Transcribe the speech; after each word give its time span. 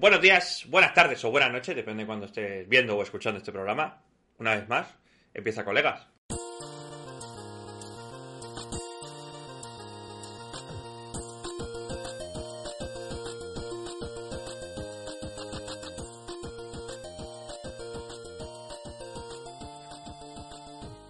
Buenos 0.00 0.22
días, 0.22 0.64
buenas 0.66 0.94
tardes 0.94 1.22
o 1.26 1.30
buenas 1.30 1.52
noches, 1.52 1.76
depende 1.76 2.04
de 2.04 2.06
cuando 2.06 2.24
estés 2.24 2.66
viendo 2.66 2.96
o 2.96 3.02
escuchando 3.02 3.36
este 3.36 3.52
programa. 3.52 4.00
Una 4.38 4.54
vez 4.54 4.66
más, 4.66 4.86
empieza 5.34 5.62
colegas. 5.62 6.06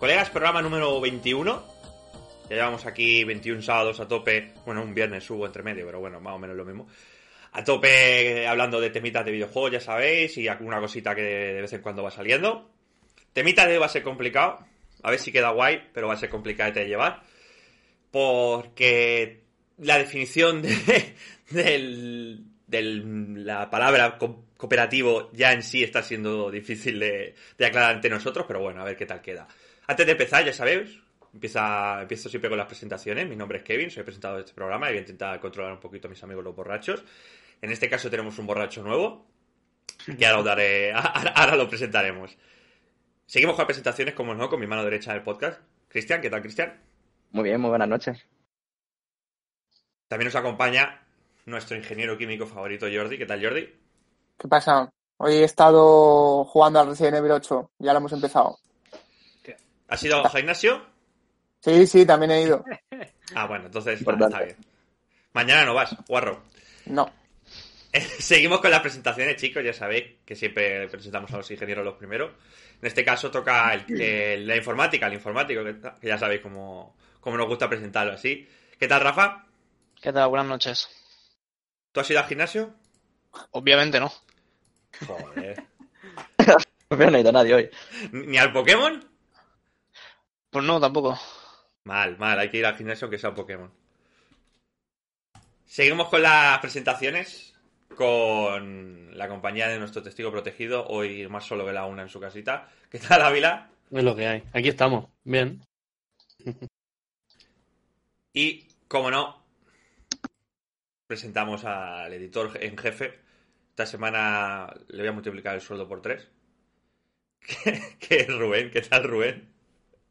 Colegas, 0.01 0.31
programa 0.31 0.63
número 0.63 1.01
21. 1.01 1.63
Ya 2.49 2.57
llevamos 2.57 2.85
aquí 2.87 3.23
21 3.23 3.63
sábados 3.63 4.01
a 4.01 4.09
tope. 4.09 4.53
Bueno, 4.67 4.83
un 4.83 4.93
viernes 4.93 5.23
subo 5.23 5.47
entre 5.47 5.63
medio, 5.63 5.87
pero 5.87 6.01
bueno, 6.01 6.21
más 6.21 6.35
o 6.35 6.39
menos 6.41 6.57
lo 6.57 6.65
mismo. 6.65 6.89
A 7.53 7.65
tope 7.65 8.47
hablando 8.47 8.81
de 8.81 8.91
temitas 8.91 9.25
de 9.25 9.33
videojuegos, 9.33 9.73
ya 9.73 9.81
sabéis, 9.81 10.37
y 10.39 10.47
alguna 10.49 10.79
cosita 10.81 11.15
que 11.15 11.23
de 11.23 11.61
vez 11.61 11.73
en 11.73 11.83
cuando 11.83 12.03
va 12.03 12.11
saliendo. 12.11 12.71
Temita 13.33 13.67
de 13.67 13.73
hoy 13.75 13.79
va 13.81 13.87
a 13.87 13.91
ser 13.91 14.03
complicado. 14.03 14.65
A 15.03 15.11
ver 15.11 15.19
si 15.19 15.33
queda 15.33 15.51
guay, 15.51 15.89
pero 15.93 16.09
va 16.09 16.15
a 16.15 16.17
ser 16.19 16.29
complicado 16.31 16.73
de 16.73 16.87
llevar. 16.87 17.23
Porque 18.11 19.41
la 19.79 19.99
definición 19.99 20.63
de, 20.63 21.15
del, 22.67 23.45
la 23.45 23.71
palabra 23.71 24.19
co- 24.19 24.45
cooperativo 24.57 25.31
ya 25.33 25.53
en 25.53 25.63
sí 25.63 25.83
está 25.83 26.03
siendo 26.03 26.51
difícil 26.51 26.99
de, 26.99 27.35
de 27.57 27.67
aclarar 27.67 27.95
ante 27.97 28.11
nosotros, 28.11 28.45
pero 28.47 28.61
bueno, 28.61 28.81
a 28.81 28.85
ver 28.85 28.97
qué 28.97 29.07
tal 29.07 29.23
queda. 29.23 29.47
Antes 29.87 30.07
de 30.07 30.13
empezar, 30.13 30.45
ya 30.45 30.53
sabéis, 30.53 30.99
empieza, 31.33 32.03
empiezo 32.03 32.29
siempre 32.29 32.49
con 32.51 32.59
las 32.59 32.67
presentaciones. 32.67 33.29
Mi 33.29 33.37
nombre 33.37 33.59
es 33.59 33.65
Kevin, 33.65 33.91
soy 33.91 34.03
presentador 34.03 34.39
de 34.39 34.43
este 34.45 34.55
programa 34.55 34.89
y 34.89 34.93
voy 34.93 34.99
a 34.99 35.01
intentar 35.01 35.41
controlar 35.41 35.73
un 35.73 35.81
poquito 35.81 36.09
a 36.09 36.11
mis 36.11 36.23
amigos 36.23 36.45
los 36.45 36.55
borrachos. 36.55 37.03
En 37.63 37.71
este 37.71 37.91
caso 37.91 38.11
tenemos 38.11 38.39
un 38.39 38.47
borracho 38.47 38.83
nuevo, 38.83 39.27
que 40.19 40.27
ahora, 40.27 40.39
os 40.39 40.45
daré, 40.45 40.93
ahora 41.35 41.57
lo 41.57 41.69
presentaremos. 41.69 42.37
Seguimos 43.27 43.55
con 43.55 43.63
las 43.63 43.67
presentaciones, 43.67 44.15
como 44.15 44.35
no, 44.35 44.49
con 44.49 44.61
mi 44.61 44.67
mano 44.67 44.83
derecha 44.83 45.13
del 45.13 45.23
podcast. 45.23 45.61
Cristian, 45.89 46.21
¿qué 46.21 46.31
tal, 46.31 46.43
Cristian? 46.43 46.81
Muy 47.33 47.45
bien, 47.45 47.61
muy 47.61 47.71
buenas 47.71 47.89
noches. 47.89 48.27
También 50.09 50.27
nos 50.27 50.37
acompaña 50.37 51.07
nuestro 51.47 51.77
ingeniero 51.77 52.19
químico 52.19 52.47
favorito, 52.47 52.87
Jordi. 52.93 53.19
¿Qué 53.19 53.27
tal, 53.27 53.43
Jordi? 53.43 53.73
¿Qué 54.39 54.49
pasa? 54.49 54.91
Hoy 55.19 55.35
he 55.35 55.45
estado 55.45 56.45
jugando 56.45 56.81
al 56.81 56.89
Resident 56.89 57.19
Evil 57.19 57.33
8, 57.33 57.71
ya 57.79 57.93
lo 57.93 57.99
hemos 57.99 58.13
empezado. 58.13 58.59
¿Has 59.87 60.03
ido 60.03 60.25
al 60.25 60.31
gimnasio? 60.31 60.83
Sí, 61.61 61.87
sí, 61.87 62.07
también 62.07 62.31
he 62.31 62.43
ido. 62.43 62.65
Ah, 63.35 63.47
bueno, 63.47 63.67
entonces 63.67 64.01
está 64.07 64.43
bien. 64.43 64.57
Mañana 65.33 65.67
no 65.67 65.75
vas, 65.75 65.95
guarro. 66.09 66.43
No, 66.87 67.11
Seguimos 68.19 68.61
con 68.61 68.71
las 68.71 68.81
presentaciones, 68.81 69.37
chicos. 69.37 69.65
Ya 69.65 69.73
sabéis 69.73 70.05
que 70.25 70.37
siempre 70.37 70.89
presentamos 70.89 71.33
a 71.33 71.39
los 71.39 71.51
ingenieros 71.51 71.85
los 71.85 71.95
primeros. 71.95 72.33
En 72.81 72.87
este 72.87 73.05
caso 73.05 73.31
toca 73.31 73.75
el- 73.75 74.01
el- 74.01 74.47
la 74.47 74.57
informática, 74.57 75.07
el 75.07 75.15
informático, 75.15 75.65
que, 75.65 75.77
que 76.01 76.07
ya 76.09 76.19
sabéis 76.19 76.41
cómo, 76.41 76.97
cómo 77.21 77.37
nos 77.37 77.47
gusta 77.49 77.69
presentarlo 77.69 78.13
así. 78.13 78.49
¿Qué 78.79 78.89
tal, 78.89 79.01
Rafa? 79.03 79.45
¿Qué 80.01 80.13
tal? 80.13 80.29
Buenas 80.29 80.47
noches. 80.49 80.89
¿Tú 81.93 82.01
has 82.01 82.11
ido 82.11 82.21
al 82.21 82.27
gimnasio? 82.27 82.75
Obviamente 83.53 84.01
no. 84.01 84.13
Joder. 85.07 85.63
No 86.91 87.17
ha 87.17 87.21
ido 87.21 87.31
nadie 87.31 87.55
hoy. 87.55 87.71
¿Ni 88.11 88.37
al 88.37 88.53
Pokémon? 88.53 89.09
Pues 90.51 90.65
no, 90.65 90.81
tampoco. 90.81 91.17
Mal, 91.85 92.19
mal, 92.19 92.37
hay 92.37 92.51
que 92.51 92.57
ir 92.59 92.67
al 92.67 92.77
gimnasio 92.77 93.05
aunque 93.05 93.17
sea 93.19 93.31
un 93.31 93.37
Pokémon. 93.37 93.73
Seguimos 95.67 96.09
con 96.09 96.23
las 96.23 96.59
presentaciones 96.59 97.50
con 97.97 99.17
la 99.17 99.29
compañía 99.29 99.69
de 99.69 99.79
nuestro 99.79 100.03
testigo 100.03 100.31
protegido, 100.31 100.87
hoy 100.87 101.27
más 101.29 101.45
solo 101.45 101.67
que 101.67 101.73
la 101.73 101.87
una 101.87 102.03
en 102.03 102.09
su 102.09 102.21
casita. 102.21 102.69
¿Qué 102.91 102.99
tal, 102.99 103.23
Ávila? 103.23 103.71
Es 103.91 104.05
lo 104.05 104.15
que 104.17 104.27
hay. 104.27 104.43
Aquí 104.53 104.69
estamos. 104.69 105.07
Bien. 105.25 105.61
Y, 108.33 108.69
como 108.87 109.11
no, 109.11 109.45
presentamos 111.09 111.65
al 111.65 112.13
editor 112.13 112.53
en 112.63 112.79
jefe. 112.79 113.19
Esta 113.71 113.87
semana 113.87 114.73
le 114.87 114.99
voy 114.99 115.09
a 115.09 115.13
multiplicar 115.13 115.57
el 115.57 115.61
sueldo 115.61 115.89
por 115.89 116.01
tres. 116.01 116.29
¿Qué 117.99 118.17
es 118.21 118.29
Rubén? 118.29 118.71
¿Qué 118.71 118.83
tal, 118.83 119.03
Rubén? 119.03 119.53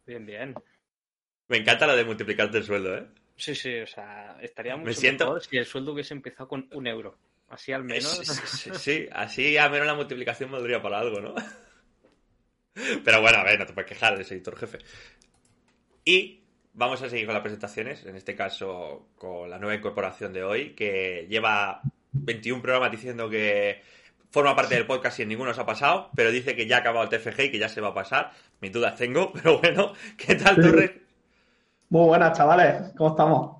Bien, 0.06 0.25
bien. 0.25 0.54
Me 1.48 1.58
encanta 1.59 1.88
lo 1.88 1.96
de 1.96 2.04
multiplicarte 2.04 2.58
el 2.58 2.66
sueldo, 2.66 2.98
¿eh? 2.98 3.08
Sí, 3.38 3.56
sí, 3.56 3.80
o 3.80 3.88
sea, 3.88 4.38
estaría 4.42 4.75
Me 4.75 4.84
mucho 4.84 5.00
siento- 5.00 5.24
mejor 5.28 5.42
si 5.42 5.58
el 5.58 5.66
sueldo 5.66 5.94
hubiese 5.94 6.14
empezado 6.14 6.50
con 6.50 6.68
un 6.74 6.88
euro. 6.88 7.18
Así 7.50 7.72
al 7.72 7.84
menos. 7.84 8.18
Sí, 8.24 8.26
sí, 8.48 8.70
sí, 8.74 9.10
así 9.12 9.58
al 9.58 9.72
menos 9.72 9.88
la 9.88 9.96
multiplicación 9.96 10.52
valdría 10.52 10.82
para 10.82 11.00
algo, 11.00 11.20
¿no? 11.20 11.36
Pero 13.04 13.22
bueno, 13.22 13.40
a 13.40 13.44
ver, 13.44 13.60
no 13.60 13.66
te 13.66 13.74
puedes 13.74 13.90
quejar, 13.90 14.14
eres 14.14 14.32
editor 14.32 14.56
jefe. 14.58 14.78
Y 16.06 16.44
vamos 16.74 17.02
a 17.02 17.10
seguir 17.10 17.26
con 17.26 17.34
las 17.34 17.42
presentaciones, 17.42 18.06
en 18.06 18.16
este 18.16 18.36
caso 18.36 19.10
con 19.18 19.50
la 19.50 19.58
nueva 19.60 19.76
incorporación 19.76 20.32
de 20.32 20.44
hoy, 20.44 20.70
que 20.76 21.26
lleva 21.30 21.82
21 22.14 22.62
programas 22.62 22.92
diciendo 22.92 23.30
que 23.30 23.81
forma 24.31 24.56
parte 24.56 24.76
del 24.76 24.86
podcast 24.86 25.20
y 25.20 25.24
en 25.24 25.30
ninguno 25.30 25.54
se 25.54 25.62
ha 25.62 25.66
pasado, 25.66 26.10
pero 26.16 26.31
dice 26.31 26.56
que 26.56 26.68
ya 26.68 26.78
ha 26.78 26.80
acabado 26.80 27.04
el 27.04 27.10
TFG 27.10 27.42
y 27.46 27.52
que 27.52 27.60
ya 27.60 27.68
se 27.68 27.81
va 27.81 27.90
a 27.90 27.94
pasar. 27.94 28.31
Mis 28.62 28.72
dudas 28.72 28.96
tengo, 28.96 29.34
pero 29.34 29.60
bueno, 29.60 29.94
¿qué 30.18 30.36
tal, 30.36 30.56
Sí. 30.56 30.62
Torres? 30.62 30.92
Muy 31.90 32.06
buenas, 32.06 32.38
chavales. 32.38 32.94
¿Cómo 32.96 33.10
estamos? 33.10 33.58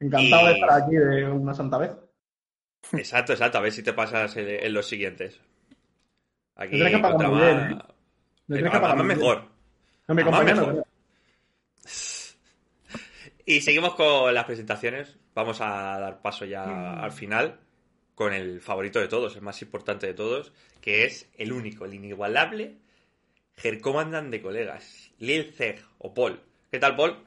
Encantado 0.00 0.42
Y- 0.42 0.48
de 0.48 0.52
estar 0.54 0.82
aquí 0.82 0.96
de 0.96 1.24
una 1.30 1.54
santa 1.54 1.78
vez. 1.78 1.92
Exacto, 2.92 3.32
exacto, 3.32 3.58
a 3.58 3.60
ver 3.62 3.72
si 3.72 3.82
te 3.82 3.92
pasas 3.92 4.36
en, 4.36 4.48
en 4.48 4.72
los 4.74 4.86
siguientes. 4.88 5.40
Aquí 6.56 6.76
Me 6.76 6.90
que 6.90 6.98
pagar 6.98 7.28
muy 7.28 7.40
bien, 7.40 7.58
¿eh? 7.58 7.78
Me 8.46 8.62
que 8.62 8.70
pagar 8.70 8.96
más 8.96 9.06
mejor. 9.06 9.48
No, 10.06 10.12
a 10.12 10.14
más 10.14 10.24
compañero. 10.24 10.66
mejor. 10.66 10.84
Y 13.46 13.60
seguimos 13.60 13.94
con 13.94 14.32
las 14.32 14.44
presentaciones. 14.46 15.18
Vamos 15.34 15.60
a 15.60 15.98
dar 15.98 16.22
paso 16.22 16.44
ya 16.46 16.64
Mm. 16.64 16.98
al 17.04 17.12
final 17.12 17.60
con 18.14 18.32
el 18.32 18.60
favorito 18.62 19.00
de 19.00 19.08
todos, 19.08 19.34
el 19.36 19.42
más 19.42 19.60
importante 19.60 20.06
de 20.06 20.14
todos, 20.14 20.52
que 20.80 21.04
es 21.04 21.28
el 21.36 21.52
único, 21.52 21.84
el 21.84 21.92
inigualable 21.94 22.76
Hercomandan 23.62 24.30
de 24.30 24.40
colegas, 24.40 25.10
Lil 25.18 25.52
Zeg 25.52 25.84
o 25.98 26.14
Paul. 26.14 26.40
¿Qué 26.70 26.78
tal, 26.78 26.96
Paul? 26.96 27.18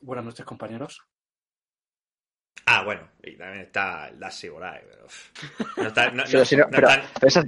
Buenas 0.00 0.24
noches, 0.24 0.46
compañeros. 0.46 1.02
Ah, 2.64 2.82
bueno, 2.82 3.08
y 3.22 3.36
también 3.36 3.64
está 3.64 4.08
el 4.08 4.18
Dashi 4.18 4.48
por 4.50 4.64
ahí, 4.64 4.80
pero... 4.88 5.06
No 5.76 5.88
está, 5.88 6.10
no- 6.10 6.24
Pero 6.26 6.38
no- 6.40 6.44
si 6.44 6.56
no- 6.56 6.64
no 6.64 6.70
pero- 6.70 6.88
está- 6.88 7.10
pero 7.20 7.28
eso, 7.28 7.42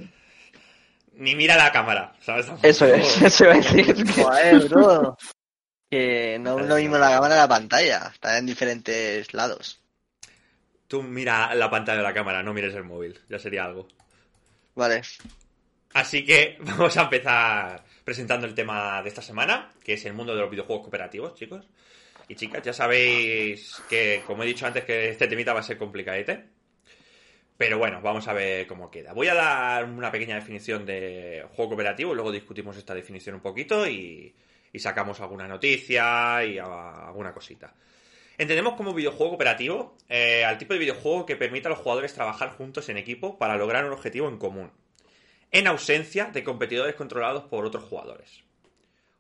ni 1.15 1.35
mira 1.35 1.57
la 1.57 1.73
cámara, 1.73 2.15
¿sabes? 2.21 2.47
eso 2.63 2.87
es, 2.87 3.23
eso 3.23 3.45
iba 3.45 3.55
a 3.55 3.57
decir. 3.57 4.13
Joder, 4.23 4.69
bro. 4.69 5.19
Que 5.91 6.39
no 6.39 6.61
es 6.61 6.67
lo 6.67 6.77
mismo 6.77 6.99
la 6.99 7.11
cámara 7.11 7.35
de 7.35 7.41
la 7.41 7.49
pantalla. 7.49 8.11
Está 8.13 8.39
en 8.39 8.47
diferentes 8.47 9.33
lados. 9.35 9.81
Tú 10.87 11.03
mira 11.03 11.53
la 11.55 11.69
pantalla 11.71 11.99
de 11.99 12.05
la 12.05 12.15
cámara, 12.15 12.43
no 12.43 12.53
mires 12.55 12.75
el 12.75 12.85
móvil, 12.85 13.19
ya 13.29 13.39
sería 13.39 13.65
algo. 13.65 13.89
Vale. 14.77 15.03
Así 15.95 16.25
que 16.25 16.59
vamos 16.61 16.97
a 16.97 17.03
empezar 17.03 17.83
presentando 18.05 18.47
el 18.47 18.55
tema 18.55 19.03
de 19.03 19.09
esta 19.09 19.23
semana, 19.23 19.73
que 19.83 19.95
es 19.95 20.05
el 20.05 20.13
mundo 20.15 20.35
de 20.35 20.41
los 20.43 20.51
videojuegos 20.51 20.83
cooperativos, 20.85 21.35
chicos. 21.35 21.67
Y 22.29 22.35
chicas, 22.35 22.63
ya 22.63 22.73
sabéis 22.73 23.83
que, 23.89 24.23
como 24.27 24.43
he 24.43 24.47
dicho 24.47 24.67
antes, 24.67 24.85
que 24.85 25.09
este 25.09 25.29
temita 25.29 25.55
va 25.55 25.61
a 25.61 25.63
ser 25.63 25.79
complicadete. 25.79 26.45
Pero 27.57 27.79
bueno, 27.79 28.01
vamos 28.03 28.29
a 28.29 28.33
ver 28.33 28.67
cómo 28.67 28.91
queda. 28.91 29.13
Voy 29.13 29.29
a 29.29 29.35
dar 29.35 29.85
una 29.85 30.13
pequeña 30.13 30.37
definición 30.37 30.87
de 30.87 31.45
juego 31.55 31.71
cooperativo, 31.71 32.15
luego 32.15 32.31
discutimos 32.31 32.77
esta 32.77 32.95
definición 32.95 33.35
un 33.35 33.41
poquito 33.41 33.87
y, 33.89 34.35
sacamos 34.79 35.21
alguna 35.21 35.49
noticia 35.49 36.45
y 36.45 36.59
alguna 36.59 37.35
cosita. 37.35 37.75
Entendemos 38.37 38.75
como 38.75 38.95
videojuego 38.95 39.31
cooperativo 39.31 39.97
eh, 40.09 40.45
al 40.45 40.57
tipo 40.57 40.73
de 40.73 40.79
videojuego 40.79 41.27
que 41.27 41.35
permite 41.35 41.67
a 41.67 41.71
los 41.71 41.81
jugadores 41.81 42.15
trabajar 42.15 42.51
juntos 42.51 42.89
en 42.89 42.97
equipo 42.97 43.39
para 43.39 43.57
lograr 43.57 43.85
un 43.85 43.93
objetivo 43.93 44.29
en 44.29 44.39
común 44.39 44.71
en 45.51 45.67
ausencia 45.67 46.27
de 46.27 46.45
competidores 46.45 46.95
controlados 46.95 47.45
por 47.45 47.65
otros 47.65 47.85
jugadores. 47.85 48.45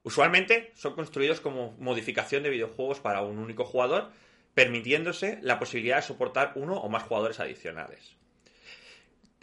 Usualmente 0.08 0.72
son 0.74 0.94
construidos 0.94 1.42
como 1.42 1.72
modificación 1.72 2.42
de 2.42 2.48
videojuegos 2.48 2.98
para 2.98 3.20
un 3.20 3.36
único 3.36 3.66
jugador, 3.66 4.10
permitiéndose 4.54 5.38
la 5.42 5.58
posibilidad 5.58 5.96
de 5.96 6.02
soportar 6.02 6.52
uno 6.54 6.78
o 6.78 6.88
más 6.88 7.02
jugadores 7.02 7.40
adicionales. 7.40 8.16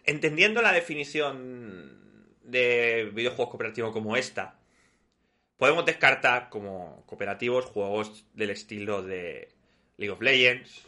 Entendiendo 0.06 0.64
la 0.64 0.72
definición 0.72 2.34
de 2.42 3.12
videojuegos 3.14 3.52
cooperativos 3.52 3.94
como 3.94 4.18
esta, 4.18 4.58
podemos 5.58 5.86
descartar 5.86 6.50
como 6.50 7.04
cooperativos 7.06 7.66
juegos 7.66 8.26
del 8.34 8.50
estilo 8.50 9.04
de 9.04 9.50
League 9.98 10.14
of 10.14 10.22
Legends, 10.24 10.82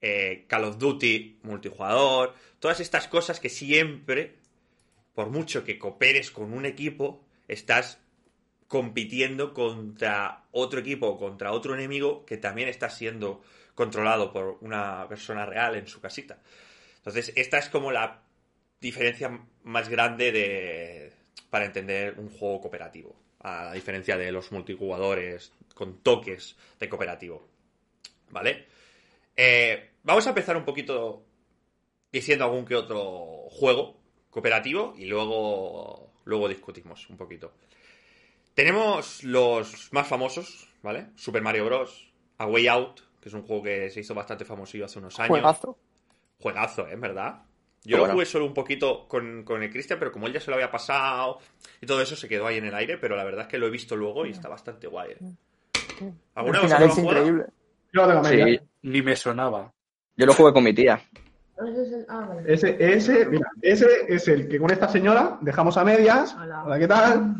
eh, 0.00 0.44
Call 0.46 0.62
of 0.62 0.78
Duty 0.78 1.40
multijugador, 1.42 2.32
todas 2.60 2.78
estas 2.78 3.08
cosas 3.08 3.40
que 3.40 3.48
siempre 3.48 4.36
por 5.16 5.30
mucho 5.30 5.64
que 5.64 5.80
cooperes 5.80 6.30
con 6.30 6.52
un 6.52 6.64
equipo, 6.64 7.24
estás 7.48 7.98
compitiendo 8.68 9.54
contra 9.54 10.44
otro 10.52 10.80
equipo 10.80 11.18
contra 11.18 11.52
otro 11.52 11.74
enemigo 11.74 12.24
que 12.26 12.36
también 12.36 12.68
está 12.68 12.90
siendo 12.90 13.42
controlado 13.74 14.32
por 14.32 14.58
una 14.60 15.08
persona 15.08 15.46
real 15.46 15.76
en 15.76 15.86
su 15.86 16.00
casita. 16.00 16.38
Entonces, 16.96 17.32
esta 17.36 17.58
es 17.58 17.68
como 17.70 17.90
la 17.90 18.22
diferencia 18.80 19.40
más 19.62 19.88
grande 19.88 20.32
de 20.32 21.12
para 21.50 21.64
entender 21.64 22.18
un 22.18 22.28
juego 22.28 22.60
cooperativo, 22.60 23.16
a 23.40 23.64
la 23.66 23.72
diferencia 23.72 24.18
de 24.18 24.30
los 24.30 24.52
multijugadores 24.52 25.52
con 25.74 26.02
toques 26.02 26.56
de 26.78 26.88
cooperativo. 26.88 27.48
¿Vale? 28.30 28.66
Eh, 29.34 29.92
vamos 30.02 30.26
a 30.26 30.30
empezar 30.30 30.56
un 30.56 30.64
poquito 30.64 31.24
diciendo 32.12 32.44
algún 32.44 32.66
que 32.66 32.74
otro 32.74 33.46
juego 33.48 33.96
cooperativo 34.28 34.94
y 34.98 35.06
luego, 35.06 36.12
luego 36.24 36.48
discutimos 36.48 37.08
un 37.08 37.16
poquito. 37.16 37.54
Tenemos 38.58 39.22
los 39.22 39.88
más 39.92 40.08
famosos, 40.08 40.68
¿vale? 40.82 41.10
Super 41.14 41.40
Mario 41.42 41.66
Bros. 41.66 42.12
A 42.38 42.46
Way 42.48 42.66
Out, 42.66 43.02
que 43.20 43.28
es 43.28 43.34
un 43.36 43.42
juego 43.42 43.62
que 43.62 43.88
se 43.88 44.00
hizo 44.00 44.16
bastante 44.16 44.44
famosillo 44.44 44.86
hace 44.86 44.98
unos 44.98 45.16
años. 45.20 45.28
Juegazo. 45.28 45.78
Juegazo, 46.40 46.88
¿eh? 46.88 46.96
¿Verdad? 46.96 47.42
Yo 47.84 47.98
lo 47.98 48.08
jugué 48.08 48.26
solo 48.26 48.46
un 48.46 48.54
poquito 48.54 49.06
con, 49.06 49.44
con 49.44 49.62
el 49.62 49.70
Christian, 49.70 50.00
pero 50.00 50.10
como 50.10 50.26
él 50.26 50.32
ya 50.32 50.40
se 50.40 50.50
lo 50.50 50.56
había 50.56 50.72
pasado 50.72 51.38
y 51.80 51.86
todo 51.86 52.02
eso 52.02 52.16
se 52.16 52.28
quedó 52.28 52.48
ahí 52.48 52.56
en 52.56 52.64
el 52.64 52.74
aire, 52.74 52.98
pero 52.98 53.14
la 53.14 53.22
verdad 53.22 53.42
es 53.42 53.46
que 53.46 53.58
lo 53.58 53.68
he 53.68 53.70
visto 53.70 53.94
luego 53.94 54.26
y 54.26 54.30
está 54.30 54.48
bastante 54.48 54.88
guay. 54.88 55.12
¿eh? 55.12 56.12
¿Alguna 56.34 56.62
vez 56.62 56.72
es 56.72 56.98
increíble. 56.98 57.44
Yo 57.92 58.02
lo 58.02 58.08
tengo 58.08 58.22
media. 58.24 58.58
Sí, 58.58 58.60
Ni 58.82 59.02
me 59.02 59.14
sonaba. 59.14 59.72
yo 60.16 60.26
lo 60.26 60.34
jugué 60.34 60.52
con 60.52 60.64
mi 60.64 60.74
tía. 60.74 61.00
Ese, 62.44 62.76
ese, 62.78 63.26
mira, 63.26 63.50
ese 63.62 63.86
es 64.08 64.26
el 64.26 64.48
que 64.48 64.58
con 64.58 64.72
esta 64.72 64.88
señora 64.88 65.38
dejamos 65.40 65.76
a 65.76 65.84
medias. 65.84 66.34
Hola. 66.34 66.64
Hola, 66.64 66.78
¿qué 66.80 66.88
tal? 66.88 67.36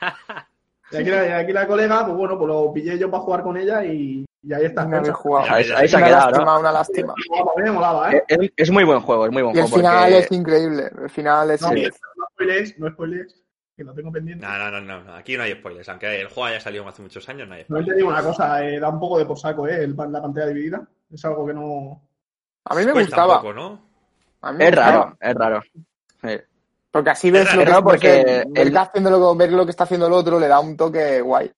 Y 0.92 0.96
aquí, 0.96 1.10
la, 1.10 1.26
y 1.26 1.30
aquí 1.30 1.52
la 1.52 1.66
colega, 1.66 2.04
pues 2.04 2.16
bueno, 2.16 2.36
pues 2.38 2.48
lo 2.48 2.72
pillé 2.72 2.98
yo 2.98 3.10
para 3.10 3.22
jugar 3.22 3.42
con 3.42 3.56
ella 3.56 3.84
y, 3.84 4.24
y 4.42 4.52
ahí 4.52 4.64
está. 4.64 4.84
No 4.84 5.14
jugado. 5.14 5.46
Ahí, 5.54 5.64
se 5.64 5.72
ha 5.96 5.98
Una 5.98 6.06
quedado, 6.08 6.30
lástima, 6.30 6.44
¿no? 6.54 6.60
una 6.60 6.72
lástima. 6.72 7.14
Molaba, 7.28 7.52
eh, 7.68 7.70
molaba, 7.70 8.12
¿eh? 8.12 8.24
Es, 8.28 8.50
es 8.56 8.70
muy 8.70 8.84
buen 8.84 9.00
juego, 9.00 9.26
es 9.26 9.32
muy 9.32 9.42
buen 9.42 9.54
Y 9.54 9.58
el 9.60 9.64
juego. 9.66 9.76
final 9.78 10.02
porque- 10.10 10.18
es 10.18 10.32
increíble. 10.32 10.90
El 11.02 11.10
final 11.10 11.50
es. 11.52 11.62
No, 11.62 11.68
Sí. 11.68 11.82
no 12.16 12.26
spoilers, 12.32 12.78
no 12.78 12.90
spoilers, 12.90 13.42
que 13.76 13.84
lo 13.84 13.94
tengo 13.94 14.10
pendiente. 14.10 14.44
No, 14.44 14.58
no, 14.58 14.70
no, 14.70 14.80
no, 14.80 15.04
no, 15.04 15.14
aquí 15.14 15.36
no 15.36 15.44
hay 15.44 15.52
spoilers. 15.52 15.88
Aunque 15.88 16.20
el 16.20 16.26
juego 16.26 16.44
haya 16.46 16.60
salido 16.60 16.88
hace 16.88 17.02
muchos 17.02 17.28
años, 17.28 17.46
no 17.48 17.54
hay 17.54 17.60
No 17.60 17.64
spoilers. 17.66 17.88
te 17.88 17.94
digo 17.96 18.08
una 18.08 18.22
cosa, 18.22 18.64
eh, 18.64 18.80
da 18.80 18.88
un 18.88 18.98
poco 19.00 19.18
de 19.18 19.26
por 19.26 19.38
saco, 19.38 19.68
¿eh? 19.68 19.84
el- 19.84 19.94
la 19.96 20.20
pantalla 20.22 20.46
dividida. 20.48 20.82
Es 21.12 21.24
algo 21.24 21.46
que 21.46 21.54
no. 21.54 22.02
A 22.64 22.74
mí 22.74 22.84
me 22.84 22.92
gustaba. 22.92 23.36
un 23.36 23.42
poco, 23.42 23.52
¿no? 23.54 23.80
A 24.42 24.52
mí 24.52 24.58
me 24.58 24.64
Es 24.64 24.70
gustaba. 24.70 24.90
raro, 24.90 25.16
es 25.20 25.34
raro. 25.34 25.62
Sí. 26.22 26.40
Porque 26.90 27.10
así 27.10 27.30
ves 27.30 27.48
Es 27.48 27.54
lo 27.54 27.60
que, 27.64 27.70
raro 27.70 27.82
porque 27.84 28.44
el- 28.54 28.72
que 28.72 28.78
haciendo 28.78 29.36
ver 29.36 29.52
lo 29.52 29.64
que 29.64 29.70
está 29.70 29.84
haciendo 29.84 30.06
el 30.06 30.12
otro 30.12 30.40
le 30.40 30.48
da 30.48 30.58
un 30.60 30.76
toque 30.76 31.20
guay. 31.20 31.50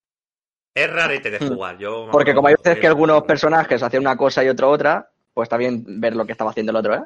Es 0.75 0.91
rarete 0.93 1.31
de 1.31 1.39
jugar. 1.39 1.79
Yo 1.79 2.07
me 2.07 2.13
Porque 2.13 2.35
como 2.35 2.49
hay 2.49 2.55
veces 2.55 2.79
que 2.79 2.87
algunos 2.87 3.23
personajes 3.23 3.83
hacían 3.83 4.03
una 4.03 4.17
cosa 4.17 4.43
y 4.45 4.49
otro 4.49 4.71
otra, 4.71 5.11
pues 5.33 5.47
está 5.47 5.57
bien 5.57 5.85
ver 6.01 6.15
lo 6.17 6.25
que 6.27 6.33
estaba 6.33 6.51
haciendo 6.51 6.71
el 6.71 6.77
otro, 6.77 6.95
¿eh? 6.97 7.03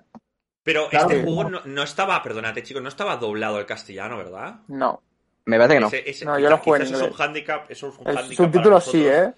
Pero 0.63 0.89
Claro 0.89 1.09
este 1.11 1.23
juego 1.23 1.49
no, 1.51 1.61
no 1.65 1.83
estaba, 1.85 2.21
perdónate 2.23 2.63
chicos, 2.65 2.83
no 2.83 2.89
estaba 2.89 3.17
doblado 3.17 3.57
al 3.57 3.67
castellano, 3.67 4.17
¿verdad? 4.17 4.57
No. 4.69 5.01
Me 5.45 5.59
parece 5.59 5.75
que 5.75 5.81
no. 5.81 5.87
Ese- 5.87 6.11
ese- 6.11 6.25
No, 6.25 6.39
yo 6.41 6.51
lo 6.51 6.59
jugué 6.59 6.79
en 6.79 6.83
es 6.83 6.91
un 6.91 7.13
handicap, 7.21 7.71
es 7.71 7.83
un 7.85 7.91
El 7.91 8.19
handicap 8.19 8.37
para 8.37 8.37
subtítulo 8.53 8.81
sí. 8.81 9.07
¿eh? 9.07 9.33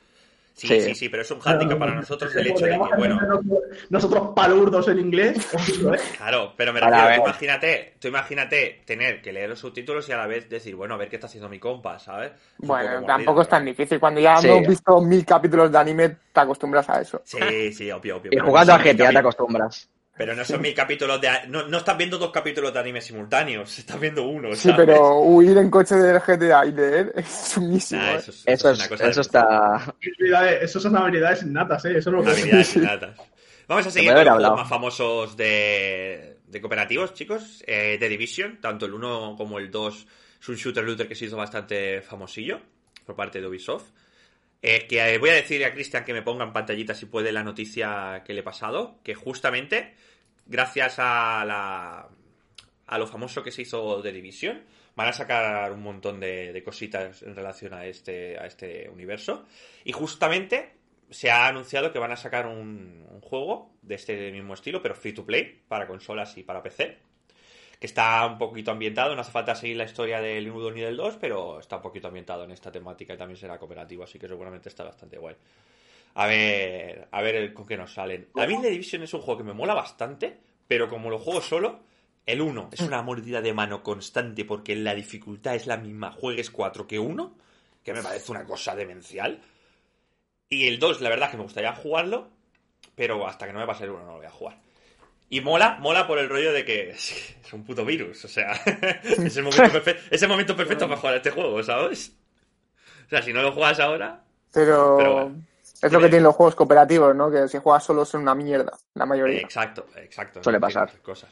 Sí, 0.59 0.67
Sí. 0.67 0.81
sí, 0.81 0.95
sí, 0.97 1.09
pero 1.09 1.23
es 1.23 1.31
un 1.31 1.39
handicap 1.45 1.79
para 1.79 1.95
nosotros 1.95 2.35
el 2.35 2.49
hecho 2.49 2.65
de 2.65 2.73
que, 2.73 2.79
bueno, 2.97 3.17
Nosotros 3.91 4.31
palurdos 4.35 4.89
en 4.89 4.99
inglés. 4.99 5.39
claro, 6.19 6.53
pero 6.57 6.73
me 6.73 6.81
refiero, 6.81 7.09
a 7.09 7.15
tú 7.15 7.21
imagínate, 7.21 7.95
tú 8.01 8.09
imagínate 8.09 8.83
tener 8.85 9.23
que 9.23 9.33
leer 9.33 9.51
los 9.51 9.61
subtítulos 9.61 10.09
y 10.09 10.13
a 10.13 10.17
la 10.17 10.27
vez 10.27 10.49
decir, 10.49 10.75
bueno, 10.75 10.95
a 10.95 10.97
ver 10.97 11.09
qué 11.09 11.15
está 11.17 11.29
haciendo 11.29 11.49
mi 11.49 11.61
compa, 11.61 11.99
¿sabes? 12.01 12.33
Un 12.59 12.67
Bueno, 12.69 12.95
poco 12.97 13.07
tampoco 13.07 13.43
es 13.43 13.49
tan 13.49 13.63
pero- 13.65 13.71
difícil. 13.77 14.01
Cuando 14.01 14.21
ya 14.21 14.37
Sí. 14.39 14.49
hemos 14.49 14.67
visto 14.67 15.01
mil 15.01 15.25
capítulos 15.25 15.71
de 15.71 15.79
anime, 15.79 16.09
te 16.33 16.41
acostumbras 16.41 16.89
a 16.91 17.01
eso. 17.01 17.23
Sí, 17.25 17.73
sí, 17.73 17.91
obvio, 17.93 18.17
obvio. 18.17 18.31
Y 18.35 18.39
jugando 18.39 18.73
a 18.75 18.79
GTA 18.79 19.11
te 19.11 19.19
acostumbras. 19.19 19.89
Pero 20.19 20.35
no 20.35 20.45
son 20.45 20.61
mil 20.61 20.75
capítulos 20.75 21.21
de... 21.21 21.29
No, 21.49 21.67
no 21.69 21.79
estás 21.79 21.97
viendo 21.97 22.19
dos 22.19 22.33
capítulos 22.33 22.73
de 22.75 22.81
anime 22.81 23.01
simultáneos, 23.01 23.79
estás 23.79 24.01
viendo 24.01 24.25
uno, 24.25 24.55
Sí, 24.55 24.69
¿sabes? 24.69 24.85
pero 24.87 25.21
huir 25.21 25.57
en 25.57 25.71
coche 25.71 25.95
del 25.95 26.19
GTA 26.21 26.67
y 26.67 26.73
leer 26.73 27.13
es 27.17 27.29
sumísimo. 27.29 28.03
Nah, 28.03 28.15
¿eh? 28.15 28.17
eso 28.19 28.31
es, 28.33 28.43
Eso, 28.47 28.69
una 28.73 28.83
es, 28.83 28.89
cosa 28.89 29.05
de- 29.05 29.11
eso 29.11 29.21
está. 29.21 29.95
Eso 30.61 30.81
son 30.81 30.97
habilidades 30.97 31.43
innatas, 31.45 31.85
¿eh? 31.85 31.97
Eso 31.99 32.11
es 32.11 32.17
lo 32.17 32.23
que 32.25 32.31
Habilidades 32.31 32.77
innatas. 32.77 33.17
Vamos 33.69 33.87
a 33.87 33.91
seguir 33.91 34.09
con 34.13 34.19
los 34.25 34.29
hablado. 34.29 34.57
más 34.57 34.69
famosos 34.69 35.37
de, 35.37 36.39
de 36.47 36.61
cooperativos, 36.61 37.15
chicos. 37.15 37.63
Eh, 37.67 37.97
de 38.01 38.09
Division, 38.09 38.61
tanto 38.61 38.87
el 38.87 38.95
1 38.95 39.35
como 39.37 39.59
el 39.59 39.71
2 39.71 40.07
es 40.41 40.49
un 40.49 40.55
shooter 40.57 40.83
looter 40.85 41.07
que 41.07 41.15
se 41.15 41.27
hizo 41.27 41.37
bastante 41.37 42.01
famosillo 42.03 42.61
por 43.07 43.15
parte 43.15 43.41
de 43.41 43.47
Ubisoft. 43.47 43.91
Eh, 44.63 44.87
que 44.89 44.99
eh, 45.15 45.19
voy 45.19 45.31
a 45.31 45.35
decirle 45.35 45.67
a 45.67 45.73
Cristian 45.73 46.05
que 46.05 46.13
me 46.13 46.23
ponga 46.23 46.45
en 46.45 46.53
pantallita 46.53 46.93
si 46.95 47.07
puede 47.07 47.31
la 47.31 47.45
noticia 47.45 48.23
que 48.25 48.33
le 48.33 48.41
he 48.41 48.43
pasado, 48.43 48.99
que 49.05 49.15
justamente 49.15 49.95
gracias 50.49 50.99
a 50.99 51.45
la 51.47 52.09
a 52.89 52.99
lo 52.99 53.07
famoso 53.07 53.43
que 53.43 53.53
se 53.53 53.63
hizo 53.63 54.01
de 54.03 54.13
Division, 54.13 54.65
van 54.97 55.09
a 55.09 55.13
sacar 55.13 55.73
un 55.73 55.83
montón 55.83 56.19
de, 56.19 56.61
cositas 56.65 57.23
en 57.23 57.37
relación 57.37 57.75
a 57.75 57.87
este, 57.87 58.39
a 58.39 58.47
este 58.47 58.89
universo. 58.89 59.45
Y 59.85 59.93
justamente 59.93 60.73
se 61.11 61.31
ha 61.31 61.47
anunciado 61.47 61.93
que 61.93 61.99
van 61.99 62.13
a 62.13 62.17
sacar 62.17 62.47
un, 62.47 63.07
un 63.11 63.21
juego 63.21 63.73
de 63.83 63.95
este 63.95 64.33
mismo 64.33 64.55
estilo, 64.55 64.83
pero 64.83 64.95
free 64.95 65.13
to 65.13 65.25
play, 65.25 65.63
para 65.69 65.87
consolas 65.87 66.37
y 66.39 66.43
para 66.43 66.63
PC. 66.63 66.99
Que 67.79 67.87
está 67.87 68.27
un 68.27 68.39
poquito 68.39 68.71
ambientado, 68.71 69.15
no 69.15 69.21
hace 69.21 69.31
falta 69.31 69.55
seguir 69.55 69.77
la 69.77 69.85
historia 69.85 70.21
del 70.21 70.51
1 70.51 70.71
ni 70.73 70.81
del 70.81 70.97
2, 70.97 71.19
pero 71.21 71.61
está 71.61 71.77
un 71.77 71.83
poquito 71.83 72.09
ambientado 72.09 72.45
en 72.45 72.51
esta 72.51 72.73
temática 72.73 73.15
y 73.15 73.17
también 73.17 73.37
será 73.37 73.59
cooperativo, 73.59 74.03
así 74.03 74.19
que 74.19 74.27
seguramente 74.27 74.69
está 74.71 74.83
bastante 74.83 75.19
guay. 75.19 75.37
A 76.21 76.27
ver, 76.27 77.07
a 77.13 77.23
ver 77.23 77.53
con 77.55 77.65
qué 77.67 77.77
nos 77.77 77.93
salen. 77.95 78.29
A 78.37 78.47
mí 78.47 78.57
The 78.61 78.71
Division 78.71 79.03
es 79.05 79.15
un 79.15 79.21
juego 79.21 79.39
que 79.39 79.45
me 79.45 79.53
mola 79.53 79.75
bastante, 79.75 80.37
pero 80.67 80.89
como 80.89 81.11
lo 81.11 81.19
juego 81.21 81.41
solo, 81.41 81.81
el 82.27 82.41
1 82.41 82.71
es 82.73 82.81
una 82.81 83.03
mordida 83.03 83.41
de 83.41 83.55
mano 83.55 83.83
constante 83.85 84.45
porque 84.45 84.75
la 84.75 84.95
dificultad 84.95 85.55
es 85.55 85.67
la 85.69 85.77
misma, 85.77 86.11
juegues 86.11 86.51
4 86.51 86.87
que 86.89 86.99
1, 86.99 87.37
que 87.85 87.93
me 87.93 88.03
parece 88.03 88.33
una 88.33 88.45
cosa 88.45 88.75
demencial. 88.75 89.41
Y 90.49 90.67
el 90.67 90.79
2, 90.79 91.01
la 91.03 91.11
verdad 91.11 91.27
es 91.27 91.31
que 91.33 91.37
me 91.37 91.43
gustaría 91.45 91.73
jugarlo, 91.75 92.31
pero 92.95 93.27
hasta 93.27 93.47
que 93.47 93.53
no 93.53 93.61
me 93.61 93.67
pase 93.67 93.85
el 93.85 93.91
1 93.91 94.01
no 94.05 94.13
lo 94.13 94.17
voy 94.17 94.27
a 94.27 94.31
jugar. 94.31 94.59
Y 95.31 95.41
mola, 95.43 95.77
mola 95.81 96.07
por 96.07 96.19
el 96.19 96.29
rollo 96.29 96.53
de 96.53 96.65
que 96.65 96.91
es 96.91 97.53
un 97.53 97.63
puto 97.65 97.85
virus, 97.85 98.25
o 98.25 98.29
sea, 98.29 98.53
es 99.05 99.37
el 99.37 99.45
momento, 99.45 99.63
perfe- 99.71 99.99
es 100.11 100.23
el 100.23 100.29
momento 100.29 100.57
perfecto 100.57 100.87
para 100.89 100.99
jugar 101.01 101.15
a 101.15 101.17
este 101.19 101.31
juego, 101.31 101.63
¿sabes? 101.63 102.17
O 103.07 103.09
sea, 103.09 103.23
si 103.23 103.33
no 103.33 103.43
lo 103.43 103.53
juegas 103.53 103.79
ahora, 103.81 104.25
Pero, 104.53 104.97
Pero 104.99 105.13
bueno. 105.13 105.43
Es 105.83 105.93
lo 105.93 105.99
que 106.01 106.07
tienen 106.09 106.25
los 106.25 106.35
juegos 106.35 106.55
cooperativos, 106.55 107.15
¿no? 107.15 107.31
Que 107.31 107.49
si 107.49 107.59
juegas 107.59 107.85
solo 107.85 108.05
son 108.05 108.23
una 108.23 108.35
mierda, 108.35 108.77
la 108.95 109.07
mayoría. 109.07 109.41
Exacto, 109.41 109.87
exacto. 109.97 110.43
Suele 110.43 110.59
pasar. 110.61 110.91
Cosas. 111.03 111.31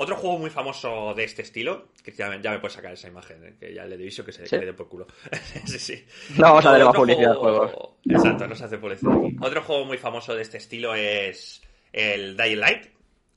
Otro 0.00 0.14
juego 0.16 0.38
muy 0.38 0.50
famoso 0.50 1.12
de 1.14 1.24
este 1.24 1.42
estilo, 1.42 1.88
que 2.04 2.12
ya, 2.12 2.40
ya 2.40 2.52
me 2.52 2.60
puedes 2.60 2.74
sacar 2.74 2.92
esa 2.92 3.08
imagen, 3.08 3.44
eh, 3.44 3.56
que 3.58 3.74
ya 3.74 3.84
le 3.84 3.96
he 3.96 3.98
dicho 3.98 4.24
que 4.24 4.30
se 4.32 4.46
¿Sí? 4.46 4.56
dé 4.56 4.72
por 4.72 4.88
culo. 4.88 5.06
sí, 5.66 5.78
sí. 5.78 6.06
No 6.36 6.42
vamos 6.44 6.66
a 6.66 6.70
darle 6.70 6.84
más 6.84 6.94
publicidad 6.94 7.32
al 7.32 7.36
juego-. 7.38 7.96
Exacto, 8.04 8.46
no 8.46 8.54
se 8.54 8.64
hace 8.64 8.78
publicidad. 8.78 9.12
Otro 9.40 9.62
juego 9.62 9.84
muy 9.86 9.98
famoso 9.98 10.36
de 10.36 10.42
este 10.42 10.58
estilo 10.58 10.94
es 10.94 11.62
el 11.92 12.36
Dying 12.36 12.60
Light, 12.60 12.86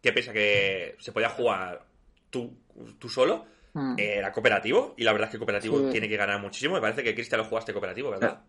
que 0.04 0.14
pese 0.14 0.30
a 0.30 0.34
que 0.34 0.96
se 1.00 1.12
podía 1.12 1.30
jugar 1.30 1.84
tú, 2.30 2.54
tú 3.00 3.10
solo, 3.10 3.46
Mm. 3.74 3.96
eh, 3.98 4.16
era 4.18 4.34
cooperativo, 4.34 4.94
y 4.98 5.04
la 5.06 5.14
verdad 5.14 5.30
es 5.30 5.32
que 5.32 5.38
cooperativo 5.38 5.80
Sí. 5.80 5.86
tiene 5.94 6.10
que 6.10 6.18
ganar 6.18 6.42
muchísimo. 6.42 6.76
Me 6.76 6.82
parece 6.82 7.04
que 7.04 7.16
Cristian 7.16 7.40
lo 7.40 7.46
jugaste 7.48 7.72
cooperativo, 7.72 8.10
¿verdad? 8.12 8.42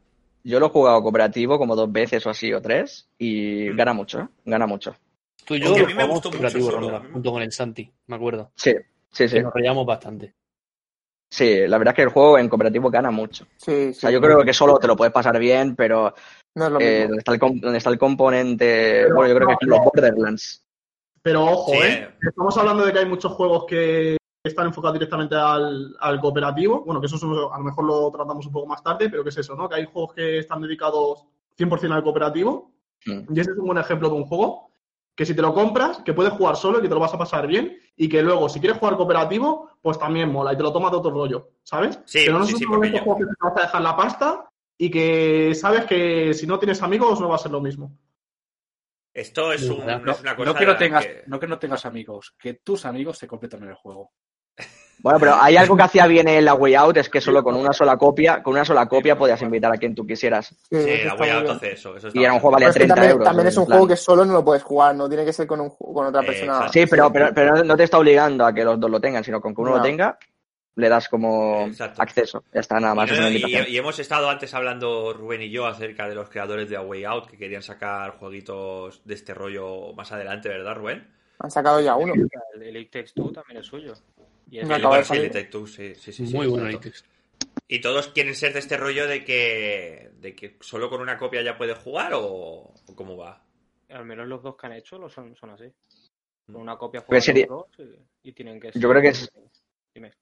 Yo 0.45 0.59
lo 0.61 0.67
he 0.67 0.71
jugado 0.71 1.03
cooperativo 1.03 1.59
como 1.59 1.77
dos 1.77 1.91
veces 1.93 2.27
o 2.27 2.31
así, 2.31 2.53
o 2.53 2.61
tres, 2.61 3.09
y 3.19 3.71
Mm. 3.71 3.77
gana 3.77 3.93
mucho. 3.93 4.29
Gana 4.45 4.67
mucho. 4.67 4.95
Tú 5.45 5.55
y 5.55 5.61
yo 5.61 5.75
a 5.75 5.87
mí 5.87 5.95
me 5.95 6.05
gustó 6.05 6.07
mucho 6.09 6.31
cooperativo, 6.31 6.71
solo, 6.71 6.81
Ronda, 6.91 7.01
me- 7.01 7.13
junto 7.13 7.33
con 7.33 7.43
el 7.43 7.53
Santi, 7.53 7.91
me 8.07 8.17
acuerdo. 8.17 8.51
Sí, 8.57 8.75
sí, 9.11 9.29
sí. 9.29 9.37
Que 9.37 9.43
nos 9.43 9.53
reíamos 9.55 9.87
bastante. 9.87 10.35
Sí, 11.31 11.67
la 11.67 11.79
verdad 11.79 11.93
es 11.93 11.97
que 11.97 12.03
el 12.03 12.09
juego 12.11 12.39
en 12.39 12.49
cooperativo 12.49 12.91
gana 12.91 13.11
mucho. 13.11 13.47
Sí, 13.57 13.89
O 13.91 13.95
sea, 13.95 14.11
sí. 14.11 14.13
yo 14.15 14.21
creo 14.21 14.45
que 14.45 14.53
solo 14.53 14.79
te 14.79 14.87
lo 14.87 14.97
puedes 14.97 15.13
pasar 15.15 15.39
bien, 15.39 15.75
pero 15.77 16.15
No 16.55 16.67
es 16.67 16.73
lo 16.73 16.81
eh, 16.81 16.85
mismo. 16.85 17.07
donde, 17.09 17.19
está 17.19 17.33
el, 17.33 17.61
donde 17.61 17.79
está 17.79 17.91
el 17.91 17.99
componente. 17.99 19.07
Bueno, 19.13 19.29
yo 19.29 19.35
creo 19.37 19.49
que 19.49 19.55
es 19.61 19.69
los 19.69 19.79
Borderlands. 19.81 20.65
Pero 21.23 21.45
ojo, 21.45 21.73
Sí, 21.73 21.79
¿eh? 21.89 22.09
Estamos 22.21 22.57
hablando 22.59 22.85
de 22.85 22.93
que 22.93 22.99
hay 22.99 23.07
muchos 23.07 23.33
juegos 23.33 23.65
que 23.67 24.17
están 24.45 24.67
enfocados 24.67 24.95
directamente 24.95 25.37
al, 25.37 25.95
al 26.01 26.21
cooperativo. 26.21 26.83
Bueno, 26.85 27.01
que 27.01 27.07
eso 27.07 27.17
a 27.53 27.59
lo 27.59 27.65
mejor 27.65 27.85
lo 27.85 28.11
tratamos 28.11 28.45
un 28.47 28.53
poco 28.53 28.67
más 28.67 28.83
tarde, 28.83 29.09
pero 29.09 29.23
que 29.23 29.29
es 29.31 29.37
eso, 29.39 29.55
¿no? 29.55 29.69
Que 29.69 29.77
hay 29.77 29.85
juegos 29.87 30.15
que 30.15 30.39
están 30.39 30.61
dedicados 30.63 31.25
100% 31.57 31.93
al 31.93 32.03
cooperativo. 32.03 32.73
Mm. 33.07 33.35
Y 33.37 33.41
ese 33.41 33.53
es 33.53 33.59
un 33.59 33.67
buen 33.67 33.79
ejemplo 33.79 34.09
de 34.09 34.15
un 34.17 34.25
juego 34.25 34.71
que 35.15 35.27
si 35.27 35.35
te 35.37 35.43
lo 35.43 35.53
compras, 35.55 35.99
que 36.05 36.15
puedes 36.15 36.33
jugar 36.33 36.57
solo 36.57 36.79
y 36.79 36.83
que 36.83 36.89
te 36.89 36.95
lo 36.95 37.01
vas 37.01 37.15
a 37.15 37.19
pasar 37.19 37.47
bien. 37.47 37.79
Y 37.97 38.09
que 38.09 38.23
luego, 38.23 38.49
si 38.49 38.59
quieres 38.59 38.79
jugar 38.79 38.97
cooperativo, 38.97 39.71
pues 39.81 39.99
también 39.99 40.33
mola 40.33 40.53
y 40.53 40.57
te 40.57 40.63
lo 40.63 40.73
tomas 40.73 40.91
de 40.91 40.97
otro 40.97 41.11
rollo, 41.13 41.51
¿sabes? 41.63 42.01
Sí, 42.07 42.23
pero 42.25 42.39
no 42.39 42.45
sí, 42.47 42.55
es 42.55 42.59
sí, 42.59 42.65
porque 42.67 42.87
estos 42.89 43.01
yo- 43.01 43.05
juegos 43.05 43.21
que 43.27 43.31
te 43.31 43.45
vas 43.45 43.57
a 43.57 43.67
dejar 43.67 43.83
la 43.83 43.97
pasta 43.97 44.51
y 44.79 44.91
que 44.91 45.55
sabes 45.55 45.85
que 45.85 46.35
si 46.35 46.47
no 46.47 46.59
tienes 46.59 46.83
amigos 46.83 47.21
no 47.21 47.29
va 47.29 47.37
a 47.37 47.39
ser 47.39 47.53
lo 47.53 47.61
mismo. 47.61 47.97
Esto 49.15 49.53
es, 49.53 49.69
un- 49.69 49.85
No, 49.87 50.11
es 50.11 50.21
una 50.23 50.35
cosa 50.35 50.53
No 50.53 50.59
que 50.59 50.65
no, 50.67 50.77
tengas, 50.79 51.05
que- 51.07 51.23
no 51.27 51.39
que 51.39 51.47
no 51.47 51.59
tengas 51.59 51.85
amigos, 51.85 52.35
que 52.39 52.55
tus 52.55 52.87
amigos 52.87 53.19
se 53.19 53.29
completan 53.29 53.63
en 53.63 53.69
el 53.69 53.75
juego. 53.75 54.11
Bueno, 54.99 55.19
pero 55.19 55.35
hay 55.35 55.57
algo 55.57 55.77
que 55.77 55.83
hacía 55.83 56.07
bien 56.07 56.29
en 56.29 56.45
la 56.45 56.55
Way 56.55 56.75
Out, 56.77 56.97
es 56.99 57.09
que 57.09 57.21
solo 57.21 57.43
con 57.43 57.57
una 57.57 57.73
sola 57.73 57.97
copia, 57.97 58.41
con 58.43 58.53
una 58.55 58.65
sola 58.65 58.87
copia 58.87 59.19
podías 59.19 59.43
invitar 59.43 59.73
a 59.73 59.77
quien 59.77 59.95
tú 59.97 60.07
quisieras. 60.07 60.55
Sí, 60.71 60.81
Sí, 60.81 61.05
la 61.05 61.15
Way 61.17 61.31
Out 61.31 61.49
hace 61.51 61.73
eso. 61.73 61.97
eso 61.97 62.07
está 62.09 62.19
Y 62.21 62.23
era 62.23 62.33
un 62.35 62.39
juego 62.39 62.53
valía 62.53 62.69
Pero 62.69 62.71
es 62.71 62.75
que 62.75 62.79
30 62.81 62.95
también, 62.95 63.11
euros. 63.13 63.25
también 63.27 63.47
es 63.49 63.57
un 63.57 63.67
plan. 63.67 63.79
juego 63.79 63.89
que 63.89 63.97
solo 63.97 64.25
no 64.25 64.33
lo 64.33 64.45
puedes 64.45 64.63
jugar, 64.63 64.95
no 64.95 65.09
tiene 65.09 65.25
que 65.25 65.33
ser 65.33 65.47
con, 65.49 65.61
un, 65.61 65.71
con 65.71 66.07
otra 66.07 66.23
persona. 66.23 66.53
exacto. 66.53 66.73
Sí, 66.73 66.87
pero, 66.89 67.13
pero, 67.13 67.31
pero 67.35 67.65
no 67.65 67.77
te 67.77 67.83
está 67.83 67.99
obligando 67.99 68.47
a 68.47 68.55
que 68.55 68.63
los 68.63 68.79
dos 68.79 68.91
lo 68.91 69.01
tengan, 69.01 69.25
sino 69.25 69.41
con 69.41 69.53
que 69.55 69.61
uno 69.61 69.71
No. 69.73 69.77
lo 69.79 69.83
tenga, 69.83 70.17
le 70.77 70.89
das 70.89 71.09
como 71.09 71.67
Exacto. 71.67 72.01
acceso. 72.01 72.45
Ya 72.55 72.61
está, 72.61 72.79
nada 72.79 72.95
más. 72.95 73.11
Y, 73.11 73.13
es 73.15 73.19
no- 73.19 73.27
una 73.27 73.33
y- 73.35 73.37
invitación. 73.41 73.67
y 73.75 73.77
hemos 73.79 73.99
estado 73.99 74.31
antes 74.31 74.55
hablando, 74.55 75.13
Rubén 75.13 75.43
y 75.43 75.51
yo, 75.51 75.67
acerca 75.67 76.09
de 76.09 76.15
los 76.15 76.29
creadores 76.31 76.71
de 76.71 76.77
A 76.77 76.81
Way 76.83 77.05
Out 77.07 77.27
que 77.29 77.37
querían 77.37 77.63
sacar 77.63 78.13
jueguitos 78.19 79.03
de 79.05 79.15
este 79.15 79.35
rollo 79.35 79.93
más 79.95 80.13
adelante, 80.13 80.49
¿verdad, 80.49 80.77
Rubén? 80.77 81.09
Han 81.41 81.51
sacado 81.51 81.81
ya 81.81 81.97
uno. 81.97 82.15
El, 82.15 82.63
el 82.63 82.77
It 82.77 82.93
Takes 82.93 83.11
Two 83.17 83.33
también 83.33 83.59
es 83.59 83.67
suyo. 83.67 83.95
Y 84.53 84.59
es 84.59 84.67
Me 84.67 84.75
El 84.75 84.81
acaba 84.81 84.99
de 84.99 85.05
salir. 85.05 85.23
Detective, 85.33 85.67
sí, 85.67 85.95
sí, 85.95 86.13
sí, 86.13 86.27
sí, 86.27 86.37
Muy 86.37 86.47
bueno. 86.47 86.79
¿Y 87.69 87.81
todos 87.81 88.09
quieren 88.09 88.35
ser 88.35 88.53
de 88.53 88.59
este 88.59 88.77
rollo 88.77 89.07
de 89.09 89.25
que, 89.25 90.11
de 90.21 90.35
que 90.37 90.59
solo 90.61 90.91
con 90.91 91.01
una 91.01 91.17
copia 91.17 91.41
ya 91.41 91.57
puedes 91.57 91.79
jugar 91.79 92.13
o, 92.13 92.23
o 92.23 92.95
cómo 92.95 93.17
va? 93.17 93.43
Al 93.89 94.05
menos 94.05 94.29
los 94.29 94.43
dos 94.43 94.57
que 94.57 94.67
han 94.67 94.75
hecho 94.75 94.99
lo 94.99 95.09
son, 95.09 95.35
son 95.37 95.51
así. 95.51 95.73
Con 96.45 96.57
una 96.57 96.77
copia 96.77 97.01
juegan 97.01 97.23
sería- 97.23 97.47
los 97.47 97.67
dos 97.77 97.89
y, 98.23 98.29
y 98.29 98.33
tienen 98.33 98.61
que 98.61 98.73
Yo 98.75 98.91
creo 98.91 99.01
que 99.01 99.09
es- 99.09 99.33
Dime. 99.95 100.13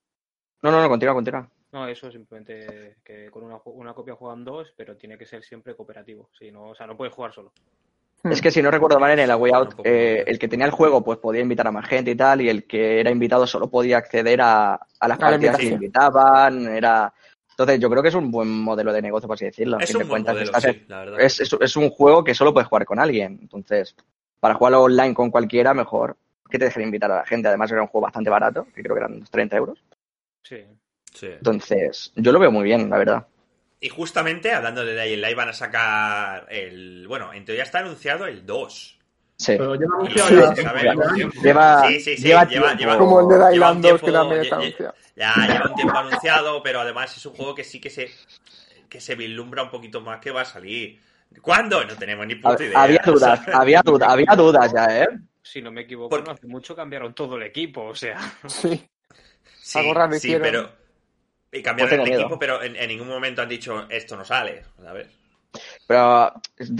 No, 0.63 0.71
no, 0.71 0.81
no, 0.81 0.89
continúa, 0.89 1.15
continúa. 1.15 1.51
No, 1.73 1.89
eso 1.89 2.09
simplemente 2.13 2.99
que 3.03 3.33
con 3.33 3.43
una, 3.43 3.59
una 3.65 3.95
copia 3.95 4.15
juegan 4.15 4.45
dos, 4.45 4.73
pero 4.77 4.97
tiene 4.97 5.19
que 5.19 5.27
ser 5.27 5.43
siempre 5.43 5.75
cooperativo. 5.75 6.31
Si 6.39 6.53
no, 6.53 6.69
o 6.71 6.75
sea, 6.77 6.87
no 6.87 6.97
puedes 6.97 7.13
jugar 7.13 7.33
solo. 7.33 7.53
Es 8.25 8.43
que 8.43 8.51
si 8.51 8.61
no 8.63 8.71
recuerdo 8.71 8.99
mal, 9.01 9.19
en 9.19 9.29
la 9.29 9.37
Way 9.37 9.53
Out, 9.53 9.75
eh, 9.85 10.25
el 10.27 10.39
que 10.39 10.49
tenía 10.49 10.67
el 10.67 10.73
juego 10.73 11.03
pues 11.03 11.19
podía 11.19 11.41
invitar 11.41 11.67
a 11.67 11.73
más 11.73 11.87
gente 11.89 12.11
y 12.11 12.15
tal, 12.17 12.41
y 12.43 12.49
el 12.51 12.65
que 12.67 13.01
era 13.01 13.11
invitado 13.11 13.47
solo 13.47 13.71
podía 13.71 13.97
acceder 13.99 14.41
a, 14.43 14.75
a 14.75 15.09
las 15.09 15.19
A 15.19 15.23
la 15.23 15.31
partidas 15.31 15.57
que 15.57 15.67
invitaban. 15.67 16.67
Era... 16.69 17.13
Entonces 17.51 17.81
yo 17.81 17.89
creo 17.91 18.03
que 18.03 18.09
es 18.11 18.15
un 18.15 18.31
buen 18.31 18.49
modelo 18.49 18.93
de 18.93 19.03
negocio, 19.03 19.27
por 19.27 19.35
así 19.35 19.47
decirlo. 19.47 19.77
a 19.79 19.81
Es 19.81 19.89
fin 19.91 19.99
de 19.99 20.05
un 20.05 20.09
buen 20.11 20.23
cuentas, 20.25 20.35
modelo, 20.35 20.51
estás 20.51 20.65
en- 20.65 20.73
sí, 20.75 20.85
la 20.89 20.99
verdad. 21.01 21.21
es, 21.21 21.41
es- 21.41 21.57
es 21.61 21.77
un 21.77 21.91
juego 21.91 22.23
que 22.25 22.35
solo 22.35 22.53
puedes 22.53 22.69
jugar 22.69 22.85
con 22.85 22.99
alguien. 22.99 23.39
Entonces, 23.41 23.95
para 24.39 24.55
jugarlo 24.55 24.83
online 24.83 25.15
con 25.15 25.31
cualquiera, 25.31 25.73
mejor 25.75 26.17
que 26.51 26.59
te 26.59 26.65
dejen 26.67 26.83
invitar 26.83 27.11
a 27.13 27.17
la 27.17 27.25
gente. 27.27 27.49
Además, 27.49 27.71
era 27.73 27.81
un 27.83 27.89
juego 27.89 28.05
bastante 28.05 28.29
barato, 28.31 28.67
que 28.75 28.83
creo 28.83 28.95
que 28.95 29.01
eran 29.01 29.15
unos 29.15 29.31
30 29.31 29.57
euros. 29.57 29.83
Sí. 30.43 30.65
Sí. 31.15 31.27
Entonces, 31.27 32.13
yo 32.17 32.33
lo 32.33 32.39
veo 32.39 32.51
muy 32.51 32.65
bien, 32.65 32.89
la 32.91 32.99
verdad. 32.99 33.27
Y 33.81 33.89
justamente, 33.89 34.53
hablando 34.53 34.85
de 34.85 34.95
Dying 35.03 35.21
Light, 35.21 35.37
van 35.37 35.49
a 35.49 35.53
sacar 35.55 36.47
el... 36.51 37.07
Bueno, 37.09 37.33
en 37.33 37.45
teoría 37.45 37.63
está 37.65 37.79
anunciado 37.79 38.27
el 38.27 38.45
2. 38.45 38.99
Sí. 39.37 39.55
Pero 39.57 39.75
Sí, 39.75 39.83
anunciado 39.85 40.55
sí. 40.55 40.63
Lleva, 41.43 41.87
Sí, 41.89 42.01
sí, 42.01 42.17
sí, 42.17 42.23
lleva, 42.23 42.45
lleva- 42.47 42.75
lleva- 42.75 42.99
Como 42.99 43.21
el 43.21 43.29
de 43.29 43.53
Lleva 43.55 43.73
un 43.73 43.81
Dylan 43.81 43.81
2 43.81 44.01
que 44.03 44.13
también 44.13 44.41
está 44.43 44.57
anunciado. 44.57 44.95
Ya 45.17 45.35
lleva 45.47 45.67
un 45.71 45.75
tiempo 45.75 45.97
anunciado, 45.99 46.63
pero 46.63 46.81
además 46.81 47.17
es 47.17 47.25
un 47.25 47.33
juego 47.35 47.55
que 47.55 47.65
sí 47.65 47.81
que 47.81 47.89
se 47.91 48.11
que 48.91 49.01
se 49.01 49.15
vislumbra 49.15 49.63
un 49.63 49.71
poquito 49.71 50.01
más 50.01 50.21
que 50.21 50.31
va 50.31 50.43
a 50.43 50.45
salir. 50.45 51.01
¿Cuándo? 51.41 51.83
No 51.85 51.95
tenemos 51.97 52.27
ni 52.27 52.35
puta 52.35 52.63
idea. 52.63 52.83
Había 52.83 53.01
dudas, 53.07 53.39
¿sabes? 53.45 53.55
había 53.55 53.83
dudas, 53.83 54.09
había 54.11 54.35
dudas 54.37 54.73
ya, 54.75 55.03
¿eh? 55.05 55.09
Si 55.43 55.63
no 55.63 55.71
me 55.71 55.83
equivoco, 55.83 56.11
Por- 56.11 56.27
no 56.27 56.33
hace 56.33 56.47
mucho 56.49 56.75
cambiaron 56.77 57.15
todo 57.15 57.37
el 57.37 57.45
equipo, 57.45 57.85
o 57.85 57.95
sea. 57.95 58.19
Sí. 58.47 58.87
Sí, 59.63 59.81
sí, 60.19 60.37
pero 60.43 60.69
y 61.53 61.63
cambiaron 61.63 61.99
Pues 61.99 62.09
el 62.09 62.15
equipo, 62.21 62.39
pero 62.39 62.63
en, 62.63 62.77
en 62.77 62.89
ningún 62.89 63.09
momento 63.09 63.43
han 63.43 63.49
dicho 63.49 63.87
esto 63.91 64.17
no 64.17 64.25
sale. 64.25 64.63
A 64.87 64.93
ver. 64.93 65.09
Pero 65.87 66.33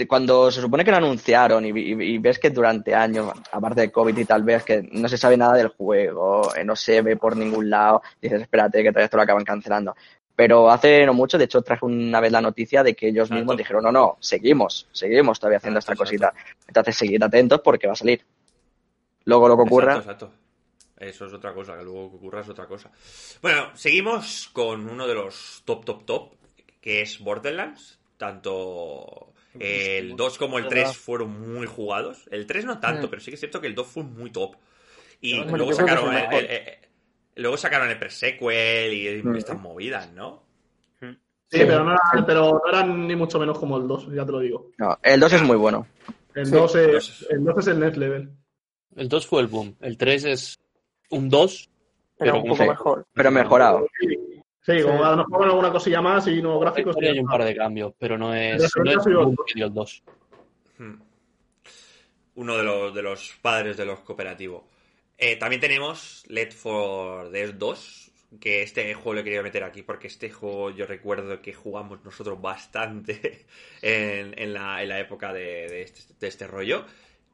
cuando 0.07 0.49
se 0.49 0.61
supone 0.61 0.85
que 0.85 0.91
lo 0.91 0.97
anunciaron 0.97 1.65
y, 1.65 1.69
y- 1.69 2.13
y 2.13 2.17
ves 2.19 2.39
que 2.39 2.49
durante 2.49 2.95
años, 2.95 3.29
aparte 3.51 3.81
de 3.81 3.91
COVID 3.91 4.17
y 4.17 4.25
tal, 4.25 4.43
ves 4.43 4.63
que 4.63 4.87
no 4.93 5.09
se 5.09 5.17
sabe 5.17 5.35
nada 5.35 5.55
del 5.55 5.67
juego, 5.69 6.55
eh, 6.55 6.63
no 6.63 6.75
se 6.77 7.01
ve 7.01 7.17
por 7.17 7.35
ningún 7.35 7.69
lado, 7.69 8.01
dices, 8.21 8.41
espérate, 8.41 8.81
que 8.81 8.89
todavía 8.89 9.05
esto 9.05 9.17
lo 9.17 9.23
acaban 9.23 9.43
cancelando. 9.43 9.93
Pero 10.33 10.71
hace 10.71 11.05
no 11.05 11.13
mucho, 11.13 11.37
de 11.37 11.43
hecho, 11.43 11.61
traje 11.61 11.85
una 11.85 12.21
vez 12.21 12.31
la 12.31 12.39
noticia 12.41 12.81
de 12.81 12.95
que 12.95 13.09
ellos 13.09 13.23
Exacto. 13.25 13.35
mismos 13.35 13.57
dijeron, 13.57 13.83
no, 13.83 13.91
no, 13.91 14.17
seguimos, 14.21 14.87
seguimos 14.93 15.37
todavía 15.39 15.57
haciendo 15.57 15.79
Exacto, 15.79 16.03
esta 16.05 16.05
cosita. 16.29 16.33
Entonces, 16.65 16.95
seguid 16.95 17.21
atentos 17.21 17.59
porque 17.61 17.87
va 17.87 17.93
a 17.93 17.97
salir. 17.97 18.21
Luego 19.25 19.49
lo 19.49 19.57
que 19.57 19.63
ocurra, 19.63 19.97
exacto. 19.97 20.31
Eso 21.01 21.25
es 21.25 21.33
otra 21.33 21.53
cosa, 21.53 21.75
que 21.77 21.83
luego 21.83 22.11
que 22.11 22.17
ocurra 22.17 22.41
es 22.41 22.49
otra 22.49 22.67
cosa. 22.67 22.91
Bueno, 23.41 23.71
seguimos 23.75 24.49
con 24.53 24.87
uno 24.87 25.07
de 25.07 25.15
los 25.15 25.63
top, 25.65 25.83
top, 25.83 26.05
top, 26.05 26.33
que 26.79 27.01
es 27.01 27.19
Borderlands. 27.19 27.99
Tanto 28.17 29.33
el 29.59 30.15
2 30.15 30.37
como 30.37 30.59
el 30.59 30.67
3 30.67 30.95
fueron 30.95 31.53
muy 31.55 31.65
jugados. 31.65 32.27
El 32.29 32.45
3 32.45 32.65
no 32.65 32.79
tanto, 32.79 33.09
pero 33.09 33.19
sí 33.19 33.31
que 33.31 33.35
es 33.35 33.39
cierto 33.39 33.59
que 33.59 33.65
el 33.67 33.73
2 33.73 33.87
fue 33.87 34.03
muy 34.03 34.29
top. 34.31 34.55
Y 35.21 35.37
Bueno, 35.39 35.57
luego 35.57 35.73
sacaron 35.73 36.13
el 36.15 36.23
el, 36.25 36.33
el- 36.33 36.51
el- 36.51 36.77
luego 37.37 37.57
sacaron 37.57 37.89
el 37.89 37.97
pre-sequel 37.97 38.93
y 38.93 39.23
Mm. 39.23 39.35
estas 39.37 39.59
movidas, 39.59 40.11
¿no? 40.13 40.43
Sí, 40.99 41.57
pero 41.65 41.83
no, 41.83 41.91
eran, 42.13 42.25
pero 42.25 42.61
no 42.63 42.69
eran 42.69 43.07
ni 43.07 43.15
mucho 43.15 43.37
menos 43.39 43.57
como 43.59 43.77
el 43.77 43.85
2, 43.87 44.07
ya 44.13 44.25
te 44.25 44.31
lo 44.31 44.39
digo. 44.39 44.69
no, 44.77 44.97
el 45.03 45.19
2 45.19 45.33
es 45.33 45.41
muy 45.41 45.57
bueno. 45.57 45.85
El 46.33 46.45
Sí. 46.45 46.51
2 46.53 46.75
es, 46.75 47.25
el 47.29 47.43
2 47.43 47.57
es 47.57 47.67
el 47.67 47.79
next 47.79 47.97
level. 47.97 48.29
El 48.95 49.09
2 49.09 49.27
fue 49.27 49.41
el 49.41 49.47
boom. 49.47 49.75
El 49.81 49.97
3 49.97 50.23
es 50.25 50.59
un 51.11 51.29
2. 51.29 51.69
Pero 52.17 52.33
Pero 52.33 52.43
un 52.43 52.49
poco 52.49 52.63
sí. 52.63 52.69
mejor. 52.69 53.07
Pero 53.13 53.31
mejorado. 53.31 53.87
Sí, 53.99 54.81
como 54.83 54.97
Sí. 54.99 55.03
a 55.03 55.11
lo 55.15 55.17
mejor 55.27 55.45
alguna 55.47 55.71
cosilla 55.71 56.01
más 56.01 56.27
y 56.27 56.41
nuevos 56.41 56.61
gráficos. 56.61 56.95
hay 57.01 57.17
un 57.19 57.25
par 57.27 57.43
de 57.43 57.55
cambios, 57.55 57.93
pero 57.97 58.17
no 58.17 58.33
es, 58.35 58.71
Pero 58.73 58.83
no 58.85 58.91
es 58.91 58.97
ha 58.97 59.01
sido 59.03 59.19
el 59.19 59.25
boom 59.25 59.33
otro. 59.33 59.45
que 59.45 59.53
dio 59.55 59.65
el 59.65 59.73
2. 59.73 60.03
Hmm. 60.77 61.01
Uno 62.35 62.57
de 62.57 62.63
los, 62.63 62.93
de 62.95 63.01
los 63.01 63.33
padres 63.41 63.77
de 63.77 63.85
los 63.85 63.99
cooperativos. 63.99 64.63
Eh, 65.17 65.35
también 65.35 65.59
tenemos 65.61 66.23
Let 66.27 66.51
for 66.51 67.29
Dead 67.29 67.53
2, 67.53 68.11
que 68.39 68.61
este 68.63 68.93
juego 68.93 69.13
lo 69.15 69.19
he 69.21 69.23
querido 69.23 69.43
meter 69.43 69.63
aquí 69.63 69.81
porque 69.83 70.07
este 70.07 70.29
juego 70.31 70.69
yo 70.71 70.85
recuerdo 70.85 71.41
que 71.41 71.53
jugamos 71.53 72.03
nosotros 72.03 72.39
bastante 72.41 73.45
en, 73.81 74.37
en 74.39 74.53
la, 74.53 74.81
en 74.81 74.89
la 74.89 74.99
época 74.99 75.33
de, 75.33 75.67
de 75.67 75.81
este, 75.81 76.13
de 76.19 76.27
este 76.27 76.47
rollo, 76.47 76.85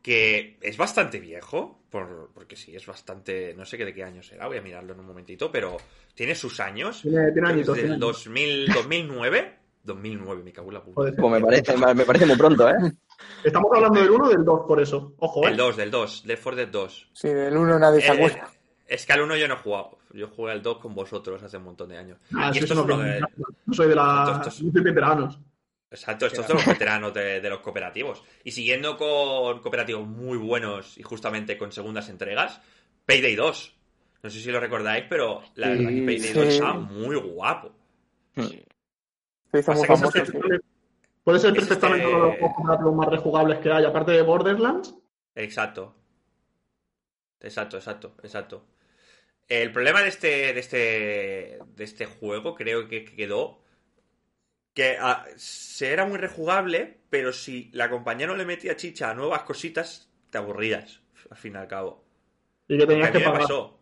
que 0.08 0.58
es 0.62 0.78
bastante 0.78 1.20
viejo, 1.20 1.82
por, 1.90 2.30
porque 2.34 2.56
sí, 2.56 2.74
es 2.74 2.86
bastante, 2.86 3.54
no 3.58 3.66
sé 3.66 3.78
qué 3.78 3.84
de 3.84 3.94
qué 3.94 4.06
año 4.06 4.24
será, 4.24 4.48
voy 4.48 4.56
a 4.56 4.62
mirarlo 4.62 4.94
en 4.94 5.02
un 5.02 5.06
momentito, 5.06 5.52
pero 5.52 5.76
tiene 6.16 6.34
sus 6.34 6.62
años. 6.62 7.02
Tiene, 7.02 7.30
tiene 7.34 7.50
añitos. 7.50 7.76
del 7.76 7.88
años. 7.88 8.00
2000, 8.00 8.68
2009. 8.74 9.58
2009, 9.84 10.44
me 10.44 10.54
cago 10.54 10.70
en 10.70 10.74
la 10.76 10.82
puta. 10.82 10.96
Joder. 10.96 11.16
Pues 11.18 11.32
me 11.34 11.42
parece, 11.42 11.76
me 11.94 12.06
parece 12.06 12.26
muy 12.26 12.38
pronto, 12.38 12.70
¿eh? 12.70 12.74
Estamos 13.44 13.70
hablando 13.76 14.00
del 14.00 14.12
1 14.12 14.26
o 14.26 14.30
del 14.30 14.46
2, 14.46 14.62
por 14.66 14.80
eso. 14.82 15.14
Ojo, 15.20 15.44
¿eh? 15.46 15.52
El 15.52 15.58
2, 15.58 15.76
del 15.76 15.92
2, 15.92 16.24
Left 16.26 16.44
4 16.44 16.56
Dead 16.58 16.68
2. 16.70 17.10
Sí, 17.12 17.28
del 17.28 17.58
1 17.58 17.78
nadie 17.80 18.00
se 18.00 18.08
Eh, 18.08 18.12
acuerda. 18.12 18.50
Es 18.88 19.06
que 19.06 19.12
al 19.12 19.22
1 19.24 19.36
yo 19.36 19.48
no 19.50 19.56
he 19.56 19.58
jugado. 19.58 19.98
Yo 20.14 20.30
jugué 20.30 20.54
al 20.54 20.62
2 20.62 20.78
con 20.80 20.96
vosotros 20.96 21.44
hace 21.44 21.58
un 21.58 21.64
montón 21.66 21.90
de 21.90 21.98
años. 21.98 22.18
Ah, 22.34 22.50
y 22.50 22.54
sí, 22.54 22.60
esto 22.60 22.74
eso 22.76 22.82
es 22.84 22.88
no 22.88 22.96
uno 22.96 23.04
de... 23.04 23.20
No 23.66 23.74
soy 23.74 23.90
de 23.90 23.96
la. 23.96 24.24
Esto- 24.24 24.36
esto 24.38 24.50
es- 24.50 24.64
No 24.64 24.72
soy 24.72 24.82
veteranos. 24.84 25.40
Exacto, 25.90 26.26
estos 26.26 26.46
son 26.46 26.58
los 26.58 26.66
veteranos 26.66 27.14
de, 27.14 27.40
de 27.40 27.50
los 27.50 27.60
cooperativos. 27.62 28.24
Y 28.44 28.52
siguiendo 28.52 28.98
con 28.98 29.62
cooperativos 29.62 30.06
muy 30.08 30.38
buenos 30.38 30.98
y 30.98 31.04
justamente 31.04 31.58
con 31.58 31.72
segundas 31.72 32.10
entregas, 32.10 32.62
Payday 33.06 33.36
2. 33.36 33.74
No 34.24 34.30
sé 34.30 34.40
si 34.42 34.52
lo 34.52 34.60
recordáis, 34.60 35.06
pero 35.10 35.44
la 35.56 35.70
verdad 35.70 35.90
que 35.90 36.02
Payday 36.02 36.20
Sí. 36.20 36.34
2 36.34 36.48
está 36.48 36.74
muy 36.74 37.16
guapo. 37.16 37.72
Muy 38.36 38.48
sí. 38.48 38.66
Puede 41.24 41.40
ser 41.40 41.54
perfectamente 41.54 42.06
este- 42.06 42.16
uno 42.16 42.26
de 42.26 42.30
los 42.30 42.38
juegos 42.38 42.56
cooperativos 42.56 42.96
más 42.96 43.08
rejugables 43.10 43.60
que 43.60 43.72
hay, 43.72 43.86
aparte 43.86 44.12
de 44.12 44.22
Borderlands. 44.22 44.96
Exacto. 45.36 45.96
Exacto, 47.40 47.78
exacto, 47.78 48.16
exacto. 48.24 48.66
El 49.48 49.72
problema 49.72 50.02
de 50.02 50.10
este, 50.10 50.28
de 50.54 50.60
este, 50.60 51.60
de 51.76 51.84
este 51.84 52.06
juego 52.06 52.56
creo 52.56 52.88
que 52.88 53.06
quedó 53.06 53.62
que 54.78 54.98
ah, 55.02 55.26
se 55.38 55.92
era 55.92 56.06
muy 56.06 56.18
rejugable, 56.20 57.00
pero 57.10 57.34
si 57.34 57.70
la 57.74 57.90
compañía 57.90 58.28
no 58.28 58.36
le 58.36 58.46
metía 58.46 58.76
chicha 58.76 59.10
a 59.10 59.16
nuevas 59.16 59.42
cositas, 59.42 60.08
te 60.30 60.38
aburrías, 60.38 61.02
al 61.32 61.38
fin 61.38 61.54
y 61.56 61.58
al 61.58 61.68
cabo. 61.68 62.04
Y 62.68 62.78
que 62.78 62.86
tenías 62.86 63.10
a 63.10 63.12
que 63.12 63.18
mí 63.18 63.26
me 63.26 63.32
pagar. 63.32 63.42
pasó. 63.42 63.80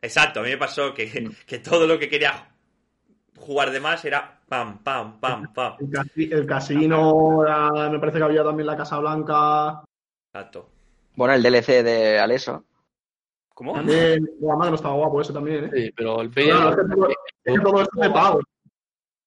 Exacto, 0.00 0.40
a 0.40 0.42
mí 0.42 0.50
me 0.50 0.58
pasó 0.58 0.92
que, 0.92 1.30
que 1.46 1.58
todo 1.60 1.86
lo 1.86 1.96
que 1.98 2.08
quería 2.08 2.48
jugar 3.38 3.70
de 3.70 3.80
más 3.80 4.04
era 4.04 4.40
pam, 4.48 4.82
pam, 4.82 5.20
pam, 5.20 5.52
pam. 5.52 5.74
El, 5.78 5.90
casi- 5.90 6.30
el 6.32 6.46
casino, 6.46 7.44
la- 7.44 7.88
me 7.90 8.00
parece 8.00 8.18
que 8.18 8.24
había 8.24 8.42
también 8.42 8.66
la 8.66 8.76
Casa 8.76 8.98
Blanca. 8.98 9.84
Exacto. 10.32 10.68
Bueno, 11.14 11.34
el 11.34 11.42
DLC 11.42 11.82
de 11.84 12.18
Aleso. 12.18 12.64
¿Cómo? 13.54 13.74
También, 13.74 14.28
la 14.40 14.56
madre 14.56 14.70
no 14.70 14.76
estaba 14.76 14.94
guapo 14.94 15.20
ese 15.20 15.32
también, 15.32 15.66
¿eh? 15.66 15.70
Sí, 15.72 15.92
pero 15.94 16.20
el 16.22 16.28
es 16.28 16.34
que 16.34 16.44
todo, 16.50 17.08
es 17.08 17.16
que 17.44 17.60
todo 17.60 17.82
esto 17.82 18.02
es 18.02 18.08
de 18.08 18.10
pago. 18.14 18.40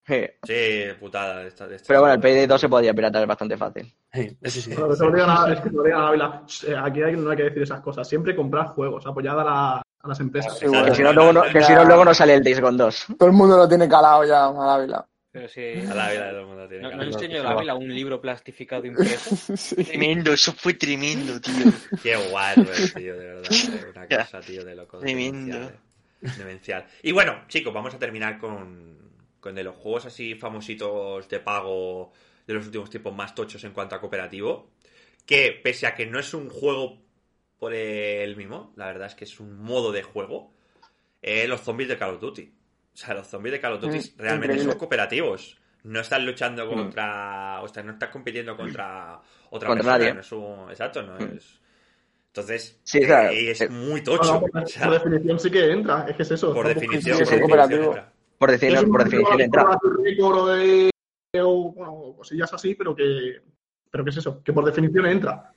Sí. 0.07 0.23
Sí, 0.43 0.83
putada. 0.99 1.39
de 1.41 1.47
esta- 1.47 1.67
de 1.67 1.75
este 1.77 1.87
Pero 1.87 2.01
bueno, 2.01 2.13
el. 2.15 2.21
Payday 2.21 2.45
2 2.45 2.61
se 2.61 2.69
podía 2.69 2.93
piratar 2.93 3.25
bastante 3.25 3.57
fácil. 3.57 3.91
Sí, 4.13 4.37
ese 4.41 4.61
sí. 4.61 4.69
Pero 4.75 4.89
que 4.89 4.95
digan 5.15 5.29
a- 5.29 5.51
es 5.53 5.59
que 5.61 5.69
se 5.69 5.75
lo 5.75 5.83
digan 5.83 6.01
a 6.01 6.07
Ávila. 6.09 6.41
Eh, 6.67 6.75
Aquí 6.77 7.01
hay- 7.03 7.15
no 7.17 7.29
hay 7.31 7.37
que 7.37 7.43
decir 7.43 7.63
esas 7.63 7.81
cosas. 7.81 8.07
Siempre 8.07 8.35
comprar 8.35 8.67
juegos, 8.67 9.05
apoyad 9.07 9.39
a, 9.39 9.43
la- 9.43 9.77
a 10.01 10.07
las 10.07 10.19
empresas. 10.19 10.59
Sí, 10.59 10.67
bueno. 10.67 10.85
Que 10.85 10.95
si 10.95 11.01
no, 11.03 11.11
luego 11.13 11.33
no, 11.33 11.41
que 11.43 11.61
si 11.63 11.73
no, 11.73 11.83
luego 11.85 12.05
no 12.05 12.13
sale 12.13 12.35
el 12.35 12.43
Days 12.43 12.61
Gone 12.61 12.77
2. 12.77 13.05
Todo 13.17 13.29
el 13.29 13.35
mundo 13.35 13.57
lo 13.57 13.67
tiene 13.67 13.89
calado 13.89 14.23
ya, 14.25 14.45
al 14.45 14.69
Ávila. 14.69 15.05
Pero 15.31 15.49
sí. 15.49 15.83
A 15.91 15.93
la 15.95 16.11
vida 16.11 16.23
de 16.25 16.29
todo 16.29 16.39
el 16.41 16.45
mundo 16.45 16.67
tiene 16.69 16.83
No, 16.83 16.89
no 16.91 17.59
se 17.59 17.65
la 17.65 17.75
un 17.75 17.93
libro 17.93 18.21
plastificado 18.21 18.85
impreso. 18.87 19.57
Sí. 19.57 19.83
Tremendo, 19.83 20.31
eso 20.33 20.53
fue 20.53 20.75
tremendo, 20.75 21.41
tío. 21.41 21.65
Qué 22.01 22.15
guay, 22.29 22.55
tío, 22.95 23.17
de 23.17 23.25
verdad. 23.25 23.51
eh, 23.51 23.91
Una 23.93 24.07
cosa, 24.07 24.39
tío, 24.39 24.63
de 24.63 24.75
loco. 24.75 24.99
Tremendo. 24.99 25.55
demencial, 25.57 25.73
eh. 26.21 26.29
Demencial. 26.37 26.85
Y 27.03 27.11
bueno, 27.11 27.33
chicos, 27.49 27.73
vamos 27.73 27.93
a 27.93 27.99
terminar 27.99 28.37
con, 28.39 28.94
con 29.45 29.53
de 29.53 29.63
los 29.63 29.75
juegos 29.75 30.07
así 30.07 30.33
famositos 30.33 31.29
de 31.29 31.39
pago 31.39 32.11
de 32.47 32.53
los 32.55 32.65
últimos 32.65 32.89
tiempos 32.89 33.15
más 33.15 33.35
tochos 33.35 33.63
en 33.63 33.73
cuanto 33.73 33.93
a 33.95 34.01
cooperativo. 34.01 34.71
Que 35.23 35.51
pese 35.63 35.85
a 35.85 35.93
que 35.93 36.07
no 36.07 36.19
es 36.19 36.33
un 36.33 36.49
juego 36.49 36.97
por 37.59 37.71
el 37.75 38.35
mismo, 38.35 38.73
la 38.75 38.87
verdad 38.87 39.05
es 39.07 39.13
que 39.15 39.25
es 39.25 39.39
un 39.39 39.57
modo 39.61 39.91
de 39.91 40.01
juego. 40.03 40.51
eh, 41.27 41.47
los 41.47 41.61
zombies 41.61 41.89
de 41.89 41.97
Call 41.97 42.15
of 42.15 42.21
Duty. 42.21 42.53
O 42.93 42.97
sea, 42.97 43.15
los 43.15 43.25
zombies 43.27 43.53
de 43.53 43.59
Call 43.59 43.73
of 43.73 43.81
Duty 43.81 43.97
Mm, 43.97 44.17
realmente 44.19 44.45
increíble. 44.53 44.71
son 44.73 44.77
cooperativos. 44.79 45.57
No 45.83 45.99
están 45.99 46.23
luchando 46.25 46.65
Mm. 46.67 46.69
contra. 46.69 47.61
O 47.63 47.67
sea, 47.67 47.81
no 47.83 47.93
están 47.93 48.11
compitiendo 48.11 48.55
contra 48.55 49.19
otra 49.49 49.67
Contra 49.69 49.73
persona. 49.75 49.97
nadie. 49.97 50.13
no 50.13 50.19
es 50.21 50.31
un- 50.31 50.69
exacto, 50.69 51.01
no 51.01 51.17
Mm. 51.17 51.35
es. 51.37 51.59
Entonces, 52.27 52.79
Sí, 52.83 52.99
o 53.03 53.07
sea, 53.07 53.31
eh, 53.31 53.49
es 53.51 53.61
eh, 53.61 53.69
muy 53.69 54.03
tocho. 54.03 54.39
por, 54.39 54.63
O 54.63 54.67
sea, 54.67 54.87
por 54.87 54.99
definición 55.01 55.39
sí 55.39 55.49
que 55.49 55.71
entra, 55.71 56.05
es 56.07 56.15
que 56.15 56.21
es 56.23 56.31
eso. 56.31 56.53
por 56.53 56.67
definición, 56.67 57.17
sí, 57.17 57.23
por 57.23 57.33
sí, 57.33 57.39
definición 57.39 57.83
entra. 57.85 58.13
Por, 58.37 58.49
un 58.49 58.91
por 58.91 59.03
definición 59.03 59.41
entra. 59.41 59.79
de 60.03 60.23
o 60.23 60.45
de 60.47 60.91
o, 61.41 61.71
bueno, 61.71 62.13
cosillas 62.17 62.53
así, 62.53 62.75
pero 62.75 62.95
que 62.95 63.41
pero 63.89 64.03
que 64.03 64.09
es 64.09 64.17
eso, 64.17 64.43
que 64.43 64.51
por 64.51 64.65
definición 64.65 65.05
entra. 65.05 65.53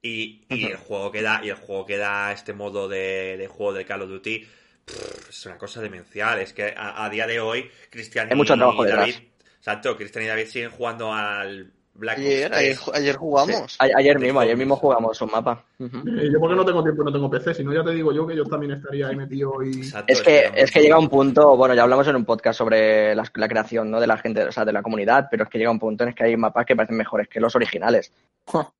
Y, 0.00 0.44
y 0.48 0.66
el 0.66 0.76
juego 0.76 1.10
que 1.10 1.22
da, 1.22 1.40
y 1.44 1.48
el 1.48 1.56
juego 1.56 1.86
que 1.86 1.96
da 1.96 2.32
este 2.32 2.52
modo 2.52 2.88
de, 2.88 3.36
de 3.36 3.46
juego 3.48 3.72
de 3.72 3.84
Call 3.84 4.02
of 4.02 4.08
Duty 4.08 4.46
pff, 4.84 5.28
es 5.28 5.46
una 5.46 5.58
cosa 5.58 5.80
demencial. 5.80 6.40
Es 6.40 6.52
que 6.52 6.74
a, 6.76 7.04
a 7.04 7.10
día 7.10 7.26
de 7.26 7.40
hoy, 7.40 7.70
Cristian 7.90 8.28
Hay 8.30 8.36
mucho 8.36 8.54
trabajo 8.54 8.86
y. 8.86 8.88
David, 8.88 9.14
exacto, 9.58 9.96
Cristian 9.96 10.24
y 10.24 10.28
David 10.28 10.46
siguen 10.46 10.70
jugando 10.70 11.12
al 11.12 11.72
Black 11.94 12.18
Ops 12.18 12.26
Ayer, 12.26 12.50
3. 12.50 12.58
ayer, 12.58 12.78
ayer 12.94 13.16
jugamos. 13.16 13.72
Sí, 13.72 13.76
a- 13.78 13.98
Ayer 13.98 14.18
mismo, 14.18 14.40
ayer 14.40 14.56
mismo 14.56 14.76
jugamos 14.76 15.20
un 15.20 15.30
mapa. 15.30 15.64
Eh, 15.78 15.86
yo 16.32 16.40
porque 16.40 16.56
no 16.56 16.64
tengo 16.64 16.82
tiempo 16.82 17.02
y 17.02 17.04
no 17.06 17.12
tengo 17.12 17.30
PC, 17.30 17.54
si 17.54 17.62
no 17.64 17.72
ya 17.72 17.84
te 17.84 17.90
digo 17.90 18.12
yo 18.12 18.26
que 18.26 18.34
yo 18.36 18.44
también 18.44 18.72
estaría 18.72 19.08
ahí 19.08 19.16
metido 19.16 19.62
y 19.62 19.76
Exacto, 19.82 20.12
Es 20.12 20.22
que, 20.22 20.50
es 20.54 20.70
que 20.70 20.80
llega 20.80 20.98
un 20.98 21.08
punto, 21.08 21.56
bueno, 21.56 21.74
ya 21.74 21.82
hablamos 21.82 22.06
en 22.08 22.16
un 22.16 22.24
podcast 22.24 22.58
sobre 22.58 23.14
la, 23.14 23.24
la 23.34 23.48
creación 23.48 23.90
¿no? 23.90 24.00
de 24.00 24.06
la 24.06 24.16
gente, 24.16 24.42
o 24.44 24.52
sea, 24.52 24.64
de 24.64 24.72
la 24.72 24.82
comunidad, 24.82 25.28
pero 25.30 25.44
es 25.44 25.50
que 25.50 25.58
llega 25.58 25.70
un 25.70 25.78
punto 25.78 26.04
en 26.04 26.08
el 26.10 26.14
que 26.14 26.24
hay 26.24 26.36
mapas 26.36 26.64
que 26.66 26.74
parecen 26.76 26.96
mejores 26.96 27.28
que 27.28 27.40
los 27.40 27.54
originales. 27.54 28.10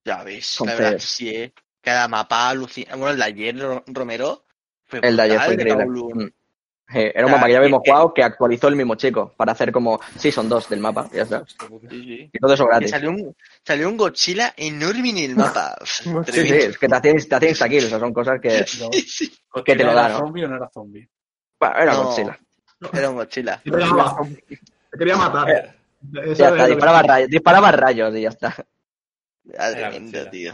Ya 0.05 0.25
ves, 0.25 0.57
Entonces- 0.61 0.67
la 0.67 0.75
verdad 0.75 0.93
que 0.93 0.99
sí, 1.01 1.29
¿eh? 1.29 1.53
Cada 1.83 2.07
mapa 2.09 2.49
alucina. 2.49 2.95
Bueno, 2.97 3.11
el 3.11 3.17
de 3.19 3.25
ayer, 3.25 3.59
Ro- 3.59 3.85
Romero. 3.89 4.45
Fue 4.85 5.01
El 5.03 5.17
de 5.17 5.23
ayer 5.23 5.41
fue 5.41 5.55
increíble. 5.55 6.33
Eh, 6.95 7.13
era 7.15 7.27
un 7.27 7.33
mapa 7.33 7.47
que 7.47 7.53
ya 7.53 7.59
habíamos 7.59 7.81
eh, 7.85 7.91
jugado 7.91 8.15
que 8.15 8.23
actualizó 8.23 8.69
el 8.69 8.77
mismo 8.77 8.95
chico 8.97 9.33
para 9.37 9.53
hacer 9.53 9.73
como, 9.73 10.01
sí, 10.19 10.31
son 10.33 10.49
dos 10.49 10.69
del 10.69 10.81
mapa, 10.81 11.09
ya 11.13 11.23
está. 11.23 11.45
Y 11.91 12.29
todo 12.39 12.55
eso 12.55 12.67
gratis. 12.67 12.91
salió 12.91 13.11
un, 13.11 13.35
salió 13.65 13.89
un 13.89 13.97
Godzilla 13.97 14.55
enorme 14.57 15.11
en 15.11 15.19
el 15.19 15.37
mapa. 15.37 15.77
Sí, 15.85 16.47
sí, 16.47 16.53
es 16.55 16.79
que 16.79 16.89
te 16.89 16.95
hacían, 16.95 17.17
te 17.17 17.35
hacían 17.35 17.51
insta-kills, 17.51 17.87
o 17.87 17.89
sea, 17.89 17.99
son 18.01 18.13
cosas 18.13 18.41
que... 18.41 18.65
Que 19.65 19.77
te 19.77 19.85
lo 19.85 19.93
¿Era 19.93 20.03
da, 20.03 20.09
¿no? 20.11 20.19
zombie 20.19 20.45
o 20.45 20.49
no 20.49 20.57
era 20.57 20.69
zombie? 20.73 21.09
Bueno, 21.61 21.77
era 21.77 21.93
No. 21.95 22.05
Godzilla. 22.05 22.39
Era 22.93 23.11
un 23.11 23.17
Godzilla. 23.17 23.61
te 23.63 24.99
quería 24.99 25.17
matar. 25.17 25.51
Eh, 25.51 25.75
Eso 26.25 26.35
Ya 26.35 26.47
es 26.47 26.53
está, 26.53 26.67
disparaba 26.67 27.03
rayos, 27.03 27.29
disparaba 27.31 27.73
rayos 27.73 28.17
y 28.17 28.23
ya 28.23 28.29
está. 28.31 28.55
Era 29.53 29.71
tremendo, 29.73 30.29
tío. 30.31 30.53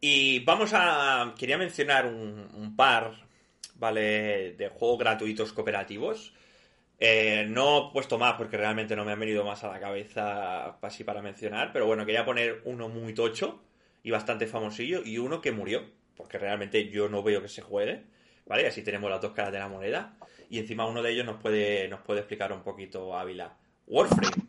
Y 0.00 0.40
vamos 0.44 0.70
a. 0.74 1.32
Quería 1.38 1.56
mencionar 1.56 2.06
un, 2.06 2.46
un 2.54 2.76
par, 2.76 3.14
¿vale? 3.74 4.52
De 4.52 4.68
juegos 4.68 4.98
gratuitos 4.98 5.52
cooperativos. 5.52 6.34
Eh, 6.98 7.46
no 7.48 7.88
he 7.88 7.92
puesto 7.92 8.18
más 8.18 8.34
porque 8.34 8.56
realmente 8.56 8.94
no 8.96 9.04
me 9.04 9.12
han 9.12 9.20
venido 9.20 9.44
más 9.44 9.64
a 9.64 9.68
la 9.68 9.80
cabeza 9.80 10.78
así 10.80 11.04
para 11.04 11.22
mencionar. 11.22 11.72
Pero 11.72 11.86
bueno, 11.86 12.06
quería 12.06 12.24
poner 12.24 12.62
uno 12.64 12.88
muy 12.88 13.14
tocho 13.14 13.62
y 14.02 14.10
bastante 14.10 14.46
famosillo 14.46 15.02
y 15.04 15.18
uno 15.18 15.40
que 15.40 15.52
murió. 15.52 15.82
Porque 16.16 16.38
realmente 16.38 16.88
yo 16.88 17.08
no 17.08 17.22
veo 17.22 17.42
que 17.42 17.48
se 17.48 17.62
juegue. 17.62 18.04
¿Vale? 18.46 18.64
Y 18.64 18.66
así 18.66 18.82
tenemos 18.82 19.10
las 19.10 19.20
dos 19.20 19.32
caras 19.32 19.52
de 19.52 19.58
la 19.58 19.68
moneda. 19.68 20.16
Y 20.50 20.58
encima 20.58 20.86
uno 20.86 21.02
de 21.02 21.12
ellos 21.12 21.24
nos 21.26 21.40
puede, 21.40 21.88
nos 21.88 22.00
puede 22.00 22.20
explicar 22.20 22.52
un 22.52 22.62
poquito 22.62 23.16
Ávila. 23.16 23.56
Warframe. 23.86 24.44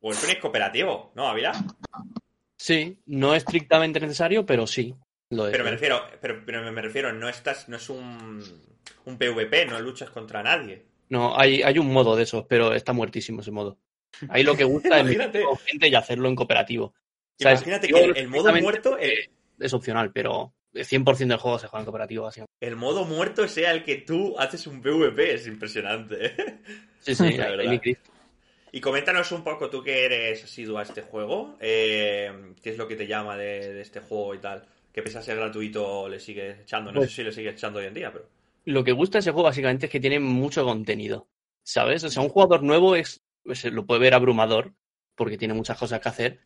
Warframe 0.00 0.32
es 0.32 0.40
cooperativo, 0.40 1.12
¿no, 1.14 1.28
Ávila? 1.28 1.52
Sí, 2.56 2.98
no 3.06 3.34
estrictamente 3.34 4.00
necesario, 4.00 4.46
pero 4.46 4.66
sí. 4.66 4.94
Lo. 5.32 5.50
Pero 5.50 5.64
me 5.64 5.70
refiero, 5.70 6.02
pero, 6.20 6.42
pero 6.44 6.70
me 6.70 6.82
refiero, 6.82 7.12
no 7.12 7.28
estás, 7.28 7.68
no 7.68 7.78
es 7.78 7.88
un, 7.88 8.42
un 9.06 9.18
PvP, 9.18 9.64
no 9.66 9.80
luchas 9.80 10.10
contra 10.10 10.42
nadie. 10.42 10.84
No, 11.08 11.38
hay, 11.38 11.62
hay 11.62 11.78
un 11.78 11.90
modo 11.90 12.16
de 12.16 12.24
esos, 12.24 12.44
pero 12.46 12.74
está 12.74 12.92
muertísimo 12.92 13.40
ese 13.40 13.50
modo. 13.50 13.78
Ahí 14.28 14.42
lo 14.42 14.54
que 14.54 14.64
gusta 14.64 15.00
es 15.00 15.18
gente 15.64 15.88
y 15.88 15.94
hacerlo 15.94 16.28
en 16.28 16.36
cooperativo. 16.36 16.94
¿Sabes? 17.38 17.62
Imagínate 17.62 17.88
que 17.88 17.98
el, 17.98 18.16
el 18.16 18.28
modo 18.28 18.54
muerto, 18.54 18.98
el, 18.98 19.30
Es 19.58 19.72
opcional, 19.72 20.12
pero 20.12 20.52
el 20.74 20.86
100% 20.86 21.16
del 21.16 21.38
juego 21.38 21.58
se 21.58 21.66
juega 21.66 21.80
en 21.80 21.86
cooperativo. 21.86 22.26
Así. 22.26 22.42
el 22.60 22.76
modo 22.76 23.04
muerto 23.04 23.48
sea 23.48 23.72
el 23.72 23.84
que 23.84 23.96
tú 23.96 24.38
haces 24.38 24.66
un 24.66 24.82
PvP, 24.82 25.34
es 25.34 25.46
impresionante. 25.46 26.36
Sí, 27.00 27.14
sí, 27.14 27.32
La 27.38 27.50
verdad. 27.50 27.80
Y 28.70 28.80
coméntanos 28.80 29.32
un 29.32 29.44
poco, 29.44 29.68
tú 29.68 29.82
que 29.82 30.04
eres 30.04 30.44
asiduo 30.44 30.78
a 30.78 30.82
este 30.82 31.02
juego, 31.02 31.56
eh, 31.60 32.54
qué 32.62 32.70
es 32.70 32.78
lo 32.78 32.88
que 32.88 32.96
te 32.96 33.06
llama 33.06 33.36
de, 33.36 33.74
de 33.74 33.82
este 33.82 34.00
juego 34.00 34.34
y 34.34 34.38
tal. 34.38 34.66
Que 34.92 35.02
pese 35.02 35.18
a 35.18 35.22
ser 35.22 35.36
gratuito 35.36 36.08
le 36.08 36.20
sigues 36.20 36.60
echando, 36.60 36.92
no 36.92 37.00
Pues- 37.00 37.10
sé 37.10 37.16
si 37.16 37.22
le 37.24 37.32
sigues 37.32 37.54
echando 37.54 37.78
hoy 37.78 37.86
en 37.86 37.94
día, 37.94 38.12
pero... 38.12 38.26
Lo 38.64 38.84
que 38.84 38.92
gusta 38.92 39.18
de 39.18 39.20
ese 39.20 39.30
juego 39.32 39.44
básicamente 39.48 39.86
es 39.86 39.92
que 39.92 40.00
tiene 40.00 40.20
mucho 40.20 40.64
contenido. 40.64 41.26
¿Sabes? 41.64 42.02
O 42.04 42.08
sea, 42.10 42.22
un 42.22 42.28
jugador 42.28 42.62
nuevo 42.62 42.96
es, 42.96 43.22
pues, 43.44 43.64
lo 43.66 43.86
puede 43.86 44.00
ver 44.00 44.14
abrumador, 44.14 44.74
porque 45.14 45.38
tiene 45.38 45.54
muchas 45.54 45.78
cosas 45.78 46.00
que 46.00 46.08
hacer, 46.08 46.40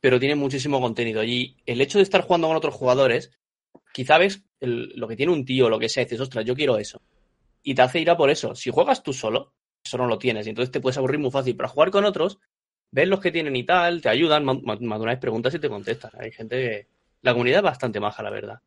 pero 0.00 0.20
tiene 0.20 0.34
muchísimo 0.34 0.80
contenido. 0.80 1.24
Y 1.24 1.56
el 1.66 1.80
hecho 1.80 1.98
de 1.98 2.02
estar 2.04 2.22
jugando 2.22 2.46
con 2.48 2.56
otros 2.56 2.74
jugadores, 2.74 3.30
quizá 3.92 4.18
ves 4.18 4.42
el- 4.60 4.92
lo 4.96 5.08
que 5.08 5.16
tiene 5.16 5.32
un 5.32 5.44
tío, 5.44 5.68
lo 5.68 5.78
que 5.78 5.88
sea, 5.88 6.02
y 6.02 6.06
dices, 6.06 6.20
ostras, 6.20 6.44
yo 6.44 6.54
quiero 6.54 6.76
eso. 6.78 7.00
Y 7.62 7.74
te 7.74 7.82
hace 7.82 8.00
ir 8.00 8.10
a 8.10 8.16
por 8.16 8.30
eso. 8.30 8.54
Si 8.54 8.70
juegas 8.70 9.02
tú 9.02 9.12
solo, 9.12 9.52
eso 9.84 9.98
no 9.98 10.06
lo 10.06 10.18
tienes, 10.18 10.46
y 10.46 10.50
entonces 10.50 10.70
te 10.70 10.80
puedes 10.80 10.98
aburrir 10.98 11.18
muy 11.20 11.30
fácil. 11.30 11.56
Pero 11.56 11.66
a 11.66 11.70
jugar 11.72 11.90
con 11.90 12.04
otros, 12.04 12.38
ves 12.90 13.08
los 13.08 13.20
que 13.20 13.32
tienen 13.32 13.56
y 13.56 13.64
tal, 13.64 14.00
te 14.02 14.08
ayudan, 14.10 14.44
ma- 14.44 14.54
ma- 14.54 14.76
más 14.80 14.98
de 14.98 15.02
una 15.02 15.12
vez 15.12 15.20
preguntas 15.20 15.54
y 15.54 15.58
te 15.58 15.68
contestan. 15.68 16.10
Hay 16.18 16.30
gente 16.32 16.56
que... 16.56 16.86
La 17.22 17.32
comunidad 17.32 17.58
es 17.58 17.64
bastante 17.64 18.00
maja, 18.00 18.22
la 18.22 18.30
verdad. 18.30 18.60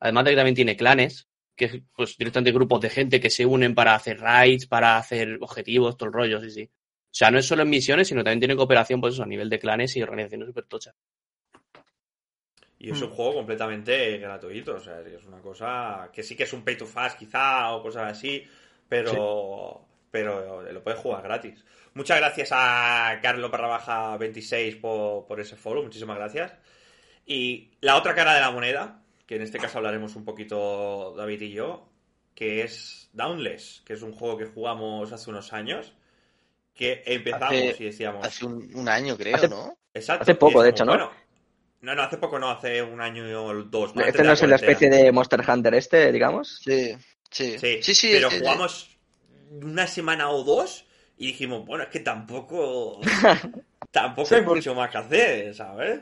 Además 0.00 0.24
de 0.24 0.30
que 0.30 0.36
también 0.36 0.54
tiene 0.54 0.76
clanes, 0.76 1.28
que 1.56 1.64
es 1.64 1.82
pues 1.94 2.16
directamente 2.16 2.52
grupos 2.52 2.80
de 2.80 2.90
gente 2.90 3.20
que 3.20 3.30
se 3.30 3.46
unen 3.46 3.74
para 3.74 3.94
hacer 3.94 4.20
raids, 4.20 4.66
para 4.66 4.98
hacer 4.98 5.38
objetivos, 5.40 5.96
todo 5.96 6.08
el 6.08 6.12
rollo, 6.12 6.40
sí, 6.40 6.50
sí. 6.50 6.70
O 6.72 7.18
sea, 7.18 7.30
no 7.30 7.38
es 7.38 7.46
solo 7.46 7.62
en 7.62 7.70
misiones, 7.70 8.08
sino 8.08 8.22
también 8.22 8.40
tiene 8.40 8.56
cooperación, 8.56 9.00
pues 9.00 9.14
eso, 9.14 9.22
a 9.22 9.26
nivel 9.26 9.48
de 9.48 9.58
clanes 9.58 9.96
y 9.96 10.02
organizaciones 10.02 10.48
súper 10.48 10.66
tochas. 10.66 10.94
Y 12.78 12.90
es 12.90 13.00
un 13.00 13.08
juego 13.08 13.34
completamente 13.34 14.18
gratuito, 14.18 14.74
o 14.74 14.80
sea, 14.80 15.00
es 15.00 15.24
una 15.24 15.40
cosa 15.40 16.10
que 16.12 16.22
sí 16.22 16.36
que 16.36 16.42
es 16.42 16.52
un 16.52 16.62
pay 16.62 16.76
to 16.76 16.84
fast 16.84 17.18
quizá 17.18 17.72
o 17.72 17.82
cosas 17.82 18.12
así, 18.12 18.44
pero 18.86 19.86
pero 20.10 20.62
lo 20.62 20.82
puedes 20.82 21.00
jugar 21.00 21.22
gratis. 21.22 21.64
Muchas 21.94 22.18
gracias 22.18 22.50
a 22.52 23.18
Carlos 23.22 23.50
barra 23.50 23.68
baja 23.68 24.16
26 24.18 24.76
por, 24.76 25.26
por 25.26 25.40
ese 25.40 25.56
follow, 25.56 25.82
muchísimas 25.82 26.18
gracias. 26.18 26.52
Y 27.26 27.72
la 27.80 27.96
otra 27.96 28.14
cara 28.14 28.34
de 28.34 28.40
la 28.40 28.50
moneda, 28.52 29.02
que 29.26 29.36
en 29.36 29.42
este 29.42 29.58
caso 29.58 29.78
hablaremos 29.78 30.16
un 30.16 30.24
poquito 30.24 31.14
David 31.16 31.42
y 31.42 31.50
yo, 31.52 31.88
que 32.34 32.62
es 32.62 33.10
Downless, 33.12 33.82
que 33.84 33.94
es 33.94 34.02
un 34.02 34.12
juego 34.12 34.38
que 34.38 34.46
jugamos 34.46 35.12
hace 35.12 35.30
unos 35.30 35.52
años, 35.52 35.92
que 36.74 37.02
empezamos 37.06 37.52
Hace- 37.52 37.82
y 37.82 37.86
decíamos... 37.86 38.26
Hace 38.26 38.46
un, 38.46 38.70
un 38.74 38.88
año, 38.88 39.16
creo, 39.16 39.36
Hace- 39.36 39.48
¿no? 39.48 39.76
Exacto. 39.94 40.24
hace 40.24 40.34
poco, 40.34 40.62
de 40.62 40.70
hecho, 40.70 40.84
¿no? 40.84 40.92
Bueno, 40.92 41.10
no, 41.80 41.94
no, 41.94 42.02
hace 42.02 42.18
poco 42.18 42.38
no, 42.38 42.50
hace 42.50 42.82
un 42.82 43.00
año 43.00 43.24
o 43.44 43.54
dos. 43.64 43.92
Este 43.96 44.22
no 44.22 44.32
es 44.32 44.42
la 44.42 44.56
especie 44.56 44.90
de 44.90 45.10
Monster 45.12 45.42
Hunter 45.48 45.74
este, 45.74 46.12
digamos. 46.12 46.60
Sí, 46.62 46.94
sí. 47.30 47.58
Sí, 47.58 47.82
sí, 47.82 47.94
sí, 47.94 48.12
pero 48.12 48.30
eh, 48.30 48.38
jugamos 48.40 48.90
una 49.62 49.86
semana 49.86 50.30
o 50.30 50.44
dos 50.44 50.84
y 51.16 51.28
dijimos, 51.28 51.64
bueno, 51.66 51.84
es 51.84 51.90
que 51.90 52.00
tampoco. 52.00 53.00
tampoco 53.90 54.34
hay 54.34 54.42
mucho 54.42 54.74
más 54.74 54.90
que 54.90 54.98
hacer, 54.98 55.54
¿sabes? 55.54 56.00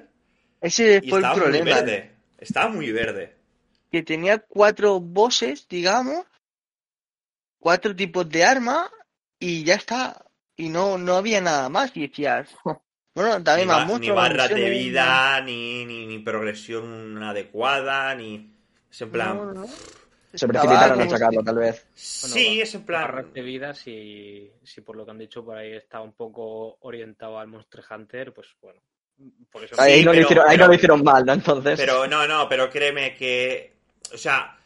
Ese 0.64 1.00
Y 1.02 1.10
fue 1.10 1.18
el 1.18 1.24
estaba 1.24 1.34
muy 1.34 1.42
problema. 1.42 1.64
verde. 1.76 2.10
Estaba 2.38 2.68
muy 2.70 2.90
verde. 2.92 3.36
Que 3.90 4.02
tenía 4.02 4.38
cuatro 4.38 4.98
bosses, 4.98 5.68
digamos, 5.68 6.24
cuatro 7.58 7.94
tipos 7.94 8.28
de 8.28 8.44
arma 8.44 8.90
y 9.38 9.62
ya 9.64 9.74
está. 9.74 10.24
Y 10.56 10.68
no, 10.68 10.98
no 10.98 11.14
había 11.16 11.40
nada 11.40 11.68
más. 11.68 11.94
Y 11.96 12.06
decías, 12.08 12.48
bueno, 13.14 13.42
también 13.42 13.68
más 13.68 13.86
ba- 13.90 13.98
ni 13.98 14.10
barras 14.10 14.48
de 14.48 14.70
vida, 14.70 15.40
ni, 15.42 15.84
ni, 15.84 16.06
ni 16.06 16.18
progresión 16.20 17.22
adecuada, 17.22 18.14
ni. 18.14 18.54
Es 18.90 19.00
en 19.02 19.10
plan. 19.10 19.36
no, 19.36 19.52
no. 19.52 19.66
Se 20.32 20.48
precipitaron 20.48 20.98
como 20.98 21.10
sacarlo, 21.10 21.44
tal 21.44 21.56
vez. 21.58 21.86
sí, 21.94 22.60
es 22.60 22.74
en 22.74 22.84
plan. 22.84 23.02
Barras 23.02 23.32
de 23.32 23.42
vida, 23.42 23.72
si, 23.74 24.50
si 24.64 24.80
por 24.80 24.96
lo 24.96 25.04
que 25.04 25.12
han 25.12 25.18
dicho 25.18 25.44
por 25.44 25.56
ahí 25.56 25.74
está 25.74 26.00
un 26.00 26.12
poco 26.14 26.76
orientado 26.80 27.38
al 27.38 27.46
Monster 27.48 27.84
Hunter, 27.88 28.32
pues 28.32 28.48
bueno. 28.60 28.80
Por 29.50 29.64
eso 29.64 29.74
Ahí, 29.80 30.00
Sí, 30.00 30.04
no, 30.04 30.10
pero- 30.10 30.20
lo 30.22 30.26
hicieron, 30.26 30.44
ahí 30.48 30.56
pero- 30.56 30.64
no 30.64 30.68
lo 30.68 30.74
hicieron 30.74 31.04
mal, 31.04 31.24
¿no? 31.26 31.32
Entonces. 31.32 31.78
Pero 31.78 32.06
no, 32.06 32.26
no, 32.26 32.48
pero 32.48 32.68
créeme 32.70 33.14
que. 33.14 33.72
O 34.12 34.18
sea, 34.18 34.56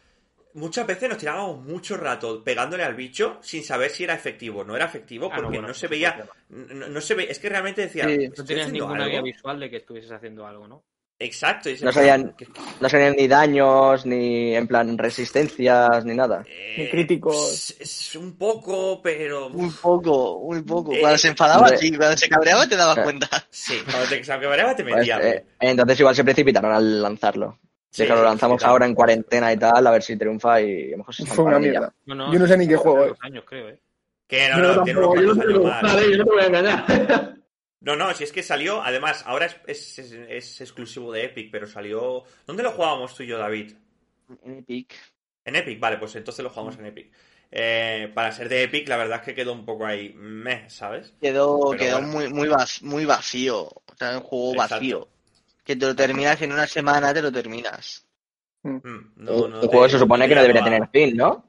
muchas 0.55 0.87
veces 0.87 1.09
nos 1.09 1.19
tirábamos 1.19 1.63
mucho 1.65 1.97
rato 1.97 2.43
pegándole 2.43 2.83
al 2.85 2.95
bicho 2.95 3.39
sin 3.43 3.63
saber 3.63 3.91
si 3.91 4.05
era 4.05 4.15
efectivo. 4.15 4.65
No 4.65 4.75
era 4.77 4.87
efectivo 4.87 5.27
Ah, 5.31 5.37
no, 5.37 5.43
porque 5.43 5.59
bueno, 5.59 5.69
no 5.69 5.75
se 5.75 5.87
veía. 5.89 6.27
No, 6.49 6.89
no 6.89 7.01
se 7.01 7.15
ve. 7.15 7.27
Es 7.31 7.39
que 7.39 7.49
realmente 7.49 7.83
decía. 7.83 8.05
Sí, 8.07 8.25
¿estoy 8.25 8.57
No 8.57 8.63
haciendo 8.63 8.73
ninguna 8.73 9.05
algo? 9.05 9.11
guía 9.11 9.23
visual 9.23 9.61
de 9.61 9.71
que 9.71 9.77
estuvieses 9.77 10.11
haciendo 10.11 10.47
algo, 10.47 10.67
¿no? 10.67 10.83
Exacto. 11.21 11.69
es 11.69 11.83
No 11.83 11.91
que- 11.91 12.47
No 12.81 12.89
serían 12.89 13.17
ni 13.17 13.27
daños, 13.27 14.07
ni 14.07 14.55
en 14.55 14.69
plan 14.69 14.97
resistencias, 14.97 16.05
ni 16.05 16.15
nada. 16.15 16.45
eh, 16.47 16.75
Ni 16.79 16.89
críticos. 16.91 17.75
Es, 17.81 17.81
es 17.81 18.17
un 18.17 18.37
poco, 18.37 19.03
pero. 19.03 19.49
Muy 19.51 19.71
poco, 19.71 20.41
muy 20.45 20.63
poco. 20.63 20.93
Eh, 20.93 21.01
Cuando 21.01 21.19
se 21.19 21.29
enfadaba, 21.29 21.69
sí, 21.77 21.97
cuando 21.97 22.17
se 22.17 22.29
cabreaba 22.29 22.69
te 22.69 22.77
dabas 22.77 22.99
Eh. 22.99 23.03
cuenta. 23.03 23.29
Sí, 23.51 23.79
cuando 23.91 24.09
te 24.09 24.21
cabreaba 24.21 24.77
te 24.77 24.85
Pues, 24.85 24.95
metía. 24.97 25.19
eh, 25.21 25.45
entonces 25.59 25.99
igual 25.99 26.15
se 26.15 26.23
precipitaron 26.25 26.73
al 26.73 27.03
lanzarlo. 27.03 27.59
Sí, 27.91 28.07
lo 28.07 28.23
lanzamos 28.23 28.63
ahora 28.65 28.87
en 28.87 28.95
cuarentena 28.95 29.53
y 29.53 29.57
tal, 29.57 29.85
a 29.87 29.91
ver 29.91 30.03
si 30.03 30.17
triunfa 30.17 30.61
y 30.61 30.89
a 30.89 30.91
lo 30.93 30.99
mejor 30.99 31.15
se 31.15 31.27
Fue 31.27 31.45
una 31.45 31.59
mierda. 31.59 31.93
No, 32.07 32.15
no, 32.15 32.33
Yo 32.33 32.39
no 32.39 32.47
sé 32.47 32.57
ni 32.59 32.69
qué 32.69 32.77
juego 32.77 33.07
dos 33.09 33.19
años, 33.23 33.43
creo, 33.49 33.71
¿eh? 33.71 33.79
Que 34.29 34.49
no, 34.51 34.57
Yo 34.59 34.63
no, 34.63 34.85
tampoco, 34.85 35.15
yo 35.17 35.23
no 35.23 35.35
yo 35.43 36.17
no 36.19 36.25
te 36.25 36.31
voy 36.31 36.43
a 36.43 36.47
engañar. 36.47 37.35
No, 37.81 37.95
no, 37.97 38.13
si 38.15 38.25
es 38.25 38.33
que 38.33 38.43
salió, 38.43 38.83
además, 38.83 39.23
ahora 39.27 39.47
es, 39.47 39.57
es, 39.67 39.99
es- 39.99 40.13
es 40.13 40.61
exclusivo 40.61 41.13
de 41.13 41.25
Epic, 41.27 41.51
pero 41.51 41.67
salió... 41.67 42.25
¿Dónde 42.47 42.63
lo 42.63 42.73
jugábamos 42.73 43.15
tú 43.15 43.23
y 43.23 43.29
yo, 43.29 43.39
David? 43.39 43.73
En 44.45 44.59
Epic. 44.59 44.95
En 45.45 45.57
Epic, 45.57 45.79
vale, 45.81 45.97
pues 45.99 46.15
entonces 46.17 46.43
lo 46.43 46.51
jugamos 46.51 46.77
en 46.79 46.87
Epic. 46.87 47.11
Eh, 47.51 48.11
para 48.15 48.33
ser 48.33 48.49
de 48.49 48.65
Epic, 48.65 48.89
la 48.89 48.97
verdad 48.97 49.21
es 49.21 49.25
que 49.25 49.35
quedó 49.35 49.53
un 49.53 49.65
poco 49.65 49.87
ahí, 49.87 50.13
meh, 50.15 50.69
¿sabes? 50.69 51.15
Quedó, 51.21 51.71
Pero 51.71 51.79
quedó 51.83 51.97
bueno. 51.99 52.09
muy, 52.09 52.29
muy, 52.33 52.49
vac- 52.49 52.83
muy 52.83 53.05
vacío. 53.05 53.63
O 53.63 53.83
sea, 53.97 54.19
un 54.19 54.25
juego 54.25 54.53
Exacto. 54.55 54.75
vacío. 54.75 55.09
Que 55.65 55.77
te 55.77 55.87
lo 55.87 55.95
terminas 55.97 56.43
en 56.43 56.53
una 56.53 56.67
semana, 56.67 57.15
te 57.15 57.23
lo 57.23 57.31
terminas. 57.33 58.05
Mm, 58.65 58.79
no- 59.17 59.49
no 59.49 59.61
un 59.63 59.69
juego 59.69 59.85
te- 59.87 59.93
se 59.93 59.99
supone 59.99 60.25
no 60.25 60.29
que 60.29 60.35
no 60.35 60.43
debería 60.43 60.65
tener 60.65 60.89
fin, 60.91 61.17
¿no? 61.17 61.45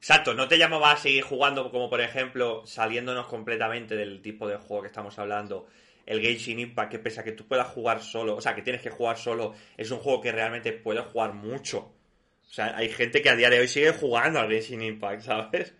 Exacto, 0.00 0.32
no 0.34 0.46
te 0.48 0.58
llamaba 0.58 0.92
a 0.92 0.96
seguir 0.96 1.22
jugando 1.24 1.70
como 1.70 1.90
por 1.90 2.00
ejemplo, 2.00 2.64
saliéndonos 2.66 3.26
completamente 3.26 3.96
del 3.96 4.22
tipo 4.22 4.46
de 4.48 4.56
juego 4.56 4.82
que 4.82 4.88
estamos 4.88 5.18
hablando, 5.18 5.66
el 6.06 6.20
Genshin 6.20 6.58
Impact, 6.60 6.90
que 6.92 6.98
pese 6.98 7.20
a 7.20 7.24
que 7.24 7.32
tú 7.32 7.46
puedas 7.46 7.66
jugar 7.68 8.00
solo, 8.02 8.36
o 8.36 8.40
sea, 8.40 8.54
que 8.54 8.62
tienes 8.62 8.80
que 8.80 8.90
jugar 8.90 9.18
solo, 9.18 9.54
es 9.76 9.90
un 9.90 9.98
juego 9.98 10.20
que 10.20 10.32
realmente 10.32 10.72
puedes 10.72 11.04
jugar 11.06 11.34
mucho. 11.34 11.78
O 11.78 12.50
sea, 12.50 12.74
hay 12.76 12.88
gente 12.88 13.20
que 13.20 13.28
a 13.28 13.36
día 13.36 13.50
de 13.50 13.60
hoy 13.60 13.68
sigue 13.68 13.92
jugando 13.92 14.38
al 14.40 14.48
Genshin 14.48 14.80
Impact, 14.82 15.22
¿sabes? 15.22 15.74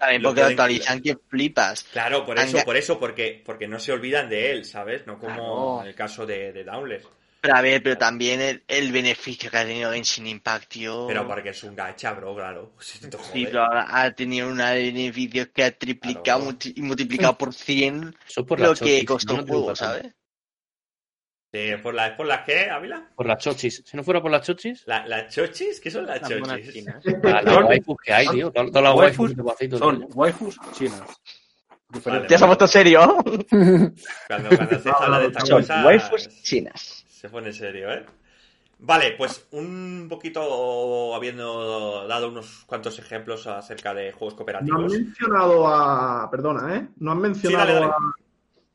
También 0.00 0.22
Lo 0.22 0.30
porque 0.30 0.40
pueden- 0.42 0.58
actualizan 0.60 1.02
que 1.02 1.16
flipas. 1.28 1.82
Claro, 1.92 2.24
por 2.24 2.38
eso, 2.38 2.58
por 2.64 2.76
eso, 2.76 2.98
porque, 2.98 3.42
porque 3.44 3.68
no 3.68 3.78
se 3.78 3.92
olvidan 3.92 4.30
de 4.30 4.52
él, 4.52 4.64
¿sabes? 4.64 5.06
No 5.06 5.18
como 5.18 5.34
Claro. 5.34 5.80
en 5.82 5.88
el 5.88 5.94
caso 5.94 6.24
de, 6.24 6.52
de 6.52 6.64
Dauntless. 6.64 7.02
Pero 7.46 7.58
a 7.58 7.60
ver, 7.62 7.82
pero 7.82 7.96
también 7.96 8.40
el, 8.40 8.64
el 8.66 8.90
beneficio 8.90 9.50
que 9.50 9.56
ha 9.58 9.64
tenido 9.64 9.92
Genshin 9.92 10.26
Impact, 10.26 10.68
tío. 10.68 11.06
Pero 11.06 11.26
porque 11.28 11.50
es 11.50 11.62
un 11.62 11.76
gacha, 11.76 12.12
bro, 12.12 12.34
claro. 12.34 12.72
Si 12.80 12.98
te 12.98 13.16
Sí, 13.32 13.44
pero 13.46 13.62
ahora 13.64 13.86
ha 13.88 14.10
tenido 14.12 14.48
unos 14.48 14.68
beneficios 14.70 15.48
que 15.54 15.62
ha 15.64 15.70
triplicado 15.70 16.40
Claro. 16.40 16.44
multi- 16.44 16.72
y 16.76 16.82
multiplicado 16.82 17.38
por 17.38 17.54
100 17.54 18.16
Eso 18.28 18.40
es 18.40 18.46
por 18.46 18.58
lo 18.58 18.70
que 18.74 18.78
chochis. 18.78 19.04
costó 19.04 19.34
no 19.34 19.40
el 19.40 19.46
juego. 19.46 19.76
¿sabes? 19.76 20.12
Sí, 21.52 21.70
¿Por 21.82 21.94
las, 21.94 22.10
por 22.16 22.26
las 22.26 22.44
qué, 22.44 22.68
Ávila? 22.68 23.08
Por 23.14 23.26
las 23.26 23.42
chochis. 23.42 23.82
Si 23.86 23.96
no 23.96 24.02
fuera 24.02 24.20
por 24.20 24.30
las 24.30 24.44
chochis, 24.44 24.82
¿La- 24.86 25.06
¿Las 25.06 25.32
chochis? 25.32 25.80
¿Qué 25.80 25.90
son 25.90 26.04
las 26.04 26.20
Las 26.20 26.28
chochis? 26.30 26.72
chinas. 26.72 27.04
las 27.04 27.44
las 27.44 27.64
waifus 27.64 27.96
que 28.04 28.12
hay, 28.12 28.28
tío. 28.28 28.50
Todas 28.50 28.82
las 28.82 28.94
waifus 28.94 29.32
Son 29.78 29.98
tío. 30.00 30.06
waifus 30.08 30.58
chinas. 30.72 31.00
Diferente. 31.88 32.26
¿Ya 32.28 32.38
se 32.38 32.44
ha 32.44 32.46
puesto 32.48 32.66
serio? 32.66 33.16
Cuando, 34.26 34.48
cuando 34.56 34.80
se 34.80 34.90
habla 34.90 35.20
de 35.20 35.26
estas 35.28 35.48
cosas, 35.48 35.84
waifus 35.84 36.28
chinas. 36.42 37.05
Se 37.26 37.32
pone 37.32 37.52
serio, 37.52 37.90
¿eh? 37.92 38.04
Vale, 38.78 39.12
pues 39.16 39.46
un 39.52 40.06
poquito 40.08 41.14
habiendo 41.14 42.06
dado 42.06 42.28
unos 42.28 42.64
cuantos 42.66 42.98
ejemplos 42.98 43.46
acerca 43.46 43.94
de 43.94 44.12
juegos 44.12 44.34
No 44.34 44.34
han 44.34 44.36
cooperativos. 44.36 44.92
mencionado 44.92 45.66
a. 45.66 46.30
Perdona, 46.30 46.76
¿eh? 46.76 46.88
No 46.98 47.12
han 47.12 47.18
mencionado 47.20 47.66
Sí, 47.66 47.72
dale, 47.72 47.80
dale. 47.86 47.92
a. 47.92 48.12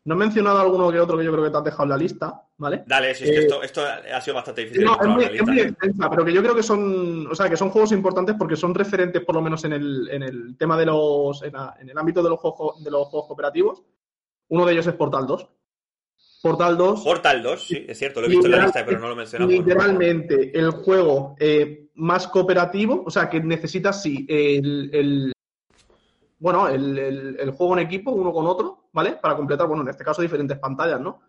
No 0.03 0.13
han 0.15 0.19
mencionado 0.19 0.59
alguno 0.59 0.91
que 0.91 0.99
otro 0.99 1.15
que 1.15 1.23
yo 1.23 1.31
creo 1.31 1.43
que 1.43 1.51
te 1.51 1.57
has 1.57 1.63
dejado 1.63 1.83
en 1.83 1.89
la 1.89 1.97
lista, 1.97 2.41
¿vale? 2.57 2.83
Dale, 2.87 3.13
si 3.13 3.25
es 3.25 3.29
que 3.29 3.35
Eh, 3.37 3.41
esto, 3.41 3.61
esto 3.61 3.81
ha 3.85 4.19
sido 4.19 4.33
bastante 4.33 4.61
difícil. 4.61 4.83
No, 4.83 4.99
es 4.99 5.07
muy, 5.07 5.41
muy 5.43 5.59
extensa, 5.59 6.09
pero 6.09 6.25
que 6.25 6.33
yo 6.33 6.41
creo 6.41 6.55
que 6.55 6.63
son, 6.63 7.27
o 7.27 7.35
sea, 7.35 7.47
que 7.47 7.55
son 7.55 7.69
juegos 7.69 7.91
importantes 7.91 8.35
porque 8.35 8.55
son 8.55 8.73
referentes, 8.73 9.23
por 9.23 9.35
lo 9.35 9.43
menos 9.43 9.63
en 9.65 9.73
el, 9.73 10.09
en 10.09 10.23
el 10.23 10.57
tema 10.57 10.75
de 10.75 10.87
los, 10.87 11.43
en, 11.43 11.53
la- 11.53 11.75
en 11.79 11.89
el 11.91 11.97
ámbito 11.99 12.23
de 12.23 12.29
los 12.31 12.39
juegos, 12.39 12.83
de 12.83 12.89
los 12.89 13.07
juegos 13.09 13.27
cooperativos. 13.27 13.83
Uno 14.47 14.65
de 14.65 14.73
ellos 14.73 14.87
es 14.87 14.93
Portal 14.95 15.27
2. 15.27 15.47
Portal 16.41 16.77
2, 16.77 17.03
Portal 17.03 17.43
2, 17.43 17.67
sí, 17.67 17.85
es 17.87 17.97
cierto, 17.99 18.19
lo 18.21 18.27
he 18.27 18.29
visto 18.31 18.47
en 18.47 18.51
la 18.53 18.63
lista, 18.63 18.85
pero 18.85 18.99
no 18.99 19.09
lo 19.09 19.15
mencionamos. 19.15 19.53
literalmente 19.53 20.57
el 20.57 20.71
juego 20.71 21.35
eh, 21.39 21.89
más 21.95 22.27
cooperativo, 22.27 23.03
o 23.05 23.09
sea, 23.11 23.29
que 23.29 23.39
necesita 23.39 23.93
sí 23.93 24.25
el, 24.27 24.89
el- 24.93 25.33
bueno, 26.39 26.67
el, 26.67 26.97
el- 26.97 27.37
el 27.39 27.51
juego 27.51 27.73
en 27.73 27.85
equipo, 27.85 28.11
uno 28.11 28.33
con 28.33 28.47
otro, 28.47 28.85
¿vale? 28.91 29.13
Para 29.21 29.35
completar, 29.35 29.67
bueno, 29.67 29.83
en 29.83 29.89
este 29.89 30.03
caso 30.03 30.21
diferentes 30.23 30.57
pantallas, 30.57 30.99
¿no? 30.99 31.21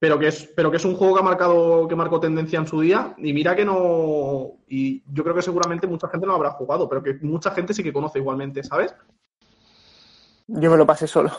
Pero 0.00 0.16
que 0.16 0.28
es, 0.28 0.48
pero 0.54 0.70
que 0.70 0.76
es 0.76 0.84
un 0.84 0.94
juego 0.94 1.14
que 1.14 1.20
ha 1.20 1.24
marcado, 1.24 1.88
que 1.88 1.96
marcó 1.96 2.20
tendencia 2.20 2.60
en 2.60 2.68
su 2.68 2.80
día, 2.80 3.14
y 3.18 3.32
mira 3.32 3.56
que 3.56 3.64
no. 3.64 4.52
Y 4.68 5.02
yo 5.12 5.24
creo 5.24 5.34
que 5.34 5.42
seguramente 5.42 5.88
mucha 5.88 6.08
gente 6.08 6.24
no 6.24 6.34
habrá 6.34 6.52
jugado, 6.52 6.88
pero 6.88 7.02
que 7.02 7.14
mucha 7.22 7.50
gente 7.50 7.74
sí 7.74 7.82
que 7.82 7.92
conoce 7.92 8.20
igualmente, 8.20 8.62
¿sabes? 8.62 8.94
Yo 10.46 10.70
me 10.70 10.76
lo 10.76 10.86
pasé 10.86 11.08
solo. 11.08 11.32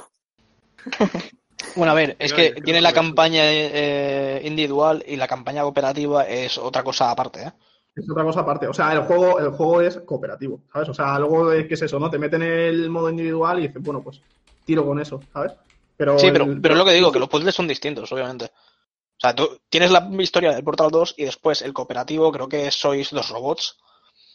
Bueno, 1.75 1.91
a 1.91 1.95
ver, 1.95 2.15
es 2.19 2.33
que 2.33 2.53
yo 2.57 2.63
tiene 2.63 2.81
la 2.81 2.89
que- 2.89 2.95
campaña 2.95 3.41
eh, 3.45 4.41
individual 4.45 5.03
y 5.07 5.15
la 5.15 5.27
campaña 5.27 5.61
cooperativa 5.63 6.23
es 6.27 6.57
otra 6.57 6.83
cosa 6.83 7.11
aparte, 7.11 7.43
¿eh? 7.43 7.51
Es 7.95 8.09
otra 8.09 8.23
cosa 8.23 8.41
aparte. 8.41 8.67
O 8.67 8.73
sea, 8.73 8.93
el 8.93 9.01
juego, 9.01 9.39
el 9.39 9.49
juego 9.51 9.81
es 9.81 9.97
cooperativo, 9.97 10.61
¿sabes? 10.71 10.89
O 10.89 10.93
sea, 10.93 11.15
algo 11.15 11.49
de, 11.49 11.67
¿qué 11.67 11.73
es 11.73 11.81
eso, 11.81 11.99
no? 11.99 12.09
Te 12.09 12.17
meten 12.17 12.41
en 12.43 12.51
el 12.51 12.89
modo 12.89 13.09
individual 13.09 13.59
y 13.59 13.67
dices, 13.67 13.81
bueno, 13.83 14.01
pues 14.01 14.21
tiro 14.63 14.85
con 14.85 14.99
eso, 15.01 15.21
¿sabes? 15.33 15.51
Pero 15.97 16.17
Sí, 16.17 16.29
pero, 16.31 16.45
es 16.45 16.77
lo 16.77 16.85
que 16.85 16.93
digo, 16.93 17.11
que 17.11 17.19
los 17.19 17.27
puzzles 17.27 17.53
son 17.55 17.67
distintos, 17.67 18.09
obviamente. 18.11 18.45
O 18.45 19.19
sea, 19.19 19.35
tú 19.35 19.59
tienes 19.69 19.91
la 19.91 20.07
historia 20.19 20.53
del 20.53 20.63
Portal 20.63 20.91
2 20.91 21.15
y 21.17 21.25
después 21.25 21.61
el 21.61 21.73
cooperativo, 21.73 22.31
creo 22.31 22.47
que 22.47 22.71
sois 22.71 23.09
dos 23.11 23.29
robots 23.29 23.77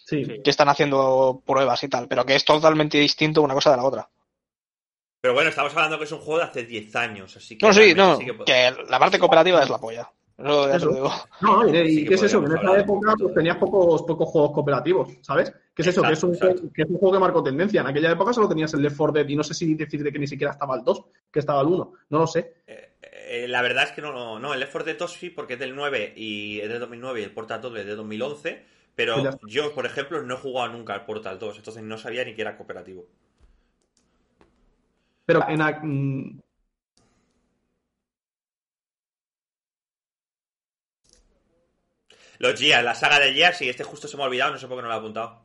Sí. 0.07 0.23
que 0.45 0.51
están 0.51 0.69
haciendo 0.69 1.41
pruebas 1.47 1.83
y 1.85 1.89
tal, 1.89 2.07
pero 2.07 2.27
que 2.27 2.35
es 2.35 2.45
totalmente 2.45 2.99
distinto 2.99 3.41
una 3.41 3.55
cosa 3.55 3.71
de 3.71 3.79
la 3.79 3.85
otra. 3.85 4.11
Pero 5.25 5.33
bueno, 5.33 5.49
estamos 5.49 5.75
hablando 5.75 5.97
que 5.97 6.05
es 6.05 6.13
un 6.13 6.19
juego 6.19 6.41
de 6.41 6.45
hace 6.45 6.65
10 6.67 6.95
años, 6.97 7.35
así 7.35 7.57
que. 7.57 7.65
No, 7.65 7.73
sí, 7.73 7.95
no, 7.95 8.19
sí 8.19 8.27
que 8.27 8.35
pod- 8.37 8.45
que 8.45 8.77
la 8.91 8.99
parte 8.99 9.19
cooperativa 9.19 9.63
es 9.63 9.71
la 9.71 9.79
polla. 9.79 10.13
Eso 10.37 10.67
ya 10.67 10.71
te 10.73 10.77
Eso. 10.77 10.87
lo 10.89 10.93
digo. 10.93 11.13
No, 11.41 11.67
y, 11.67 11.79
y 11.79 11.89
Sí 11.95 12.03
que 12.03 12.09
¿qué 12.11 12.15
es 12.17 12.23
eso? 12.25 12.41
Que 12.41 12.47
en 12.49 12.59
esa 12.59 12.79
época 12.79 13.15
pues 13.19 13.33
tenías 13.33 13.57
pocos, 13.57 14.03
pocos 14.03 14.29
juegos 14.29 14.53
cooperativos, 14.53 15.09
¿sabes? 15.23 15.51
¿Qué 15.75 15.81
es 15.81 15.89
eso? 15.89 16.03
Que 16.03 16.13
es, 16.13 16.23
un 16.23 16.35
Exacto, 16.35 16.65
que 16.75 16.83
es 16.83 16.91
un 16.91 16.99
juego 16.99 17.15
que 17.15 17.21
marcó 17.21 17.43
tendencia. 17.43 17.81
En 17.81 17.87
aquella 17.87 18.11
época 18.11 18.35
solo 18.35 18.51
tenías 18.51 18.75
el 18.75 18.83
Left 18.83 18.99
4 18.99 19.13
Dead 19.15 19.29
y 19.31 19.37
no 19.37 19.43
sé 19.43 19.55
si 19.55 19.75
decirte 19.75 20.13
que 20.13 20.19
ni 20.19 20.27
siquiera 20.27 20.53
estaba 20.53 20.77
el 20.77 20.85
2, 20.85 21.05
que 21.33 21.39
estaba 21.39 21.63
el 21.63 21.69
1. 21.69 21.93
No 22.11 22.19
lo 22.19 22.27
sé. 22.27 22.57
Eh, 22.67 22.97
eh, 23.01 23.49
la 23.49 23.63
verdad 23.63 23.85
es 23.85 23.93
que 23.93 24.03
no, 24.03 24.13
no, 24.13 24.39
no, 24.39 24.53
el 24.53 24.61
Left 24.61 24.73
4 24.73 24.85
Dead 24.85 24.99
2 24.99 25.11
sí, 25.11 25.31
porque 25.31 25.55
es 25.55 25.59
del 25.59 25.75
9 25.75 26.13
y 26.19 26.61
es 26.61 26.69
de 26.69 26.79
2009 26.79 27.23
y 27.23 27.25
el 27.25 27.33
Portal 27.33 27.63
2 27.63 27.79
es 27.79 27.87
de 27.87 27.97
2011, 27.97 28.63
pero 28.95 29.25
yo, 29.47 29.73
por 29.73 29.87
ejemplo, 29.87 30.21
no 30.23 30.35
he 30.35 30.37
jugado 30.37 30.71
nunca 30.75 30.93
al 30.93 31.07
Portal 31.07 31.39
2, 31.39 31.57
entonces 31.57 31.83
no 31.83 31.97
sabía 31.97 32.27
ni 32.27 32.35
que 32.35 32.43
era 32.43 32.59
cooperativo. 32.59 33.07
Pero 35.27 35.41
en, 35.49 35.61
a- 35.61 35.81
mm, 35.83 36.41
Los 42.39 42.61
Gears, 42.61 42.85
la 42.85 42.95
saga 42.95 43.19
de 43.19 43.33
Gears, 43.35 43.59
sí, 43.59 43.69
este 43.69 43.83
justo 43.85 44.07
se 44.07 44.17
me 44.17 44.23
ha 44.23 44.27
olvidado, 44.27 44.53
no 44.53 44.59
sé 44.59 44.69
por 44.69 44.77
qué 44.79 44.83
no 44.83 44.89
lo 44.89 44.95
he 44.95 44.99
apuntado. 44.99 45.41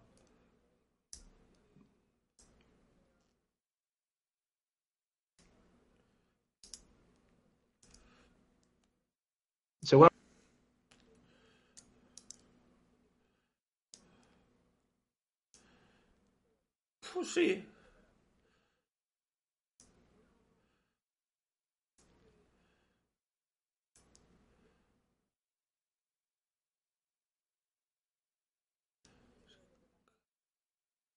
seguro 9.83 10.09
Pues 17.13 17.27
sí. 17.33 17.65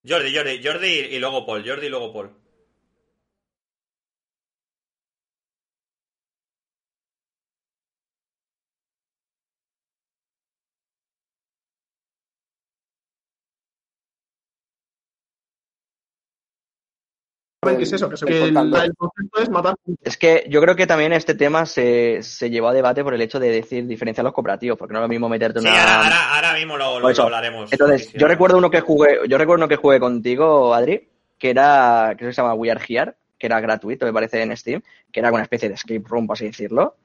Jordi, 0.04 0.34
Jordi, 0.34 0.60
Jordi 0.62 0.86
y 0.86 1.18
luego 1.18 1.46
Paul, 1.46 1.64
Jordi 1.66 1.86
y 1.86 1.90
luego 1.90 2.12
Paul. 2.12 2.41
¿Qué 17.62 17.82
es 17.84 17.92
eso? 17.92 18.08
Que, 18.10 18.16
se- 18.16 18.24
El 18.24 18.30
que 18.30 18.38
el, 18.38 18.54
Portal 18.54 18.70
dos. 18.70 18.84
el 18.84 18.94
concepto 18.96 19.40
es 19.42 19.48
matar. 19.50 19.74
Es 20.02 20.16
que 20.16 20.44
yo 20.48 20.60
creo 20.60 20.74
que 20.74 20.86
también 20.86 21.12
este 21.12 21.34
tema 21.34 21.64
se, 21.64 22.22
se 22.22 22.50
llevó 22.50 22.68
a 22.68 22.72
debate 22.72 23.04
por 23.04 23.14
el 23.14 23.20
hecho 23.20 23.38
de 23.38 23.50
decir 23.50 23.86
diferenciar 23.86 24.24
los 24.24 24.32
cooperativos, 24.34 24.76
porque 24.76 24.92
no 24.92 24.98
es 24.98 25.02
lo 25.02 25.08
mismo 25.08 25.28
meterte 25.28 25.60
Sí, 25.60 25.66
una. 25.66 25.80
ahora, 25.80 26.04
ahora, 26.04 26.34
ahora 26.34 26.54
mismo 26.58 26.76
lo, 26.76 26.98
lo- 27.00 27.10
lo 27.10 27.22
hablaremos. 27.22 27.72
Entonces, 27.72 28.12
yo 28.12 28.26
recuerdo 28.26 28.58
uno 28.58 28.70
que 28.70 28.80
jugué, 28.80 29.20
yo 29.28 29.38
recuerdo 29.38 29.60
uno 29.64 29.68
que 29.68 29.76
jugué 29.76 30.00
contigo, 30.00 30.74
Adri, 30.74 31.08
que 31.38 31.50
era, 31.50 32.14
que 32.18 32.24
se 32.26 32.32
llama 32.32 32.54
We 32.54 32.70
Are 32.70 32.80
Here, 32.86 33.12
que 33.38 33.46
era 33.46 33.60
gratuito, 33.60 34.06
me 34.06 34.12
parece, 34.12 34.42
en 34.42 34.56
Steam, 34.56 34.82
que 35.12 35.20
era 35.20 35.30
una 35.30 35.42
especie 35.42 35.68
de 35.68 35.76
escape 35.76 36.02
room, 36.06 36.26
por 36.26 36.34
así 36.34 36.46
decirlo, 36.46 36.96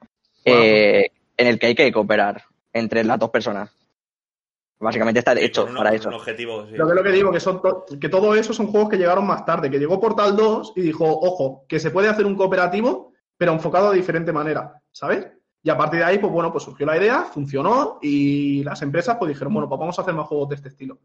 eh, 0.46 1.08
en 1.38 1.48
el 1.48 1.60
que 1.60 1.67
hay 1.67 1.76
que 1.76 1.91
cooperar. 1.91 2.43
entre 2.74 3.04
las 3.04 3.17
dos 3.17 3.30
personas. 3.32 3.72
Básicamente 4.80 5.20
está 5.20 5.34
hecho 5.34 5.66
un- 5.66 5.76
para 5.76 5.94
eso. 5.94 6.10
Un 6.10 6.16
objetivo, 6.16 6.66
sí. 6.68 6.76
Lo 6.76 6.86
que 6.86 6.92
es 6.92 6.96
lo 6.98 7.04
que 7.04 7.12
digo, 7.12 7.32
que, 7.32 7.40
son 7.40 7.62
to- 7.62 7.86
que 8.00 8.10
todo 8.10 8.36
eso 8.36 8.54
son 8.54 8.68
juegos 8.68 8.90
que 8.90 8.98
llegaron 8.98 9.26
más 9.26 9.44
tarde, 9.46 9.72
que 9.72 9.80
llegó 9.80 10.00
Portal 10.00 10.36
2 10.36 10.74
y 10.76 10.82
dijo, 10.82 11.06
ojo, 11.06 11.66
que 11.68 11.80
se 11.80 11.90
puede 11.92 12.10
hacer 12.10 12.26
un 12.26 12.36
cooperativo, 12.36 13.12
pero 13.38 13.54
enfocado 13.54 13.92
de 13.92 13.98
diferente 13.98 14.32
manera, 14.32 14.80
¿sabes? 14.92 15.28
Y 15.63 15.70
a 15.72 15.78
partir 15.78 16.00
de 16.00 16.06
ahí, 16.06 16.20
pues 16.20 16.32
bueno, 16.32 16.52
pues 16.52 16.63
surgió 16.63 16.86
la 16.86 16.96
idea, 16.98 17.24
funcionó 17.24 17.98
y 18.02 18.63
las 18.63 18.82
empresas 18.84 19.18
pues 19.18 19.30
dijeron, 19.30 19.54
bueno, 19.54 19.68
pues 19.68 19.80
vamos 19.80 19.98
a 19.98 20.02
hacer 20.04 20.13
más 20.13 20.28
juegos 20.28 20.50
de 20.50 20.56
este 20.56 20.70
estilo. 20.70 21.00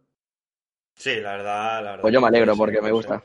Sí, 0.94 1.16
la 1.20 1.32
verdad, 1.36 1.74
la 1.82 1.90
verdad. 1.92 2.02
Pues 2.02 2.12
yo 2.14 2.20
me 2.20 2.28
alegro 2.28 2.54
porque 2.56 2.80
me 2.82 2.92
gusta. 2.92 3.24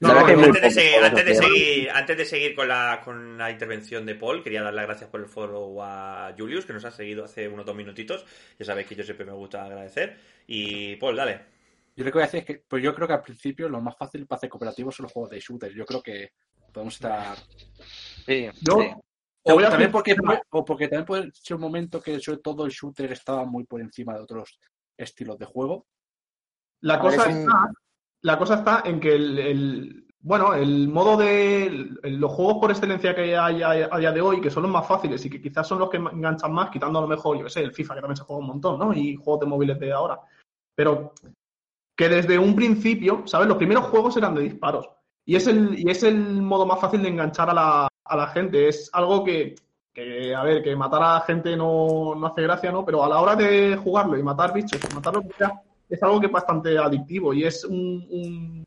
No, 0.00 0.10
antes, 0.10 0.62
de 0.62 0.70
seguir, 0.70 1.02
antes, 1.02 1.24
de 1.24 1.34
seguir, 1.34 1.90
antes 1.90 2.16
de 2.16 2.24
seguir 2.24 2.54
con 2.54 2.68
la, 2.68 3.00
con 3.04 3.36
la 3.36 3.50
intervención 3.50 4.06
de 4.06 4.14
Paul, 4.14 4.44
quería 4.44 4.62
dar 4.62 4.72
las 4.72 4.86
gracias 4.86 5.10
por 5.10 5.20
el 5.20 5.26
follow 5.26 5.82
a 5.82 6.32
Julius, 6.38 6.64
que 6.66 6.72
nos 6.72 6.84
ha 6.84 6.92
seguido 6.92 7.24
hace 7.24 7.48
unos 7.48 7.66
dos 7.66 7.74
minutitos. 7.74 8.24
Ya 8.58 8.64
sabéis 8.64 8.86
que 8.86 8.94
yo 8.94 9.02
siempre 9.02 9.26
me 9.26 9.32
gusta 9.32 9.64
agradecer. 9.64 10.16
Y 10.46 10.94
Paul, 10.96 11.16
dale. 11.16 11.40
Yo 11.96 12.04
lo 12.04 12.12
que 12.12 12.18
voy 12.18 12.22
a 12.22 12.26
decir 12.26 12.40
es 12.40 12.46
que 12.46 12.62
pues 12.68 12.80
yo 12.80 12.94
creo 12.94 13.08
que 13.08 13.14
al 13.14 13.22
principio 13.22 13.68
lo 13.68 13.80
más 13.80 13.96
fácil 13.96 14.24
para 14.24 14.36
hacer 14.36 14.48
cooperativo 14.48 14.92
son 14.92 15.02
los 15.04 15.12
juegos 15.12 15.30
de 15.30 15.40
shooters. 15.40 15.74
Yo 15.74 15.84
creo 15.84 16.00
que 16.00 16.30
podemos 16.72 16.94
estar. 16.94 17.36
Sí, 18.24 18.48
O 19.42 19.60
también, 19.62 19.90
porque, 19.90 20.14
o 20.50 20.64
porque 20.64 20.86
también 20.86 21.06
puede 21.06 21.30
ser 21.32 21.56
un 21.56 21.62
momento 21.62 22.00
que 22.00 22.20
sobre 22.20 22.38
todo 22.38 22.66
el 22.66 22.70
shooter 22.70 23.10
estaba 23.10 23.44
muy 23.44 23.64
por 23.64 23.80
encima 23.80 24.14
de 24.14 24.20
otros 24.20 24.60
estilos 24.96 25.38
de 25.38 25.46
juego. 25.46 25.86
La 26.82 27.00
cosa, 27.00 27.28
un- 27.28 27.38
está, 27.38 27.70
la 28.22 28.38
cosa 28.38 28.56
está 28.56 28.82
en 28.84 29.00
que 29.00 29.14
el, 29.14 30.06
bueno, 30.20 30.54
el 30.54 30.88
modo 30.88 31.16
de 31.16 31.90
los 32.02 32.32
juegos 32.32 32.58
por 32.60 32.70
excelencia 32.70 33.14
que 33.14 33.36
hay 33.36 33.62
a, 33.62 33.98
día 33.98 34.12
de 34.12 34.20
hoy, 34.20 34.40
que 34.40 34.50
son 34.50 34.64
los 34.64 34.72
más 34.72 34.86
fáciles 34.86 35.24
y 35.24 35.30
que 35.30 35.40
quizás 35.40 35.66
son 35.66 35.78
los 35.78 35.88
que 35.88 35.98
enganchan 35.98 36.52
más, 36.52 36.70
quitando 36.70 36.98
a 36.98 37.02
lo 37.02 37.08
mejor, 37.08 37.38
yo 37.38 37.44
qué 37.44 37.50
sé, 37.50 37.62
el 37.62 37.72
FIFA, 37.72 37.94
que 37.94 38.00
también 38.00 38.16
se 38.16 38.24
juega 38.24 38.40
un 38.40 38.48
montón, 38.48 38.78
¿no? 38.78 38.92
Y 38.92 39.16
juegos 39.16 39.40
de 39.40 39.46
móviles 39.46 39.78
de 39.78 39.92
ahora. 39.92 40.20
Pero 40.74 41.12
que 41.96 42.08
desde 42.08 42.38
un 42.38 42.54
principio, 42.54 43.22
¿sabes? 43.26 43.48
Los 43.48 43.56
primeros 43.56 43.86
juegos 43.86 44.16
eran 44.16 44.34
de 44.34 44.42
disparos. 44.42 44.88
Y 45.24 45.36
es 45.36 45.46
el, 45.46 45.78
y 45.78 45.90
es 45.90 46.02
el 46.02 46.42
modo 46.42 46.66
más 46.66 46.80
fácil 46.80 47.02
de 47.02 47.08
enganchar 47.08 47.50
a 47.50 47.54
la, 47.54 47.88
a 48.04 48.16
la 48.16 48.26
gente. 48.28 48.68
Es 48.68 48.90
algo 48.92 49.24
que, 49.24 49.54
que, 49.92 50.34
a 50.34 50.42
ver, 50.42 50.62
que 50.62 50.76
matar 50.76 51.02
a 51.02 51.20
gente 51.22 51.56
no, 51.56 52.14
no 52.14 52.26
hace 52.26 52.42
gracia, 52.42 52.72
¿no? 52.72 52.84
Pero 52.84 53.04
a 53.04 53.08
la 53.08 53.20
hora 53.20 53.36
de 53.36 53.76
jugarlo 53.76 54.16
y 54.16 54.22
matar 54.22 54.52
bichos, 54.52 54.80
matar 54.94 55.14
lo 55.14 55.22
que 55.22 55.44
es 55.88 56.02
algo 56.02 56.20
que 56.20 56.26
es 56.26 56.32
bastante 56.32 56.76
adictivo 56.78 57.32
y 57.34 57.44
es 57.44 57.64
un- 57.64 58.06
un- 58.10 58.66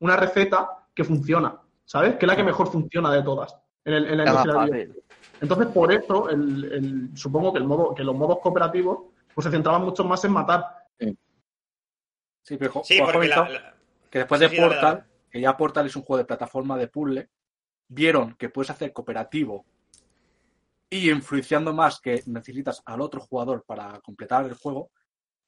una 0.00 0.16
receta 0.16 0.86
que 0.94 1.04
funciona, 1.04 1.60
¿sabes? 1.84 2.16
Que 2.16 2.26
es 2.26 2.28
la 2.28 2.36
que 2.36 2.44
mejor 2.44 2.68
funciona 2.68 3.12
de 3.12 3.22
todas 3.22 3.56
en, 3.84 3.94
el, 3.94 4.06
en 4.08 4.18
la 4.18 4.24
más 4.24 4.44
industria 4.46 4.54
fácil. 4.54 5.02
entonces, 5.40 5.66
por 5.68 5.92
eso, 5.92 6.28
el, 6.30 6.64
el- 6.72 7.16
supongo 7.16 7.52
que, 7.52 7.58
el 7.58 7.64
modo, 7.64 7.94
que 7.94 8.04
los 8.04 8.14
modos 8.16 8.38
cooperativos 8.40 8.98
pues 9.34 9.44
se 9.44 9.50
centraban 9.50 9.82
mucho 9.84 10.02
más 10.04 10.24
en 10.24 10.32
matar. 10.32 10.64
Sí, 12.42 12.56
pero 12.56 12.82
Sí, 12.82 12.98
porque 12.98 13.28
la, 13.28 13.34
comentado, 13.36 13.48
la- 13.48 13.74
que 14.10 14.18
después 14.20 14.40
Sí, 14.40 14.46
de 14.48 14.56
dale, 14.56 14.68
Portal, 14.68 14.94
dale. 14.96 15.06
que 15.30 15.40
ya 15.40 15.56
Portal 15.56 15.86
es 15.86 15.96
un 15.96 16.02
juego 16.02 16.18
de 16.18 16.24
plataforma 16.24 16.76
de 16.78 16.88
puzzle, 16.88 17.28
vieron 17.88 18.34
que 18.34 18.48
puedes 18.48 18.70
hacer 18.70 18.92
cooperativo 18.92 19.64
y 20.90 21.10
influenciando 21.10 21.72
más 21.74 22.00
que 22.00 22.22
necesitas 22.26 22.82
al 22.86 23.00
otro 23.02 23.20
jugador 23.20 23.64
para 23.66 24.00
completar 24.00 24.46
el 24.46 24.54
juego, 24.54 24.90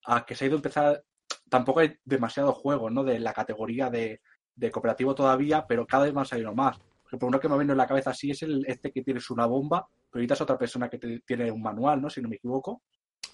a 0.07 0.25
que 0.25 0.35
se 0.35 0.45
ha 0.45 0.49
ido 0.49 0.57
a 0.57 0.59
empezar. 0.59 1.03
Tampoco 1.49 1.81
hay 1.81 1.97
demasiados 2.05 2.57
juegos, 2.57 2.91
¿no? 2.93 3.05
De 3.05 3.19
la 3.19 3.33
categoría 3.33 3.91
de, 3.91 4.21
de 4.55 4.71
cooperativo 4.71 5.15
todavía, 5.15 5.67
pero 5.67 5.87
cada 5.87 6.05
vez 6.05 6.13
van 6.13 6.27
saliendo 6.27 6.55
más. 6.55 6.77
Por 6.79 7.07
ejemplo, 7.09 7.29
uno 7.29 7.41
que 7.41 7.49
me 7.49 7.57
viene 7.57 7.73
en 7.73 7.79
la 7.79 7.87
cabeza 7.87 8.11
así 8.11 8.31
es 8.31 8.43
el 8.43 8.65
este 8.67 8.93
que 8.93 9.03
tienes 9.03 9.29
una 9.31 9.47
bomba, 9.47 9.87
pero 10.11 10.21
necesitas 10.21 10.41
otra 10.43 10.59
persona 10.59 10.89
que 10.89 10.99
te- 10.99 11.21
tiene 11.21 11.51
un 11.51 11.61
manual, 11.63 12.01
¿no? 12.01 12.09
Si 12.11 12.21
no 12.21 12.29
me 12.29 12.37
equivoco. 12.37 12.83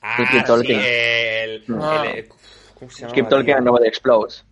Ah, 0.02 0.16
Keep 0.16 0.28
sí, 0.28 0.46
Talking. 0.46 0.78
el, 0.80 1.64
Ah. 1.80 2.04
el- 2.14 2.28
¿Cómo 2.74 2.90
se 2.90 3.02
llama? 3.02 3.14
Keep 3.14 3.28
Talking 3.28 3.54
and 3.54 3.66
Nobody 3.66 3.86
Explodes. 3.88 4.44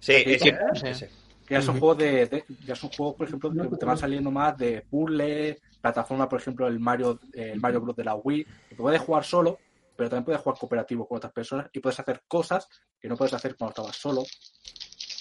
Sí, 0.00 0.12
ese, 0.26 0.38
Sí. 0.74 0.86
ese. 0.86 1.10
Que 1.46 1.54
ya 1.54 1.62
son 1.62 1.78
juegos 1.78 1.98
de, 1.98 2.26
de- 2.26 2.44
ya 2.64 2.74
son 2.74 2.90
juegos, 2.90 3.16
por 3.16 3.26
ejemplo, 3.26 3.50
que 3.70 3.76
te 3.76 3.84
van 3.86 3.98
saliendo 3.98 4.30
más 4.30 4.56
de 4.56 4.84
puzzle, 4.88 5.58
plataforma, 5.80 6.28
por 6.28 6.40
ejemplo, 6.40 6.66
el 6.68 6.78
Mario, 6.78 7.18
el 7.32 7.60
Mario 7.60 7.80
Bros 7.80 7.96
de 7.96 8.04
la 8.04 8.14
Wii, 8.14 8.46
que 8.68 8.74
puedes 8.76 9.00
jugar 9.00 9.24
solo, 9.24 9.58
pero 9.96 10.10
también 10.10 10.24
puedes 10.24 10.40
jugar 10.40 10.58
cooperativo 10.58 11.06
con 11.06 11.16
otras 11.16 11.32
personas 11.32 11.68
y 11.72 11.80
puedes 11.80 11.98
hacer 11.98 12.22
cosas 12.26 12.68
que 13.00 13.08
no 13.08 13.16
puedes 13.16 13.34
hacer 13.34 13.56
cuando 13.56 13.70
estabas 13.70 13.96
solo. 13.96 14.22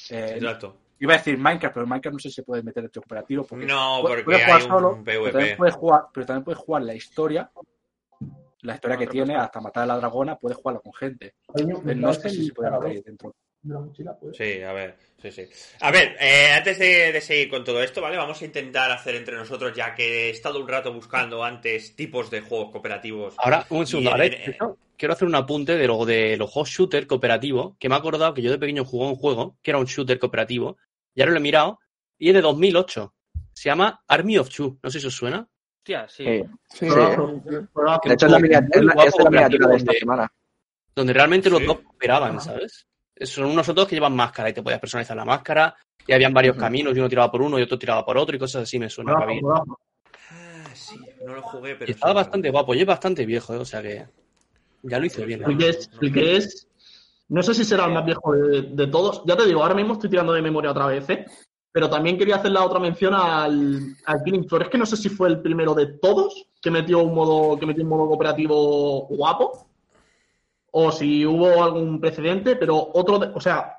Eh, 0.09 0.35
Exacto. 0.35 0.77
iba 0.99 1.13
a 1.13 1.17
decir 1.17 1.37
Minecraft, 1.37 1.73
pero 1.73 1.87
Minecraft 1.87 2.13
no 2.13 2.19
sé 2.19 2.29
si 2.29 2.35
se 2.35 2.43
puede 2.43 2.63
meter 2.63 2.83
dentro 2.83 2.99
de 2.99 3.03
cooperativo. 3.03 3.43
Porque 3.45 3.65
No, 3.65 3.99
porque 4.01 4.23
puedes 4.23 4.43
jugar 4.43 4.57
hay 4.57 4.63
un 4.63 4.69
solo, 4.69 5.01
pero 5.03 5.31
también 5.31 5.57
puedes 5.57 5.75
jugar, 5.75 6.01
pero 6.13 6.25
también 6.25 6.43
puedes 6.43 6.59
jugar 6.59 6.83
la 6.83 6.95
historia, 6.95 7.51
la 8.61 8.75
historia 8.75 8.97
que 8.97 9.07
tiene 9.07 9.35
hasta 9.35 9.59
matar 9.61 9.83
a 9.83 9.87
la 9.87 9.97
dragona, 9.97 10.35
puedes 10.37 10.57
jugarlo 10.57 10.81
con 10.81 10.93
gente. 10.93 11.35
Entonces, 11.47 11.97
no 11.97 12.13
sé 12.13 12.29
si 12.29 12.45
se 12.45 12.53
puede 12.53 12.71
meter 12.71 12.87
ahí 12.87 13.01
dentro. 13.01 13.33
Sí, 14.33 14.61
a 14.63 14.73
ver, 14.73 14.97
sí, 15.21 15.31
sí. 15.31 15.45
A 15.81 15.91
ver, 15.91 16.15
eh, 16.19 16.51
antes 16.57 16.79
de, 16.79 17.11
de 17.11 17.21
seguir 17.21 17.49
con 17.49 17.63
todo 17.63 17.81
esto, 17.83 18.01
¿vale? 18.01 18.17
Vamos 18.17 18.41
a 18.41 18.45
intentar 18.45 18.91
hacer 18.91 19.15
entre 19.15 19.35
nosotros, 19.35 19.73
ya 19.75 19.93
que 19.93 20.27
he 20.27 20.29
estado 20.31 20.59
un 20.59 20.67
rato 20.67 20.91
buscando 20.91 21.43
antes 21.43 21.95
tipos 21.95 22.31
de 22.31 22.41
juegos 22.41 22.71
cooperativos. 22.71 23.35
Ahora, 23.37 23.65
un 23.69 23.85
segundo, 23.85 24.11
ahora, 24.11 24.25
eh, 24.25 24.57
quiero 24.97 25.13
hacer 25.13 25.27
un 25.27 25.35
apunte 25.35 25.75
de 25.77 25.87
lo 25.87 26.03
de 26.05 26.37
los 26.37 26.49
juegos 26.49 26.69
shooter 26.69 27.05
cooperativo, 27.05 27.75
que 27.79 27.87
me 27.87 27.93
ha 27.95 27.99
acordado 27.99 28.33
que 28.33 28.41
yo 28.41 28.49
de 28.49 28.57
pequeño 28.57 28.83
jugué 28.83 29.05
un 29.09 29.15
juego 29.15 29.57
que 29.61 29.69
era 29.71 29.77
un 29.77 29.85
shooter 29.85 30.17
cooperativo, 30.17 30.77
y 31.13 31.21
ahora 31.21 31.33
lo 31.33 31.37
he 31.37 31.41
mirado, 31.41 31.79
y 32.17 32.29
es 32.29 32.33
de 32.33 32.41
2008. 32.41 33.13
Se 33.53 33.69
llama 33.69 34.03
Army 34.07 34.37
of 34.39 34.49
Two, 34.49 34.79
no 34.81 34.89
sé 34.89 34.99
si 34.99 35.05
os 35.07 35.13
suena. 35.15 35.47
Hostia, 35.81 36.07
sí. 36.09 36.23
Sí. 36.25 36.45
Sí, 36.79 36.85
De 36.87 36.91
hecho, 38.13 38.25
es 38.25 38.31
la, 38.31 38.39
miniatura- 38.39 38.81
la- 38.95 39.03
es 39.03 39.15
la 39.19 39.31
de 39.47 39.47
esta 39.47 39.67
donde- 39.67 39.99
semana. 39.99 40.31
donde 40.95 41.13
realmente 41.13 41.49
los 41.49 41.59
Sí. 41.59 41.65
dos 41.65 41.79
cooperaban, 41.81 42.39
¿sabes? 42.41 42.87
Son 43.23 43.45
unos 43.45 43.67
otros 43.69 43.87
que 43.87 43.95
llevan 43.95 44.15
máscara 44.15 44.49
y 44.49 44.53
te 44.53 44.63
podías 44.63 44.79
personalizar 44.79 45.15
la 45.15 45.25
máscara, 45.25 45.75
y 46.05 46.13
habían 46.13 46.33
varios 46.33 46.55
caminos, 46.57 46.95
y 46.95 46.99
uno 46.99 47.09
tiraba 47.09 47.31
por 47.31 47.41
uno 47.41 47.59
y 47.59 47.61
otro 47.61 47.77
tiraba 47.77 48.05
por 48.05 48.17
otro, 48.17 48.35
y 48.35 48.39
cosas 48.39 48.63
así 48.63 48.79
me 48.79 48.89
suena. 48.89 49.13
Bravo, 49.13 49.31
bien. 49.31 49.45
bravo. 49.45 49.79
Ah, 50.31 50.69
sí, 50.73 50.99
no 51.25 51.35
lo 51.35 51.41
jugué, 51.41 51.75
pero... 51.75 51.89
Y 51.89 51.93
estaba 51.93 52.13
sí, 52.13 52.15
bastante 52.15 52.49
guapo, 52.49 52.73
y 52.73 52.81
es 52.81 52.85
bastante 52.85 53.25
viejo, 53.25 53.53
¿eh? 53.53 53.57
o 53.57 53.65
sea 53.65 53.81
que 53.81 54.05
ya 54.83 54.99
lo 54.99 55.05
hice 55.05 55.25
bien. 55.25 55.41
¿eh? 55.41 55.45
El 55.47 55.57
que 55.57 55.69
es, 55.69 55.89
el 56.01 56.13
que 56.13 56.35
es, 56.37 56.67
no 57.29 57.43
sé 57.43 57.53
si 57.53 57.63
será 57.63 57.85
el 57.85 57.93
más 57.93 58.05
viejo 58.05 58.33
de, 58.33 58.61
de 58.63 58.87
todos. 58.87 59.23
Ya 59.25 59.37
te 59.37 59.45
digo, 59.45 59.61
ahora 59.61 59.75
mismo 59.75 59.93
estoy 59.93 60.09
tirando 60.09 60.33
de 60.33 60.41
memoria 60.41 60.71
otra 60.71 60.87
vez, 60.87 61.09
¿eh? 61.09 61.25
Pero 61.71 61.89
también 61.89 62.17
quería 62.17 62.35
hacer 62.35 62.51
la 62.51 62.65
otra 62.65 62.79
mención 62.79 63.13
al, 63.13 63.95
al 64.05 64.23
Killing 64.25 64.47
Floor. 64.47 64.63
Es 64.63 64.69
que 64.69 64.77
no 64.77 64.85
sé 64.85 64.97
si 64.97 65.07
fue 65.07 65.29
el 65.29 65.41
primero 65.41 65.73
de 65.73 65.97
todos 65.99 66.47
que 66.61 66.69
metió 66.69 66.99
un 66.99 67.15
modo, 67.15 67.57
que 67.57 67.65
metió 67.65 67.83
un 67.83 67.89
modo 67.89 68.07
cooperativo 68.09 69.07
guapo. 69.07 69.70
O 70.73 70.91
si 70.91 71.25
hubo 71.25 71.63
algún 71.63 71.99
precedente, 71.99 72.55
pero 72.55 72.77
otro, 72.93 73.19
de- 73.19 73.31
o 73.33 73.41
sea, 73.41 73.77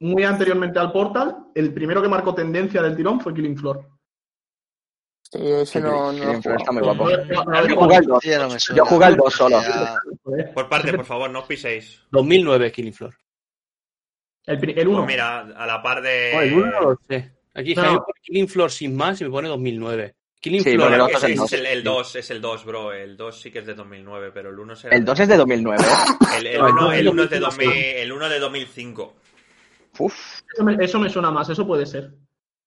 muy 0.00 0.22
anteriormente 0.24 0.78
al 0.78 0.92
Portal, 0.92 1.36
el 1.54 1.74
primero 1.74 2.00
que 2.00 2.08
marcó 2.08 2.34
tendencia 2.34 2.80
del 2.82 2.96
tirón 2.96 3.20
fue 3.20 3.34
Killing 3.34 3.56
Floor. 3.56 3.84
Sí, 5.30 5.38
ese 5.42 5.80
no, 5.80 6.10
no 6.12 6.32
está 6.32 6.72
muy 6.72 6.82
guapo. 6.82 7.10
Yo 7.10 7.76
jugué 7.76 7.96
al 7.96 8.06
dos. 8.06 8.22
Sí, 8.22 8.30
ya 8.30 8.38
no 8.38 8.48
me 8.48 8.58
suena. 8.58 8.78
Yo 8.78 8.84
jugué 8.86 9.04
al 9.06 9.16
2 9.16 9.34
solo. 9.34 9.60
Por 10.54 10.68
parte, 10.70 10.94
por 10.94 11.04
favor, 11.04 11.28
no 11.30 11.40
os 11.40 11.46
piséis. 11.46 12.02
2009 12.10 12.72
Killing 12.72 12.94
Floor. 12.94 13.14
El, 14.46 14.58
pri- 14.58 14.74
el 14.78 14.88
uno. 14.88 14.98
Pues 14.98 15.08
mira, 15.08 15.40
a 15.40 15.66
la 15.66 15.82
par 15.82 16.00
de... 16.00 16.32
Oh, 16.34 16.40
el 16.40 16.54
uno 16.54 16.70
no 16.70 16.80
lo 16.92 16.98
sé. 17.06 17.36
Aquí 17.54 17.74
No. 17.74 17.82
Jaime 17.82 17.98
Killing 18.22 18.48
Floor 18.48 18.70
sin 18.70 18.96
más 18.96 19.20
y 19.20 19.24
me 19.24 19.30
pone 19.30 19.48
2009. 19.48 20.14
Killing 20.48 20.62
Sí, 20.64 20.74
Floor 20.74 20.88
Bueno, 20.90 20.94
el 20.96 21.00
otro 21.14 21.18
ese 21.18 21.26
es 21.26 21.30
el 21.30 21.32
es 21.32 21.38
dos. 21.38 21.52
el, 21.52 21.66
el 21.66 21.84
2, 21.84 22.16
es 22.16 22.30
el 22.30 22.40
2, 22.40 22.64
bro. 22.64 22.92
El 22.92 23.16
2 23.16 23.40
sí 23.40 23.50
que 23.50 23.58
es 23.60 23.66
de 23.66 23.74
2009, 23.74 24.30
pero 24.32 24.50
el 24.50 24.58
1 24.58 24.76
será... 24.76 24.96
El 24.96 25.04
2 25.04 25.20
es 25.20 25.28
de 25.28 25.36
2009. 25.36 25.84
El, 26.38 26.46
el, 26.46 26.58
No, 26.58 26.66
el 26.66 26.72
uno, 26.72 26.82
dos 26.82 26.94
el 26.94 27.06
es 27.06 27.12
uno 27.12 27.22
es 27.24 27.30
de 27.30 27.38
2005. 27.40 27.74
2000, 27.74 27.96
el 27.96 28.12
1 28.12 28.28
de 28.28 28.38
2005. 28.40 29.16
Uf. 30.00 30.14
Eso 30.54 30.64
me, 30.64 30.84
eso 30.84 30.98
me 30.98 31.08
suena 31.10 31.30
más, 31.30 31.48
eso 31.48 31.66
puede 31.66 31.86
ser. 31.86 32.12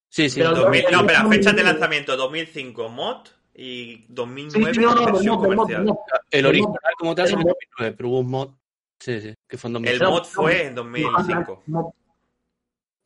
Sí, 0.09 0.29
sí. 0.29 0.39
Pero 0.39 0.49
el 0.51 0.55
2000 0.57 0.83
no, 0.83 0.89
el 0.89 0.95
espera, 1.05 1.23
dos- 1.23 1.31
fecha 1.35 1.51
de 1.53 1.63
lanzamiento 1.63 2.17
2005 2.17 2.89
mod 2.89 3.27
y 3.55 4.05
2009 4.09 4.73
Sí, 4.73 4.79
sí, 4.79 4.85
no, 4.85 4.95
no, 4.95 5.39
comercial. 5.39 5.83
mod. 5.85 5.97
El 6.29 6.39
el 6.39 6.45
original 6.45 6.79
como 6.97 7.15
tal 7.15 7.25
es 7.25 7.31
el 7.31 7.39
en 7.39 7.43
mod- 7.45 7.55
2009, 7.77 7.95
pero 7.97 8.09
hubo 8.09 8.19
un 8.19 8.29
mod. 8.29 8.49
Sí, 8.99 9.19
sí, 9.21 9.33
que 9.47 9.57
fue 9.57 9.69
en 9.71 9.77
El 9.77 9.97
2005. 9.99 10.11
mod 10.11 10.25
fue 10.25 10.65
en 10.65 10.75
2005. 10.75 11.63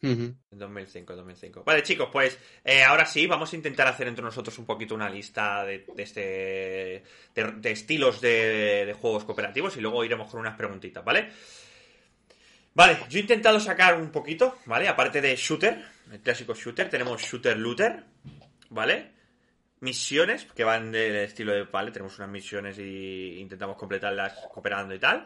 No, 0.06 0.12
Ujú. 0.12 0.36
En 0.52 0.60
2005, 0.60 1.16
2005. 1.16 1.64
Vale, 1.64 1.84
chicos, 1.84 2.10
pues 2.12 2.38
eh, 2.64 2.84
ahora 2.84 3.06
sí, 3.06 3.28
vamos 3.28 3.52
a 3.52 3.56
intentar 3.56 3.88
hacer 3.88 4.08
entre 4.08 4.24
nosotros 4.24 4.58
un 4.60 4.66
poquito 4.66 4.96
una 4.96 5.10
lista 5.10 5.64
de, 5.66 5.86
este 5.98 7.04
de, 7.34 7.52
de 7.58 7.72
estilos 7.72 8.22
de, 8.22 8.86
de 8.86 8.94
juegos 8.94 9.24
cooperativos 9.24 9.76
y 9.78 9.82
luego 9.82 10.04
iremos 10.04 10.30
con 10.30 10.40
unas 10.40 10.56
preguntitas, 10.56 11.04
¿vale? 11.04 11.30
Vale, 12.74 12.98
yo 13.10 13.20
he 13.20 13.22
intentado 13.22 13.60
sacar 13.60 13.98
un 14.00 14.12
poquito, 14.12 14.58
¿vale? 14.66 14.90
Aparte 14.90 15.22
de 15.22 15.36
shooter, 15.38 15.82
el 16.12 16.20
clásico 16.20 16.54
shooter, 16.54 16.90
tenemos 16.90 17.22
shooter 17.22 17.58
looter, 17.58 18.04
¿vale? 18.70 19.12
Misiones 19.80 20.46
que 20.46 20.66
van 20.66 20.92
del 20.92 21.16
estilo 21.16 21.54
de, 21.54 21.64
vale, 21.64 21.92
tenemos 21.92 22.18
unas 22.18 22.30
misiones 22.30 22.78
y 22.78 23.40
intentamos 23.40 23.78
completarlas 23.78 24.34
cooperando 24.54 24.94
y 24.94 25.00
tal. 25.00 25.26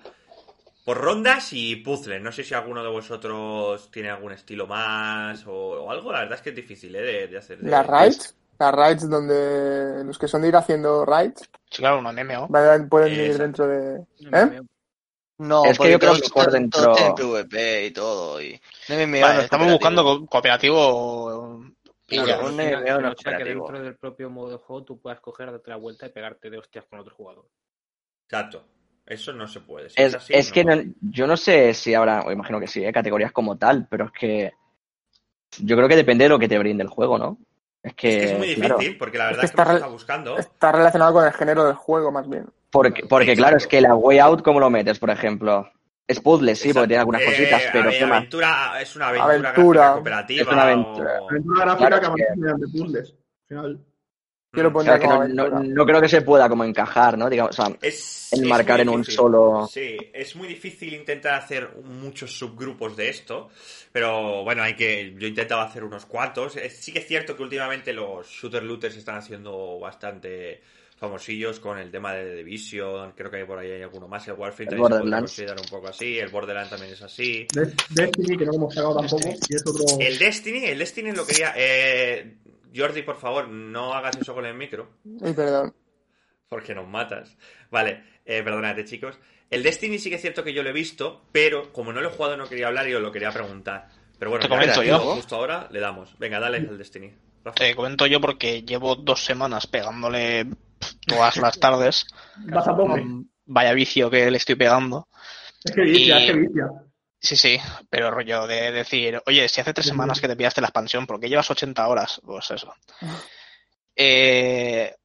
Por 0.86 0.98
rondas 0.98 1.50
y 1.54 1.76
puzzles. 1.78 2.22
No 2.22 2.32
sé 2.32 2.44
si 2.44 2.54
alguno 2.54 2.82
de 2.84 2.90
vosotros 2.90 3.92
tiene 3.92 4.10
algún 4.10 4.32
estilo 4.32 4.66
más 4.66 5.46
o, 5.46 5.54
o 5.84 5.92
algo. 5.92 6.12
La 6.12 6.20
verdad 6.22 6.36
es 6.36 6.42
que 6.42 6.50
es 6.50 6.56
difícil 6.56 6.96
¿eh? 6.96 7.02
de, 7.02 7.28
de 7.28 7.38
hacer. 7.38 7.60
de- 7.60 7.70
¿La 7.70 7.84
Raid? 7.84 8.14
Las 8.58 8.76
raids 8.76 9.10
donde 9.10 10.04
los 10.04 10.18
que 10.20 10.28
son 10.28 10.42
de 10.42 10.50
ir 10.50 10.56
haciendo 10.58 11.06
raids 11.06 11.50
Sí, 11.72 11.78
claro, 11.78 12.00
un 12.00 12.06
MMO. 12.06 12.50
pueden 12.90 13.14
ir 13.14 13.20
Exacto. 13.22 13.44
dentro 13.44 13.68
de... 13.68 14.00
¿Eh? 14.20 14.62
No, 15.38 15.64
Es 15.64 15.80
que 15.80 15.92
yo 15.92 15.98
creo 16.00 16.16
que 16.16 16.28
por 16.30 16.52
dentro- 16.52 16.92
tienen 16.94 17.16
PvP 17.16 17.86
y 17.86 17.92
todo. 17.92 18.42
Y... 18.42 18.60
MMO 18.90 19.06
no 19.16 19.22
Vale, 19.22 19.38
es 19.38 19.44
estamos 19.46 19.72
buscando 19.72 20.04
co- 20.04 20.26
cooperativo. 20.26 21.62
y 22.10 22.20
un 22.20 22.26
MMO 22.58 23.00
no 23.02 23.12
es 23.12 23.16
que 23.24 23.44
dentro 23.46 23.80
del 23.82 23.96
propio 23.96 24.30
modo 24.30 24.50
de 24.52 24.58
juego 24.58 24.84
tú 24.84 25.00
puedas 25.00 25.22
coger, 25.22 25.52
darte 25.52 25.70
la 25.70 25.78
vuelta 25.78 26.08
y 26.08 26.10
pegarte 26.10 26.50
de 26.50 26.58
hostias 26.58 26.84
con 26.90 27.00
otro 27.00 27.16
jugador. 27.16 27.46
Exacto. 28.28 28.66
Eso 29.10 29.34
no 29.34 29.48
se 29.48 29.60
puede. 29.62 29.90
Si 29.90 30.02
es, 30.02 30.08
Es, 30.10 30.16
así, 30.16 30.34
es 30.34 30.52
que 30.52 30.64
no. 30.64 30.76
yo 31.02 31.26
no 31.28 31.36
sé 31.36 31.74
si 31.74 31.94
habrá, 31.96 32.22
o 32.22 32.32
imagino 32.32 32.60
que 32.60 32.68
sí, 32.68 32.86
¿eh? 32.86 32.94
categorías 32.94 33.32
como 33.32 33.58
tal, 33.58 33.88
pero 33.90 34.06
es 34.06 34.12
que 34.12 34.54
yo 35.60 35.76
creo 35.76 35.90
que 35.90 35.96
depende 35.96 36.26
de 36.26 36.30
lo 36.30 36.38
que 36.40 36.48
te 36.48 36.60
brinde 36.60 36.84
el 36.84 36.90
juego, 36.90 37.18
¿no? 37.18 37.38
Es 37.82 37.96
que, 37.96 38.10
Es 38.10 38.16
que 38.18 38.26
es 38.34 38.38
muy 38.38 38.56
claro, 38.56 38.78
difícil, 38.78 38.98
porque 39.00 39.18
la 39.18 39.32
Es 39.32 39.38
verdad 39.38 39.42
que 39.42 39.46
es 39.48 39.52
que 39.52 39.62
está 39.62 39.64
re- 39.72 39.76
estado 39.78 39.92
buscando. 39.94 40.38
Está 40.38 40.72
relacionado 40.72 41.14
con 41.14 41.26
el 41.26 41.34
género 41.34 41.66
del 41.66 41.76
juego, 41.76 42.12
más 42.12 42.30
bien. 42.30 42.46
porque, 42.70 43.04
porque 43.08 43.36
claro, 43.36 43.58
es 43.58 43.66
que 43.68 43.82
la 43.82 43.96
way 43.96 44.20
out, 44.20 44.44
¿cómo 44.44 44.60
lo 44.60 44.70
metes, 44.70 45.00
por 45.00 45.10
ejemplo? 45.10 45.70
Es 46.08 46.20
puzzle, 46.20 46.56
sí, 46.56 46.72
porque 46.74 46.88
tiene 46.88 47.00
algunas 47.02 47.22
Eh, 47.22 47.26
cositas, 47.26 47.66
a 47.68 47.72
pero 47.72 47.90
aventura, 47.90 48.82
es 48.82 48.96
una 48.96 49.08
aventura, 49.10 49.26
Aventura. 49.34 49.52
gráfica 49.54 49.94
cooperativa. 49.94 50.42
Es 50.42 50.48
una 50.48 50.62
aventura. 50.64 51.12
o- 51.22 51.30
Aventura 51.30 51.62
gráfica 51.66 51.88
Claro, 52.00 52.16
que 52.16 52.24
que- 52.24 52.36
mediante 52.36 52.68
puzzles. 52.68 53.10
Al 53.12 53.48
final, 53.48 53.86
Lo 54.52 54.72
Mm. 54.72 54.84
que 54.84 55.00
como 55.00 55.24
no, 55.28 55.48
no- 55.62 55.86
creo 55.86 56.02
que 56.02 56.10
se 56.10 56.22
pueda 56.22 56.50
como 56.50 56.64
encajar, 56.64 57.18
¿no? 57.20 57.30
Digamos, 57.30 57.58
o 57.60 57.64
sea, 57.66 57.76
Es, 57.84 58.34
enmarcar 58.34 58.78
es 58.78 58.82
en 58.82 58.88
muy 58.88 58.96
un 58.96 59.02
difícil. 59.02 59.16
solo... 59.18 59.70
Sí, 59.72 59.96
es 60.12 60.36
muy 60.36 60.48
difícil 60.48 60.94
intentar 60.96 61.36
hacer 61.36 61.70
muchos 61.84 62.36
subgrupos 62.36 62.98
de 62.98 63.10
esto, 63.10 63.50
pero 63.92 64.44
bueno, 64.44 64.64
hay 64.64 64.76
que 64.76 65.14
yo 65.18 65.28
he 65.28 65.30
intentado 65.30 65.62
hacer 65.62 65.84
unos 65.84 66.08
cuantos. 66.08 66.56
Es- 66.56 66.78
sí 66.78 66.92
que 66.92 66.98
es 67.00 67.08
cierto 67.08 67.36
que 67.38 67.44
últimamente 67.44 67.94
los 67.94 68.28
shooter 68.28 68.64
looters 68.64 68.98
están 68.98 69.18
haciendo 69.18 69.78
bastante 69.80 70.62
famosillos 70.98 71.60
con 71.60 71.78
el 71.78 71.92
tema 71.92 72.14
de 72.14 72.26
The 72.26 72.36
Division, 72.44 73.12
creo 73.16 73.30
que 73.32 73.46
por 73.46 73.60
ahí 73.60 73.70
hay 73.72 73.84
alguno 73.84 74.08
más, 74.08 74.28
el 74.28 74.34
Warframe 74.34 74.64
El 74.64 74.70
también 74.70 74.88
se 74.88 74.94
Borderlands. 74.96 75.22
considerar 75.32 75.58
un 75.64 75.70
poco 75.70 75.88
así, 75.90 76.20
el 76.20 76.28
Borderlands 76.30 76.70
también 76.72 76.92
es 76.94 77.02
así. 77.04 77.48
De- 77.54 77.72
Destiny, 77.92 78.36
que 78.36 78.46
no 78.46 78.54
hemos 78.56 78.74
sacado 78.74 78.98
tampoco, 78.98 79.30
y 79.48 79.56
es 79.56 79.64
otro... 79.66 79.86
El 80.00 80.18
Destiny, 80.18 80.66
el 80.66 80.80
Destiny 80.80 81.12
lo 81.14 81.26
quería... 81.26 81.54
Eh, 81.56 82.36
Jordi, 82.76 83.02
por 83.04 83.18
favor, 83.18 83.48
no 83.48 83.94
hagas 83.94 84.18
eso 84.18 84.34
con 84.34 84.46
el 84.46 84.54
micro. 84.54 84.90
Ay, 85.24 85.34
perdón. 85.34 85.74
Porque 86.48 86.74
nos 86.76 86.88
matas. 86.88 87.36
Vale, 87.72 88.04
eh, 88.26 88.42
perdonad, 88.44 88.78
chicos. 88.86 89.18
El 89.50 89.64
Destiny 89.64 89.98
sí 90.00 90.10
que 90.10 90.16
es 90.16 90.22
cierto 90.22 90.44
que 90.44 90.54
yo 90.54 90.62
lo 90.64 90.70
he 90.70 90.74
visto, 90.74 91.26
pero 91.32 91.72
como 91.74 91.92
no 91.94 92.02
lo 92.02 92.10
he 92.10 92.12
jugado 92.12 92.38
no 92.38 92.48
quería 92.48 92.68
hablar 92.68 92.88
y 92.88 92.94
os 92.94 93.02
lo 93.02 93.12
quería 93.12 93.32
preguntar. 93.32 93.88
Pero 94.18 94.32
bueno, 94.32 94.44
Te 94.44 94.50
comento 94.50 94.84
yo. 94.84 95.00
justo- 95.00 95.36
ahora 95.36 95.68
le 95.72 95.80
damos. 95.80 96.18
Venga, 96.20 96.40
dale 96.40 96.58
al 96.58 96.78
Destiny. 96.78 97.14
Te 97.56 97.74
comento 97.76 98.06
yo 98.06 98.20
porque 98.22 98.62
llevo 98.64 98.96
dos 98.96 99.24
semanas 99.24 99.66
pegándole 99.66 100.46
todas 101.08 101.38
las 101.38 101.60
tardes. 101.60 102.06
Vas 102.46 102.68
a. 102.68 102.74
Mm, 102.74 103.26
Vaya 103.46 103.74
vicio 103.74 104.10
que 104.12 104.30
le 104.30 104.38
estoy 104.38 104.56
pegando. 104.56 105.08
Es 105.64 105.72
que 105.72 105.82
vicia, 105.82 106.20
Y- 106.20 106.26
es 106.28 106.32
que 106.32 106.38
vicia. 106.38 106.68
Sí, 107.22 107.36
sí, 107.36 107.60
pero 107.90 108.12
rollo 108.12 108.48
de 108.48 108.72
decir, 108.72 109.22
oye, 109.26 109.48
si 109.50 109.60
hace 109.60 109.74
tres 109.74 109.88
semanas 109.88 110.22
que 110.22 110.28
te 110.28 110.38
pillaste 110.38 110.62
la 110.62 110.68
expansión, 110.68 111.06
¿por 111.06 111.20
qué 111.20 111.28
llevas 111.28 111.52
80 111.52 111.88
horas? 111.88 112.22
Pues 112.26 112.52
eso. 112.52 112.74
Eh, 114.02 114.96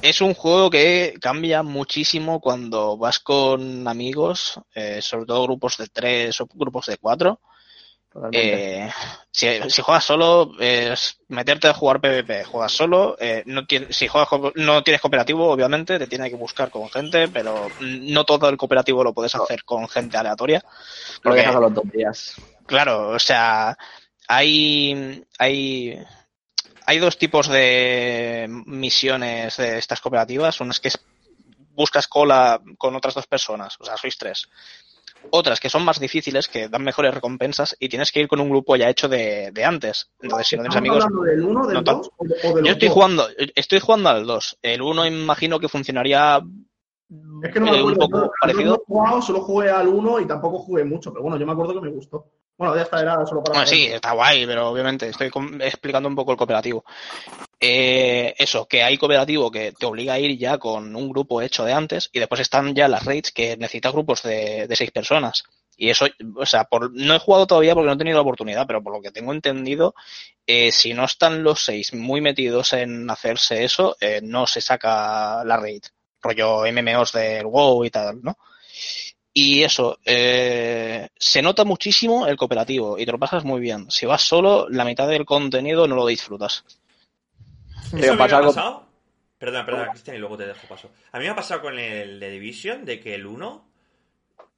es 0.00 0.20
un 0.20 0.32
juego 0.32 0.70
que 0.70 1.14
cambia 1.20 1.64
muchísimo 1.64 2.40
cuando 2.40 2.96
vas 2.96 3.18
con 3.18 3.88
amigos, 3.88 4.60
eh, 4.76 5.02
sobre 5.02 5.26
todo 5.26 5.42
grupos 5.42 5.76
de 5.78 5.88
tres 5.88 6.40
o 6.40 6.46
grupos 6.46 6.86
de 6.86 6.98
cuatro. 6.98 7.40
Eh, 8.32 8.88
si, 9.30 9.48
si 9.70 9.82
juegas 9.82 10.04
solo, 10.04 10.52
es 10.60 11.18
meterte 11.28 11.66
a 11.68 11.74
jugar 11.74 12.00
PvP. 12.00 12.44
Juegas 12.44 12.72
solo, 12.72 13.16
eh, 13.18 13.42
no 13.46 13.66
tiene- 13.66 13.92
si 13.92 14.06
juegas 14.06 14.28
no 14.54 14.82
tienes 14.84 15.00
cooperativo, 15.00 15.50
obviamente, 15.50 15.98
te 15.98 16.06
tiene 16.06 16.30
que 16.30 16.36
buscar 16.36 16.70
con 16.70 16.88
gente, 16.90 17.28
pero 17.28 17.68
no 17.80 18.24
todo 18.24 18.48
el 18.48 18.56
cooperativo 18.56 19.02
lo 19.02 19.12
puedes 19.12 19.34
hacer 19.34 19.64
con 19.64 19.88
gente 19.88 20.16
aleatoria. 20.16 20.62
Lo 20.64 21.22
porque- 21.22 21.40
dejas 21.40 21.56
a 21.56 21.60
los 21.60 21.74
dos 21.74 21.90
días. 21.90 22.36
Claro, 22.66 23.08
o 23.10 23.18
sea, 23.18 23.76
hay, 24.28 25.24
hay, 25.38 25.98
hay 26.86 26.98
dos 26.98 27.18
tipos 27.18 27.48
de 27.48 28.46
misiones 28.48 29.56
de 29.56 29.78
estas 29.78 30.00
cooperativas. 30.00 30.60
Unas 30.60 30.78
que 30.78 30.88
es, 30.88 30.98
buscas 31.72 32.06
cola 32.06 32.60
con 32.78 32.94
otras 32.94 33.14
dos 33.14 33.26
personas, 33.26 33.74
o 33.80 33.84
sea, 33.84 33.96
sois 33.96 34.16
tres. 34.16 34.48
Otras 35.30 35.58
que 35.60 35.68
son 35.70 35.84
más 35.84 35.98
difíciles, 35.98 36.48
que 36.48 36.68
dan 36.68 36.82
mejores 36.84 37.12
recompensas 37.12 37.76
y 37.80 37.88
tienes 37.88 38.12
que 38.12 38.20
ir 38.20 38.28
con 38.28 38.40
un 38.40 38.50
grupo 38.50 38.76
ya 38.76 38.88
hecho 38.88 39.08
de, 39.08 39.50
de 39.52 39.64
antes. 39.64 40.10
Entonces, 40.20 40.46
si 40.48 40.56
no 40.56 40.62
tienes 40.62 40.76
¿Estamos 40.76 41.04
amigos... 41.04 41.26
del 41.26 41.44
1, 41.44 41.66
del 41.66 41.74
no 41.74 41.82
2 41.82 42.10
o 42.16 42.24
de, 42.24 42.34
o 42.44 42.54
de 42.56 42.62
Yo 42.64 42.72
estoy 42.72 42.88
dos? 42.88 42.94
jugando, 42.94 43.28
estoy 43.56 43.80
jugando 43.80 44.08
al 44.10 44.26
2. 44.26 44.58
El 44.62 44.82
1 44.82 45.06
imagino 45.06 45.58
que 45.58 45.68
funcionaría 45.68 46.40
Es 47.42 47.52
que 47.52 47.60
no 47.60 47.66
me 47.66 47.72
eh, 47.76 47.80
acuerdo. 47.80 48.04
un 48.04 48.10
poco 48.10 48.24
yo 48.26 48.30
parecido. 48.40 48.64
no 48.70 48.74
he 48.74 48.84
jugado, 48.86 49.22
solo 49.22 49.40
jugué 49.40 49.70
al 49.70 49.88
1 49.88 50.20
y 50.20 50.26
tampoco 50.26 50.58
jugué 50.60 50.84
mucho, 50.84 51.12
pero 51.12 51.22
bueno, 51.22 51.36
yo 51.38 51.46
me 51.46 51.52
acuerdo 51.52 51.74
que 51.74 51.80
me 51.80 51.90
gustó. 51.92 52.26
Bueno, 52.56 52.76
ya 52.76 52.82
está, 52.82 53.00
era 53.00 53.26
solo 53.26 53.42
para... 53.42 53.58
Bueno, 53.58 53.66
sí, 53.66 53.86
está 53.86 54.12
guay, 54.12 54.46
pero 54.46 54.68
obviamente 54.68 55.08
estoy 55.08 55.28
explicando 55.60 56.08
un 56.08 56.14
poco 56.14 56.30
el 56.30 56.36
cooperativo. 56.38 56.84
Eh, 57.66 58.34
eso, 58.36 58.68
que 58.68 58.82
hay 58.82 58.98
cooperativo 58.98 59.50
que 59.50 59.72
te 59.72 59.86
obliga 59.86 60.12
a 60.12 60.18
ir 60.18 60.36
ya 60.36 60.58
con 60.58 60.94
un 60.94 61.08
grupo 61.08 61.40
hecho 61.40 61.64
de 61.64 61.72
antes 61.72 62.10
y 62.12 62.18
después 62.18 62.42
están 62.42 62.74
ya 62.74 62.88
las 62.88 63.06
raids 63.06 63.32
que 63.32 63.56
necesitas 63.56 63.94
grupos 63.94 64.22
de, 64.22 64.68
seis 64.76 64.90
personas. 64.90 65.44
Y 65.74 65.88
eso, 65.88 66.06
o 66.36 66.44
sea, 66.44 66.68
no 66.92 67.14
he 67.14 67.18
jugado 67.18 67.46
todavía 67.46 67.72
porque 67.72 67.86
no 67.86 67.94
he 67.94 67.96
tenido 67.96 68.18
la 68.18 68.22
oportunidad, 68.22 68.66
pero 68.66 68.82
por 68.82 68.92
lo 68.92 69.00
que 69.00 69.12
tengo 69.12 69.32
entendido, 69.32 69.94
eh, 70.46 70.70
si 70.72 70.92
no 70.92 71.06
están 71.06 71.42
los 71.42 71.64
seis 71.64 71.94
muy 71.94 72.20
metidos 72.20 72.74
en 72.74 73.08
hacerse 73.08 73.64
eso, 73.64 73.96
eh, 73.98 74.20
no 74.22 74.46
se 74.46 74.60
saca 74.60 75.42
la 75.42 75.56
raid. 75.56 75.84
Rollo 76.20 76.66
MMOs 76.70 77.12
del 77.12 77.46
WoW 77.46 77.86
y 77.86 77.90
tal, 77.90 78.20
¿no? 78.22 78.36
Y 79.32 79.62
eso, 79.62 79.98
eh, 80.04 81.08
se 81.16 81.40
nota 81.40 81.64
muchísimo 81.64 82.26
el 82.26 82.36
cooperativo 82.36 82.98
y 82.98 83.06
te 83.06 83.12
lo 83.12 83.18
pasas 83.18 83.42
muy 83.42 83.62
bien. 83.62 83.90
Si 83.90 84.04
vas 84.04 84.20
solo, 84.20 84.68
la 84.68 84.84
mitad 84.84 85.08
del 85.08 85.24
contenido 85.24 85.88
no 85.88 85.96
lo 85.96 86.06
disfrutas. 86.06 86.64
Eso 87.92 88.12
a 88.12 88.14
mí 88.14 88.18
pasa 88.18 88.26
me 88.26 88.32
ha 88.34 88.38
algo- 88.38 88.54
pasado. 88.54 88.88
Perdona, 89.38 89.66
perdona, 89.66 89.90
Cristian, 89.90 90.16
y 90.16 90.20
luego 90.20 90.36
te 90.38 90.46
dejo 90.46 90.66
paso. 90.68 90.90
A 91.12 91.18
mí 91.18 91.24
me 91.24 91.30
ha 91.30 91.34
pasado 91.36 91.60
con 91.60 91.78
el 91.78 92.18
de 92.20 92.30
Division 92.30 92.84
de 92.84 92.98
que 93.00 93.14
el 93.14 93.26
1 93.26 93.68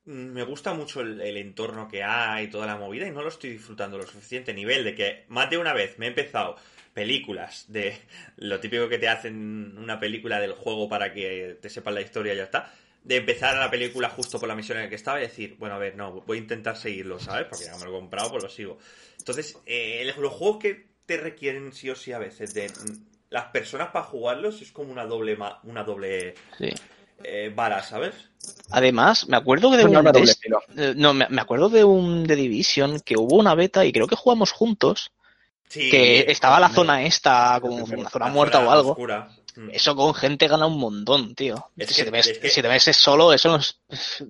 mm, 0.04 0.10
me 0.12 0.42
gusta 0.44 0.74
mucho 0.74 1.00
el, 1.00 1.20
el 1.20 1.36
entorno 1.38 1.88
que 1.88 2.04
hay, 2.04 2.48
toda 2.48 2.66
la 2.66 2.76
movida, 2.76 3.06
y 3.06 3.10
no 3.10 3.22
lo 3.22 3.28
estoy 3.28 3.50
disfrutando 3.50 3.98
lo 3.98 4.06
suficiente 4.06 4.54
nivel 4.54 4.84
de 4.84 4.94
que 4.94 5.24
más 5.28 5.50
de 5.50 5.58
una 5.58 5.72
vez 5.72 5.98
me 5.98 6.06
he 6.06 6.08
empezado 6.10 6.56
películas 6.94 7.64
de 7.68 7.98
lo 8.36 8.60
típico 8.60 8.88
que 8.88 8.98
te 8.98 9.08
hacen 9.08 9.76
una 9.76 9.98
película 9.98 10.38
del 10.40 10.52
juego 10.52 10.88
para 10.88 11.12
que 11.12 11.58
te 11.60 11.68
sepan 11.68 11.94
la 11.94 12.02
historia 12.02 12.34
y 12.34 12.36
ya 12.36 12.44
está. 12.44 12.72
De 13.02 13.16
empezar 13.16 13.56
la 13.56 13.70
película 13.70 14.08
justo 14.08 14.38
por 14.38 14.48
la 14.48 14.54
misión 14.56 14.78
en 14.78 14.84
la 14.84 14.90
que 14.90 14.96
estaba 14.96 15.18
y 15.18 15.22
decir, 15.22 15.54
bueno, 15.58 15.76
a 15.76 15.78
ver, 15.78 15.96
no, 15.96 16.12
voy 16.22 16.38
a 16.38 16.40
intentar 16.40 16.76
seguirlo, 16.76 17.20
¿sabes? 17.20 17.46
Porque 17.48 17.64
ya 17.64 17.76
me 17.76 17.84
lo 17.84 17.90
he 17.90 18.00
comprado, 18.00 18.30
pues 18.30 18.42
lo 18.42 18.48
sigo. 18.48 18.78
Entonces, 19.18 19.56
eh, 19.64 20.12
los 20.18 20.32
juegos 20.32 20.58
que 20.58 20.86
te 21.06 21.16
requieren 21.16 21.72
sí 21.72 21.88
o 21.88 21.94
sí 21.94 22.12
a 22.12 22.18
veces 22.18 22.52
de 22.52 22.68
las 23.36 23.46
personas 23.50 23.88
para 23.88 24.04
jugarlos 24.06 24.62
es 24.62 24.72
como 24.72 24.90
una 24.90 25.04
doble 25.04 25.36
ma- 25.36 25.60
una 25.64 25.84
doble 25.84 26.34
Sí. 26.58 26.70
eh, 27.22 27.52
vara, 27.54 27.82
¿sabes? 27.82 28.14
Además, 28.70 29.28
me 29.28 29.36
acuerdo 29.36 29.70
que 29.70 29.76
de 29.76 29.84
un 29.84 29.92
doble 29.92 30.32
eh, 30.76 30.94
no, 30.96 31.12
me, 31.12 31.26
me 31.28 31.40
acuerdo 31.42 31.68
de 31.68 31.84
un 31.84 32.26
The 32.26 32.34
Division 32.36 33.00
que 33.00 33.16
hubo 33.16 33.36
una 33.36 33.54
beta 33.54 33.84
y 33.84 33.92
creo 33.92 34.06
que 34.06 34.16
jugamos 34.16 34.52
juntos, 34.52 35.10
Sí, 35.68 35.90
que 35.90 36.24
estaba 36.28 36.60
la 36.60 36.68
zona 36.68 37.02
esta, 37.04 37.58
como 37.60 37.84
una 37.84 38.08
zona 38.08 38.26
muerta 38.28 38.58
zona 38.58 38.68
o 38.68 38.72
algo. 38.72 38.90
oscura. 38.92 39.28
Mm. 39.56 39.70
Eso 39.72 39.96
con 39.96 40.14
gente 40.14 40.48
gana 40.48 40.66
un 40.66 40.78
montón, 40.78 41.34
tío. 41.34 41.56
Es 41.76 41.88
si, 41.88 41.94
que- 41.96 42.04
te 42.04 42.10
ves, 42.10 42.26
es 42.28 42.38
que- 42.38 42.48
si 42.50 42.62
te 42.62 42.68
ves 42.68 42.84
solo, 42.96 43.32
eso 43.32 43.48
no, 43.50 43.56
es- 43.56 43.80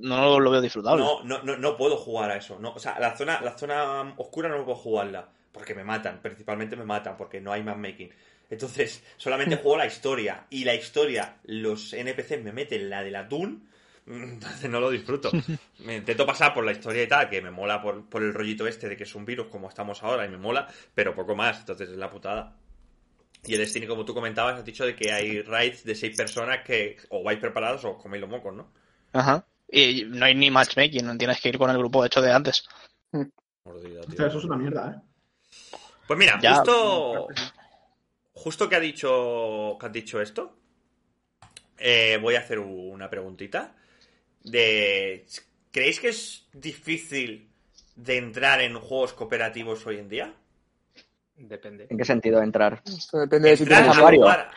no 0.01 0.39
lo 0.41 0.51
veo 0.51 0.61
disfrutable. 0.61 1.05
No, 1.05 1.23
no, 1.25 1.43
no, 1.43 1.57
no 1.57 1.77
puedo 1.77 1.97
jugar 1.97 2.31
a 2.31 2.37
eso. 2.37 2.59
No, 2.59 2.73
o 2.73 2.79
sea, 2.79 2.99
la 2.99 3.17
zona, 3.17 3.41
la 3.43 3.57
zona 3.59 4.15
oscura 4.17 4.49
no 4.49 4.65
puedo 4.65 4.77
jugarla. 4.79 5.29
Porque 5.53 5.75
me 5.75 5.85
matan, 5.85 6.21
principalmente 6.23 6.77
me 6.77 6.85
matan, 6.85 7.17
porque 7.17 7.41
no 7.41 7.51
hay 7.53 7.63
matchmaking. 7.63 8.11
Entonces, 8.51 9.03
solamente 9.17 9.57
juego 9.57 9.77
la 9.79 9.87
historia. 9.87 10.47
Y 10.51 10.65
la 10.65 10.75
historia, 10.75 11.37
los 11.45 11.93
NPCs 11.93 12.43
me 12.43 12.53
meten 12.53 12.89
la 12.91 13.03
del 13.03 13.17
atún. 13.17 13.69
mm, 14.07 14.23
Entonces 14.35 14.71
no 14.71 14.81
lo 14.81 14.91
disfruto. 14.91 15.31
Me 15.81 15.97
intento 15.97 16.25
pasar 16.27 16.55
por 16.55 16.65
la 16.65 16.73
historia 16.73 17.03
y 17.03 17.09
tal, 17.09 17.29
que 17.29 17.43
me 17.43 17.51
mola 17.51 17.81
por, 17.83 18.09
por 18.09 18.23
el 18.23 18.33
rollito 18.35 18.67
este 18.67 18.89
de 18.89 18.97
que 18.97 19.05
es 19.05 19.15
un 19.15 19.25
virus 19.25 19.47
como 19.49 19.69
estamos 19.69 20.03
ahora 20.03 20.25
y 20.25 20.29
me 20.29 20.39
mola, 20.39 20.67
pero 20.95 21.15
poco 21.15 21.35
más. 21.37 21.61
Entonces 21.61 21.91
es 21.91 21.97
la 21.97 22.11
putada. 22.11 22.57
Y 23.45 23.53
el 23.55 23.61
Destiny, 23.61 23.87
como 23.87 24.05
tú 24.05 24.13
comentabas, 24.15 24.57
has 24.59 24.65
dicho 24.65 24.85
de 24.87 24.97
que 24.97 25.13
hay 25.13 25.43
raids 25.43 25.85
de 25.85 25.95
seis 25.95 26.17
personas 26.17 26.65
que 26.65 26.97
o 27.11 27.23
vais 27.23 27.39
preparados 27.39 27.85
o 27.85 27.91
os 27.93 28.03
coméis 28.03 28.21
los 28.21 28.31
mocos, 28.31 28.53
¿no? 28.55 28.73
Ajá. 29.13 29.47
Y 29.71 30.05
no 30.07 30.25
hay 30.25 30.35
ni 30.35 30.51
matchmaking, 30.51 31.05
no 31.07 31.17
tienes 31.17 31.41
que 31.41 31.51
ir 31.51 31.59
con 31.59 31.71
el 31.71 31.79
grupo 31.79 32.05
hecho 32.05 32.21
de 32.23 32.33
antes. 32.33 32.65
Mordida, 33.65 34.01
tío. 34.03 34.15
O 34.15 34.17
sea, 34.17 34.27
eso 34.27 34.39
es 34.39 34.45
una 34.45 34.57
mierda, 34.57 34.91
¿eh? 34.97 35.77
Pues 36.07 36.19
mira, 36.19 36.39
Ya. 36.41 36.57
justo, 36.57 37.29
justo 38.37 38.69
que 38.69 38.77
ha 38.77 38.81
dicho 38.81 39.77
que 39.81 39.87
has 39.87 39.93
dicho 39.93 40.21
esto, 40.21 40.55
eh, 41.79 42.19
voy 42.21 42.37
a 42.37 42.41
hacer 42.41 42.59
una 42.59 43.11
preguntita. 43.11 43.75
De, 44.45 45.27
¿Creéis 45.73 45.99
que 46.01 46.09
es 46.11 46.47
difícil 46.53 47.49
de 47.97 48.17
entrar 48.19 48.61
en 48.61 48.79
juegos 48.79 49.13
cooperativos 49.15 49.85
hoy 49.87 49.99
en 49.99 50.09
día? 50.09 50.33
Depende. 51.37 51.87
¿En 51.91 51.99
qué 51.99 52.05
sentido 52.05 52.41
entrar? 52.43 52.81
Esto 52.87 53.19
depende 53.19 53.51
de 53.51 53.57
si 53.57 53.67
tienes 53.67 53.89
a 53.89 53.91
usuario. 53.91 54.21
jugar- 54.21 54.51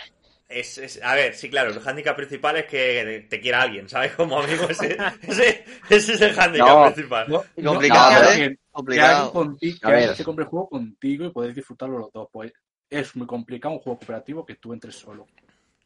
Es, 0.47 0.77
es- 0.79 0.99
a 1.03 1.13
ver, 1.15 1.35
sí, 1.35 1.49
claro, 1.49 1.69
el 1.71 1.79
hándicap 1.79 2.15
principal 2.15 2.55
es 2.57 2.65
que 2.65 3.27
te 3.29 3.39
quiera 3.39 3.61
alguien, 3.61 3.87
¿sabes? 3.89 4.13
Como 4.13 4.39
amigo, 4.39 4.67
ese, 4.69 4.97
ese, 5.27 5.63
ese 5.89 6.13
es 6.13 6.21
el 6.21 6.33
hándicap 6.33 6.67
No. 6.69 6.83
principal. 6.93 7.27
No, 7.29 7.43
complicado, 7.71 8.31
¿eh? 8.31 8.35
que 8.37 8.57
Complicado. 8.71 9.17
alguien 9.25 9.31
contigo, 9.33 9.77
que 9.81 9.85
A 9.87 9.89
ver. 9.89 9.97
alguien 9.99 10.15
se 10.15 10.23
compre 10.23 10.43
el 10.45 10.49
juego 10.49 10.69
contigo 10.69 11.25
y 11.25 11.31
podéis 11.31 11.55
disfrutarlo 11.55 11.99
los 11.99 12.11
dos. 12.13 12.29
Pues 12.31 12.51
es 12.89 13.15
muy 13.15 13.27
complicado 13.27 13.73
un 13.75 13.79
juego 13.81 13.99
cooperativo 13.99 14.45
que 14.45 14.55
tú 14.55 14.73
entres 14.73 14.95
solo. 14.95 15.27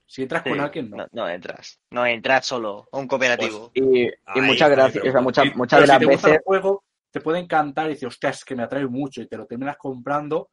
Si 0.05 0.21
entras 0.21 0.43
con 0.43 0.59
alguien, 0.59 0.89
no. 0.89 0.97
no, 0.97 1.07
no 1.11 1.29
entras. 1.29 1.79
No 1.91 2.05
entras 2.05 2.45
solo 2.45 2.87
a 2.91 2.97
un 2.97 3.07
cooperativo. 3.07 3.71
Y, 3.73 4.03
y 4.03 4.11
Ahí, 4.25 4.41
muchas 4.41 4.69
gracias, 4.69 5.01
pero- 5.01 5.09
o 5.09 5.11
sea, 5.11 5.21
muchas, 5.21 5.43
Sí, 5.45 5.51
muchas 5.55 5.79
pero 5.79 5.81
de 5.81 5.85
si 5.87 5.91
las 5.91 5.99
te 5.99 6.05
gusta 6.05 6.27
veces 6.27 6.39
el 6.39 6.43
juego, 6.45 6.83
te 7.11 7.21
puede 7.21 7.39
encantar 7.39 7.87
y 7.87 7.89
dices, 7.93 8.07
hostia, 8.07 8.29
es 8.29 8.45
que 8.45 8.55
me 8.55 8.63
atrae 8.63 8.85
mucho 8.85 9.21
y 9.21 9.27
te 9.27 9.37
lo 9.37 9.45
terminas 9.45 9.77
comprando 9.77 10.49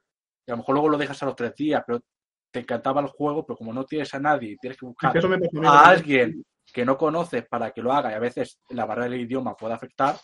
y 0.46 0.51
a 0.51 0.55
lo 0.55 0.59
mejor 0.59 0.74
luego 0.74 0.88
lo 0.88 0.98
dejas 0.98 1.22
a 1.22 1.26
los 1.26 1.36
tres 1.36 1.55
días, 1.55 1.82
pero 1.86 2.01
te 2.51 2.61
encantaba 2.61 3.01
el 3.01 3.09
juego, 3.09 3.44
pero 3.46 3.57
como 3.57 3.72
no 3.72 3.84
tienes 3.84 4.12
a 4.14 4.18
nadie 4.20 4.53
y 4.53 4.57
tienes 4.57 4.78
que 4.78 4.86
Es 4.86 4.88
buscar 4.88 5.12
que 5.12 5.28
me 5.28 5.68
a 5.68 5.86
alguien 5.88 6.42
que 6.72 6.84
no 6.84 6.96
conoces 6.96 7.46
para 7.46 7.70
que 7.72 7.82
lo 7.82 7.92
haga 7.92 8.12
y 8.12 8.14
a 8.14 8.18
veces 8.18 8.61
la 8.70 8.86
barrera 8.86 9.09
del 9.11 9.20
idioma 9.20 9.57
puede 9.57 9.74
afectar, 9.74 10.16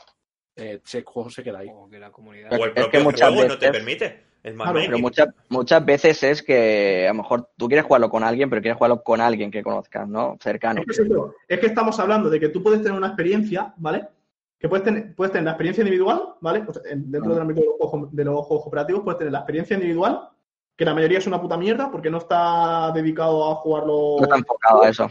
eh, 0.55 0.81
ese 0.85 1.03
juego 1.05 1.29
se 1.31 1.43
queda 1.43 1.59
ahí. 1.59 1.69
O 1.71 1.89
que 1.89 1.99
la 1.99 2.11
comunidad. 2.11 2.53
Es- 2.53 2.59
O 2.61 2.65
el 2.65 2.71
es 2.71 2.75
que 2.75 2.81
propio 2.83 3.03
muchas 3.05 3.29
juego 3.31 3.49
no 3.49 3.59
te 3.59 3.67
veces- 3.67 3.71
permite. 3.85 4.27
Es 4.47 4.55
más 4.55 4.71
Claro. 4.71 4.87
Pero 4.87 4.99
muchas, 5.01 5.29
muchas 5.49 5.85
veces 5.85 6.23
es 6.23 6.41
que 6.41 7.07
a 7.09 7.13
lo 7.13 7.17
mejor 7.23 7.51
tú 7.57 7.67
quieres 7.67 7.85
jugarlo 7.85 8.09
con 8.09 8.23
alguien, 8.23 8.49
pero 8.49 8.63
quieres 8.63 8.79
jugarlo 8.79 9.03
con 9.03 9.21
alguien 9.21 9.51
que 9.51 9.61
conozcas, 9.61 10.07
¿no? 10.07 10.37
Cercano. 10.41 10.83
Es 10.87 10.97
que, 10.99 11.09
es 11.49 11.65
estamos 11.65 11.99
hablando 11.99 12.31
de 12.31 12.39
que 12.39 12.51
tú 12.51 12.63
puedes 12.63 12.81
tener 12.81 12.97
una 12.97 13.09
experiencia, 13.09 13.75
¿vale? 13.77 14.07
Que 14.57 14.69
puedes 14.69 14.85
tener, 14.85 15.17
puedes 15.17 15.33
tener 15.33 15.47
la 15.47 15.51
experiencia 15.51 15.83
individual, 15.83 16.35
¿vale? 16.41 16.63
O 16.65 16.73
sea, 16.73 16.81
en- 16.93 17.11
dentro 17.11 17.33
del 17.33 17.43
ámbito 17.43 17.61
de 17.61 17.67
los, 17.67 17.91
juegos, 17.91 18.15
de 18.15 18.25
los 18.25 18.47
juegos 18.47 18.63
cooperativos 18.63 19.03
puedes 19.03 19.19
tener 19.19 19.33
la 19.33 19.41
experiencia 19.41 19.75
individual, 19.75 20.29
que 20.77 20.85
la 20.85 20.95
mayoría 20.95 21.19
es 21.19 21.27
una 21.27 21.41
puta 21.41 21.57
mierda 21.57 21.91
porque 21.91 22.09
no 22.11 22.19
está 22.19 22.93
dedicado 22.95 23.51
a 23.51 23.57
jugarlo. 23.57 24.17
No 24.21 24.25
está 24.27 24.37
enfocado 24.37 24.85
a 24.85 24.89
eso. 24.91 25.11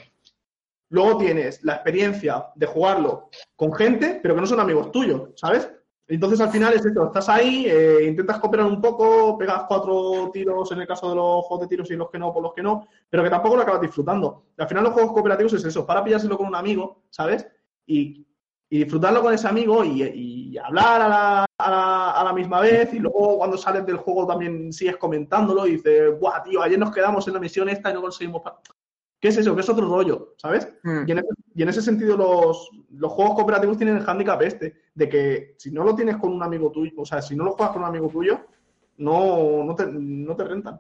Luego 0.91 1.17
tienes 1.17 1.61
la 1.61 1.73
experiencia 1.73 2.45
de 2.55 2.67
jugarlo 2.67 3.29
con 3.57 3.73
gente, 3.73 4.17
pero 4.23 4.33
que 4.33 4.39
no 4.41 4.47
son 4.47 4.61
amigos 4.61 4.93
tuyos, 4.93 5.31
¿sabes? 5.36 5.69
Entonces 6.08 6.39
al 6.39 6.51
final 6.51 6.74
es 6.74 6.86
esto, 6.86 7.06
estás 7.06 7.28
ahí, 7.30 7.66
eh, 7.68 8.06
intentas 8.08 8.39
cooperar 8.39 8.68
un 8.68 8.80
poco, 8.80 9.38
pegas 9.38 9.64
cuatro 9.68 10.30
tiros 10.32 10.72
en 10.72 10.82
el 10.82 10.88
caso 10.88 11.10
de 11.10 11.16
los 11.16 11.45
juegos 11.45 11.62
de 11.62 11.68
tiros 11.68 11.89
y 11.89 11.95
los 11.95 12.12
que 12.12 12.20
no, 12.20 12.32
por 12.32 12.43
los 12.43 12.53
que 12.53 12.62
no, 12.62 12.88
pero 13.10 13.24
que 13.24 13.30
tampoco 13.30 13.56
lo 13.56 13.64
acabas 13.64 13.82
disfrutando. 13.82 14.43
Al 14.58 14.68
final 14.68 14.84
los 14.84 14.93
juegos 14.93 15.14
cooperativos 15.14 15.53
es 15.53 15.66
eso, 15.66 15.84
para 15.86 16.03
pillárselo 16.03 16.38
con 16.38 16.47
un 16.47 16.56
amigo, 16.56 17.01
¿sabes? 17.10 17.47
Y, 17.88 18.24
y 18.70 18.80
disfrutarlo 18.80 19.22
con 19.24 19.34
ese 19.34 19.47
amigo 19.47 19.84
y, 19.84 20.03
y 20.03 20.58
hablar 20.60 21.01
a 21.01 21.08
la, 21.08 21.45
a, 21.58 21.72
la, 21.72 22.12
a 22.12 22.24
la 22.24 22.34
misma 22.34 22.60
vez 22.60 22.93
y 22.93 22.99
luego 22.99 23.38
cuando 23.38 23.58
sales 23.58 23.86
del 23.86 23.97
juego 23.97 24.28
también 24.28 24.72
sigues 24.72 24.97
comentándolo 24.97 25.66
y 25.66 25.78
dices, 25.78 26.20
¡buah, 26.20 26.43
tío! 26.43 26.62
Ayer 26.62 26.78
nos 26.78 26.91
quedamos 26.91 27.28
en 27.28 27.34
la 27.34 27.39
misión 27.39 27.68
esta 27.70 27.89
y 27.89 27.93
no 27.93 28.01
conseguimos... 28.01 28.43
pa-". 29.26 29.28
¿Qué 29.28 29.30
es 29.30 29.38
eso? 29.38 29.55
¿Qué 29.55 29.61
es 29.61 29.69
otro 29.69 29.88
rollo? 29.89 30.34
¿Sabes? 30.38 30.67
Mm. 30.84 31.03
Y 31.07 31.11
en, 31.11 31.17
ese, 31.19 31.28
y 31.55 31.61
en 31.63 31.69
ese 31.69 31.82
sentido 31.82 32.15
los, 32.17 32.69
los 32.91 33.11
juegos 33.11 33.36
cooperativos 33.36 33.78
tienen 33.78 33.97
el 33.97 34.03
hándicap 34.03 34.41
este, 34.43 34.76
de 34.93 35.09
que 35.09 35.55
si 35.57 35.71
no 35.71 35.84
lo 35.84 35.95
tienes 35.95 36.17
con 36.17 36.32
un 36.34 36.43
amigo 36.43 36.71
tuyo, 36.71 36.91
o 36.97 37.05
sea, 37.05 37.21
si 37.21 37.36
no 37.36 37.43
lo 37.45 37.51
juegas 37.51 37.73
con 37.73 37.82
un 37.84 37.89
amigo 37.89 38.09
tuyo, 38.09 38.39
no, 38.97 39.63
no, 39.63 39.76
te, 39.76 39.86
no 39.88 40.36
te 40.36 40.43
rentan. 40.43 40.80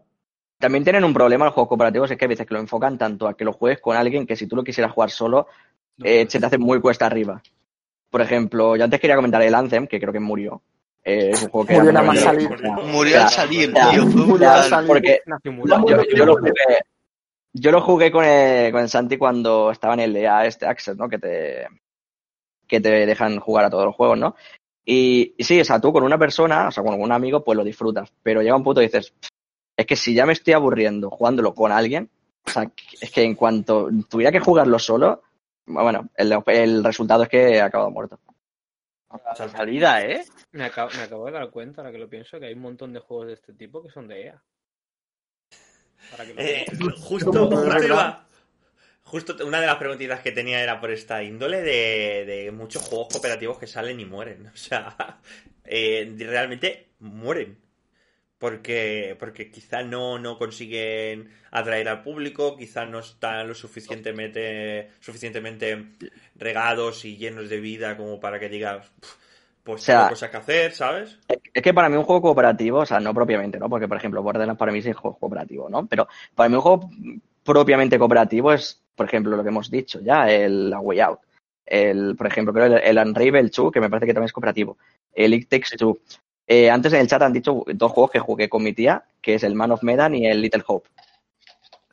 También 0.57 0.83
tienen 0.83 1.03
un 1.03 1.13
problema 1.13 1.45
los 1.45 1.53
juegos 1.53 1.69
cooperativos, 1.69 2.09
es 2.11 2.17
que 2.17 2.25
a 2.25 2.29
veces 2.29 2.45
que 2.47 2.53
lo 2.53 2.59
enfocan 2.61 2.97
tanto 2.97 3.27
a 3.27 3.35
que 3.35 3.43
lo 3.43 3.51
juegues 3.53 3.81
con 3.81 3.97
alguien 3.97 4.25
que 4.25 4.35
si 4.37 4.47
tú 4.47 4.55
lo 4.55 4.63
quisieras 4.63 4.93
jugar 4.93 5.09
solo, 5.11 5.47
No, 5.97 6.05
eh, 6.05 6.25
se 6.29 6.39
te 6.39 6.45
hace 6.45 6.57
muy 6.57 6.79
cuesta 6.79 7.05
arriba. 7.05 7.41
Por 8.09 8.21
ejemplo, 8.21 8.75
yo 8.77 8.83
antes 8.85 8.99
quería 8.99 9.15
comentar 9.17 9.41
el 9.41 9.53
Anthem, 9.53 9.87
que 9.87 9.99
creo 9.99 10.13
que 10.13 10.19
murió. 10.21 10.61
Eh, 11.03 11.31
es 11.33 11.43
un 11.43 11.49
juego 11.49 11.67
que 11.67 11.73
Murió 11.75 11.91
nada 11.91 12.05
más 12.07 12.19
salir. 12.19 12.49
Murió 12.91 13.21
al 13.21 13.29
salir, 13.29 13.73
tío. 13.73 14.05
Murió 14.07 14.49
al 14.49 14.63
salir. 14.63 14.87
porque 14.87 15.19
Nació 15.25 15.51
muy 15.51 15.69
Vamos, 15.69 15.91
yo, 15.91 15.97
yo- 16.03 16.17
yo 16.17 16.25
lo 16.25 16.37
jugué, 16.37 16.51
yo 17.57 17.71
lo 17.71 17.79
jugué 17.79 18.11
con 18.11 18.25
el, 18.25 18.71
con 18.73 18.81
el 18.81 18.89
Santi 18.89 19.17
cuando 19.17 19.71
estaba 19.71 19.93
en 19.93 20.01
el 20.01 20.15
EA 20.17 20.45
este 20.45 20.67
Access, 20.67 20.97
¿no? 20.97 21.07
Que 21.07 21.17
te, 21.17 21.67
que 22.67 22.81
te 22.81 23.05
dejan 23.05 23.39
jugar 23.39 23.63
a 23.63 23.69
todos 23.69 23.85
los 23.85 23.95
juegos, 23.95 24.19
¿no? 24.19 24.35
Y, 24.83 25.33
y 25.37 25.43
sí, 25.45 25.61
o 25.61 25.63
sea, 25.65 25.79
tú 25.79 25.93
con 25.93 26.03
una 26.03 26.17
persona, 26.17 26.67
o 26.67 26.71
sea, 26.71 26.83
con 26.83 27.01
un 27.01 27.11
amigo, 27.13 27.45
pues 27.45 27.55
lo 27.55 27.63
disfrutas. 27.63 28.11
Pero 28.21 28.41
llega 28.41 28.57
un 28.57 28.63
punto 28.63 28.81
y 28.81 28.87
dices, 28.87 29.13
es 29.77 29.85
que 29.85 29.95
si 29.95 30.13
ya 30.13 30.25
me 30.25 30.33
estoy 30.33 30.53
aburriendo 30.53 31.09
jugándolo 31.09 31.55
con 31.55 31.71
alguien, 31.71 32.09
o 32.45 32.49
sea, 32.49 32.69
es 32.99 33.09
que 33.09 33.23
en 33.23 33.35
cuanto 33.35 33.89
tuviera 34.09 34.33
que 34.33 34.41
jugarlo 34.41 34.77
solo, 34.77 35.23
bueno, 35.65 36.09
el, 36.15 36.37
el 36.47 36.83
resultado 36.83 37.23
es 37.23 37.29
que 37.29 37.53
he 37.53 37.61
acabado 37.61 37.89
muerto. 37.89 38.19
Salida, 39.33 40.01
¿eh? 40.01 40.25
Me 40.51 40.65
acabo, 40.65 40.89
me 40.97 41.03
acabo 41.03 41.25
de 41.27 41.31
dar 41.31 41.49
cuenta, 41.49 41.81
ahora 41.81 41.93
que 41.93 41.99
lo 41.99 42.09
pienso, 42.09 42.37
que 42.37 42.47
hay 42.47 42.53
un 42.53 42.61
montón 42.61 42.91
de 42.91 42.99
juegos 42.99 43.27
de 43.27 43.33
este 43.33 43.53
tipo 43.53 43.81
que 43.81 43.89
son 43.89 44.09
de 44.09 44.25
EA. 44.25 44.43
Eh, 46.37 46.65
justo, 46.99 47.31
justo 49.03 49.35
una 49.45 49.61
de 49.61 49.67
las 49.67 49.77
preguntitas 49.77 50.19
que 50.21 50.31
tenía 50.31 50.61
era 50.61 50.79
por 50.79 50.91
esta 50.91 51.23
índole 51.23 51.61
de, 51.61 52.25
de 52.25 52.51
muchos 52.51 52.83
juegos 52.83 53.09
cooperativos 53.11 53.57
que 53.59 53.67
salen 53.67 53.99
y 53.99 54.05
mueren. 54.05 54.47
O 54.53 54.57
sea, 54.57 54.95
eh, 55.63 56.13
realmente 56.17 56.89
mueren. 56.99 57.57
Porque, 58.37 59.15
porque 59.17 59.49
quizá 59.49 59.81
no, 59.81 60.19
no 60.19 60.37
consiguen 60.37 61.31
atraer 61.51 61.87
al 61.87 62.03
público, 62.03 62.57
quizá 62.57 62.85
no 62.85 62.99
están 62.99 63.47
lo 63.47 63.55
suficientemente, 63.55 64.91
suficientemente 64.99 65.85
regados 66.35 67.05
y 67.05 67.15
llenos 67.15 67.49
de 67.49 67.61
vida 67.61 67.95
como 67.95 68.19
para 68.19 68.37
que 68.37 68.49
digas, 68.49 68.91
"Pf, 68.99 69.15
pues 69.65 69.81
O 69.81 69.85
sea, 69.85 70.09
cosas 70.09 70.29
que 70.29 70.37
hacer, 70.37 70.71
¿sabes? 70.73 71.17
Es 71.27 71.63
que 71.63 71.73
para 71.73 71.89
mí 71.89 71.97
un 71.97 72.03
juego 72.03 72.21
cooperativo, 72.21 72.81
o 72.81 72.85
sea, 72.85 72.99
no 72.99 73.15
propiamente, 73.15 73.57
¿no? 73.57 73.67
Porque, 73.67 73.87
por 73.87 73.97
ejemplo, 73.97 74.21
Borderlands 74.21 74.59
para 74.59 74.71
mí 74.71 74.77
es 74.77 74.95
juego 74.95 75.17
cooperativo, 75.17 75.67
¿no? 75.71 75.87
Pero 75.87 76.07
para 76.35 76.47
mí 76.47 76.55
un 76.55 76.61
juego 76.61 76.87
propiamente 77.43 77.97
cooperativo 77.97 78.53
es, 78.53 78.79
por 78.95 79.07
ejemplo, 79.07 79.35
lo 79.35 79.41
que 79.41 79.49
hemos 79.49 79.71
dicho 79.71 79.99
ya, 80.01 80.29
el 80.29 80.69
la 80.69 80.79
Way 80.79 80.99
Out. 80.99 81.19
El, 81.65 82.15
por 82.15 82.27
ejemplo, 82.27 82.53
creo 82.53 82.67
el, 82.67 82.73
el 82.75 83.07
Unravel 83.07 83.49
2, 83.49 83.71
que 83.71 83.81
me 83.81 83.89
parece 83.89 84.05
que 84.05 84.13
también 84.13 84.27
es 84.27 84.33
cooperativo. 84.33 84.77
El 85.11 85.33
It 85.33 85.49
Takes 85.49 85.75
Two. 85.77 85.97
Eh, 86.45 86.69
antes 86.69 86.93
en 86.93 86.99
el 86.99 87.07
chat 87.07 87.23
han 87.23 87.33
dicho 87.33 87.63
dos 87.73 87.91
juegos 87.91 88.11
que 88.11 88.19
jugué 88.19 88.47
con 88.47 88.61
mi 88.61 88.73
tía, 88.73 89.03
que 89.19 89.33
es 89.33 89.43
el 89.43 89.55
Man 89.55 89.71
of 89.71 89.81
Medan 89.81 90.13
y 90.13 90.27
el 90.27 90.41
Little 90.41 90.63
Hope. 90.67 90.89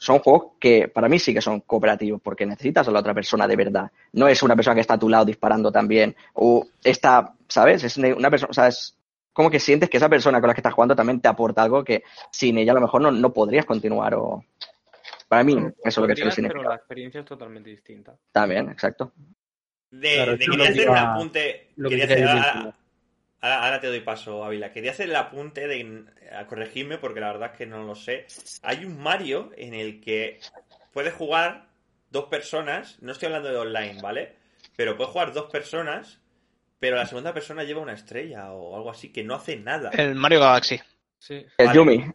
Son 0.02 0.18
juegos 0.18 0.54
que 0.58 0.88
para 0.88 1.08
mí 1.08 1.20
sí 1.20 1.32
que 1.32 1.40
son 1.40 1.60
cooperativos, 1.60 2.20
porque 2.20 2.44
necesitas 2.44 2.88
a 2.88 2.90
la 2.90 2.98
otra 2.98 3.14
persona 3.14 3.46
de 3.46 3.54
verdad. 3.54 3.92
No 4.14 4.26
es 4.26 4.42
una 4.42 4.56
persona 4.56 4.74
que 4.74 4.80
está 4.80 4.94
a 4.94 4.98
tu 4.98 5.08
lado 5.08 5.24
disparando 5.24 5.70
también, 5.70 6.16
o 6.32 6.66
está, 6.82 7.34
¿sabes? 7.46 7.84
Es 7.84 7.96
una 7.98 8.28
persona, 8.28 8.50
o 8.50 8.52
sea, 8.52 8.66
es 8.66 8.98
como 9.32 9.48
que 9.48 9.60
sientes 9.60 9.88
que 9.88 9.98
esa 9.98 10.08
persona 10.08 10.40
con 10.40 10.48
la 10.48 10.54
que 10.54 10.58
estás 10.58 10.74
jugando 10.74 10.96
también 10.96 11.20
te 11.20 11.28
aporta 11.28 11.62
algo 11.62 11.84
que 11.84 12.02
sin 12.32 12.58
ella 12.58 12.72
a 12.72 12.74
lo 12.74 12.80
mejor 12.80 13.00
no, 13.00 13.12
no 13.12 13.32
podrías 13.32 13.64
continuar 13.64 14.16
o... 14.16 14.44
Para 15.28 15.44
mí, 15.44 15.52
eso 15.54 15.72
es 15.84 15.96
lo 15.98 16.06
que 16.08 16.14
tiene 16.14 16.48
pero 16.48 16.64
la 16.64 16.74
experiencia 16.74 17.20
es 17.20 17.26
totalmente 17.26 17.70
distinta. 17.70 18.16
También, 18.32 18.70
exacto. 18.70 19.12
De, 19.88 20.14
Claro, 20.14 20.32
de 20.32 20.38
quería 20.38 20.64
hacer 20.64 20.84
que 20.84 20.90
un 20.90 20.96
apunte. 20.96 21.70
lo 21.76 21.88
que 21.88 21.96
quería 21.96 22.32
hacer-. 22.32 22.74
Ahora- 23.42 23.64
ahora 23.64 23.80
te 23.80 23.88
doy 23.88 24.00
paso, 24.00 24.42
Ávila. 24.44 24.72
Quería 24.72 24.92
hacer 24.92 25.10
el 25.10 25.16
apunte 25.16 25.68
de 25.68 26.04
a 26.34 26.46
corregirme 26.46 26.96
porque 26.96 27.20
la 27.20 27.32
verdad 27.32 27.50
es 27.52 27.58
que 27.58 27.66
no 27.66 27.82
lo 27.82 27.94
sé. 27.94 28.26
Hay 28.62 28.84
un 28.86 28.98
Mario 28.98 29.50
en 29.58 29.74
el 29.74 30.00
que 30.00 30.40
puedes 30.94 31.12
jugar 31.12 31.66
dos 32.10 32.24
personas. 32.26 32.96
No 33.02 33.12
estoy 33.12 33.26
hablando 33.26 33.50
de 33.50 33.56
online, 33.58 34.00
¿vale? 34.00 34.32
Pero 34.76 34.96
puedes 34.96 35.12
jugar 35.12 35.32
dos 35.34 35.50
personas, 35.50 36.18
pero 36.78 36.96
la 36.96 37.06
segunda 37.06 37.34
persona 37.34 37.64
lleva 37.64 37.80
una 37.82 37.92
estrella 37.92 38.50
o 38.52 38.74
algo 38.76 38.90
así 38.90 39.12
que 39.12 39.22
no 39.22 39.34
hace 39.34 39.56
nada. 39.56 39.90
El 39.90 40.14
Mario 40.14 40.40
Galaxy. 40.40 40.80
Sí. 41.18 41.44
El 41.56 41.66
Vale. 41.66 41.76
Yumi. 41.76 42.10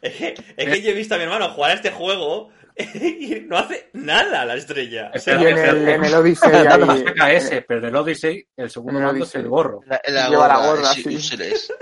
Es 0.00 0.12
que, 0.16 0.34
es 0.56 0.68
que 0.70 0.82
yo 0.82 0.90
he 0.90 0.94
visto 0.94 1.14
a 1.14 1.18
mi 1.18 1.24
hermano 1.24 1.50
jugar 1.50 1.70
a 1.72 1.74
este 1.74 1.90
juego 1.92 2.50
no 3.46 3.58
hace 3.58 3.90
nada 3.92 4.44
la 4.44 4.54
estrella. 4.54 5.10
O 5.14 5.18
sea, 5.18 5.40
Y 5.40 5.46
en 5.46 5.58
el, 5.58 5.88
en 5.88 6.04
el 6.04 6.14
Odyssey 6.14 6.50
Dando 6.50 6.92
ahí, 6.92 7.04
más 7.16 7.30
ese, 7.32 7.62
pero 7.62 7.80
en 7.80 7.86
el 7.86 7.96
Odyssey 7.96 8.46
el 8.56 8.70
segundo 8.70 8.98
el 8.98 9.04
mando 9.06 9.24
es 9.24 9.34
el 9.34 9.48
gorro. 9.48 9.80
La, 9.86 10.00
la 10.08 10.28
Lleva 10.28 10.48
la 10.48 10.56
gorra, 10.56 10.70
gorra, 10.76 10.92
es 10.92 10.96
sí. 11.02 11.16
úseles. 11.16 11.72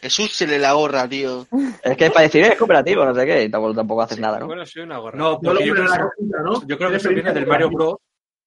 Es 0.00 0.18
úsele 0.18 0.58
la 0.58 0.72
gorra, 0.74 1.08
tío. 1.08 1.46
Es 1.82 1.96
que 1.96 2.10
para 2.10 2.22
decir 2.22 2.44
es 2.44 2.56
cooperativo, 2.56 3.04
no 3.04 3.14
sé 3.14 3.24
qué, 3.24 3.44
y 3.44 3.50
tampoco, 3.50 3.74
tampoco 3.74 4.02
haces 4.02 4.18
nada, 4.18 4.38
¿no? 4.38 4.46
Bueno, 4.46 4.64
soy 4.66 4.82
una 4.82 4.98
gorra. 4.98 5.18
No, 5.18 5.38
No 5.42 5.52
yo 5.58 5.72
creo, 5.72 5.84
en 5.84 5.90
la 5.90 5.98
cajita, 5.98 6.42
¿no? 6.44 6.66
yo 6.66 6.78
creo 6.78 6.90
que 6.90 6.96
eso 6.96 7.08
viene 7.08 7.32
del 7.32 7.46
Mario 7.46 7.70
Bros. 7.70 7.94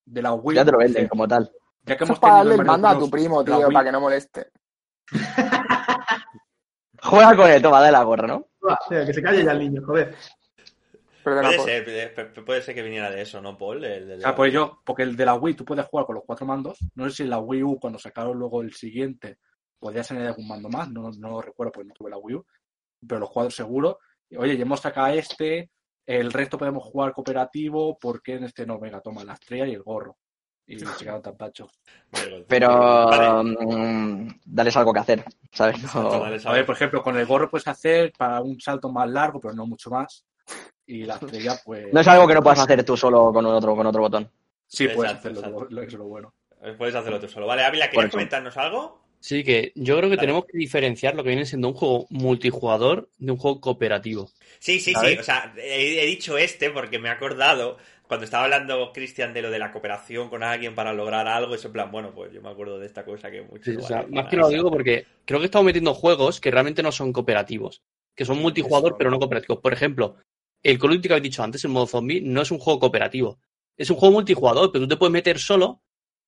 De 0.06 0.22
la 0.22 0.34
Wii. 0.34 0.56
Ya 0.56 0.66
te 0.66 0.72
lo 0.72 0.78
venden 0.78 1.08
como 1.08 1.28
tal. 1.28 1.52
Ya 1.84 1.96
que 1.98 2.04
Eso 2.04 2.14
hemos 2.14 2.18
es 2.18 2.20
para 2.22 2.36
darle 2.36 2.56
el 2.56 2.66
mando 2.66 2.88
a 2.88 3.00
tu 3.00 3.10
primo, 3.10 3.44
tío, 3.44 3.70
para 3.72 3.86
que 3.86 3.92
no 3.92 4.02
moleste. 4.02 4.48
Juega 7.02 7.36
con 7.36 7.50
él, 7.50 7.62
toma, 7.62 7.82
de 7.82 7.92
la 7.92 8.04
gorra, 8.04 8.28
¿no? 8.28 8.46
Que 8.90 9.14
se 9.14 9.22
calle 9.22 9.44
ya 9.44 9.52
el 9.52 9.60
niño, 9.60 9.82
joder. 9.86 10.16
Perdona, 11.24 11.50
puede 11.58 11.64
ser, 11.86 12.14
puede- 12.16 12.42
puede 12.46 12.62
ser 12.62 12.76
que 12.76 12.82
viniera 12.82 13.10
de 13.12 13.22
eso, 13.22 13.42
¿no, 13.42 13.58
Paul? 13.58 13.84
El 13.84 14.22
pues 14.36 14.54
yo, 14.54 14.82
porque 14.86 15.04
el 15.04 15.16
de 15.16 15.26
la 15.26 15.36
Wii 15.36 15.54
tú 15.56 15.66
puedes 15.66 15.86
jugar 15.86 16.06
con 16.06 16.16
los 16.16 16.24
cuatro 16.26 16.46
mandos. 16.46 16.78
No 16.96 17.10
sé 17.10 17.16
si 17.18 17.24
en 17.24 17.30
la 17.32 17.40
Wii 17.40 17.64
U, 17.64 17.80
cuando 17.80 18.00
sacaron 18.00 18.38
luego 18.38 18.62
el 18.62 18.74
siguiente, 18.74 19.38
podías 19.80 20.10
añadir 20.12 20.30
algún 20.30 20.48
mando 20.48 20.70
más. 20.70 20.90
No, 20.90 21.10
no 21.12 21.30
lo 21.30 21.42
recuerdo 21.42 21.72
porque 21.74 21.88
no 21.88 21.94
tuve 21.94 22.10
la 22.10 22.18
Wii 22.18 22.36
U. 22.38 22.46
Pero 23.08 23.20
los 23.20 23.30
cuadros 23.30 23.56
seguro. 23.56 24.00
Oye, 24.38 24.56
ya 24.58 24.64
hemos 24.64 24.80
sacado 24.82 25.08
este. 25.14 25.70
El 26.06 26.32
resto 26.34 26.58
podemos 26.58 26.84
jugar 26.84 27.14
cooperativo. 27.14 27.98
¿Por 27.98 28.22
qué 28.22 28.34
en 28.36 28.46
este 28.46 28.66
no? 28.66 28.80
Venga, 28.80 29.00
toma 29.02 29.24
la 29.24 29.34
estrella 29.34 29.66
y 29.68 29.74
el 29.74 29.84
gorro. 29.84 30.18
y 30.68 30.78
se 30.78 30.86
quedaron 31.04 31.22
tan 31.24 31.36
pacho. 31.36 31.68
Pero 32.48 32.76
Vale. 33.08 33.44
mm, 33.44 34.40
dales 34.46 34.78
algo 34.78 34.94
que 34.94 35.00
hacer, 35.00 35.26
¿sabes? 35.52 35.78
No- 35.82 35.88
Exacto, 35.88 36.20
dale, 36.20 36.42
A 36.46 36.52
ver, 36.54 36.66
por 36.66 36.76
ejemplo, 36.76 37.02
con 37.02 37.18
el 37.18 37.26
gorro 37.26 37.50
puedes 37.50 37.68
hacer 37.68 38.12
para 38.18 38.42
un 38.42 38.60
salto 38.60 38.92
más 38.92 39.10
largo, 39.10 39.40
pero 39.40 39.56
no 39.56 39.66
mucho 39.66 39.90
más. 39.90 40.26
Y 40.90 41.04
la 41.04 41.16
estrella, 41.16 41.56
pues. 41.64 41.94
no 41.94 42.00
es 42.00 42.08
algo 42.08 42.28
que 42.28 42.34
no 42.34 42.42
puedas 42.42 42.60
hacer 42.60 42.84
tú 42.84 42.98
solo 42.98 43.32
con 43.32 43.46
otro, 43.46 43.76
con 43.76 43.86
otro 43.86 44.02
botón. 44.02 44.28
Sí, 44.66 44.88
puedes 44.88 45.14
hacerlo, 45.14 45.40
exacto. 45.40 45.68
lo, 45.70 45.82
es 45.84 45.94
lo 45.94 46.06
bueno. 46.06 46.34
Puedes 46.78 46.96
hacerlo 46.96 47.20
tú 47.20 47.28
solo. 47.28 47.46
Vale, 47.46 47.64
Ávila, 47.64 47.90
¿querías 47.90 48.08
eso. 48.08 48.12
comentarnos 48.18 48.58
algo? 48.58 49.00
Sí, 49.20 49.44
que 49.44 49.72
yo 49.76 49.98
creo 49.98 50.10
que 50.10 50.18
tenemos 50.18 50.46
que 50.46 50.58
diferenciar 50.58 51.14
lo 51.14 51.24
que 51.24 51.30
viene 51.30 51.46
siendo 51.46 51.68
un 51.68 51.76
juego 51.76 52.08
multijugador 52.10 53.10
de 53.20 53.32
un 53.32 53.38
juego 53.38 53.62
cooperativo. 53.62 54.32
Sí, 54.58 54.80
sí, 54.80 54.94
¿Sabes? 54.94 55.12
sí. 55.12 55.18
O 55.20 55.24
sea, 55.24 55.54
he, 55.58 56.02
he 56.02 56.06
dicho 56.08 56.38
este 56.38 56.72
porque 56.72 56.98
me 56.98 57.10
he 57.10 57.12
acordado 57.12 57.78
cuando 58.10 58.26
estaba 58.26 58.46
hablando 58.46 58.92
Cristian 58.92 59.34
de 59.34 59.44
lo 59.44 59.52
de 59.52 59.60
la 59.60 59.72
cooperación 59.72 60.30
con 60.30 60.42
alguien 60.42 60.74
para 60.74 60.94
lograr 60.94 61.28
algo. 61.28 61.54
Eso 61.54 61.68
en 61.68 61.74
plan, 61.74 61.92
bueno, 61.92 62.12
pues 62.16 62.34
yo 62.34 62.42
me 62.42 62.50
acuerdo 62.50 62.80
de 62.80 62.88
esta 62.88 63.06
cosa 63.06 63.30
que 63.30 63.44
mucho. 63.44 63.72
Sí, 63.72 63.78
o 63.78 63.82
sea, 63.82 64.08
más 64.10 64.28
que 64.28 64.38
lo 64.38 64.50
digo 64.50 64.72
porque 64.72 65.06
creo 65.26 65.40
que 65.40 65.46
estamos 65.46 65.66
metiendo 65.66 65.94
juegos 65.94 66.42
que 66.42 66.50
realmente 66.50 66.82
no 66.82 66.92
son 66.92 67.14
cooperativos, 67.14 67.84
que 68.16 68.26
son 68.26 68.40
multijugador 68.40 68.96
pero 68.98 69.12
no 69.12 69.20
cooperativos. 69.20 69.60
Por 69.60 69.74
ejemplo, 69.74 70.16
el 70.64 70.78
Call 70.80 70.90
of 70.92 70.96
Duty 70.98 71.08
que 71.08 71.14
habéis 71.14 71.24
dicho 71.24 71.44
antes, 71.44 71.64
el 71.64 71.72
modo 71.72 71.88
zombie, 71.88 72.22
no 72.22 72.42
es 72.42 72.52
un 72.52 72.60
juego 72.60 72.80
cooperativo. 72.80 73.40
Es 73.78 73.90
un 73.90 73.96
juego 73.98 74.14
multijugador, 74.14 74.72
pero 74.72 74.84
tú 74.86 74.90
te 74.90 74.98
puedes 74.98 75.14
meter 75.14 75.40
solo 75.40 75.82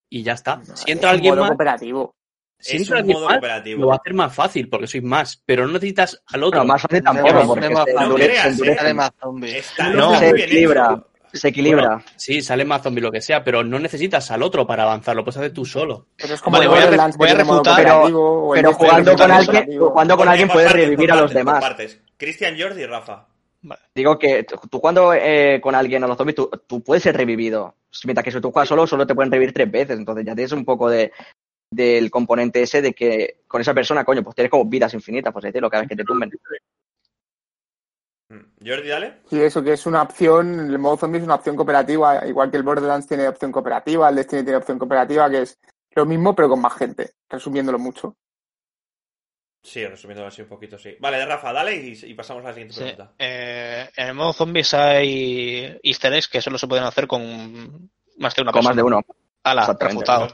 y 0.09 0.23
ya 0.23 0.33
está. 0.33 0.57
No, 0.57 0.75
Si 0.75 0.91
entra 0.91 1.09
es 1.09 1.13
un 1.13 1.15
alguien 1.17 1.33
modo 1.33 1.41
más, 1.41 1.49
cooperativo. 1.51 2.15
si 2.59 2.75
Es 2.75 2.81
entra 2.83 2.95
un 2.95 2.99
alguien 2.99 3.17
modo 3.17 3.25
más, 3.27 3.33
cooperativo. 3.35 3.81
lo 3.81 3.87
va 3.87 3.93
a 3.93 3.97
hacer 3.97 4.13
más 4.13 4.33
fácil 4.35 4.69
porque 4.69 4.87
sois 4.87 5.03
más, 5.03 5.41
pero 5.45 5.65
no 5.67 5.73
necesitas 5.73 6.21
al 6.27 6.43
otro. 6.43 6.59
Bueno, 6.61 6.73
más 6.73 6.81
fácil 6.81 7.03
No, 7.03 7.11
tampoco, 7.13 7.33
no, 7.33 7.47
porque 7.47 7.69
no, 7.69 7.83
se 7.85 7.93
no 7.93 8.01
endurece- 8.01 8.25
creas, 8.27 8.57
se 8.57 8.71
¿eh? 8.71 8.75
Sale 8.77 8.93
más 8.93 9.11
zombie. 9.19 9.61
No, 9.95 10.17
se 10.19 10.29
equilibra, 10.29 11.03
se 11.33 11.47
equilibra. 11.49 12.03
Sí, 12.15 12.41
sale 12.41 12.63
más 12.65 12.81
zombie 12.83 13.01
lo 13.01 13.11
que 13.11 13.19
sea, 13.21 13.43
pero 13.43 13.63
no 13.65 13.79
necesitas 13.79 14.31
al 14.31 14.43
otro 14.43 14.65
para 14.65 14.83
avanzar, 14.83 15.13
lo 15.15 15.23
puedes 15.25 15.37
hacer 15.37 15.51
tú 15.53 15.65
solo. 15.65 16.07
Pero 16.15 16.33
es 16.35 16.41
como 16.41 16.53
Vale, 16.57 16.65
el 16.65 16.69
voy 16.71 16.79
a 16.79 16.85
re- 17.07 17.17
voy 17.17 17.27
refutar, 17.31 17.75
Pero 17.75 18.53
Destiny 18.53 18.73
jugando 18.73 19.15
con 19.17 19.31
alguien, 19.31 19.79
jugando 19.79 20.17
con 20.17 20.27
alguien 20.29 20.47
puedes 20.49 20.71
revivir 20.71 21.11
a 21.11 21.15
los 21.17 21.33
demás. 21.33 21.65
Cristian, 22.15 22.55
Jordi 22.57 22.83
y 22.83 22.85
Rafa. 22.85 23.27
Digo 23.93 24.17
que 24.17 24.45
tú 24.69 24.79
cuando 24.79 25.13
eh, 25.13 25.59
con 25.61 25.75
alguien 25.75 26.03
a 26.03 26.07
los 26.07 26.17
zombies, 26.17 26.35
tú, 26.35 26.49
tú 26.67 26.81
puedes 26.81 27.03
ser 27.03 27.15
revivido. 27.15 27.75
Mientras 28.05 28.23
que 28.23 28.31
si 28.31 28.41
tú 28.41 28.51
juegas 28.51 28.69
solo, 28.69 28.87
solo 28.87 29.05
te 29.05 29.13
pueden 29.13 29.31
revivir 29.31 29.53
tres 29.53 29.69
veces. 29.69 29.97
Entonces 29.97 30.25
ya 30.25 30.35
tienes 30.35 30.51
un 30.51 30.65
poco 30.65 30.89
de 30.89 31.11
del 31.71 32.11
componente 32.11 32.61
ese 32.61 32.81
de 32.81 32.93
que 32.93 33.43
con 33.47 33.61
esa 33.61 33.73
persona, 33.73 34.03
coño, 34.03 34.23
pues 34.23 34.35
tienes 34.35 34.51
como 34.51 34.65
vidas 34.65 34.93
infinitas, 34.93 35.31
pues 35.31 35.43
decirlo, 35.43 35.69
cada 35.69 35.83
vez 35.83 35.89
que 35.89 35.95
te 35.95 36.03
tumben. 36.03 36.29
Mm. 38.29 38.67
Jordi, 38.67 38.89
dale. 38.89 39.21
Sí, 39.29 39.41
eso 39.41 39.63
que 39.63 39.73
es 39.73 39.85
una 39.85 40.01
opción, 40.01 40.59
el 40.59 40.79
modo 40.79 40.97
zombie 40.97 41.19
es 41.19 41.23
una 41.23 41.35
opción 41.35 41.55
cooperativa, 41.55 42.27
igual 42.27 42.51
que 42.51 42.57
el 42.57 42.63
Borderlands 42.63 43.07
tiene 43.07 43.27
opción 43.27 43.51
cooperativa, 43.51 44.09
el 44.09 44.15
Destiny 44.15 44.43
tiene 44.43 44.57
opción 44.57 44.77
cooperativa, 44.77 45.29
que 45.29 45.41
es 45.43 45.57
lo 45.95 46.05
mismo 46.05 46.35
pero 46.35 46.49
con 46.49 46.61
más 46.61 46.73
gente, 46.75 47.11
resumiéndolo 47.29 47.79
mucho. 47.79 48.15
Sí, 49.63 49.85
resumiendo 49.85 50.25
así 50.25 50.41
un 50.41 50.47
poquito, 50.47 50.77
sí. 50.77 50.95
Vale, 50.99 51.23
Rafa, 51.25 51.53
dale 51.53 51.75
y, 51.75 51.99
y 52.03 52.13
pasamos 52.15 52.43
a 52.43 52.47
la 52.47 52.53
siguiente 52.53 52.73
Sí. 52.73 52.79
pregunta. 52.81 53.13
Eh, 53.19 53.89
en 53.95 54.07
el 54.07 54.13
modo 54.15 54.33
zombies 54.33 54.73
hay 54.73 55.77
easter 55.83 56.11
eggs 56.13 56.27
que 56.27 56.41
solo 56.41 56.57
se 56.57 56.67
pueden 56.67 56.83
hacer 56.85 57.05
con 57.07 57.89
más 58.17 58.33
de 58.35 58.41
una 58.41 58.51
Con 58.51 58.59
persona. 58.59 58.69
más 58.69 58.75
de 58.75 58.83
uno. 58.83 59.01
Ala, 59.43 59.75
refutado. 59.79 60.27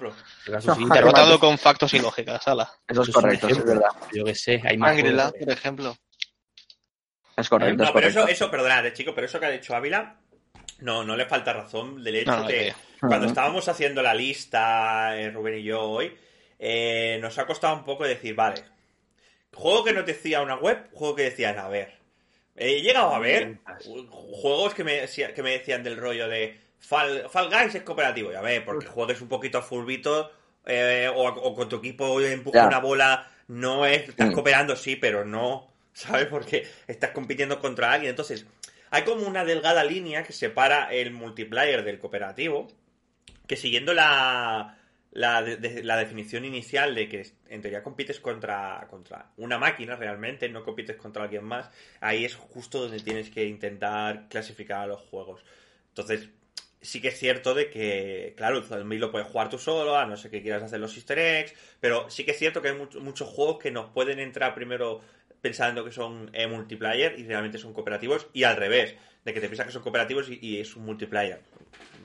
Derrotado 0.93 1.39
con 1.39 1.57
factos 1.57 1.93
y 1.93 1.99
lógicas, 1.99 2.45
ala. 2.47 2.69
Eso 2.87 3.01
es 3.03 3.09
correcto, 3.09 3.47
es 3.47 3.63
verdad. 3.65 3.89
Yo 4.13 4.23
que 4.25 4.35
sé, 4.35 4.61
hay 4.65 4.77
más 4.77 4.91
Shangri-La, 4.95 5.23
juegos. 5.29 5.39
por 5.45 5.53
ejemplo. 5.53 5.97
Es 7.37 7.49
correcto, 7.49 7.83
es 7.83 7.87
No, 7.89 7.93
pero 7.93 8.07
correcto. 8.07 8.19
eso, 8.21 8.27
eso, 8.27 8.51
perdonad, 8.51 8.85
eh, 8.85 8.93
chico, 8.93 9.13
pero 9.13 9.27
eso 9.27 9.39
que 9.39 9.45
ha 9.45 9.51
dicho 9.51 9.75
Ávila, 9.75 10.19
no, 10.79 11.03
no 11.03 11.15
le 11.15 11.25
falta 11.25 11.53
razón 11.53 12.03
del 12.03 12.15
hecho 12.15 12.31
No, 12.31 12.41
no, 12.41 12.47
de 12.47 12.65
tío. 12.65 13.07
cuando 13.07 13.27
estábamos 13.27 13.67
haciendo 13.67 14.01
la 14.01 14.13
lista, 14.13 15.15
eh, 15.17 15.29
Rubén 15.31 15.59
y 15.59 15.63
yo 15.63 15.81
hoy, 15.83 16.17
eh, 16.59 17.17
nos 17.21 17.37
ha 17.37 17.45
costado 17.45 17.75
un 17.75 17.83
poco 17.85 18.03
decir, 18.05 18.33
vale, 18.35 18.63
juego 19.53 19.83
que 19.83 19.93
nos 19.93 20.05
decía 20.05 20.41
una 20.41 20.55
web, 20.55 20.89
juego 20.93 21.15
que 21.15 21.23
decían, 21.23 21.57
a 21.59 21.67
ver. 21.67 21.95
He 22.55 22.81
llegado 22.81 23.13
a 23.13 23.19
ver 23.19 23.59
juegos 24.09 24.73
que 24.73 24.83
me, 24.83 25.05
que 25.07 25.43
me 25.43 25.51
decían 25.51 25.83
del 25.83 25.95
rollo 25.97 26.27
de 26.27 26.59
Fall, 26.79 27.29
Fall 27.29 27.49
Guys 27.49 27.75
es 27.75 27.83
cooperativo, 27.83 28.31
ya 28.31 28.41
ve, 28.41 28.61
porque 28.61 28.87
juegues 28.87 29.21
un 29.21 29.27
poquito 29.27 29.59
a 29.59 29.61
fulbito 29.61 30.31
eh, 30.65 31.09
o, 31.13 31.27
o 31.27 31.53
con 31.55 31.69
tu 31.69 31.77
equipo 31.77 32.19
empuja 32.19 32.59
Ya. 32.59 32.67
una 32.67 32.79
bola, 32.79 33.31
no 33.47 33.85
es, 33.85 34.09
estás 34.09 34.29
Mm. 34.29 34.33
cooperando, 34.33 34.75
sí, 34.75 34.95
pero 34.95 35.23
no, 35.23 35.67
¿sabes? 35.93 36.25
Porque 36.27 36.67
estás 36.87 37.11
compitiendo 37.11 37.59
contra 37.59 37.91
alguien. 37.91 38.09
Entonces, 38.09 38.45
hay 38.89 39.03
como 39.03 39.27
una 39.27 39.45
delgada 39.45 39.83
línea 39.83 40.23
que 40.23 40.33
separa 40.33 40.91
el 40.91 41.11
multiplayer 41.11 41.83
del 41.83 41.99
cooperativo, 41.99 42.67
que 43.47 43.55
siguiendo 43.55 43.93
la, 43.93 44.77
la, 45.11 45.41
de- 45.41 45.57
de- 45.57 45.83
la 45.83 45.97
definición 45.97 46.45
inicial 46.45 46.93
de 46.93 47.07
que 47.09 47.25
en 47.49 47.61
teoría 47.61 47.83
compites 47.83 48.19
contra, 48.19 48.85
contra 48.89 49.31
una 49.37 49.57
máquina 49.57 49.95
realmente, 49.95 50.49
no 50.49 50.63
compites 50.63 50.97
contra 50.97 51.23
alguien 51.23 51.43
más, 51.43 51.69
ahí 52.01 52.25
es 52.25 52.35
justo 52.35 52.81
donde 52.81 52.99
tienes 52.99 53.29
que 53.29 53.45
intentar 53.45 54.27
clasificar 54.29 54.81
a 54.81 54.87
los 54.87 55.01
juegos. 55.01 55.41
Entonces, 55.89 56.29
sí 56.81 57.01
que 57.01 57.07
es 57.07 57.17
cierto 57.17 57.53
de 57.55 57.69
que, 57.69 58.33
claro, 58.37 58.57
el 58.59 58.99
lo 58.99 59.11
puedes 59.11 59.27
jugar 59.27 59.49
tú 59.49 59.57
solo, 59.57 59.97
a 59.97 60.05
no 60.05 60.15
ser 60.17 60.29
que 60.29 60.41
quieras 60.43 60.63
hacer 60.63 60.79
los 60.79 60.95
easter 60.95 61.17
eggs, 61.17 61.53
pero 61.79 62.09
sí 62.09 62.23
que 62.23 62.31
es 62.31 62.37
cierto 62.37 62.61
que 62.61 62.69
hay 62.69 62.75
much- 62.75 62.99
muchos 62.99 63.27
juegos 63.27 63.57
que 63.57 63.71
nos 63.71 63.89
pueden 63.89 64.19
entrar 64.19 64.53
primero 64.53 65.01
pensando 65.41 65.83
que 65.85 65.91
son 65.91 66.29
eh, 66.33 66.47
multiplayer 66.47 67.17
y 67.17 67.23
realmente 67.23 67.57
son 67.57 67.73
cooperativos, 67.73 68.27
y 68.33 68.43
al 68.43 68.55
revés, 68.57 68.95
de 69.23 69.33
que 69.33 69.39
te 69.41 69.47
piensas 69.47 69.65
que 69.67 69.71
son 69.73 69.81
cooperativos 69.83 70.29
y, 70.29 70.39
y 70.41 70.59
es 70.59 70.75
un 70.75 70.85
multiplayer. 70.85 71.41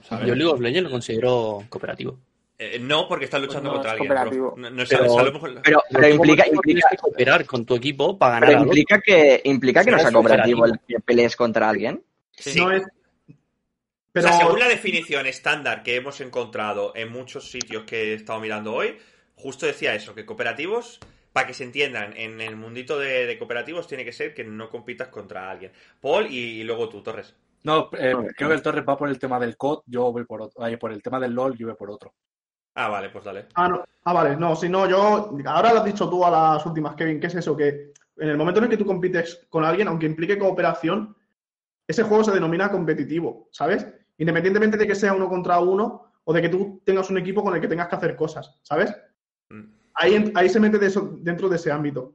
¿sabes? 0.09 0.27
Yo 0.27 0.35
League 0.35 0.53
of 0.53 0.61
Legends 0.61 0.85
lo 0.85 0.91
considero 0.91 1.65
cooperativo. 1.69 2.19
Eh, 2.59 2.79
no, 2.79 3.09
porque 3.09 3.25
estás 3.25 3.41
luchando 3.41 3.71
Pues 3.71 3.79
no, 3.85 3.99
contra 3.99 4.21
es 4.21 4.21
alguien. 4.21 4.43
No, 4.57 4.71
no 4.71 4.77
Pero- 4.77 4.87
sabes, 4.87 5.13
a 5.19 5.23
lo 5.25 5.33
mejor- 5.33 5.63
Pero, 5.63 5.83
pero 5.91 6.09
implica, 6.09 6.45
¿cómo 6.45 6.55
implica, 6.57 6.63
tienes 6.65 6.85
que 6.91 6.97
cooperar 6.97 7.45
con 7.47 7.67
tu 7.67 7.75
equipo 7.75 8.19
para 8.19 8.35
ganar 8.35 8.49
pero 8.51 8.63
implica 8.63 9.01
que, 9.01 9.41
implica 9.45 9.85
que 9.85 9.91
no 9.91 9.99
sea 9.99 10.13
cooperativo 10.13 10.67
el 10.67 10.79
que 10.87 11.01
pelees 11.01 11.35
contra 11.35 11.69
alguien. 11.69 12.03
Sí. 12.33 12.61
No 12.61 12.71
es. 12.71 12.83
O 12.85 13.35
Pero 14.13 14.29
sea, 14.29 14.39
según 14.39 14.59
la 14.59 14.69
definición 14.69 15.27
estándar 15.27 15.83
que 15.83 15.97
hemos 15.97 16.21
encontrado 16.21 16.93
en 16.95 17.11
muchos 17.11 17.51
sitios 17.51 17.85
que 17.85 18.13
he 18.13 18.15
estado 18.15 18.41
mirando 18.41 18.75
hoy, 18.75 18.99
justo 19.35 19.65
decía 19.67 19.95
eso, 19.95 20.15
que 20.15 20.27
cooperativos, 20.27 21.01
para 21.33 21.47
que 21.47 21.55
se 21.55 21.65
entiendan, 21.65 22.15
en 22.17 22.41
el 22.43 22.55
mundito 22.57 22.99
de, 22.99 23.27
de 23.27 23.39
cooperativos 23.39 23.89
tiene 23.89 24.05
que 24.05 24.13
ser 24.13 24.35
que 24.35 24.45
no 24.45 24.69
compitas 24.69 25.09
contra 25.09 25.51
alguien. 25.51 25.73
Paul 26.01 26.27
y, 26.27 26.61
y 26.61 26.65
luego 26.65 26.91
tú, 26.91 27.03
Torres. 27.03 27.35
No, 27.65 27.89
eh, 27.99 28.13
creo 28.37 28.49
que 28.51 28.55
el 28.55 28.63
Torres 28.63 28.85
va 28.87 28.99
por 28.99 29.09
el 29.09 29.19
tema 29.19 29.41
del 29.41 29.57
COD, 29.57 29.83
yo 29.87 30.13
voy 30.13 30.25
por 30.25 30.43
otro. 30.43 30.63
Por 30.79 30.93
el 30.93 31.03
tema 31.03 31.19
del 31.19 31.33
LOL, 31.33 31.57
yo 31.57 31.69
voy 31.69 31.77
por 31.77 31.91
otro. 31.91 32.13
Ah, 32.75 32.89
vale, 32.89 33.11
pues 33.11 33.25
dale. 33.25 33.47
Ah, 33.55 33.69
no. 33.69 33.85
Ah, 34.05 34.13
vale, 34.13 34.37
no, 34.37 34.57
si 34.57 34.69
no, 34.69 34.89
yo. 34.89 35.37
Ahora 35.47 35.73
lo 35.73 35.79
has 35.81 35.85
dicho 35.85 36.09
tú 36.09 36.25
a 36.25 36.31
las 36.31 36.67
últimas, 36.67 36.95
Kevin, 36.97 37.21
¿qué 37.21 37.27
es 37.29 37.35
eso? 37.35 37.57
Que 37.57 37.93
en 38.17 38.29
el 38.29 38.37
momento 38.37 38.59
en 38.59 38.65
el 38.65 38.71
que 38.71 38.77
tú 38.77 38.87
compites 38.87 39.47
con 39.49 39.65
alguien, 39.65 39.89
aunque 39.89 40.07
implique 40.07 40.39
cooperación, 40.39 41.17
ese 41.87 42.03
juego 42.03 42.25
se 42.25 42.33
denomina 42.33 42.71
competitivo, 42.71 43.49
¿sabes? 43.53 43.87
Independientemente 44.19 44.77
de 44.77 44.87
que 44.87 44.95
sea 44.95 45.13
uno 45.15 45.29
contra 45.29 45.59
uno 45.61 46.13
o 46.25 46.33
de 46.33 46.41
que 46.43 46.49
tú 46.49 46.81
tengas 46.85 47.11
un 47.11 47.19
equipo 47.19 47.43
con 47.43 47.55
el 47.55 47.61
que 47.61 47.69
tengas 47.69 47.89
que 47.89 47.97
hacer 47.97 48.17
cosas, 48.17 48.59
¿sabes? 48.63 48.95
Mm. 49.51 49.63
Ahí, 49.95 50.33
ahí 50.35 50.49
se 50.49 50.61
mete 50.61 50.79
de 50.79 50.87
eso- 50.87 51.17
dentro 51.19 51.49
de 51.49 51.57
ese 51.57 51.71
ámbito. 51.71 52.15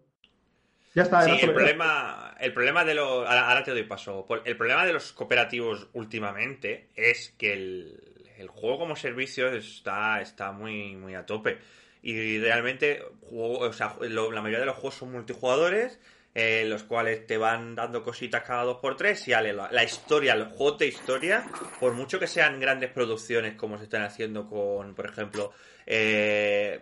Ya 0.96 1.04
está. 1.04 1.22
Sí, 1.24 1.32
el 1.42 1.54
problema, 1.54 2.34
el 2.40 2.54
problema 2.54 2.84
de 2.84 2.96
los. 2.96 3.28
Ahora, 3.28 3.50
ahora 3.50 3.64
te 3.64 3.72
doy 3.72 3.84
paso. 3.84 4.26
El 4.46 4.58
problema 4.58 4.84
de 4.86 4.94
los 4.94 5.14
cooperativos 5.14 5.88
últimamente 5.94 6.90
es 6.96 7.36
que 7.38 7.54
el, 7.54 8.07
el 8.38 8.48
juego 8.48 8.80
como 8.80 8.96
servicio 8.96 9.50
está, 9.50 10.22
está 10.22 10.52
muy, 10.52 10.96
muy 10.96 11.16
a 11.16 11.26
tope. 11.26 11.58
Y 12.02 12.40
realmente, 12.40 13.04
juego- 13.22 13.60
o 13.60 13.74
sea, 13.74 13.96
la 14.02 14.42
mayoría 14.42 14.60
de 14.60 14.66
los 14.66 14.76
juegos 14.76 14.96
son 14.96 15.12
multijugadores, 15.12 16.00
eh, 16.36 16.66
los 16.68 16.84
cuales 16.84 17.26
te 17.26 17.38
van 17.38 17.74
dando 17.76 18.04
cositas 18.04 18.44
cada 18.44 18.64
dos 18.64 18.78
por 18.78 18.96
tres 18.96 19.28
y 19.28 19.34
ale, 19.34 19.54
la, 19.54 19.84
historia, 19.84 20.36
los 20.36 20.50
juegos 20.50 20.78
de 20.78 20.88
historia, 20.88 21.44
por 21.80 21.94
mucho 21.94 22.20
que 22.20 22.28
sean 22.28 22.60
grandes 22.60 22.92
producciones 22.92 23.56
como 23.56 23.78
se 23.80 23.86
están 23.86 24.04
haciendo 24.04 24.46
con, 24.48 24.94
por 24.94 25.08
ejemplo, 25.08 25.52
eh, 25.88 26.82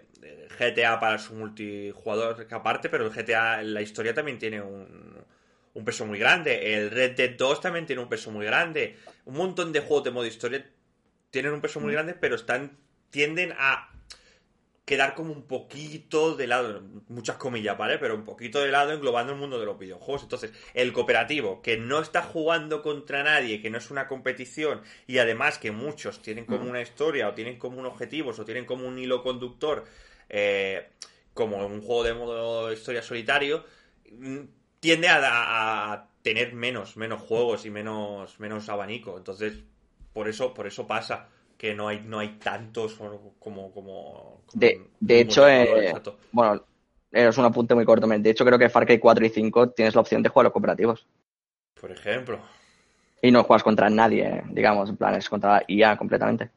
GTA 0.60 0.99
para 0.99 1.18
su 1.20 1.36
multijugador 1.36 2.45
aparte, 2.51 2.89
pero 2.89 3.06
el 3.06 3.14
GTA, 3.14 3.62
la 3.64 3.82
historia 3.82 4.14
también 4.14 4.38
tiene 4.39 4.62
un, 4.62 5.24
un 5.74 5.86
peso 5.86 6.06
muy 6.06 6.20
grande. 6.20 6.76
El 6.76 6.91
Red 6.91 7.16
Dead 7.16 7.32
2 7.38 7.62
también 7.62 7.86
tiene 7.86 8.01
un 8.01 8.10
peso 8.10 8.32
muy 8.32 8.45
grande. 8.45 8.97
Un 9.26 9.36
montón 9.36 9.72
de 9.72 9.80
juegos 9.80 10.03
de 10.03 10.12
modo 10.12 10.26
historia 10.26 10.66
tienen 11.36 11.52
un 11.52 11.60
peso 11.60 11.82
muy 11.82 11.92
grande, 11.92 12.14
pero 12.14 12.36
están 12.36 12.78
tienden 13.10 13.54
a 13.58 13.90
quedar 14.86 15.16
como 15.16 15.34
un 15.34 15.48
poquito 15.48 16.36
de 16.38 16.48
lado, 16.48 16.82
muchas 17.10 17.36
comillas, 17.38 17.78
¿vale? 17.78 17.98
Pero 17.98 18.16
un 18.16 18.24
poquito 18.24 18.60
de 18.62 18.70
lado 18.72 18.94
englobando 18.94 19.34
el 19.34 19.40
mundo 19.40 19.60
de 19.60 19.66
los 19.66 19.78
videojuegos. 19.78 20.24
Entonces, 20.24 20.54
el 20.74 20.94
cooperativo, 20.94 21.62
que 21.62 21.76
no 21.76 22.00
está 22.00 22.22
jugando 22.22 22.82
contra 22.84 23.22
nadie, 23.24 23.62
que 23.62 23.70
no 23.70 23.80
es 23.80 23.92
una 23.92 24.08
competición, 24.08 24.82
y 25.08 25.18
además 25.18 25.58
que 25.60 25.72
muchos 25.72 26.22
tienen 26.22 26.46
como 26.46 26.70
una 26.70 26.82
historia, 26.82 27.28
o 27.28 27.34
tienen 27.34 27.58
como 27.58 27.80
un 27.80 27.86
objetivo, 27.86 28.30
o 28.32 28.46
tienen 28.46 28.66
como 28.66 28.88
un 28.88 28.98
hilo 28.98 29.24
conductor, 29.24 29.84
eh, 30.30 30.88
como 31.34 31.58
un 31.66 31.82
juego 31.82 32.04
de 32.04 32.14
modo 32.14 32.72
historia 32.72 33.02
solitario, 33.02 33.66
mm, 34.12 34.40
tiende 34.80 35.08
a, 35.10 35.18
a- 35.18 35.94
a 35.94 36.08
tener 36.22 36.54
menos, 36.54 36.96
menos 36.96 37.22
juegos 37.22 37.66
y 37.66 37.72
menos, 37.72 38.40
menos 38.40 38.70
abanico. 38.70 39.18
Entonces, 39.18 39.54
por 40.16 40.30
eso, 40.30 40.53
por 40.53 40.66
eso 40.66 40.88
pasa. 40.88 41.28
que 41.57 41.76
no 41.76 41.89
hay, 41.89 41.99
no 41.99 42.20
hay 42.20 42.38
tantos 42.39 42.93
como... 42.93 43.34
como, 43.38 43.72
como 43.74 44.43
De, 44.53 44.76
como 44.76 44.88
de 45.01 45.20
hecho, 45.20 45.47
eh, 45.49 45.93
bueno, 46.32 46.66
es 47.11 47.38
un 47.38 47.43
apunte 47.43 47.76
muy 47.76 47.84
corto. 47.84 48.07
De 48.07 48.30
hecho, 48.30 48.45
creo 48.45 48.57
que 48.57 48.70
Far 48.70 48.86
Cry 48.86 48.97
4 48.97 49.26
y 49.26 49.30
5 49.30 49.72
tienes 49.72 49.93
la 49.93 50.01
opción 50.01 50.24
de 50.24 50.30
jugar 50.30 50.45
los 50.45 50.53
cooperativos. 50.53 51.05
Por 51.80 51.91
ejemplo. 51.91 52.39
Y 53.22 53.30
no 53.30 53.43
juegas 53.43 53.63
contra 53.63 53.89
nadie, 53.89 54.41
digamos, 54.51 54.89
en 54.89 54.95
plan, 54.95 55.16
es 55.16 55.30
contra 55.30 55.63
IA 55.68 55.97
completamente. 55.97 56.49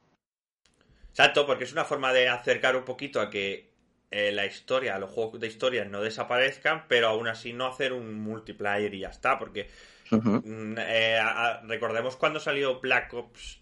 Exacto, 1.10 1.44
porque 1.44 1.64
es 1.64 1.72
una 1.72 1.84
forma 1.84 2.12
de 2.12 2.28
acercar 2.28 2.76
un 2.76 2.84
poquito 2.84 3.20
a 3.20 3.28
que 3.28 3.72
eh, 4.12 4.30
la 4.30 4.46
historia, 4.46 5.00
los 5.00 5.10
juegos 5.10 5.40
de 5.40 5.48
historia 5.48 5.84
no 5.84 6.00
desaparezcan, 6.00 6.84
pero 6.86 7.08
aún 7.08 7.26
así 7.26 7.52
no 7.52 7.66
hacer 7.66 7.92
un 7.92 8.14
multiplayer 8.20 8.94
y 8.94 9.00
ya 9.00 9.08
está, 9.08 9.36
porque 9.36 9.68
Ujú. 10.10 10.42
mm, 10.44 10.76
eh, 10.78 11.18
a- 11.18 11.46
a- 11.46 11.60
recordemos 11.62 12.16
cuando 12.16 12.40
salió 12.40 12.80
Black 12.80 13.12
Ops 13.14 13.60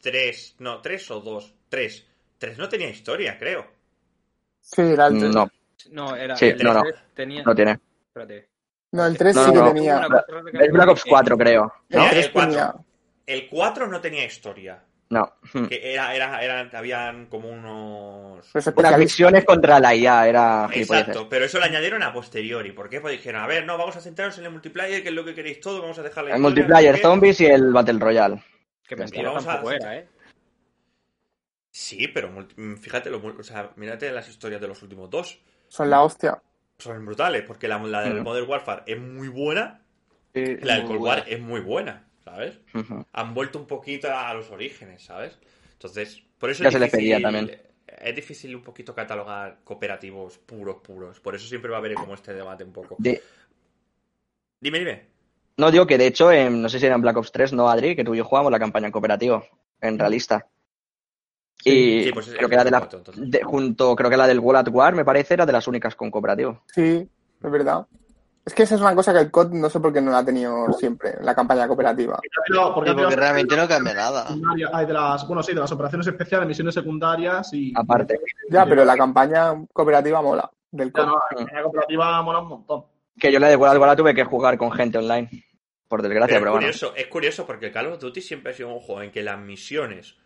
3, 0.00 0.56
no, 0.58 0.80
3 0.80 1.10
o 1.10 1.20
2, 1.20 1.54
3. 1.68 2.06
3 2.38 2.58
no 2.58 2.68
tenía 2.68 2.88
historia, 2.88 3.38
creo. 3.38 3.66
Sí, 4.60 4.82
era 4.82 5.06
el 5.06 5.18
3. 5.18 5.34
No, 5.34 5.50
No, 5.90 6.14
era. 6.16 6.36
Sí, 6.36 6.46
el 6.46 6.62
no, 6.62 6.74
no. 6.74 6.82
3 6.82 6.94
tenía. 7.14 7.42
no 7.42 7.54
tiene. 7.54 7.78
Espérate. 8.08 8.48
No, 8.92 9.06
el 9.06 9.16
3 9.16 9.34
No, 9.36 9.44
sí 9.44 9.48
no, 9.48 9.54
que 9.54 9.60
no. 9.60 9.72
tenía. 9.74 10.08
Es 10.64 10.72
Black 10.72 10.88
Ops 10.88 11.04
4, 11.08 11.38
creo. 11.38 11.72
El 11.88 11.98
No, 11.98 12.10
3 12.10 12.26
el 12.26 12.32
4. 12.32 12.50
tenía. 12.50 12.74
El 13.26 13.48
4 13.48 13.86
no 13.86 14.00
tenía 14.00 14.24
historia. 14.24 14.82
No. 15.10 15.32
Que 15.68 15.92
era, 15.94 16.38
habían 16.72 17.26
como 17.26 17.48
unos... 17.48 18.48
Pues 18.52 18.64
Las 18.76 18.96
misiones 18.98 19.44
contra 19.44 19.80
la 19.80 19.92
IA 19.92 20.28
era. 20.28 20.68
Exacto, 20.72 21.28
pero 21.28 21.44
eso 21.44 21.58
lo 21.58 21.64
añadieron 21.64 22.04
a 22.04 22.12
posteriori. 22.12 22.70
¿Por 22.70 22.88
qué? 22.88 23.00
Pues 23.00 23.12
dijeron, 23.16 23.42
a 23.42 23.46
ver, 23.48 23.66
no, 23.66 23.76
vamos 23.76 23.96
a 23.96 24.00
centrarnos 24.00 24.38
en 24.38 24.44
el 24.44 24.52
multiplayer, 24.52 25.02
que 25.02 25.08
es 25.08 25.14
lo 25.14 25.24
que 25.24 25.34
queréis 25.34 25.60
todo, 25.60 25.82
vamos 25.82 25.98
a 25.98 26.02
dejar 26.04 26.24
la 26.24 26.30
El 26.30 26.36
historia, 26.36 26.62
multiplayer, 26.62 26.96
zombies 26.98 27.40
y 27.40 27.46
el 27.46 27.72
Battle 27.72 27.98
Royale. 27.98 28.42
Que 28.86 28.94
mentira 28.94 29.30
Vamos 29.30 29.46
a- 29.48 29.74
era, 29.74 29.96
¿eh? 29.98 30.08
Sí, 31.72 32.08
pero 32.08 32.30
fíjate, 32.80 33.10
lo 33.10 33.18
o 33.24 33.42
sea, 33.42 33.70
mírate 33.76 34.10
las 34.12 34.28
historias 34.28 34.60
de 34.60 34.68
los 34.68 34.82
últimos 34.82 35.10
dos. 35.10 35.40
Son 35.68 35.90
la 35.90 36.02
hostia. 36.02 36.40
Son 36.78 37.04
brutales, 37.04 37.42
porque 37.46 37.68
la, 37.68 37.78
la 37.78 38.02
del 38.02 38.20
Mm. 38.20 38.24
Modern 38.24 38.48
Warfare 38.48 38.82
es 38.86 38.98
muy 38.98 39.28
buena, 39.28 39.82
Sí, 40.34 40.56
la 40.62 40.76
del 40.76 40.84
Cold 40.86 41.00
War 41.00 41.24
es 41.26 41.40
muy 41.40 41.60
buena, 41.60 42.08
¿sabes? 42.30 42.58
Han 43.12 43.34
vuelto 43.34 43.58
un 43.58 43.66
poquito 43.66 44.08
a 44.14 44.32
los 44.34 44.50
orígenes, 44.50 45.02
¿sabes? 45.02 45.38
Entonces, 45.72 46.22
por 46.38 46.50
eso 46.50 46.62
Ya 46.62 46.68
es 46.68 46.74
se 46.74 46.80
les 46.80 46.90
difícil, 46.92 47.10
pedía 47.12 47.22
también. 47.22 47.60
Es 47.86 48.14
difícil 48.14 48.54
un 48.54 48.62
poquito 48.62 48.94
catalogar 48.94 49.58
cooperativos 49.64 50.38
puros, 50.38 50.76
puros. 50.76 51.18
Por 51.20 51.34
eso 51.34 51.46
siempre 51.48 51.70
va 51.70 51.78
a 51.78 51.80
haber 51.80 51.94
como 51.94 52.14
este 52.14 52.32
debate 52.32 52.62
un 52.64 52.72
poco. 52.72 52.96
De- 52.98 53.20
Dime, 54.60 54.78
dime. 54.78 55.02
No 55.56 55.70
digo 55.70 55.86
que 55.86 55.98
de 55.98 56.06
hecho, 56.06 56.30
en- 56.30 56.62
no 56.62 56.68
sé 56.68 56.78
si 56.78 56.86
era 56.86 56.94
en 56.94 57.02
Black 57.02 57.16
Ops 57.16 57.32
3, 57.32 57.52
no, 57.52 57.68
Adri, 57.68 57.96
que 57.96 58.04
tú 58.04 58.14
y 58.14 58.18
yo 58.18 58.24
jugamos 58.24 58.52
la 58.52 58.58
campaña 58.58 58.86
en 58.86 58.92
cooperativo, 58.92 59.44
en 59.80 59.98
realista. 59.98 60.46
y 61.62 62.04
sí, 62.04 62.12
pues 62.12 62.28
es- 62.28 62.36
creo 62.36 62.48
que 62.48 62.54
era 62.54 62.64
de 62.64 62.70
la, 62.70 62.78
cuatro, 62.78 63.02
de- 63.16 63.42
junto, 63.42 63.94
creo 63.94 64.08
que 64.08 64.16
la 64.16 64.26
del 64.26 64.38
World 64.40 64.68
at 64.68 64.72
War, 64.74 64.94
me 64.94 65.04
parece, 65.04 65.34
era 65.34 65.44
de 65.44 65.52
las 65.52 65.68
únicas 65.68 65.94
con 65.94 66.10
cooperativo. 66.10 66.62
Sí, 66.72 67.06
es 67.42 67.50
verdad. 67.50 67.86
Es 68.50 68.54
que 68.56 68.64
esa 68.64 68.74
es 68.74 68.80
una 68.80 68.96
cosa 68.96 69.12
que 69.12 69.20
el 69.20 69.30
COD 69.30 69.52
no 69.52 69.70
sé 69.70 69.78
por 69.78 69.92
qué 69.92 70.00
no 70.00 70.10
la 70.10 70.18
ha 70.18 70.24
tenido 70.24 70.72
siempre, 70.72 71.14
la 71.20 71.36
campaña 71.36 71.68
cooperativa. 71.68 72.18
Pero, 72.48 72.74
porque 72.74 72.90
Sí, 72.90 73.14
realmente 73.14 73.56
no 73.56 73.68
cambia 73.68 73.94
nada. 73.94 74.26
hay 74.72 74.86
de 74.86 74.92
las, 74.92 75.24
bueno, 75.28 75.40
sí, 75.40 75.54
de 75.54 75.60
las 75.60 75.70
operaciones 75.70 76.08
especiales, 76.08 76.48
misiones 76.48 76.74
secundarias 76.74 77.52
y. 77.52 77.72
Aparte. 77.76 78.18
Ya, 78.50 78.66
pero 78.66 78.84
la 78.84 78.96
campaña 78.96 79.54
cooperativa 79.72 80.20
mola 80.20 80.50
del 80.68 80.90
COD. 80.90 81.06
no, 81.06 81.14
la 81.30 81.36
campaña 81.36 81.62
cooperativa 81.62 82.22
mola 82.22 82.38
un 82.40 82.48
montón. 82.48 82.84
Que 83.16 83.30
yo 83.32 83.38
la 83.38 83.46
de 83.46 83.54
War 83.54 83.76
la 83.78 83.94
tuve 83.94 84.14
que 84.16 84.24
jugar 84.24 84.58
con 84.58 84.72
gente 84.72 84.98
online, 84.98 85.28
por 85.86 86.02
desgracia, 86.02 86.34
Pero 86.38 86.40
pero, 86.40 86.50
es 86.50 86.52
bueno. 86.54 86.66
curioso, 86.66 86.92
es 86.96 87.06
curioso 87.06 87.46
porque 87.46 87.66
el 87.66 87.72
Call 87.72 87.86
of 87.86 88.00
Duty 88.00 88.20
siempre 88.20 88.50
ha 88.50 88.54
sido 88.56 88.70
un 88.74 88.80
juego 88.80 89.02
en 89.02 89.12
que 89.12 89.22
las 89.22 89.38
misiones 89.38 90.16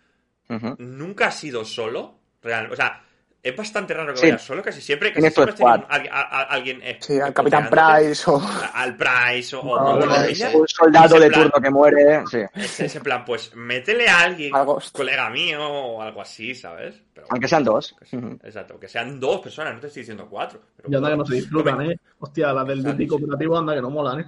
nunca 0.79 1.27
ha 1.27 1.31
sido 1.31 1.63
solo. 1.67 2.15
Real, 2.43 2.71
o 2.73 2.77
sea, 2.77 3.03
es 3.45 3.55
bastante 3.55 3.93
raro 3.95 4.13
que 4.15 4.19
Sí. 4.21 4.27
vayas 4.27 4.43
solo, 4.43 4.63
casi 4.63 4.81
siempre. 4.81 5.11
Casi 5.13 5.21
siempre 5.31 5.53
has 5.53 5.55
tenido 5.55 5.77
squad. 5.77 5.87
alguien, 5.91 6.13
a- 6.15 6.21
a- 6.23 6.43
alguien 6.45 6.81
eh, 6.83 6.99
Sí, 7.01 7.21
al 7.21 7.33
Capitán 7.35 7.69
Price 7.71 8.25
o... 8.31 8.41
Al 8.75 8.97
Price 8.97 9.55
o, 9.55 9.61
o 9.61 9.99
No, 10.01 10.07
no, 10.07 10.15
peña. 10.27 10.49
Un 10.55 10.67
soldado 10.67 11.21
de 11.21 11.29
plan. 11.29 11.43
turno 11.51 11.63
que 11.63 11.71
muere, 11.71 12.23
sí. 12.31 12.39
Es 12.55 12.81
ese 12.81 13.01
plan, 13.01 13.25
pues 13.25 13.55
métele 13.55 14.09
a 14.09 14.21
alguien, 14.21 14.55
Algo. 14.57 14.81
colega 14.93 15.29
mío 15.31 15.63
o 15.63 16.01
algo 16.03 16.23
así, 16.23 16.55
¿sabes? 16.55 17.01
Pero, 17.13 17.27
Aunque 17.31 17.47
sean 17.47 17.63
dos. 17.63 17.95
que. 18.11 18.17
Exacto, 18.43 18.81
que 18.81 18.89
sean 18.89 19.21
dos 19.21 19.41
personas, 19.43 19.75
no 19.75 19.81
te 19.81 19.89
estoy 19.89 20.01
diciendo 20.01 20.27
cuatro. 20.29 20.61
Pero 20.77 20.89
Y 20.91 20.95
anda 20.97 21.11
que 21.11 21.17
no 21.19 21.27
se 21.27 21.35
disfrutan, 21.35 21.83
¿eh? 21.83 21.97
Hostia, 22.19 22.53
las 22.53 22.67
del 22.67 22.83
Duty 22.83 23.07
cooperativo 23.07 23.59
anda 23.59 23.75
que 23.75 23.83
no 23.83 23.91
molan, 23.91 24.21
¿eh? 24.21 24.25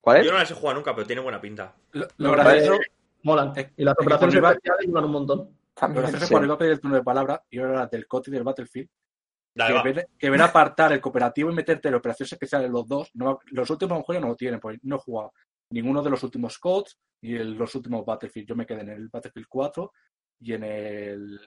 ¿Cuál 0.00 0.18
es? 0.18 0.26
Yo 0.26 0.32
no 0.32 0.38
las 0.38 0.50
he 0.50 0.54
jugado 0.54 0.76
nunca, 0.78 0.94
pero 0.94 1.06
tiene 1.06 1.22
buena 1.22 1.40
pinta. 1.40 1.74
Lo, 1.92 2.06
lo 2.18 2.32
gracioso, 2.32 2.78
Molan. 3.24 3.52
Y 3.76 3.84
las 3.84 3.94
operaciones 3.98 4.34
especiales 4.34 4.88
molan 4.88 5.04
un 5.04 5.10
montón. 5.12 5.48
También, 5.86 6.02
gracioso 6.02 6.24
es 6.24 6.28
sí. 6.28 6.32
cuando 6.32 6.46
iba 6.46 6.54
a 6.54 6.58
pedir 6.58 6.72
el 6.72 6.80
turno 6.80 6.96
de 6.96 7.02
palabra 7.02 7.44
y 7.50 7.58
ahora 7.58 7.86
del 7.86 8.06
COT 8.06 8.28
y 8.28 8.30
del 8.30 8.44
Battlefield, 8.44 8.88
Dale, 9.54 9.82
que 10.18 10.28
ver, 10.30 10.38
que 10.38 10.42
apartar 10.42 10.92
el 10.92 11.00
cooperativo 11.00 11.50
y 11.50 11.54
meterte 11.54 11.88
en 11.88 11.94
operaciones 11.94 12.32
especiales 12.32 12.70
los 12.70 12.88
dos, 12.88 13.10
no, 13.14 13.38
los 13.46 13.68
últimos 13.68 14.02
juegos 14.02 14.22
no 14.22 14.28
lo 14.28 14.36
tienen, 14.36 14.60
porque 14.60 14.78
no 14.82 14.96
he 14.96 14.98
jugado 15.00 15.32
ninguno 15.70 16.02
de 16.02 16.10
los 16.10 16.22
últimos 16.22 16.58
CODs 16.58 16.98
y 17.22 17.34
el- 17.36 17.54
los 17.54 17.74
últimos 17.74 18.04
Battlefield. 18.04 18.48
Yo 18.48 18.56
me 18.56 18.66
quedé 18.66 18.80
en 18.82 18.88
el 18.90 19.08
Battlefield 19.08 19.46
4 19.48 19.92
y 20.40 20.54
en 20.54 20.64
el 20.64 21.40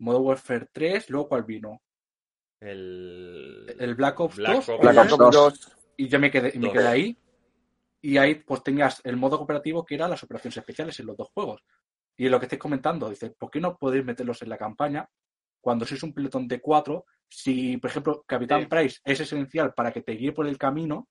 Modern 0.00 0.24
Warfare 0.24 0.68
3, 0.72 1.08
luego 1.10 1.28
cuál 1.28 1.44
vino, 1.44 1.80
El, 2.60 3.74
el 3.78 3.94
Black 3.94 4.20
Ops 4.20 4.36
Black 4.36 4.54
2, 4.54 4.68
Ops. 4.68 4.80
Black 4.80 4.96
Ops 4.96 5.06
Black 5.08 5.12
Ops 5.20 5.34
2. 5.34 5.34
2. 5.34 5.76
y 5.96 6.08
yo 6.08 6.18
me 6.20 6.30
quedé, 6.30 6.52
y 6.54 6.58
me 6.58 6.72
quedé 6.72 6.86
ahí. 6.86 7.18
Y 8.00 8.16
ahí 8.18 8.36
pues 8.36 8.62
tenías 8.62 9.00
el 9.04 9.16
modo 9.16 9.38
cooperativo 9.38 9.84
que 9.84 9.94
eran 9.94 10.10
las 10.10 10.22
operaciones 10.22 10.56
especiales 10.56 10.98
en 11.00 11.06
los 11.06 11.16
dos 11.16 11.28
juegos. 11.32 11.62
Y 12.16 12.28
lo 12.28 12.38
que 12.38 12.46
estáis 12.46 12.60
comentando, 12.60 13.08
dice, 13.08 13.30
¿por 13.30 13.50
qué 13.50 13.60
no 13.60 13.76
podéis 13.76 14.04
meterlos 14.04 14.42
en 14.42 14.48
la 14.50 14.58
campaña 14.58 15.08
cuando 15.60 15.84
sois 15.86 16.02
un 16.02 16.12
pelotón 16.12 16.46
de 16.46 16.60
cuatro? 16.60 17.06
Si, 17.28 17.76
por 17.78 17.90
ejemplo, 17.90 18.22
Capitán 18.26 18.62
Sí. 18.62 18.66
Price 18.66 18.98
es 19.04 19.20
esencial 19.20 19.72
para 19.74 19.90
que 19.92 20.02
te 20.02 20.12
guíe 20.12 20.32
por 20.32 20.46
el 20.46 20.58
camino, 20.58 21.08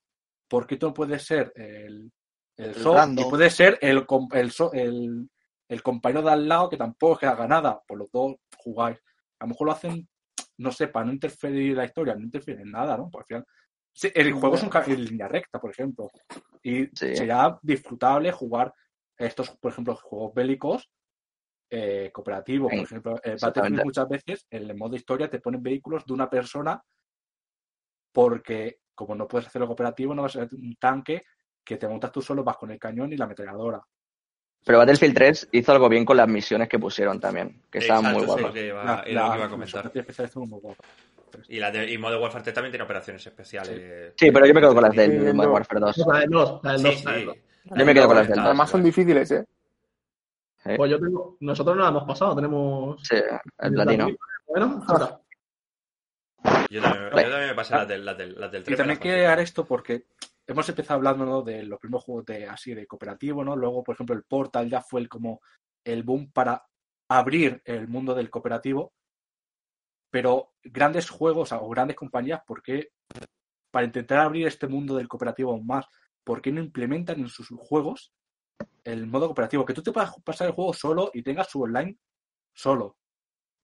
¿por 0.48 0.68
qué 0.68 0.78
tú 0.78 0.88
no 0.88 0.94
puedes 0.94 1.24
ser 1.24 1.52
el, 1.56 2.12
el, 2.58 2.66
El 2.70 2.84
random. 2.86 3.26
y 3.26 3.30
puede 3.30 3.50
ser 3.50 3.80
el, 3.82 4.06
el, 4.34 4.52
so- 4.52 4.72
el, 4.74 5.30
el 5.68 5.82
compañero 5.84 6.22
de 6.22 6.32
al 6.32 6.48
lado 6.48 6.70
que 6.70 6.78
tampoco 6.78 7.14
es 7.14 7.20
que 7.20 7.26
haga 7.26 7.48
nada? 7.48 7.82
Por 7.88 7.98
los 7.98 8.12
dos 8.12 8.36
jugáis. 8.58 8.98
A 9.40 9.46
lo 9.46 9.50
mejor 9.50 9.68
lo 9.68 9.74
hacen, 9.74 10.08
no 10.58 10.72
sé, 10.72 10.88
para 10.90 11.06
no 11.08 11.14
interferir 11.14 11.72
en 11.72 11.78
la 11.78 11.86
historia, 11.86 12.14
no 12.14 12.22
interfiere 12.22 12.62
en 12.62 12.72
nada, 12.72 12.96
¿no? 12.98 13.10
Porque 13.10 13.36
al 13.36 13.42
final 13.42 13.56
Sí, 13.94 14.10
el 14.14 14.32
juego 14.32 14.56
es 14.56 14.64
un 14.64 14.70
en 14.88 15.06
línea 15.06 15.28
recta, 15.28 15.60
por 15.60 15.72
ejemplo. 15.72 16.10
Y 16.64 16.86
Sí. 16.94 17.16
sería 17.16 17.58
disfrutable 17.62 18.32
jugar 18.32 18.74
estos, 19.22 19.52
por 19.52 19.72
ejemplo, 19.72 19.96
juegos 19.96 20.34
bélicos 20.34 20.90
eh, 21.70 22.10
cooperativos. 22.14 22.72
Por 22.72 22.80
ejemplo, 22.84 23.16
exactamente. 23.24 23.46
Battlefield 23.46 23.84
muchas 23.86 24.10
veces 24.10 24.48
en 24.50 24.70
el 24.70 24.76
modo 24.76 24.96
historia 24.96 25.30
te 25.30 25.40
ponen 25.40 25.62
vehículos 25.64 26.06
de 26.06 26.14
una 26.14 26.30
persona 26.30 26.82
porque 28.12 28.80
como 28.94 29.16
no 29.16 29.28
puedes 29.28 29.48
hacerlo 29.48 29.68
cooperativo, 29.68 30.14
no 30.14 30.22
vas 30.24 30.36
a 30.36 30.48
ser 30.48 30.50
un 30.54 30.76
tanque 30.76 31.24
que 31.64 31.78
te 31.78 31.88
montas 31.88 32.12
tú 32.12 32.22
solo, 32.22 32.44
vas 32.44 32.58
con 32.58 32.72
el 32.72 32.80
cañón 32.80 33.12
y 33.14 33.18
la 33.18 33.26
ametralladora. 33.26 33.82
Pero 34.64 34.78
Battlefield 34.78 35.16
3 35.16 35.50
hizo 35.54 35.72
algo 35.72 35.90
bien 35.90 36.06
con 36.06 36.18
las 36.18 36.28
misiones 36.28 36.70
que 36.70 36.78
pusieron 36.78 37.20
también, 37.20 37.64
que 37.72 37.80
estaban 37.80 38.04
muy 38.04 38.24
Exacto, 38.24 38.36
es 38.36 38.42
lo 38.42 38.48
guapas. 38.48 38.54
que 38.54 38.68
iba, 38.68 38.84
La- 38.84 38.92
era 38.92 39.00
lo 39.02 39.04
que 39.04 39.14
iba 39.14 39.24
a 39.34 39.38
las 39.38 39.50
comentar. 39.50 39.86
misiones 39.86 39.96
especiales 39.96 40.30
estuvo 40.30 40.46
muy 40.46 40.60
guapas. 40.60 40.88
Y, 41.48 41.60
la 41.60 41.72
de, 41.72 41.92
y 41.92 41.98
Modern 41.98 42.22
Warfare 42.22 42.44
3 42.44 42.54
también 42.54 42.72
tiene 42.72 42.84
operaciones 42.84 43.26
especiales. 43.26 44.14
Sí, 44.18 44.32
pero 44.32 44.46
yo 44.46 44.54
me 44.54 44.60
quedo 44.62 44.74
con 44.74 44.84
las 44.84 44.96
del 44.96 45.12
Sí, 45.12 45.18
Modern 45.18 45.38
no. 45.38 45.54
Warfare 45.54 45.80
2. 45.80 45.98
La 46.06 46.20
del 46.20 46.30
2, 46.30 46.60
la 46.64 46.72
del 46.74 46.82
Sí, 46.82 46.86
2. 47.26 47.38
Sí. 47.64 47.70
la 47.70 47.76
del 47.76 47.78
2. 47.78 47.80
Yo 47.80 47.86
me 47.86 47.94
quedo 47.94 48.08
con 48.08 48.16
las 48.18 48.28
del 48.28 48.40
Además 48.40 48.70
son 48.70 48.84
difíciles, 48.84 49.32
¿eh? 49.32 49.46
Sí, 50.64 50.70
Pues 50.78 50.92
yo 50.92 51.00
tengo, 51.00 51.38
nosotros 51.40 51.76
no 51.76 51.84
la 51.84 51.90
hemos 51.90 52.04
pasado, 52.04 52.36
tenemos. 52.36 53.02
sí, 53.02 53.16
el 53.60 53.74
platino. 53.74 54.10
Bueno, 54.48 54.84
ahora. 54.88 55.20
Yo 56.70 56.82
también, 56.82 57.10
yo 57.10 57.30
también 57.30 57.48
me 57.48 57.56
pasé 57.56 57.76
las 57.76 57.88
del, 57.88 58.06
las 58.06 58.18
del, 58.18 58.40
las 58.40 58.52
del 58.52 58.64
3. 58.64 58.74
Y 58.74 58.78
también 58.78 59.00
quiero 59.00 59.24
dar 59.24 59.40
esto 59.40 59.66
porque 59.66 60.06
hemos 60.48 60.68
empezado 60.70 60.98
hablando 60.98 61.26
¿no? 61.26 61.42
de 61.42 61.64
los 61.64 61.80
primeros 61.80 62.04
juegos 62.04 62.26
de 62.26 62.48
así 62.48 62.74
de 62.74 62.88
cooperativo, 62.88 63.44
¿no? 63.44 63.56
Luego, 63.56 63.84
por 63.84 63.96
ejemplo, 63.96 64.16
el 64.16 64.24
Portal 64.24 64.70
ya 64.70 64.82
fue 64.82 65.02
el, 65.02 65.10
como 65.10 65.42
el 65.84 66.04
boom 66.04 66.32
para 66.32 66.64
abrir 67.10 67.62
el 67.66 67.88
mundo 67.88 68.14
del 68.16 68.30
cooperativo. 68.30 68.94
Pero 70.10 70.54
grandes 70.64 71.10
juegos 71.10 71.52
o 71.54 71.70
grandes 71.70 71.96
compañías, 71.96 72.42
¿por 72.46 72.62
qué? 72.62 72.92
Para 73.72 73.86
intentar 73.86 74.20
abrir 74.20 74.46
este 74.48 74.68
mundo 74.68 74.96
del 74.96 75.08
cooperativo 75.08 75.52
aún 75.52 75.66
más, 75.66 75.86
¿por 76.24 76.42
qué 76.42 76.52
no 76.52 76.62
implementan 76.62 77.20
en 77.20 77.28
sus 77.30 77.48
juegos 77.58 78.14
el 78.84 79.08
modo 79.08 79.28
cooperativo? 79.28 79.66
Que 79.66 79.74
tú 79.74 79.82
te 79.84 79.92
puedas 79.92 80.14
pasar 80.24 80.48
el 80.48 80.54
juego 80.54 80.74
solo 80.74 81.12
y 81.14 81.24
tengas 81.24 81.50
su 81.50 81.62
online 81.62 81.98
solo. 82.54 82.98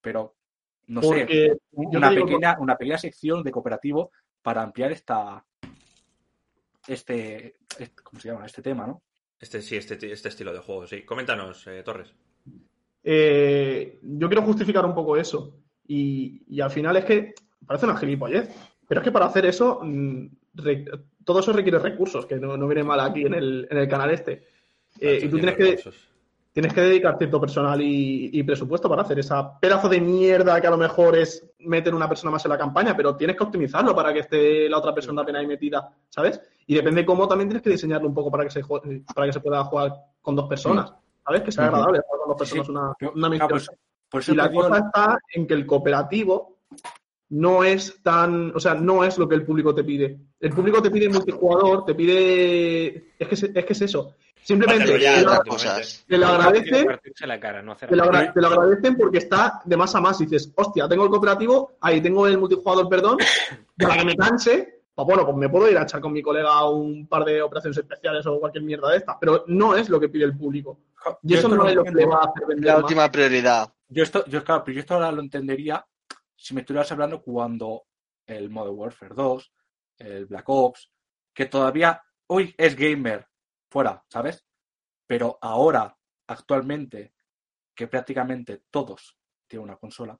Pero, 0.00 0.36
no 0.86 1.02
sé, 1.02 1.08
Porque 1.20 1.56
una 1.72 2.10
pequeña, 2.10 2.56
una 2.60 2.76
pequeña 2.76 2.98
sección 2.98 3.42
de 3.42 3.50
cooperativo 3.50 4.10
para 4.42 4.62
ampliar 4.62 4.92
esta 4.92 5.44
este, 6.86 7.56
este- 7.78 8.02
¿cómo 8.02 8.20
se 8.20 8.28
llama? 8.28 8.46
este 8.46 8.62
tema, 8.62 8.86
¿no? 8.86 9.02
Este, 9.38 9.60
sí, 9.62 9.76
este, 9.76 9.94
este 10.10 10.28
estilo 10.28 10.52
de 10.52 10.60
juego, 10.60 10.86
sí. 10.86 11.02
Coméntanos, 11.04 11.66
eh, 11.66 11.82
Torres. 11.84 12.12
Eh, 13.04 13.98
yo 14.02 14.26
quiero 14.28 14.42
justificar 14.42 14.84
un 14.84 14.94
poco 14.94 15.16
eso. 15.16 15.54
Y, 15.86 16.42
y 16.48 16.60
al 16.60 16.70
final 16.70 16.96
es 16.96 17.04
que 17.04 17.34
parece 17.66 17.86
una 17.86 17.96
gilipollez. 17.96 18.48
Pero 18.86 19.00
es 19.00 19.04
que 19.04 19.12
para 19.12 19.26
hacer 19.26 19.46
eso, 19.46 19.80
mm, 19.82 20.26
re- 20.54 20.84
todo 21.28 21.40
eso 21.40 21.52
requiere 21.52 21.78
recursos, 21.78 22.24
que 22.24 22.36
no, 22.36 22.56
no 22.56 22.66
viene 22.66 22.82
mal 22.82 23.00
aquí 23.00 23.26
en 23.26 23.34
el, 23.34 23.68
en 23.70 23.76
el 23.76 23.86
canal 23.86 24.10
este. 24.10 24.46
Eh, 24.98 25.20
y 25.24 25.28
tú 25.28 25.36
tienes 25.36 25.56
que, 25.56 25.78
tienes 26.52 26.72
que 26.72 26.80
dedicar 26.80 27.18
cierto 27.18 27.38
personal 27.38 27.78
y, 27.82 28.30
y 28.32 28.42
presupuesto 28.44 28.88
para 28.88 29.02
hacer 29.02 29.18
esa 29.18 29.60
pedazo 29.60 29.90
de 29.90 30.00
mierda 30.00 30.58
que 30.58 30.66
a 30.66 30.70
lo 30.70 30.78
mejor 30.78 31.18
es 31.18 31.46
meter 31.58 31.94
una 31.94 32.08
persona 32.08 32.30
más 32.30 32.42
en 32.46 32.48
la 32.48 32.56
campaña, 32.56 32.96
pero 32.96 33.14
tienes 33.14 33.36
que 33.36 33.44
optimizarlo 33.44 33.94
para 33.94 34.10
que 34.10 34.20
esté 34.20 34.70
la 34.70 34.78
otra 34.78 34.94
persona 34.94 35.18
también 35.18 35.36
ahí 35.36 35.46
metida, 35.46 35.92
¿sabes? 36.08 36.40
Y 36.66 36.74
depende 36.74 37.04
cómo 37.04 37.28
también 37.28 37.50
tienes 37.50 37.62
que 37.62 37.68
diseñarlo 37.68 38.08
un 38.08 38.14
poco 38.14 38.30
para 38.30 38.44
que 38.44 38.50
se, 38.50 38.62
para 39.14 39.26
que 39.26 39.32
se 39.34 39.40
pueda 39.40 39.62
jugar 39.64 39.92
con 40.22 40.34
dos 40.34 40.48
personas, 40.48 40.94
¿sabes? 41.26 41.42
Que 41.42 41.52
sea 41.52 41.66
agradable 41.66 42.00
jugar 42.06 42.20
con 42.20 42.28
dos 42.30 42.38
personas 42.38 42.68
una, 42.70 43.10
una 43.14 43.26
ah, 43.26 43.30
misión. 43.30 43.48
pues- 43.50 43.68
eso 44.14 44.32
Y 44.32 44.34
la 44.34 44.50
cosa 44.50 44.78
está 44.78 45.18
en 45.34 45.46
que 45.46 45.52
el 45.52 45.66
cooperativo 45.66 46.57
no 47.30 47.62
es 47.64 48.00
tan, 48.02 48.52
o 48.54 48.60
sea, 48.60 48.74
no 48.74 49.04
es 49.04 49.18
lo 49.18 49.28
que 49.28 49.34
el 49.34 49.44
público 49.44 49.74
te 49.74 49.84
pide. 49.84 50.18
El 50.40 50.50
público 50.52 50.80
te 50.82 50.90
pide 50.90 51.08
multijugador, 51.08 51.84
te 51.84 51.94
pide, 51.94 53.12
es 53.18 53.28
que 53.28 53.34
es, 53.34 53.42
es 53.42 53.64
que 53.64 53.72
es 53.72 53.80
eso. 53.82 54.14
Simplemente 54.42 54.84
te 54.84 54.92
lo, 55.22 55.30
prácticamente. 55.30 56.04
te 56.06 56.16
lo 56.18 56.26
agradecen, 56.26 56.86
la 57.26 57.40
cara, 57.40 57.60
no 57.62 57.72
hacer 57.72 57.90
te 57.90 57.96
lo, 57.96 58.04
agra- 58.04 58.32
te 58.32 58.40
lo 58.40 58.46
agradecen 58.46 58.96
porque 58.96 59.18
está 59.18 59.60
de 59.64 59.76
más 59.76 59.94
a 59.94 60.00
más. 60.00 60.18
Y 60.20 60.24
dices, 60.24 60.50
hostia, 60.56 60.88
tengo 60.88 61.04
el 61.04 61.10
cooperativo, 61.10 61.72
ahí 61.80 62.00
tengo 62.00 62.26
el 62.26 62.38
multijugador, 62.38 62.88
perdón, 62.88 63.18
para 63.78 63.98
que 63.98 64.04
me 64.06 64.16
canse, 64.16 64.82
pues 64.94 65.06
bueno, 65.06 65.24
pues 65.26 65.36
me 65.36 65.48
puedo 65.50 65.70
ir 65.70 65.76
a 65.76 65.82
echar 65.82 66.00
con 66.00 66.12
mi 66.12 66.22
colega 66.22 66.66
un 66.70 67.06
par 67.08 67.24
de 67.26 67.42
operaciones 67.42 67.76
especiales 67.76 68.24
o 68.26 68.40
cualquier 68.40 68.64
mierda 68.64 68.90
de 68.90 68.98
estas. 68.98 69.16
Pero 69.20 69.44
no 69.48 69.76
es 69.76 69.90
lo 69.90 70.00
que 70.00 70.08
pide 70.08 70.24
el 70.24 70.36
público. 70.36 70.78
Y 71.22 71.32
Yo 71.34 71.38
eso 71.40 71.48
no 71.48 71.66
es 71.68 71.74
lo 71.74 71.84
que 71.84 71.90
le 71.90 72.06
va 72.06 72.20
a 72.22 72.24
hacer 72.30 72.46
vender 72.48 72.66
La 72.66 72.74
más. 72.74 72.82
última 72.84 73.10
prioridad. 73.10 73.70
Yo 73.90 74.02
esto, 74.02 74.24
yo, 74.26 74.42
claro, 74.44 74.62
pero 74.64 74.76
yo 74.76 74.80
esto 74.80 74.94
ahora 74.94 75.12
lo 75.12 75.20
entendería 75.20 75.84
si 76.38 76.54
me 76.54 76.60
estuvieras 76.60 76.90
hablando 76.92 77.20
cuando 77.20 77.86
el 78.26 78.48
Modern 78.48 78.76
Warfare 78.76 79.14
2, 79.14 79.52
el 79.98 80.26
Black 80.26 80.48
Ops, 80.48 80.90
que 81.34 81.46
todavía 81.46 82.00
hoy 82.28 82.54
es 82.56 82.76
gamer 82.76 83.26
fuera, 83.70 84.04
¿sabes? 84.08 84.46
Pero 85.06 85.38
ahora, 85.40 85.96
actualmente, 86.28 87.14
que 87.74 87.88
prácticamente 87.88 88.62
todos 88.70 89.16
tienen 89.46 89.64
una 89.64 89.76
consola. 89.76 90.18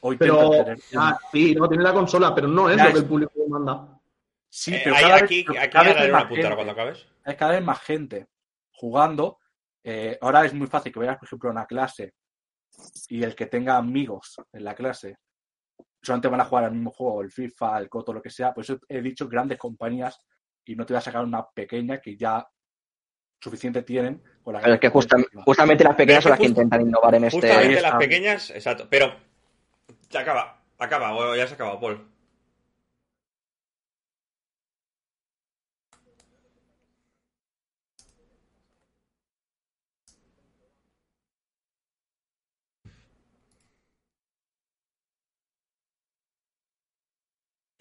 Hoy 0.00 0.16
Pero, 0.16 0.50
tener 0.50 0.78
ah, 0.96 1.16
sí, 1.30 1.54
no 1.54 1.68
tiene 1.68 1.84
la 1.84 1.92
consola, 1.94 2.34
pero 2.34 2.48
no 2.48 2.68
es 2.68 2.76
Ya 2.76 2.86
lo 2.86 2.92
que 2.92 2.98
el 2.98 3.06
público 3.06 3.32
demanda. 3.36 4.00
Sí, 4.48 4.74
Eh, 4.74 4.80
pero 4.84 4.96
ahí- 4.96 5.02
cada 5.02 5.14
vez- 5.14 5.22
aquí 5.22 5.44
pero 5.46 5.60
aquí 5.60 5.70
cada 5.72 5.84
vez 5.84 5.96
hay 5.96 6.08
una 6.10 6.26
gente. 6.26 6.54
cuando 6.54 6.72
acabes. 6.72 7.06
hay 7.24 7.36
cada 7.36 7.52
vez 7.52 7.62
más 7.64 7.80
gente 7.80 8.28
jugando. 8.72 9.38
Eh, 9.84 10.18
ahora 10.20 10.44
es 10.44 10.52
muy 10.54 10.66
fácil 10.66 10.92
que 10.92 10.98
vayas, 10.98 11.18
por 11.18 11.26
ejemplo, 11.26 11.48
a 11.48 11.52
una 11.52 11.66
clase 11.66 12.14
y 13.08 13.22
el 13.22 13.34
que 13.34 13.46
tenga 13.46 13.76
amigos 13.76 14.40
en 14.52 14.64
la 14.64 14.74
clase 14.74 15.18
solamente 16.02 16.28
van 16.28 16.40
a 16.40 16.44
jugar 16.44 16.64
al 16.64 16.72
mismo 16.72 16.90
juego, 16.90 17.22
el 17.22 17.30
FIFA, 17.30 17.78
el 17.78 17.88
Coto, 17.88 18.12
lo 18.12 18.20
que 18.22 18.30
sea. 18.30 18.52
Por 18.52 18.64
eso 18.64 18.78
he 18.88 19.00
dicho 19.00 19.28
grandes 19.28 19.58
compañías 19.58 20.18
y 20.64 20.74
no 20.74 20.84
te 20.84 20.92
voy 20.94 20.98
a 20.98 21.02
sacar 21.02 21.24
una 21.24 21.46
pequeña 21.48 21.98
que 22.00 22.16
ya 22.16 22.46
suficiente 23.40 23.82
tienen 23.82 24.22
con 24.42 24.54
la 24.54 24.60
Pero 24.60 24.74
es 24.74 24.80
que 24.80 24.88
justa- 24.88 25.16
justamente 25.44 25.84
las 25.84 25.96
pequeñas 25.96 26.22
son 26.22 26.30
las 26.30 26.40
que 26.40 26.46
intentan 26.46 26.80
innovar 26.80 27.14
en 27.16 27.24
este. 27.24 27.40
Justamente 27.40 27.80
las 27.82 27.94
pequeñas, 27.96 28.50
exacto. 28.50 28.86
Pero 28.88 29.14
se 30.08 30.18
acaba, 30.18 30.62
acaba, 30.78 31.36
ya 31.36 31.46
se 31.46 31.54
acaba, 31.54 31.78
Paul. 31.80 32.11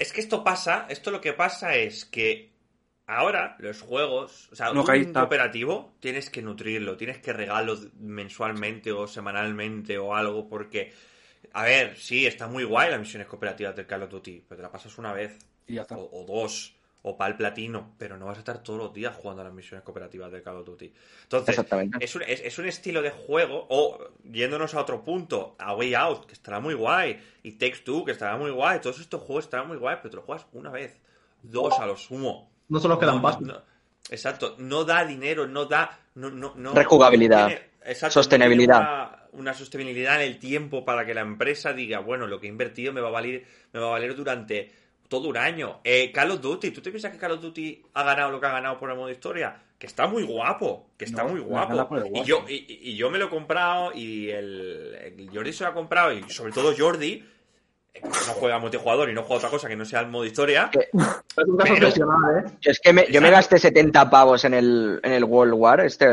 Es 0.02 0.12
que 0.12 0.22
esto 0.22 0.43
pasa, 0.43 0.88
esto 0.89 1.12
lo 1.12 1.22
que 1.22 1.34
pasa 1.34 1.76
es 1.76 2.06
que 2.06 2.49
ahora 3.06 3.56
los 3.60 3.82
juegos, 3.82 4.49
o 4.52 4.56
sea, 4.56 4.74
No, 4.74 4.82
un 4.82 5.14
cooperativo 5.14 5.93
tienes 5.99 6.30
que 6.32 6.41
nutrirlo, 6.41 6.97
tienes 6.97 7.20
que 7.20 7.32
regalarlo 7.34 7.78
mensualmente 7.99 8.91
o 8.91 9.06
semanalmente 9.08 9.99
o 9.99 10.16
algo 10.16 10.47
porque, 10.49 10.91
a 11.54 11.64
ver, 11.66 11.97
sí, 11.97 12.26
está 12.26 12.47
muy 12.47 12.64
guay 12.64 12.89
las 12.89 12.99
misiones 12.99 13.28
cooperativas 13.28 13.76
del 13.76 13.86
Call 13.86 14.04
of 14.04 14.10
Duty, 14.10 14.43
pero 14.47 14.58
te 14.58 14.64
la 14.64 14.72
pasas 14.72 14.97
una 14.97 15.14
vez 15.14 15.38
Y 15.68 15.76
ya 15.76 15.84
está. 15.84 15.95
o, 15.97 16.10
o 16.12 16.26
dos 16.26 16.74
o 17.04 17.18
para 17.18 17.32
el 17.32 17.38
platino, 17.38 17.95
pero 17.97 18.16
no 18.18 18.26
vas 18.28 18.38
a 18.38 18.39
estar 18.41 18.62
todos 18.62 18.78
los 18.80 18.93
días 18.93 19.16
jugando 19.16 19.41
a 19.41 19.45
las 19.45 19.54
misiones 19.54 19.84
cooperativas 19.84 20.32
del 20.32 20.43
Call 20.43 20.58
of 20.58 20.66
Duty. 20.66 20.93
Entonces, 21.24 21.49
Exactamente. 21.49 21.97
es 22.04 22.16
un, 22.16 22.22
es, 22.24 22.41
es 22.41 22.58
un 22.60 22.68
estilo 22.68 23.02
de 23.02 23.10
juego, 23.10 23.66
o 23.70 23.97
yéndonos 24.24 24.74
a 24.76 24.82
otro 24.82 25.04
punto, 25.04 25.56
a 25.58 25.74
Way 25.76 25.95
Out, 25.95 26.26
que 26.28 26.34
estará 26.34 26.60
muy 26.60 26.76
guay, 26.76 27.20
y 27.43 27.54
Takes 27.54 27.80
Two, 27.84 28.06
que 28.06 28.12
estará 28.12 28.38
muy 28.38 28.52
guay, 28.52 28.80
todos 28.82 28.99
estos 28.99 29.22
juegos 29.22 29.45
estarán 29.45 29.68
muy 29.68 29.78
guay, 29.78 29.97
pero 29.97 30.10
te 30.12 30.16
lo 30.18 30.22
juegas 30.22 30.45
una 30.54 30.70
vez, 30.70 30.99
dos 31.41 31.80
a 31.80 31.86
lo 31.88 31.97
sumo. 31.97 32.52
No 32.70 32.80
son 32.80 32.89
los 32.91 32.99
que 32.99 33.06
dan 33.08 33.16
No, 33.16 33.22
paso. 33.22 33.41
no, 33.41 33.62
exacto, 34.10 34.56
no 34.60 34.84
da 34.84 35.04
dinero, 35.06 35.47
no 35.47 35.66
da. 35.66 35.99
No, 36.16 36.30
no, 36.30 36.54
no, 36.56 36.74
Rejugabilidad. 36.74 37.47
tiene- 37.47 37.62
exacto, 37.86 38.14
Sostenibilidad. 38.22 38.80
una, 38.80 39.24
una 39.32 39.54
sostenibilidad 39.54 40.22
en 40.22 40.28
el 40.28 40.39
tiempo 40.39 40.86
para 40.86 41.06
que 41.06 41.14
la 41.14 41.22
empresa 41.22 41.74
diga, 41.74 41.99
bueno, 41.99 42.28
lo 42.28 42.39
que 42.39 42.45
he 42.47 42.49
invertido 42.49 42.93
me 42.93 43.02
va 43.02 43.08
a 43.08 43.12
valer, 43.12 43.45
me 43.74 43.80
va 43.80 43.88
a 43.88 43.91
valer 43.91 44.16
durante 44.16 44.72
todo 45.12 45.28
un 45.28 45.36
año. 45.38 45.82
Eh, 45.84 46.09
Call 46.14 46.32
of 46.32 46.39
Duty, 46.41 46.72
¿tú 46.72 46.82
te 46.82 46.89
piensas 46.89 47.12
que 47.12 47.18
Call 47.20 47.34
of 47.34 47.41
Duty 47.41 47.84
ha 47.95 48.03
ganado 48.03 48.32
lo 48.32 48.39
que 48.39 48.47
ha 48.47 48.51
ganado 48.51 48.80
por 48.80 48.89
el 48.89 48.95
modo 48.95 49.09
historia? 49.12 49.62
Que 49.78 49.86
está 49.88 50.07
muy 50.07 50.24
guapo, 50.24 50.88
que 50.97 51.03
está 51.05 51.24
No, 51.24 51.30
muy 51.30 51.41
guapo. 51.41 51.97
Y 52.14 52.24
yo, 52.24 52.45
y, 52.47 52.66
y- 52.82 52.95
yo 52.95 53.12
me 53.12 53.18
lo 53.20 53.26
he 53.26 53.30
comprado 53.30 53.91
y 53.93 54.30
el, 54.30 54.95
el 55.20 55.30
Jordi 55.34 55.51
se 55.51 55.66
lo 55.66 55.72
ha 55.72 55.74
comprado 55.74 56.14
y 56.14 56.24
sobre 56.30 56.53
todo 56.53 56.74
Jordi, 56.78 57.28
eh, 57.93 57.99
que 58.01 58.07
no 58.07 58.34
juega 58.36 58.57
multijugador 58.59 59.09
y 59.09 59.14
no 59.14 59.24
juega 59.24 59.39
otra 59.39 59.49
cosa 59.49 59.68
que 59.68 59.76
no 59.76 59.84
sea 59.84 59.99
el 59.99 60.07
modo 60.07 60.24
historia. 60.26 60.70
Que- 60.72 60.88
Es 60.93 61.45
un 61.47 61.57
caso 61.57 61.74
Pero- 61.74 61.88
excepcional, 61.88 62.45
¿eh? 62.45 62.51
Es 62.64 62.80
que 62.80 62.93
me- 62.93 63.07
yo 63.12 63.22
me 63.22 63.32
gasté 63.32 63.59
70 63.59 64.09
pavos 64.09 64.45
en 64.45 64.53
el, 64.53 64.99
en 65.03 65.12
el 65.12 65.24
World 65.26 65.53
War, 65.55 65.82
este, 65.82 66.07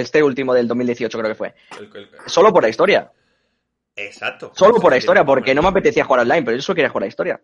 este 0.00 0.22
último 0.22 0.52
del 0.52 0.66
2018 0.66 1.16
creo 1.18 1.30
que 1.30 1.34
fue. 1.36 1.54
El- 1.78 1.90
el- 1.94 2.08
Solo 2.26 2.52
por 2.52 2.62
la 2.64 2.70
historia. 2.70 3.12
exacto. 3.94 4.50
Solo 4.54 4.80
por 4.80 4.90
la 4.90 4.98
historia, 4.98 5.24
porque 5.24 5.54
no 5.54 5.62
me 5.62 5.68
apetecía 5.68 6.04
jugar 6.04 6.20
online, 6.22 6.42
pero 6.42 6.56
yo 6.56 6.62
solo 6.62 6.74
quería 6.76 6.88
jugar 6.90 7.02
la 7.02 7.08
historia. 7.08 7.40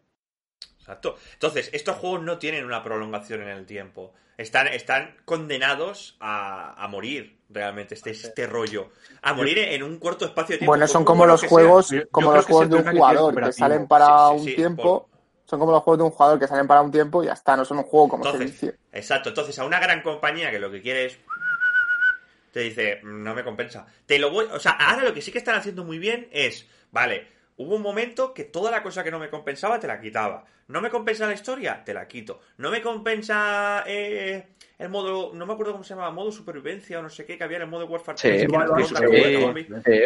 Exacto. 0.83 1.17
Entonces, 1.35 1.71
estos 1.73 1.97
juegos 1.97 2.23
no 2.23 2.39
tienen 2.39 2.65
una 2.65 2.83
prolongación 2.83 3.43
en 3.43 3.49
el 3.51 3.67
tiempo. 3.67 4.13
Están, 4.37 4.67
están 4.67 5.15
condenados 5.25 6.17
a, 6.19 6.83
a 6.83 6.89
morir, 6.89 7.39
realmente, 7.49 7.95
este, 7.95 8.11
este 8.11 8.47
rollo. 8.49 8.91
A 9.23 9.33
morir 9.33 9.59
en 9.59 9.85
un 9.85 9.99
corto 10.01 10.25
espacio 10.25 10.55
de 10.55 10.59
tiempo. 10.59 10.73
Bueno, 10.73 10.89
son 10.89 11.05
como 11.05 11.25
los 11.25 11.45
juegos, 11.45 11.95
como 12.11 12.33
los 12.35 12.47
juegos 12.47 12.69
de 12.69 12.77
un 12.77 12.85
jugador 12.85 13.45
que 13.45 13.53
salen 13.53 13.87
para 13.87 14.07
Sí, 14.31 14.35
sí, 14.35 14.41
un 14.41 14.45
sí, 14.45 14.55
tiempo. 14.57 15.09
Son 15.45 15.61
como 15.61 15.71
los 15.71 15.83
juegos 15.83 15.99
de 15.99 16.05
un 16.05 16.11
jugador 16.11 16.39
que 16.41 16.49
salen 16.49 16.67
para 16.67 16.81
un 16.81 16.91
tiempo 16.91 17.23
y 17.23 17.27
ya 17.27 17.35
está, 17.35 17.57
no 17.57 17.65
son 17.65 17.79
un 17.79 17.85
juego 17.85 18.09
como 18.09 18.25
Entonces, 18.25 18.51
servicio. 18.59 18.75
Exacto, 18.91 19.29
entonces 19.29 19.57
a 19.59 19.65
una 19.65 19.79
gran 19.79 20.03
compañía 20.03 20.51
que 20.51 20.59
lo 20.59 20.71
que 20.71 20.81
quiere 20.83 21.05
es. 21.07 21.19
Te 22.53 22.61
dice, 22.61 23.01
"Mm, 23.03 23.23
no 23.23 23.35
me 23.35 23.45
compensa. 23.45 23.87
Te 24.07 24.19
lo 24.19 24.31
voy. 24.31 24.47
O 24.53 24.59
sea, 24.59 24.73
ahora 24.73 25.05
lo 25.05 25.15
que 25.15 25.23
sí 25.23 25.31
que 25.31 25.39
están 25.39 25.55
haciendo 25.55 25.85
muy 25.85 25.99
bien 25.99 26.29
es. 26.33 26.67
Vale, 26.91 27.29
hubo 27.63 27.77
un 27.77 27.83
momento 27.83 28.35
que 28.35 28.45
toda 28.45 28.71
la 28.71 28.83
cosa 28.83 29.03
que 29.05 29.11
no 29.11 29.19
me 29.19 29.31
compensaba 29.31 29.79
te 29.81 29.87
la 29.87 30.01
quitaba. 30.01 30.45
No 30.69 30.81
me 30.81 30.91
compensa 30.91 31.27
la 31.27 31.35
historia, 31.35 31.83
te 31.85 31.93
la 31.93 32.07
quito. 32.09 32.41
No 32.57 32.71
me 32.71 32.81
compensa 32.81 33.85
eh, 33.87 34.49
el 34.79 34.89
modo. 34.89 35.33
No 35.35 35.45
me 35.45 35.53
acuerdo 35.53 35.73
cómo 35.73 35.85
se 35.85 35.91
llamaba, 35.91 36.11
modo 36.13 36.33
supervivencia 36.33 36.99
o 36.99 37.03
no 37.03 37.11
sé 37.11 37.27
qué, 37.27 37.37
que 37.37 37.45
había 37.45 37.57
en 37.59 37.65
el 37.65 37.69
modo 37.69 37.87
Warfare 37.87 38.17
Sí, 38.17 38.29
3, 38.29 38.41
que 38.41 38.45
era 38.45 38.65
sí. 39.37 39.43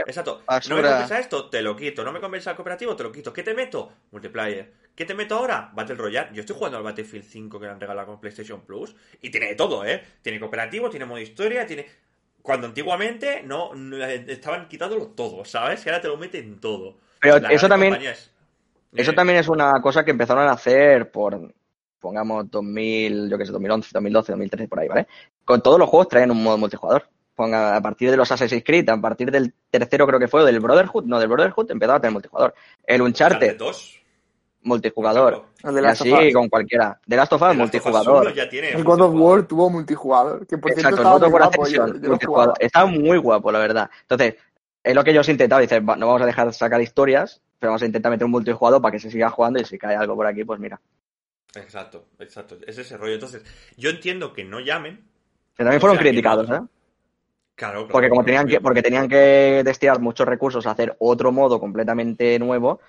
Exacto. 0.07 0.42
¿No 0.70 0.76
me 0.76 0.82
compensa 0.98 1.18
esto? 1.20 1.50
Te 1.50 1.62
lo 1.62 1.76
quito. 1.76 2.02
¿No 2.04 2.12
me 2.12 2.20
compensa 2.20 2.50
el 2.50 2.57
cooperativo? 2.57 2.96
Te 2.96 3.02
lo 3.04 3.12
quito. 3.12 3.32
¿Qué 3.32 3.42
te 3.42 3.54
meto? 3.54 3.92
Multiplayer. 4.11 4.72
¿Qué 4.94 5.04
te 5.04 5.14
meto 5.14 5.36
ahora? 5.36 5.70
Battle 5.74 5.94
Royale. 5.96 6.30
Yo 6.32 6.40
estoy 6.40 6.57
jugando 6.57 6.78
al 6.78 6.84
Battlefield 6.84 7.24
5 7.24 7.61
que 7.61 7.66
le 7.66 7.72
han 7.72 7.80
regalado 7.80 8.07
con 8.09 8.20
PlayStation 8.20 8.62
Plus 8.62 8.96
y 9.20 9.30
tiene 9.30 9.48
de 9.48 9.54
todo, 9.54 9.84
¿eh? 9.84 10.02
Tiene 10.22 10.40
cooperativo, 10.40 10.88
tiene 10.90 11.04
modo 11.04 11.20
historia, 11.20 11.66
tiene... 11.66 11.86
Cuando 12.42 12.66
antiguamente 12.68 13.42
no, 13.42 13.74
no- 13.74 14.04
estaban 14.04 14.68
quitándolo 14.68 15.09
todo, 15.09 15.44
¿sabes? 15.44 15.82
Que 15.82 15.90
ahora 15.90 16.00
te 16.00 16.09
lo 16.09 16.16
meten 16.16 16.61
todo. 16.61 16.96
Pero 17.35 17.49
eso 17.49 17.68
también, 17.68 17.93
compañías- 17.95 18.31
eso 18.95 19.12
también 19.12 19.39
es 19.39 19.49
una 19.49 19.81
cosa 19.83 20.05
que 20.05 20.11
empezaron 20.11 20.47
a 20.49 20.53
hacer 20.53 21.11
por, 21.11 21.53
pongamos, 22.01 22.51
2000, 22.51 23.29
yo 23.31 23.39
que 23.39 23.47
sé, 23.47 23.53
2011, 23.53 23.91
2012, 23.93 24.33
2013, 24.33 24.68
por 24.68 24.81
ahí, 24.81 24.89
¿vale? 24.89 25.07
Con 25.45 25.61
todos 25.62 25.79
los 25.79 25.89
juegos 25.89 26.09
traen 26.09 26.31
un 26.31 26.43
modo 26.43 26.59
multijugador. 26.59 27.07
Ponga, 27.35 27.77
a 27.77 27.81
partir 27.83 28.11
de 28.11 28.16
los 28.16 28.31
Assassin's 28.33 28.64
Creed, 28.64 28.89
a 28.89 28.97
partir 28.99 29.31
del 29.31 29.53
tercero 29.70 30.07
creo 30.07 30.18
que 30.18 30.27
fue, 30.29 30.41
o 30.43 30.45
del 30.47 30.59
Brotherhood, 30.61 31.05
no, 31.05 31.18
del 31.20 31.29
Brotherhood 31.29 31.70
empezaba 31.70 31.99
a 31.99 32.01
tener 32.01 32.12
multijugador. 32.12 32.55
El 32.87 33.03
Uncharted 33.03 33.37
Uncharted, 33.53 33.59
2. 33.59 34.01
multijugador. 34.62 35.45
El 35.62 35.74
de 35.74 35.81
Y 35.81 35.85
Last 35.85 36.01
of 36.01 36.07
así 36.14 36.27
Us. 36.29 36.35
con 36.35 36.49
cualquiera. 36.49 36.99
The 37.07 37.16
Last 37.16 37.33
of 37.35 37.43
Us, 37.43 37.49
The 37.51 37.55
Last 37.57 37.74
of 37.74 37.87
Us 37.87 37.93
multijugador. 37.93 38.35
ya 38.35 38.49
tiene 38.49 38.70
El 38.70 38.85
God 38.85 38.93
of 38.95 38.99
multijugador. 39.12 39.39
War 39.39 39.47
tuvo 39.47 39.70
multijugador, 39.70 40.47
que 40.47 40.59
por 40.59 40.72
cierto 40.72 40.81
Exacto, 40.89 40.97
el 40.97 41.03
estaba 41.03 41.18
God 41.18 41.27
of 41.27 41.33
War 41.33 41.43
Ascension, 41.43 42.01
multijugador. 42.09 42.55
Está 42.59 42.87
muy 42.87 43.18
guapo, 43.18 43.53
la 43.53 43.59
verdad. 43.59 43.91
Entonces, 44.03 44.35
es 44.87 44.95
lo 44.95 45.03
que 45.05 45.11
ellos 45.11 45.28
intentaban. 45.28 45.62
Dices, 45.62 45.80
"Va, 45.80 45.97
no 45.97 46.07
vamos 46.07 46.22
a 46.22 46.26
dejar 46.26 46.47
de 46.47 46.53
sacar 46.53 46.80
historias, 46.80 47.43
pero 47.59 47.70
vamos 47.72 47.82
a 47.82 47.87
intentar 47.87 48.11
meter 48.11 48.24
un 48.24 48.30
multijugador 48.30 48.80
para 48.80 48.93
que 48.93 49.01
se 49.01 49.11
siga 49.11 49.28
jugando 49.30 49.61
y 49.61 49.64
si 49.64 49.76
cae 49.78 49.97
algo 49.97 50.14
por 50.14 50.26
aquí, 50.26 50.45
pues 50.45 50.61
mira. 50.61 50.80
Exacto, 51.55 52.07
exacto. 52.18 52.57
Es 52.66 52.78
ese 52.78 52.97
rollo. 52.97 53.14
Entonces, 53.14 53.43
yo 53.76 53.91
entiendo 53.91 54.32
que 54.32 54.45
no 54.45 54.61
llamen. 54.61 55.05
Que 55.57 55.64
también 55.64 55.80
fueron 55.80 55.99
criticados, 55.99 56.47
¿eh? 56.49 56.53
Claro, 56.53 56.68
claro, 57.55 57.89
Porque 57.89 58.09
como 58.11 58.22
claro, 58.22 58.26
tenían 58.26 58.47
que, 58.47 58.61
porque 58.61 58.82
tenían 58.82 59.09
que 59.09 59.62
destinar 59.64 59.99
muchos 59.99 60.28
recursos 60.28 60.66
a 60.66 60.72
hacer 60.72 60.95
otro 60.99 61.32
modo 61.32 61.59
completamente 61.59 62.39
nuevo, 62.39 62.80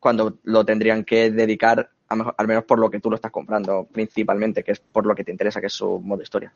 cuando 0.00 0.38
lo 0.42 0.64
tendrían 0.64 1.04
que 1.04 1.30
dedicar, 1.30 1.88
a 2.08 2.16
mejor- 2.16 2.34
al 2.36 2.48
menos 2.48 2.64
por 2.64 2.80
lo 2.80 2.90
que 2.90 2.98
tú 2.98 3.10
lo 3.10 3.16
estás 3.16 3.30
comprando 3.30 3.86
principalmente, 3.92 4.64
que 4.64 4.72
es 4.72 4.80
por 4.80 5.06
lo 5.06 5.14
que 5.14 5.22
te 5.22 5.30
interesa, 5.30 5.60
que 5.60 5.68
es 5.68 5.72
su 5.72 6.00
modo 6.00 6.22
historia. 6.22 6.52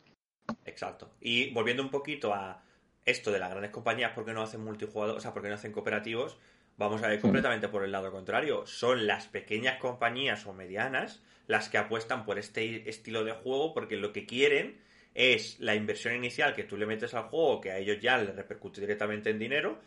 Exacto. 0.65 1.11
Y 1.21 1.53
volviendo 1.53 1.81
un 1.83 1.89
poquito 1.89 2.33
a 2.33 2.61
esto 3.05 3.31
de 3.31 3.39
las 3.39 3.49
grandes 3.49 3.71
compañías, 3.71 4.11
¿por 4.11 4.25
qué 4.25 4.33
no 4.33 4.41
hacen 4.41 4.63
multijugador? 4.63 5.17
O 5.17 5.19
sea, 5.19 5.33
¿por 5.33 5.41
qué 5.41 5.49
no 5.49 5.55
hacen 5.55 5.71
cooperativos? 5.71 6.37
Vamos 6.77 7.03
a 7.03 7.07
ver 7.07 7.19
completamente 7.19 7.67
por 7.67 7.83
el 7.83 7.91
lado 7.91 8.11
contrario. 8.11 8.65
Son 8.65 9.05
las 9.05 9.27
pequeñas 9.27 9.77
compañías 9.77 10.45
o 10.47 10.53
medianas 10.53 11.21
las 11.47 11.69
que 11.69 11.77
apuestan 11.77 12.25
por 12.25 12.39
este 12.39 12.89
estilo 12.89 13.23
de 13.23 13.33
juego 13.33 13.73
porque 13.73 13.95
lo 13.95 14.11
que 14.11 14.25
quieren 14.25 14.79
es 15.13 15.59
la 15.59 15.75
inversión 15.75 16.15
inicial 16.15 16.55
que 16.55 16.63
tú 16.63 16.77
le 16.77 16.85
metes 16.85 17.13
al 17.13 17.23
juego, 17.23 17.61
que 17.61 17.71
a 17.71 17.77
ellos 17.77 17.99
ya 18.01 18.17
les 18.17 18.35
repercute 18.35 18.81
directamente 18.81 19.29
en 19.29 19.39
dinero, 19.39 19.79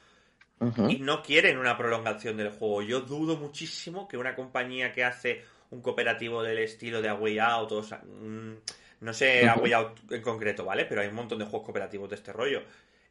y 0.88 0.98
no 0.98 1.22
quieren 1.22 1.58
una 1.58 1.76
prolongación 1.76 2.36
del 2.36 2.50
juego. 2.50 2.82
Yo 2.82 3.00
dudo 3.00 3.36
muchísimo 3.36 4.06
que 4.06 4.16
una 4.16 4.34
compañía 4.34 4.92
que 4.92 5.04
hace 5.04 5.42
un 5.70 5.82
cooperativo 5.82 6.42
del 6.42 6.58
estilo 6.58 7.02
de 7.02 7.08
A 7.08 7.14
Way 7.14 7.38
Out, 7.40 7.72
o 7.72 7.82
sea, 7.82 7.98
mm, 7.98 8.54
no 9.00 9.12
sé 9.12 9.48
A 9.48 9.54
Ujú. 9.54 9.64
Way 9.64 9.72
Out 9.72 10.12
en 10.12 10.22
concreto, 10.22 10.64
¿vale? 10.64 10.84
Pero 10.84 11.00
hay 11.00 11.08
un 11.08 11.14
montón 11.14 11.38
de 11.38 11.44
juegos 11.44 11.64
cooperativos 11.64 12.08
de 12.08 12.16
este 12.16 12.32
rollo. 12.32 12.62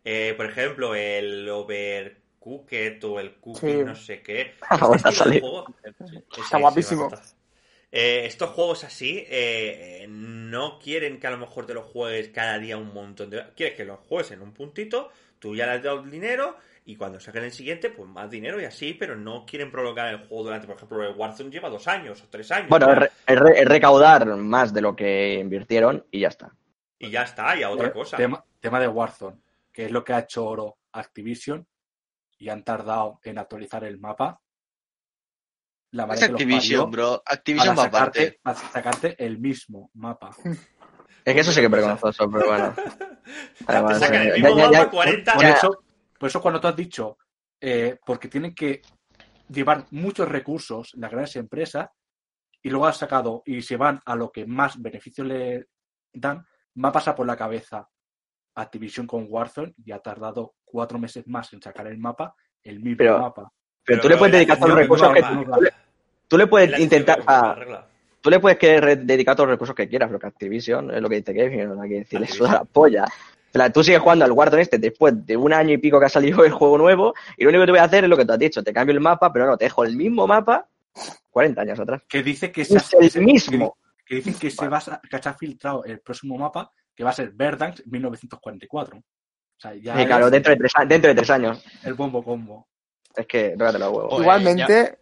Eh, 0.05 0.33
por 0.37 0.45
ejemplo, 0.45 0.93
el 0.95 1.49
Overcooked 1.49 3.03
o 3.05 3.19
el 3.19 3.35
Cooking, 3.35 3.69
Sí. 3.79 3.83
no 3.83 3.95
sé 3.95 4.21
qué. 4.21 4.53
Ahora 4.69 4.97
Este 4.97 5.11
sale. 5.11 5.39
juego- 5.39 5.65
Está 5.83 6.57
Sí, 6.57 6.61
guapísimo. 6.61 7.11
Eh, 7.91 8.25
estos 8.25 8.49
juegos 8.49 8.83
así 8.83 9.23
eh, 9.27 10.05
no 10.09 10.79
quieren 10.79 11.19
que 11.19 11.27
a 11.27 11.31
lo 11.31 11.37
mejor 11.37 11.65
te 11.65 11.73
los 11.73 11.85
juegues 11.85 12.27
cada 12.29 12.59
día 12.59 12.77
un 12.77 12.93
montón 12.93 13.29
de... 13.29 13.43
Quieres 13.55 13.75
que 13.75 13.85
los 13.85 13.99
juegues 14.01 14.31
en 14.31 14.41
un 14.41 14.53
puntito, 14.53 15.09
tú 15.39 15.55
ya 15.55 15.65
le 15.65 15.73
has 15.73 15.83
dado 15.83 16.01
el 16.03 16.11
dinero 16.11 16.57
y 16.85 16.97
cuando 16.97 17.19
saquen 17.21 17.45
el 17.45 17.51
siguiente, 17.53 17.89
pues 17.89 18.07
más 18.09 18.29
dinero 18.29 18.59
y 18.61 18.65
así, 18.65 18.93
pero 18.93 19.15
no 19.15 19.45
quieren 19.45 19.71
prolongar 19.71 20.09
el 20.13 20.27
juego 20.27 20.43
durante, 20.43 20.67
por 20.67 20.75
ejemplo, 20.75 21.03
el 21.03 21.15
Warzone 21.15 21.49
lleva 21.49 21.69
dos 21.69 21.87
años 21.87 22.21
o 22.21 22.27
tres 22.29 22.51
años. 22.51 22.67
Bueno, 22.69 22.91
es, 22.91 22.97
re- 22.99 23.11
es 23.27 23.39
re- 23.39 23.59
es 23.61 23.65
recaudar 23.65 24.25
más 24.35 24.73
de 24.73 24.81
lo 24.81 24.93
que 24.95 25.35
invirtieron 25.35 26.05
y 26.11 26.19
ya 26.19 26.27
está. 26.27 26.51
y 26.99 27.09
ya 27.09 27.23
está, 27.23 27.57
y 27.57 27.63
a 27.63 27.69
otra 27.69 27.87
Eh, 27.87 27.91
cosa. 27.91 28.17
Tema, 28.17 28.43
tema 28.59 28.79
de 28.79 28.87
Warzone, 28.89 29.37
que 29.75 29.85
es 29.85 29.91
lo 29.91 30.05
que 30.05 30.13
ha 30.13 30.19
hecho 30.19 30.45
oro 30.45 30.77
Activision 30.93 31.67
y 32.37 32.47
han 32.47 32.63
tardado 32.63 33.19
en 33.23 33.37
actualizar 33.37 33.83
el 33.83 33.99
mapa. 33.99 34.41
La 35.91 36.05
Es 36.05 36.21
que 36.21 36.27
los 36.29 36.41
Activision, 36.41 36.89
bro. 36.89 37.21
Activision 37.25 37.75
para 37.75 37.91
sacarte, 37.91 38.39
para 38.41 38.57
sacarte 38.57 39.15
el 39.25 39.37
mismo 39.37 39.91
mapa. 39.95 40.33
Es 41.25 41.33
que 41.33 41.39
eso 41.41 41.51
sí 41.51 41.59
que 41.59 41.65
es 41.65 41.71
vergonzoso, 41.71 42.29
pero 42.31 42.47
bueno. 42.47 42.73
Además, 43.67 43.99
sacan 43.99 44.21
el 44.27 44.41
mismo 44.41 44.57
ya- 44.57 44.63
mapa 44.63 44.71
ya- 44.71 44.89
40 44.89 45.33
Por 45.33 45.45
eso, 45.45 45.83
por 46.17 46.29
eso 46.29 46.41
cuando 46.41 46.61
tú 46.61 46.67
has 46.67 46.75
dicho, 46.77 47.17
eh, 47.59 47.97
porque 48.05 48.29
tienen 48.29 48.55
que 48.55 48.81
llevar 49.49 49.87
muchos 49.91 50.29
recursos 50.29 50.91
las 50.95 51.11
grandes 51.11 51.35
empresas 51.35 51.89
y 52.61 52.69
luego 52.69 52.87
has 52.87 52.95
sacado 52.97 53.43
y 53.45 53.61
se 53.61 53.75
van 53.75 53.99
a 54.05 54.15
lo 54.15 54.31
que 54.31 54.45
más 54.45 54.81
beneficios 54.81 55.27
le 55.27 55.67
dan, 56.13 56.45
me 56.75 56.87
ha 56.87 56.91
pasado 56.93 57.17
por 57.17 57.27
la 57.27 57.35
cabeza 57.35 57.89
Activision 58.55 59.05
con 59.07 59.25
Warzone 59.29 59.73
y 59.85 59.91
ha 59.91 59.99
tardado 59.99 60.53
cuatro 60.63 60.97
meses 60.97 61.27
más 61.27 61.51
en 61.53 61.61
sacar 61.61 61.87
el 61.87 61.97
mapa, 61.97 62.35
el 62.63 62.79
mismo 62.79 62.97
Pero- 62.97 63.19
mapa. 63.19 63.51
Pero 63.83 64.01
tú 64.01 64.09
le 64.09 64.17
puedes 64.17 64.33
dedicar 64.33 64.57
todos 64.57 64.69
los 64.69 64.79
recursos 64.79 65.13
que 65.13 65.21
tú- 66.27 66.37
le- 66.37 66.47
puedes 66.47 66.79
intentar 66.79 67.21
a- 67.27 67.85
tú 68.19 68.29
le 68.31 68.39
puedes 68.39 68.57
que 68.57 68.81
re- 68.81 68.95
dedicar 68.95 69.35
todos 69.35 69.47
los 69.47 69.53
recursos 69.55 69.75
que 69.75 69.87
quieras, 69.87 70.07
pero 70.09 70.19
que 70.19 70.25
Activision 70.27 70.89
es 70.91 71.01
lo 71.01 71.07
que 71.07 71.17
dice 71.17 71.33
Kevin, 71.35 71.75
no 71.75 71.81
hay 71.81 71.89
que 71.89 71.95
decirle 71.99 72.25
Activision. 72.25 72.47
suda 72.49 72.59
la 72.59 72.65
polla. 72.65 73.05
Plan, 73.51 73.71
Tú 73.71 73.83
sigues 73.83 74.01
jugando 74.01 74.25
al 74.25 74.31
Warzone 74.31 74.63
este 74.63 74.79
después 74.79 75.25
de 75.25 75.37
un 75.37 75.53
año 75.53 75.71
y 75.73 75.77
pico 75.77 75.99
que 75.99 76.07
ha 76.07 76.09
salido 76.09 76.43
el 76.43 76.51
juego 76.51 76.77
nuevo 76.79 77.13
y 77.37 77.43
lo 77.43 77.49
único 77.51 77.61
que 77.61 77.65
te 77.67 77.71
voy 77.73 77.79
a 77.79 77.83
hacer 77.83 78.03
es 78.03 78.09
lo 78.09 78.17
que 78.17 78.25
tú 78.25 78.33
has 78.33 78.39
dicho, 78.39 78.63
te 78.63 78.73
cambio 78.73 78.93
el 78.93 78.99
mapa, 79.01 79.31
pero 79.31 79.45
no, 79.45 79.55
te 79.55 79.65
dejo 79.65 79.83
el 79.85 79.95
mismo 79.95 80.25
mapa 80.27 80.67
40 81.29 81.61
años 81.61 81.79
atrás. 81.79 82.01
Que 82.09 82.23
dice 82.23 82.51
que, 82.51 82.65
se 82.65 82.77
Es 82.77 82.83
se- 82.85 82.97
el 83.19 83.23
mismo. 83.25 83.77
que 84.05 84.15
dicen 84.15 84.33
que 84.33 84.49
se 84.49 84.67
va 84.67 84.77
a, 84.79 84.99
que 85.07 85.21
se 85.21 85.29
ha 85.29 85.33
filtrado 85.35 85.83
el 85.85 85.99
próximo 85.99 86.37
mapa 86.37 86.71
que 86.95 87.03
va 87.03 87.09
a 87.11 87.13
ser 87.13 87.31
Verdansk 87.31 87.85
1944. 87.85 88.97
O 88.97 89.03
sea, 89.57 89.73
ya 89.75 90.01
Y 90.01 90.05
claro, 90.05 90.29
dentro 90.29 90.51
de, 90.51 90.57
tres, 90.57 90.71
a- 90.75 90.85
dentro 90.85 91.09
de 91.09 91.15
tres 91.15 91.29
años. 91.29 91.63
el 91.83 91.93
bombo 91.93 92.23
combo. 92.23 92.67
Es 93.15 93.25
que, 93.27 93.55
los 93.79 93.91
huevos. 93.91 94.19
Igualmente, 94.21 94.97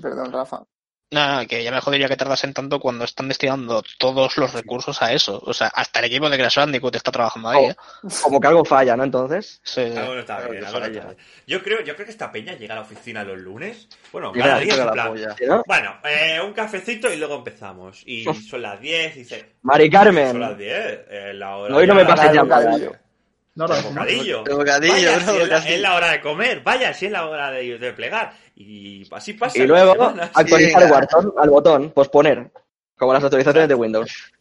perdón, 0.00 0.32
Rafa. 0.32 0.64
Nada, 1.12 1.44
que 1.44 1.62
ya 1.62 1.70
me 1.70 1.80
jodería 1.80 2.08
que 2.08 2.16
tardasen 2.16 2.54
tanto 2.54 2.80
cuando 2.80 3.04
están 3.04 3.28
destinando 3.28 3.82
todos 3.98 4.38
los 4.38 4.54
recursos 4.54 5.02
a 5.02 5.12
eso. 5.12 5.42
O 5.44 5.52
sea, 5.52 5.68
hasta 5.68 5.98
el 5.98 6.06
equipo 6.06 6.30
de 6.30 6.38
Crash 6.38 6.56
Bandicoot 6.56 6.96
está 6.96 7.12
trabajando 7.12 7.50
ahí, 7.50 7.66
¿eh? 7.66 7.76
Como 8.22 8.40
que 8.40 8.46
algo 8.46 8.64
falla, 8.64 8.96
¿no? 8.96 9.04
Entonces. 9.04 9.60
Sí. 9.62 9.82
Algo 9.82 10.14
no 10.14 10.20
está 10.20 10.36
Claro 10.38 10.50
bien, 10.52 10.62
que 10.62 10.66
algo 10.68 10.78
no 10.80 10.84
falla. 10.86 10.98
está 11.00 11.12
bien. 11.12 11.26
Yo 11.46 11.62
creo, 11.62 11.80
yo 11.82 11.94
creo 11.94 12.06
que 12.06 12.12
esta 12.12 12.32
peña 12.32 12.54
llega 12.54 12.72
a 12.72 12.76
la 12.78 12.82
oficina 12.82 13.24
los 13.24 13.38
lunes. 13.38 13.88
Bueno, 14.10 14.32
cada 14.32 14.58
día 14.58 14.72
es 14.72 14.78
la 14.78 14.84
en 14.84 14.90
plan, 14.92 15.08
polla. 15.08 15.36
¿sí, 15.36 15.44
no? 15.46 15.62
Bueno, 15.66 15.96
eh, 16.04 16.40
un 16.42 16.54
cafecito 16.54 17.12
y 17.12 17.16
luego 17.16 17.36
empezamos. 17.36 18.02
Y 18.06 18.24
son 18.24 18.62
las 18.62 18.80
10 18.80 19.16
y 19.16 19.18
dice... 19.18 19.52
Mari 19.62 19.90
Carmen. 19.90 20.30
Son 20.30 20.40
las 20.40 20.56
10, 20.56 20.70
eh, 21.10 21.32
la 21.34 21.56
hora 21.56 21.76
Hoy 21.76 21.86
no 21.86 21.94
me 21.94 22.06
pases 22.06 22.30
el 22.30 22.36
ya. 22.36 23.01
No, 23.54 23.66
no, 23.66 23.82
bocadillo. 23.82 24.44
Bocadillo, 24.44 24.92
Vaya, 24.94 25.18
bro, 25.18 25.34
si 25.34 25.40
es, 25.42 25.48
la, 25.48 25.56
casi. 25.56 25.72
es 25.74 25.80
la 25.80 25.94
hora 25.94 26.10
de 26.12 26.20
comer, 26.22 26.60
vaya, 26.62 26.94
si 26.94 27.06
es 27.06 27.12
la 27.12 27.26
hora 27.26 27.50
de, 27.50 27.78
de 27.78 27.92
plegar. 27.92 28.32
Y 28.54 29.06
así 29.12 29.34
pasa. 29.34 29.58
Y 29.58 29.66
luego 29.66 29.92
actualizar 30.34 30.80
Sí, 30.82 30.86
el 30.86 30.92
Warzone 30.92 31.30
al 31.38 31.50
botón, 31.50 31.90
posponer. 31.90 32.50
Como 32.96 33.12
las 33.12 33.24
actualizaciones 33.24 33.68
de 33.68 33.74
Windows. 33.74 34.32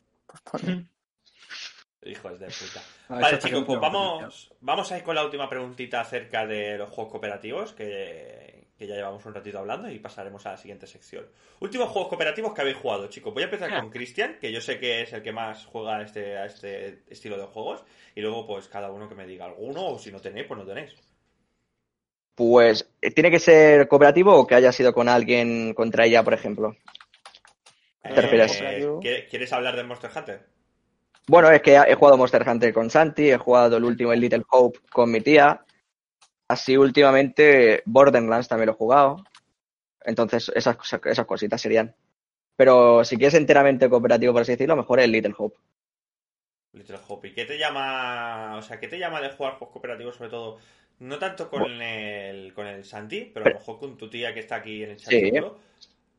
Hijos 2.03 2.39
de 2.39 2.47
puta. 2.47 2.81
Ah, 3.09 3.19
Vale, 3.19 3.39
chicos, 3.39 3.63
pues 3.65 3.79
vamos, 3.79 4.51
vamos 4.61 4.91
a 4.91 4.97
ir 4.97 5.03
con 5.03 5.15
la 5.15 5.25
última 5.25 5.49
preguntita 5.49 6.01
acerca 6.01 6.45
de 6.47 6.77
los 6.77 6.89
juegos 6.89 7.11
cooperativos, 7.11 7.73
que, 7.73 8.60
que 8.81 8.87
ya 8.87 8.95
llevamos 8.95 9.23
un 9.27 9.35
ratito 9.35 9.59
hablando, 9.59 9.91
y 9.91 9.99
pasaremos 9.99 10.43
a 10.47 10.53
la 10.53 10.57
siguiente 10.57 10.87
sección. 10.87 11.23
Últimos 11.59 11.89
juegos 11.89 12.09
cooperativos 12.09 12.51
que 12.51 12.61
habéis 12.61 12.77
jugado, 12.77 13.05
chicos. 13.07 13.31
Voy 13.31 13.43
a 13.43 13.45
empezar 13.45 13.79
con 13.79 13.91
Cristian, 13.91 14.39
que 14.41 14.51
yo 14.51 14.59
sé 14.59 14.79
que 14.79 15.03
es 15.03 15.13
el 15.13 15.21
que 15.21 15.31
más 15.31 15.67
juega 15.67 15.97
a 15.97 16.01
este, 16.01 16.35
a 16.35 16.47
este 16.47 17.03
estilo 17.07 17.37
de 17.37 17.45
juegos, 17.45 17.83
y 18.15 18.21
luego 18.21 18.47
pues 18.47 18.67
cada 18.67 18.91
uno 18.91 19.07
que 19.07 19.13
me 19.13 19.27
diga 19.27 19.45
alguno, 19.45 19.85
o 19.85 19.99
si 19.99 20.11
no 20.11 20.19
tenéis, 20.19 20.47
pues 20.47 20.59
no 20.59 20.65
tenéis. 20.65 20.95
Pues, 22.33 22.89
¿tiene 23.13 23.29
que 23.29 23.37
ser 23.37 23.87
cooperativo 23.87 24.33
o 24.33 24.47
que 24.47 24.55
haya 24.55 24.71
sido 24.71 24.93
con 24.93 25.07
alguien 25.07 25.75
contra 25.75 26.05
ella, 26.05 26.23
por 26.23 26.33
ejemplo? 26.33 26.75
Eh, 28.03 28.15
¿Te 28.15 28.21
refieres? 28.21 28.57
¿quieres- 28.99 29.29
¿Quieres 29.29 29.53
hablar 29.53 29.75
de 29.75 29.83
Monster 29.83 30.09
Hunter? 30.15 30.47
Bueno, 31.27 31.51
es 31.51 31.61
que 31.61 31.75
he 31.75 31.93
jugado 31.93 32.17
Monster 32.17 32.49
Hunter 32.49 32.73
con 32.73 32.89
Santi, 32.89 33.29
he 33.29 33.37
jugado 33.37 33.77
el 33.77 33.83
último, 33.83 34.11
el 34.11 34.21
Little 34.21 34.43
Hope, 34.49 34.79
con 34.91 35.11
mi 35.11 35.21
tía. 35.21 35.63
Así 36.51 36.75
últimamente 36.75 37.81
Borderlands 37.85 38.49
también 38.49 38.67
lo 38.67 38.73
he 38.73 38.75
jugado. 38.75 39.23
Entonces, 40.03 40.51
esas, 40.53 40.75
cosas- 40.75 40.99
esas 41.05 41.25
cositas 41.25 41.61
serían. 41.61 41.95
Pero 42.57 43.05
si 43.05 43.15
quieres 43.15 43.35
enteramente 43.35 43.89
cooperativo, 43.89 44.33
por 44.33 44.41
así 44.41 44.51
decirlo, 44.51 44.75
mejor 44.75 44.99
el 44.99 45.11
Little 45.13 45.33
Hope. 45.37 45.57
Little 46.73 46.97
Hope. 47.07 47.29
¿Y 47.29 47.33
qué 47.33 47.45
te 47.45 47.57
llama, 47.57 48.55
o 48.57 48.61
sea, 48.61 48.79
qué 48.79 48.87
te 48.89 48.99
llama 48.99 49.21
de 49.21 49.29
jugar 49.29 49.53
juegos 49.53 49.71
cooperativos, 49.71 50.15
sobre 50.15 50.29
todo, 50.29 50.57
no 50.99 51.17
tanto 51.19 51.49
con 51.49 51.81
el, 51.81 52.53
con 52.53 52.67
el 52.67 52.83
Santi, 52.83 53.31
pero 53.33 53.45
a 53.45 53.49
lo 53.49 53.55
mejor 53.55 53.79
con 53.79 53.97
tu 53.97 54.09
tía 54.09 54.33
que 54.33 54.41
está 54.41 54.55
aquí 54.57 54.83
en 54.83 54.91
el 54.91 54.97
chat 54.97 55.09
Sí. 55.09 55.31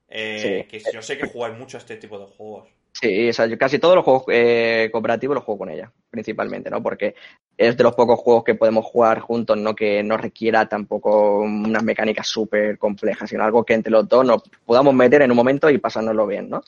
eh, 0.08 0.64
Sí. 0.64 0.68
que 0.68 0.92
yo 0.92 1.02
sé 1.02 1.18
que 1.18 1.26
jugáis 1.28 1.58
mucho 1.58 1.76
a 1.76 1.80
este 1.80 1.96
tipo 1.96 2.18
de 2.18 2.26
juegos. 2.26 2.68
Sí, 2.94 3.28
o 3.28 3.32
sea, 3.32 3.46
yo 3.46 3.56
casi 3.58 3.78
todos 3.78 3.94
los 3.96 4.04
juegos 4.04 4.24
eh, 4.28 4.88
cooperativos 4.92 5.34
los 5.34 5.44
juego 5.44 5.58
con 5.58 5.70
ella, 5.70 5.90
principalmente, 6.10 6.70
¿no? 6.70 6.82
Porque 6.82 7.14
es 7.56 7.76
de 7.76 7.84
los 7.84 7.94
pocos 7.94 8.18
juegos 8.18 8.44
que 8.44 8.54
podemos 8.54 8.84
jugar 8.84 9.20
juntos, 9.20 9.56
no 9.56 9.74
que 9.74 10.02
no 10.02 10.16
requiera 10.16 10.66
tampoco 10.66 11.40
unas 11.40 11.82
mecánicas 11.82 12.26
súper 12.26 12.78
complejas, 12.78 13.28
sino 13.28 13.44
algo 13.44 13.64
que 13.64 13.74
entre 13.74 13.92
los 13.92 14.08
dos 14.08 14.26
nos 14.26 14.42
podamos 14.64 14.94
meter 14.94 15.22
en 15.22 15.30
un 15.30 15.36
momento 15.36 15.70
y 15.70 15.78
pasárnoslo 15.78 16.26
bien, 16.26 16.50
¿no? 16.50 16.62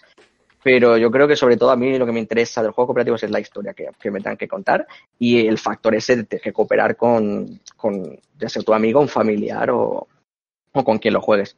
Pero 0.63 0.97
yo 0.97 1.11
creo 1.11 1.29
que 1.29 1.37
sobre 1.37 1.59
todo 1.59 1.71
a 1.71 1.77
mí 1.77 1.99
lo 1.99 2.07
que 2.07 2.13
me 2.13 2.21
interesa 2.21 2.63
de 2.63 2.69
los 2.69 2.75
juegos 2.75 2.89
cooperativos 2.89 3.23
es 3.23 3.31
la 3.31 3.41
historia 3.41 3.75
que, 3.75 3.91
que 4.01 4.11
me 4.11 4.21
tengan 4.21 4.39
que 4.39 4.49
contar 4.49 4.87
y 5.19 5.47
el 5.47 5.59
factor 5.59 5.95
ese 5.95 6.23
de 6.23 6.41
que 6.41 6.53
cooperar 6.53 6.97
con, 6.97 7.61
con 7.77 8.19
ya 8.39 8.49
sea 8.49 8.63
tu 8.63 8.73
amigo, 8.73 9.01
un 9.01 9.09
familiar 9.09 9.71
o, 9.71 10.07
o 10.73 10.85
con 10.85 10.99
quien 10.99 11.15
lo 11.15 11.21
juegues. 11.21 11.57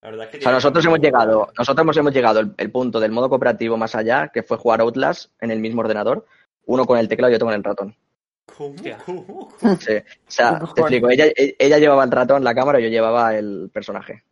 La 0.00 0.10
verdad 0.10 0.26
es 0.26 0.30
que 0.30 0.38
O 0.38 0.40
sea, 0.42 0.52
nosotros 0.52 0.84
hemos 0.86 1.00
llegado, 1.00 1.48
nosotros 1.58 1.96
hemos 1.96 2.14
llegado 2.14 2.40
el, 2.40 2.54
el 2.56 2.70
punto 2.70 2.98
del 3.00 3.12
modo 3.12 3.28
cooperativo 3.28 3.76
más 3.76 3.94
allá, 3.94 4.28
que 4.32 4.42
fue 4.42 4.56
jugar 4.56 4.80
Outlast 4.80 5.30
en 5.40 5.50
el 5.50 5.58
mismo 5.58 5.80
ordenador, 5.80 6.24
uno 6.66 6.86
con 6.86 6.98
el 6.98 7.08
teclado 7.08 7.32
y 7.32 7.34
otro 7.34 7.48
con 7.48 7.54
el 7.54 7.64
ratón. 7.64 7.96
¿Cómo? 8.58 8.74
¿Cómo? 9.06 9.48
Sí. 9.80 9.96
O 9.96 10.30
sea, 10.30 10.58
¿Qué 10.58 10.72
te 10.74 10.80
explico, 10.80 11.08
ella, 11.10 11.26
ella 11.36 11.78
llevaba 11.78 12.02
el 12.04 12.10
ratón, 12.10 12.42
la 12.42 12.54
cámara, 12.54 12.80
y 12.80 12.82
yo 12.84 12.88
llevaba 12.88 13.36
el 13.36 13.70
personaje. 13.72 14.24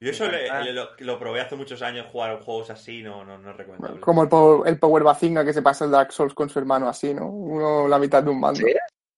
Yo 0.00 0.10
eso 0.10 0.28
le- 0.28 0.48
Ah, 0.50 0.60
le- 0.60 0.72
lo, 0.72 0.88
lo 0.98 1.18
probé 1.18 1.40
hace 1.40 1.56
muchos 1.56 1.80
años, 1.82 2.06
jugar 2.10 2.40
juegos 2.40 2.70
así, 2.70 3.02
no, 3.02 3.24
no, 3.24 3.38
no 3.38 3.50
es 3.50 3.56
recomendable. 3.56 4.00
Como 4.00 4.22
el, 4.24 4.28
Power- 4.28 4.68
el 4.68 4.78
Power 4.78 5.02
Bazinga 5.02 5.44
que 5.44 5.52
se 5.52 5.62
pasa 5.62 5.84
el 5.84 5.90
Dark 5.90 6.12
Souls 6.12 6.34
con 6.34 6.48
su 6.48 6.58
hermano 6.58 6.88
así, 6.88 7.12
¿no? 7.14 7.26
Uno 7.28 7.88
la 7.88 7.98
mitad 7.98 8.22
de 8.22 8.30
un 8.30 8.38
mando. 8.40 8.60
¿Sí? 8.60 8.72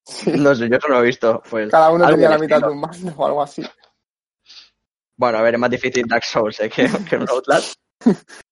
Sí. 0.07 0.33
No 0.39 0.55
sé, 0.55 0.69
yo 0.69 0.77
eso 0.77 0.89
no 0.89 0.95
lo 0.97 1.01
he 1.03 1.07
visto. 1.07 1.43
Pues, 1.51 1.71
Cada 1.71 1.91
uno 1.91 2.07
tenía 2.09 2.29
la 2.31 2.39
mitad 2.39 2.61
de 2.61 2.69
un 2.69 2.81
mando 2.81 3.13
o 3.17 3.27
algo 3.27 3.43
así. 3.43 3.63
Bueno, 5.17 5.39
a 5.39 5.43
ver, 5.43 5.55
es 5.55 5.61
más 5.61 5.71
difícil 5.71 6.07
Dark 6.07 6.25
Souls 6.25 6.59
¿eh? 6.61 6.69
que, 6.71 6.89
que 7.09 7.17
un 7.17 7.29
Outlast. 7.29 7.75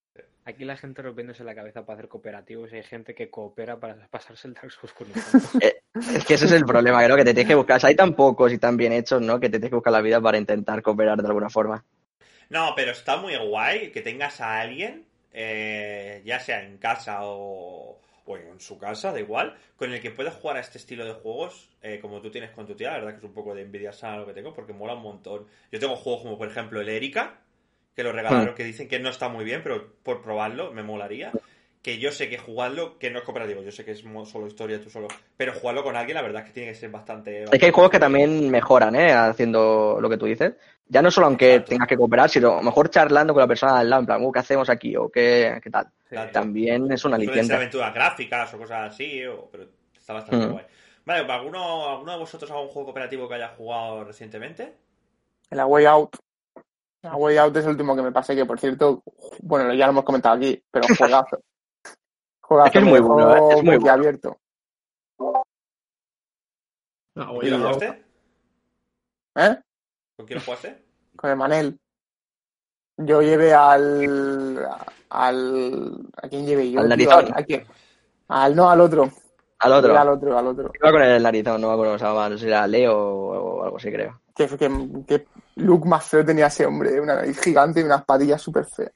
Aquí 0.45 0.65
la 0.65 0.77
gente 0.77 1.03
rompiéndose 1.03 1.45
la 1.45 1.55
cabeza 1.55 1.87
para 1.87 1.99
hacer 1.99 2.09
cooperativos 2.09 2.73
y 2.73 2.77
hay 2.77 2.83
gente 2.83 3.15
que 3.15 3.31
coopera 3.31 3.79
para 3.79 4.09
pasarse 4.09 4.49
el 4.49 4.55
Dark 4.55 4.71
Souls 4.73 4.93
con 4.93 5.07
un 5.09 5.13
mando. 5.15 5.49
Es 5.95 6.25
que 6.27 6.35
ese 6.35 6.45
es 6.47 6.53
el 6.53 6.67
problema, 6.67 7.03
creo 7.03 7.17
que 7.17 7.25
te 7.25 7.33
tienes 7.35 7.49
que 7.49 7.55
buscar. 7.55 7.81
Hay 7.85 7.97
tan 7.97 8.15
pocos 8.15 8.53
y 8.53 8.59
tan 8.59 8.77
bien 8.77 8.93
hechos, 8.93 9.23
¿no? 9.23 9.41
Que 9.41 9.49
te 9.49 9.53
tienes 9.59 9.71
que 9.71 9.77
buscar 9.77 9.93
la 9.93 10.01
vida 10.03 10.21
para 10.21 10.39
intentar 10.39 10.83
cooperar 10.83 11.21
de 11.21 11.29
alguna 11.29 11.49
forma. 11.51 11.83
No, 12.51 12.73
pero 12.77 12.93
está 12.93 13.17
muy 13.17 13.37
guay 13.37 13.91
que 13.93 14.03
tengas 14.03 14.41
a 14.41 14.61
alguien, 14.61 15.07
eh, 15.33 16.23
ya 16.25 16.39
sea 16.41 16.63
en 16.63 16.79
casa 16.79 17.21
o, 17.25 17.99
o 17.99 18.03
o 18.25 18.37
en 18.37 18.61
su 18.61 18.79
casa, 18.79 19.11
da 19.13 19.19
igual, 19.19 19.57
con 19.77 19.93
el 19.93 20.01
que 20.01 20.13
puedas 20.13 20.35
jugar 20.37 20.57
a 20.57 20.61
este 20.61 20.79
estilo 20.79 21.05
de 21.05 21.13
juegos, 21.15 21.71
eh, 21.83 21.99
como 22.01 22.21
tú 22.21 22.31
tienes 22.31 22.53
con 22.53 22.67
tu 22.69 22.77
tía, 22.77 22.93
la 22.93 22.99
verdad 22.99 23.11
que 23.13 23.17
es 23.19 23.25
un 23.25 23.35
poco 23.35 23.53
de 23.53 23.63
envidia 23.63 23.93
sana 23.93 24.19
lo 24.19 24.27
que 24.27 24.33
tengo, 24.33 24.55
porque 24.55 24.73
mola 24.73 24.95
un 24.95 25.03
montón. 25.03 25.49
Yo 25.73 25.81
tengo 25.81 25.97
juegos 25.97 26.23
como, 26.23 26.39
por 26.39 26.47
ejemplo, 26.49 26.81
el 26.81 26.89
Erika, 26.89 27.41
que 27.97 28.05
lo 28.05 28.13
regalaron, 28.13 28.55
que 28.55 28.63
dicen 28.65 28.87
que 28.89 29.01
no 29.01 29.09
está 29.11 29.29
muy 29.29 29.45
bien, 29.45 29.63
pero 29.65 29.93
por 30.05 30.23
probarlo 30.23 30.73
me 30.73 30.83
molaría. 30.85 31.37
Que 31.83 31.99
yo 31.99 32.13
sé 32.13 32.29
que 32.31 32.39
jugarlo, 32.39 32.97
que 32.99 33.11
no 33.11 33.19
es 33.19 33.25
cooperativo, 33.25 33.61
yo 33.63 33.73
sé 33.73 33.85
que 33.85 33.91
es 33.91 34.05
solo 34.27 34.47
historia, 34.47 34.81
tú 34.81 34.89
solo. 34.89 35.09
Pero 35.37 35.53
jugarlo 35.53 35.83
con 35.83 35.97
alguien, 35.97 36.15
la 36.15 36.23
verdad 36.23 36.43
es 36.43 36.47
que 36.49 36.55
tiene 36.55 36.69
que 36.71 36.77
ser 36.79 36.91
bastante. 36.91 37.43
Es 37.43 37.51
que 37.51 37.67
hay 37.67 37.73
juegos 37.73 37.91
que 37.91 37.99
también 37.99 38.49
mejoran, 38.51 38.95
¿eh? 38.95 39.13
Haciendo 39.13 39.99
lo 40.01 40.09
que 40.09 40.17
tú 40.17 40.27
dices. 40.27 40.55
Ya 40.87 41.03
no 41.03 41.11
solo 41.11 41.27
aunque 41.27 41.55
Exacto. 41.55 41.71
tengas 41.71 41.89
que 41.89 41.97
cooperar, 41.97 42.31
sino 42.31 42.53
a 42.53 42.57
lo 42.57 42.63
mejor 42.63 42.89
charlando 42.89 43.33
con 43.35 43.41
la 43.41 43.49
persona 43.49 43.79
al 43.81 43.91
lado, 43.91 44.01
en 44.01 44.07
plan, 44.07 44.25
"Uh, 44.25 44.31
¿qué 44.31 44.39
hacemos 44.39 44.71
aquí? 44.71 44.95
O 44.97 45.09
¿qué, 45.11 45.59
qué 45.63 45.71
tal? 45.71 45.89
Exacto. 46.09 46.33
También 46.33 46.91
es 46.93 47.05
una 47.05 47.17
aliciente. 47.17 47.53
aventuras 47.55 47.93
gráficas 47.93 48.55
o 48.55 48.59
cosas 48.59 48.93
así, 48.93 49.25
o- 49.27 49.49
pero 49.51 49.65
está 49.99 50.13
bastante 50.13 50.47
Mm. 50.47 50.53
guay. 50.53 50.65
Vale, 51.05 51.23
¿para 51.25 51.41
¿alguno, 51.41 51.89
¿alguno 51.89 52.13
de 52.13 52.19
vosotros 52.19 52.49
algún 52.53 52.69
juego 52.69 52.87
cooperativo 52.87 53.29
que 53.29 53.35
haya 53.35 53.49
jugado 53.57 54.05
recientemente? 54.05 54.75
La 55.51 55.67
Way 55.67 55.87
Out. 55.87 56.17
La 57.03 57.17
Way 57.17 57.39
Out 57.39 57.57
es 57.57 57.65
el 57.65 57.71
último 57.71 57.97
que 57.97 58.03
me 58.03 58.13
pasé, 58.13 58.37
que 58.37 58.45
por 58.47 58.61
cierto, 58.61 59.03
bueno, 59.41 59.75
ya 59.75 59.87
lo 59.87 59.91
hemos 59.93 60.05
comentado 60.05 60.37
aquí, 60.37 60.63
pero 60.71 60.87
juegazo. 61.27 61.43
Juegazo, 62.43 62.67
Es 62.67 62.73
que 62.73 62.79
es 62.79 62.85
muy 62.85 63.01
bueno, 63.01 63.35
¿eh? 63.35 63.55
Es 63.57 63.65
muy 63.65 63.77
bueno. 63.77 63.93
abierto. 63.93 64.39
Ah, 67.15 67.27
¿Con 67.27 67.35
voy 67.35 67.41
quién 67.41 67.53
lo 67.53 67.59
jugaste? 67.67 68.05
¿Eh? 69.37 69.57
¿Con 70.17 70.27
quién 70.27 70.39
lo 70.39 70.45
jugaste? 70.45 70.85
Con 71.17 71.31
el 71.31 71.37
Manel. 71.37 71.79
Yo 72.99 73.23
llevé 73.23 73.55
al. 73.55 74.67
al. 75.11 76.11
¿A 76.23 76.29
quién 76.29 76.47
llevé 76.47 76.71
yo? 76.71 76.81
Al 76.81 76.89
narizón. 76.89 77.29
¿A 77.35 77.43
quién? 77.43 77.67
Al 78.29 78.57
no, 78.57 78.71
al 78.71 78.81
otro. 78.81 79.11
Al 79.59 79.73
otro. 79.73 79.97
Al 79.99 80.09
otro, 80.09 80.39
al 80.39 80.47
otro. 80.49 80.71
Iba 80.75 80.91
con 80.91 81.03
el 81.03 81.23
narizón, 81.23 81.61
no 81.61 81.69
me 81.69 81.73
acuerdo 81.75 81.93
cómo 81.93 81.99
se 81.99 82.05
llamaba, 82.05 82.29
no 82.29 82.37
sé 82.37 82.43
si 82.45 82.49
era 82.49 82.67
Leo 82.67 82.97
o 82.99 83.65
algo 83.65 83.77
así, 83.77 83.91
creo. 83.93 84.21
Que, 84.35 84.49
que, 84.49 84.69
que 85.07 85.27
look 85.57 85.87
más 85.87 86.05
feo 86.05 86.25
tenía 86.25 86.47
ese 86.47 86.67
hombre, 86.67 86.99
una 87.01 87.15
nariz 87.15 87.41
gigante 87.41 87.81
y 87.81 87.85
unas 87.85 88.05
patillas 88.05 88.41
súper 88.43 88.65
feas. 88.65 88.93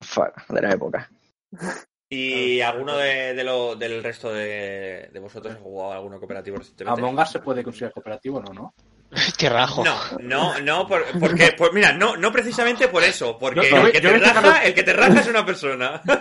Fuera, 0.00 0.34
de 0.48 0.60
la 0.60 0.72
época. 0.72 1.10
¿Y 2.14 2.60
alguno 2.60 2.96
de, 2.98 3.32
de 3.32 3.42
lo- 3.42 3.74
del 3.74 4.02
resto 4.02 4.30
de, 4.32 5.08
de 5.10 5.18
vosotros 5.18 5.54
ha 5.54 5.58
jugado 5.58 5.92
alguno 5.92 6.18
cooperativo 6.18 6.58
recientemente? 6.58 7.00
Among 7.00 7.18
Us 7.18 7.30
se 7.30 7.38
puede 7.38 7.64
considerar 7.64 7.94
cooperativo, 7.94 8.42
¿no? 8.42 8.52
¿no? 8.52 8.74
Qué 9.38 9.48
rajo. 9.48 9.82
No, 9.82 9.96
no, 10.20 10.58
no, 10.60 10.86
por- 10.86 11.06
porque, 11.18 11.52
pues 11.56 11.72
mira, 11.72 11.92
no, 11.94 12.14
no 12.18 12.30
precisamente 12.30 12.88
por 12.88 13.02
eso, 13.02 13.38
porque 13.38 13.70
No, 13.70 13.78
no, 13.78 13.86
el, 13.86 13.92
que 13.92 14.00
te 14.02 14.18
raja, 14.18 14.64
el 14.64 14.74
que 14.74 14.82
te 14.82 14.92
raja 14.92 15.20
es 15.20 15.26
una 15.28 15.46
persona. 15.46 16.02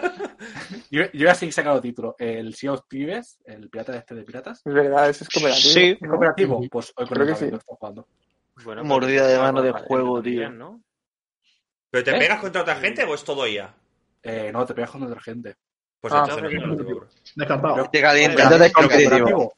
Yo, 0.90 1.04
yo 1.14 1.26
ya 1.28 1.36
sí 1.36 1.46
he 1.48 1.52
sacado 1.54 1.80
título. 1.80 2.16
El 2.20 2.54
Sea 2.54 2.74
of 2.74 2.82
Thieves, 2.90 3.38
el 3.46 3.70
pirata 3.70 3.96
este 3.96 4.14
de 4.16 4.24
piratas. 4.24 4.62
Es 4.66 4.74
verdad, 4.74 5.10
ese 5.10 5.24
es 5.24 5.30
cooperativo. 5.30 5.74
Sí. 5.74 5.98
¿Es 6.02 6.10
cooperativo? 6.10 6.62
Pues 6.70 6.94
hoy 6.98 7.06
con 7.08 7.16
Creo 7.16 7.28
el 7.28 7.34
que 7.34 7.40
sí. 7.40 7.46
Estoy 7.46 7.60
jugando. 7.66 8.08
Bueno, 8.66 8.84
Mordida 8.84 9.22
pero 9.22 9.28
de 9.28 9.34
está 9.36 9.44
mano 9.46 9.62
de 9.62 9.72
juego, 9.72 10.22
bien, 10.22 10.38
tío. 10.38 10.50
¿no? 10.52 10.82
¿Pero 11.90 12.04
te 12.04 12.12
¿Eh? 12.12 12.20
pegas 12.20 12.40
contra 12.42 12.62
otra 12.64 12.76
gente 12.76 13.04
o 13.06 13.14
es 13.16 13.24
todo 13.24 13.48
IA? 13.48 13.74
Eh, 14.24 14.50
no, 14.52 14.66
te 14.66 14.74
pegas 14.74 14.92
con 14.92 15.04
otra 15.04 15.22
gente. 15.22 15.56
Pues 16.02 16.14
Ah, 16.14 16.26
entonces 16.28 16.44
no 16.44 16.50
es 16.50 16.56
cooperativo, 16.68 17.00
bro. 17.00 17.10
Descartado. 17.36 17.76
Cooperativo. 18.74 19.54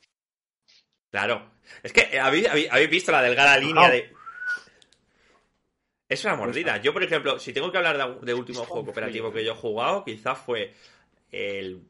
Claro. 1.10 1.52
Es 1.82 1.94
que 1.94 2.02
eh, 2.12 2.20
habéis 2.20 2.90
visto 2.90 3.12
la 3.12 3.22
delgada 3.22 3.58
línea 3.58 3.90
de. 3.90 4.14
Es 6.10 6.24
una 6.26 6.36
mordida. 6.36 6.78
Yo, 6.78 6.94
por 6.94 7.02
ejemplo, 7.04 7.40
si 7.40 7.54
tengo 7.54 7.72
que 7.72 7.78
hablar 7.78 7.98
de, 7.98 8.26
de 8.26 8.34
último 8.34 8.66
juego 8.66 8.86
cooperativo 8.86 9.32
que 9.32 9.44
yo 9.46 9.54
he 9.54 9.56
jugado, 9.56 10.04
quizás 10.04 10.38
fue 10.38 10.74
el 11.32 11.82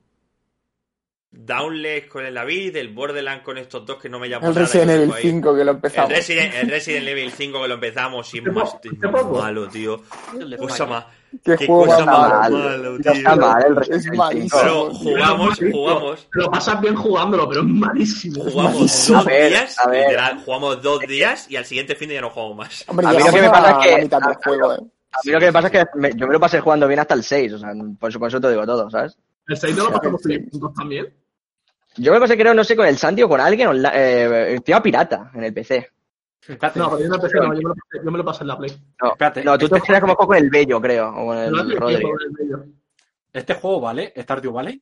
Downless 1.35 2.05
con 2.05 2.23
el 2.25 2.33
David, 2.35 2.75
el 2.75 2.89
Borderlands 2.93 3.43
con 3.43 3.57
estos 3.57 3.83
dos 3.85 3.97
que 3.97 4.07
no 4.07 4.19
me 4.19 4.29
llaman 4.29 4.49
El 4.49 4.53
nada, 4.55 4.65
Resident 4.67 4.91
Evil 4.91 5.01
tengo 5.05 5.15
ahí. 5.15 5.21
5 5.23 5.55
que 5.55 5.63
lo 5.63 5.71
El 5.71 5.75
empezamos. 5.77 6.09
Resident, 6.11 6.53
el 6.55 6.69
Resident 6.69 7.07
Evil 7.07 7.31
5 7.31 7.61
que 7.61 7.67
lo 7.67 7.73
empezamos 7.73 8.33
y 8.35 8.39
¿Hace 8.39 8.51
más, 8.51 9.25
malo, 9.25 9.67
tío. 9.67 10.01
El 10.39 10.57
Cosa 10.57 10.85
más. 10.85 11.05
Qué 11.43 11.57
Qué 11.57 11.65
juego 11.65 11.85
cosa 11.87 12.05
más 12.05 12.29
malo. 12.29 12.57
malo, 12.59 12.97
Ya 12.99 13.11
está 13.11 13.33
tío. 13.33 13.41
mal 13.41 13.63
el 13.65 13.71
Es 13.73 13.77
Resident 13.87 14.05
Evil 14.05 14.17
malísimo. 14.19 14.49
5. 14.51 14.61
Pero 14.61 14.89
tío. 14.89 14.99
jugamos, 14.99 15.59
jugamos, 15.71 16.27
lo 16.33 16.51
pasas 16.51 16.81
bien 16.81 16.95
jugándolo, 16.95 17.49
pero 17.49 17.61
es 17.61 17.67
malísimo. 17.67 18.43
jugamos 18.43 19.07
dos 19.07 19.25
ver, 19.25 19.49
días, 19.49 19.79
a 19.79 19.89
ver. 19.89 20.01
literal, 20.03 20.41
jugamos 20.45 20.81
dos 20.83 20.99
días 20.99 21.49
y 21.49 21.55
al 21.55 21.65
siguiente 21.65 21.95
fin 21.95 22.09
de 22.09 22.15
ya 22.15 22.21
no 22.21 22.29
jugamos 22.29 22.57
más. 22.57 22.85
Hombre, 22.87 23.07
A 23.07 23.11
mí 23.11 23.17
lo 23.17 23.25
que 23.25 23.41
me 23.41 23.49
pasa 23.49 23.71
es 23.71 23.77
que- 23.87 23.91
la 23.91 23.97
mitad 24.03 24.19
del 24.21 24.29
a- 24.31 24.39
juego, 24.43 24.73
eh. 24.73 24.77
A 25.15 25.17
mí 25.25 25.31
lo 25.31 25.39
que 25.39 25.45
me 25.47 25.53
pasa 25.53 25.67
es 25.67 25.71
que 25.73 25.85
me- 25.99 26.11
yo 26.15 26.27
me 26.27 26.33
lo 26.33 26.39
pasé 26.39 26.59
jugando 26.59 26.87
bien 26.87 26.99
hasta 26.99 27.15
el 27.15 27.23
6, 27.23 27.53
o 27.53 27.57
sea, 27.57 27.71
por 27.99 28.09
eso, 28.29 28.39
te 28.39 28.49
digo 28.51 28.65
todo, 28.67 28.87
¿sabes? 28.91 29.17
El 29.47 29.57
6 29.57 29.75
no 29.75 29.85
lo 29.85 29.91
pasamos 29.91 30.21
bien 30.23 30.49
también. 30.75 31.13
Yo 31.97 32.11
me 32.13 32.19
pasé, 32.19 32.37
creo, 32.37 32.53
no 32.53 32.63
sé, 32.63 32.75
con 32.75 32.87
el 32.87 32.97
Santi 32.97 33.21
o 33.23 33.29
con 33.29 33.39
alguien, 33.39 33.67
onla- 33.69 33.91
eh, 33.93 34.59
tema 34.63 34.81
pirata 34.81 35.31
en 35.33 35.43
el 35.43 35.53
PC. 35.53 35.89
Espérate, 36.47 36.79
No, 36.79 36.89
pero 36.89 37.01
yo 37.03 37.07
no 37.09 37.15
empecé, 37.15 37.37
no, 37.37 37.43
yo 37.45 37.49
me 37.53 37.61
lo 37.61 37.75
pasé, 37.75 38.03
yo 38.05 38.11
me 38.11 38.17
lo 38.17 38.25
pasé 38.25 38.43
en 38.43 38.47
la 38.47 38.57
Play. 38.57 38.71
No, 39.01 39.11
espérate. 39.11 39.43
no 39.43 39.53
tú 39.53 39.59
te 39.59 39.65
este, 39.65 39.79
refieres 39.79 40.01
como 40.01 40.15
con 40.15 40.35
el 40.35 40.49
Bello, 40.49 40.81
creo, 40.81 41.09
o 41.09 41.25
con 41.27 41.37
el 41.37 41.77
Rodri. 41.77 41.95
en 41.95 42.73
este 43.31 43.53
juego 43.55 43.79
vale, 43.81 44.13
Stardew 44.17 44.51
Valley. 44.51 44.81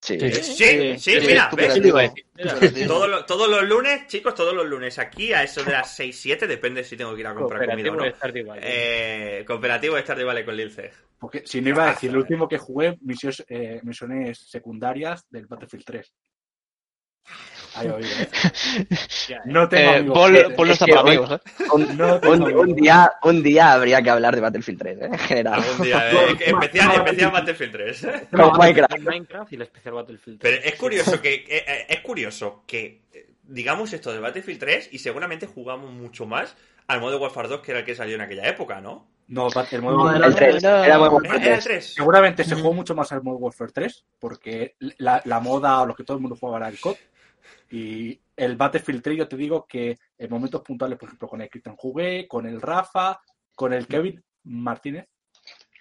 Sí. 0.00 0.18
Sí, 0.20 0.32
sí, 0.42 0.98
Sí, 0.98 1.18
mira, 1.26 1.50
es 1.58 1.82
¿ves? 1.82 2.12
Mira, 2.36 2.86
Todos 2.86 3.08
los, 3.08 3.26
todos 3.26 3.48
los 3.50 3.64
lunes, 3.68 4.06
chicos, 4.06 4.34
todos 4.34 4.54
los 4.54 4.64
lunes 4.66 4.96
aquí 4.98 5.32
a 5.32 5.42
eso 5.42 5.64
de 5.64 5.72
las 5.72 5.94
6, 5.96 6.18
7, 6.20 6.46
depende 6.46 6.84
si 6.84 6.96
tengo 6.96 7.14
que 7.14 7.20
ir 7.20 7.26
a 7.26 7.34
comprar 7.34 7.66
comida 7.68 7.90
o 7.90 7.94
no. 7.96 8.02
Valley. 8.02 8.62
Eh, 8.62 9.44
cooperativo 9.46 9.96
de 9.96 10.02
Stardew 10.02 10.26
Valley 10.26 10.44
con 10.44 10.56
Lince. 10.56 10.92
Porque 11.18 11.42
si 11.44 11.60
no 11.60 11.70
iba 11.70 11.88
a 11.88 11.90
decir, 11.90 12.10
el 12.10 12.16
Ah, 12.16 12.18
último 12.20 12.48
que 12.48 12.58
jugué, 12.58 12.96
misiones, 13.00 13.44
eh, 13.48 13.80
misiones 13.82 14.38
secundarias 14.48 15.26
del 15.30 15.46
Battlefield 15.46 15.84
3. 15.84 16.12
Oído, 17.86 17.96
¿eh? 18.20 18.28
Eh. 19.28 19.36
No 19.46 19.68
tengo 19.68 19.90
Eh, 19.92 19.96
amigos. 19.96 20.18
Paul, 20.18 20.36
Eh, 20.36 20.44
Paul 20.56 20.68
no 20.68 20.72
es 20.74 20.80
está 20.82 20.86
para 20.86 21.02
hoy- 21.02 21.08
amigos, 21.16 21.30
¿eh? 21.32 21.62
Un, 21.72 21.96
No 21.96 22.20
tengo 22.20 22.34
un- 22.34 22.42
amigos. 22.42 22.66
un 22.66 22.74
día, 22.76 23.12
un 23.22 23.42
día 23.42 23.72
habría 23.72 24.02
que 24.02 24.10
hablar 24.10 24.34
de 24.34 24.40
Battlefield 24.40 24.78
3, 24.78 24.98
¿eh? 24.98 25.04
en 25.06 25.18
general. 25.18 25.54
Algún 25.62 25.86
día, 25.86 26.10
eh, 26.10 26.36
especial, 26.46 26.92
especial 26.96 27.30
Battlefield 27.32 27.72
3. 27.72 28.06
Con 28.30 28.58
Minecraft. 28.58 28.98
Minecraft 29.00 29.52
y 29.52 29.56
el 29.56 29.62
especial 29.62 29.94
Battlefield. 29.94 30.38
Pero 30.40 30.56
es 30.62 30.74
curioso 30.76 31.20
que, 31.20 31.34
eh, 31.34 31.44
eh, 31.66 31.86
es 31.88 32.00
curioso 32.00 32.64
que 32.66 33.02
eh, 33.12 33.30
digamos 33.42 33.92
esto 33.92 34.12
de 34.12 34.18
Battlefield 34.18 34.60
3 34.60 34.88
y 34.92 34.98
seguramente 34.98 35.46
jugamos 35.46 35.90
mucho 35.92 36.26
más 36.26 36.54
al 36.86 37.00
modo 37.00 37.18
Warfare 37.18 37.48
2 37.48 37.60
que 37.60 37.70
era 37.72 37.80
el 37.80 37.86
que 37.86 37.94
salió 37.94 38.14
en 38.14 38.22
aquella 38.22 38.46
época, 38.48 38.80
¿no? 38.80 39.08
No, 39.28 39.48
el 39.70 39.82
modo 39.82 39.96
No, 39.98 40.04
Warfare 40.04 40.18
era 40.18 40.26
El 40.26 40.34
3, 40.34 40.64
Era- 40.64 40.86
era 40.86 40.98
muy 40.98 41.08
bueno. 41.10 41.34
Era, 41.34 41.44
era 41.44 41.54
el 41.56 41.62
3. 41.62 41.94
Seguramente 41.94 42.44
se 42.44 42.54
jugó 42.54 42.72
mucho 42.72 42.94
más 42.94 43.12
al 43.12 43.22
Modern 43.22 43.42
Warfare 43.42 43.72
3, 43.72 44.04
porque 44.18 44.74
la, 44.96 45.20
la 45.26 45.38
moda 45.40 45.82
o 45.82 45.86
lo 45.86 45.94
que 45.94 46.02
todo 46.04 46.16
el 46.16 46.22
mundo 46.22 46.36
jugaba 46.40 46.56
era 46.58 46.68
el 46.68 46.80
COD. 46.80 46.96
Y 47.70 48.18
el 48.36 48.56
Battlefield 48.56 49.02
3, 49.02 49.18
yo 49.18 49.28
te 49.28 49.36
digo 49.36 49.66
que 49.68 49.98
en 50.16 50.30
momentos 50.30 50.62
puntuales, 50.62 50.98
por 50.98 51.08
ejemplo, 51.08 51.28
con 51.28 51.40
el 51.42 51.50
Cristian 51.50 51.76
jugué, 51.76 52.26
con 52.26 52.46
el 52.46 52.60
Rafa, 52.60 53.20
con 53.54 53.72
el 53.72 53.86
Kevin 53.86 54.22
Martínez. 54.44 55.06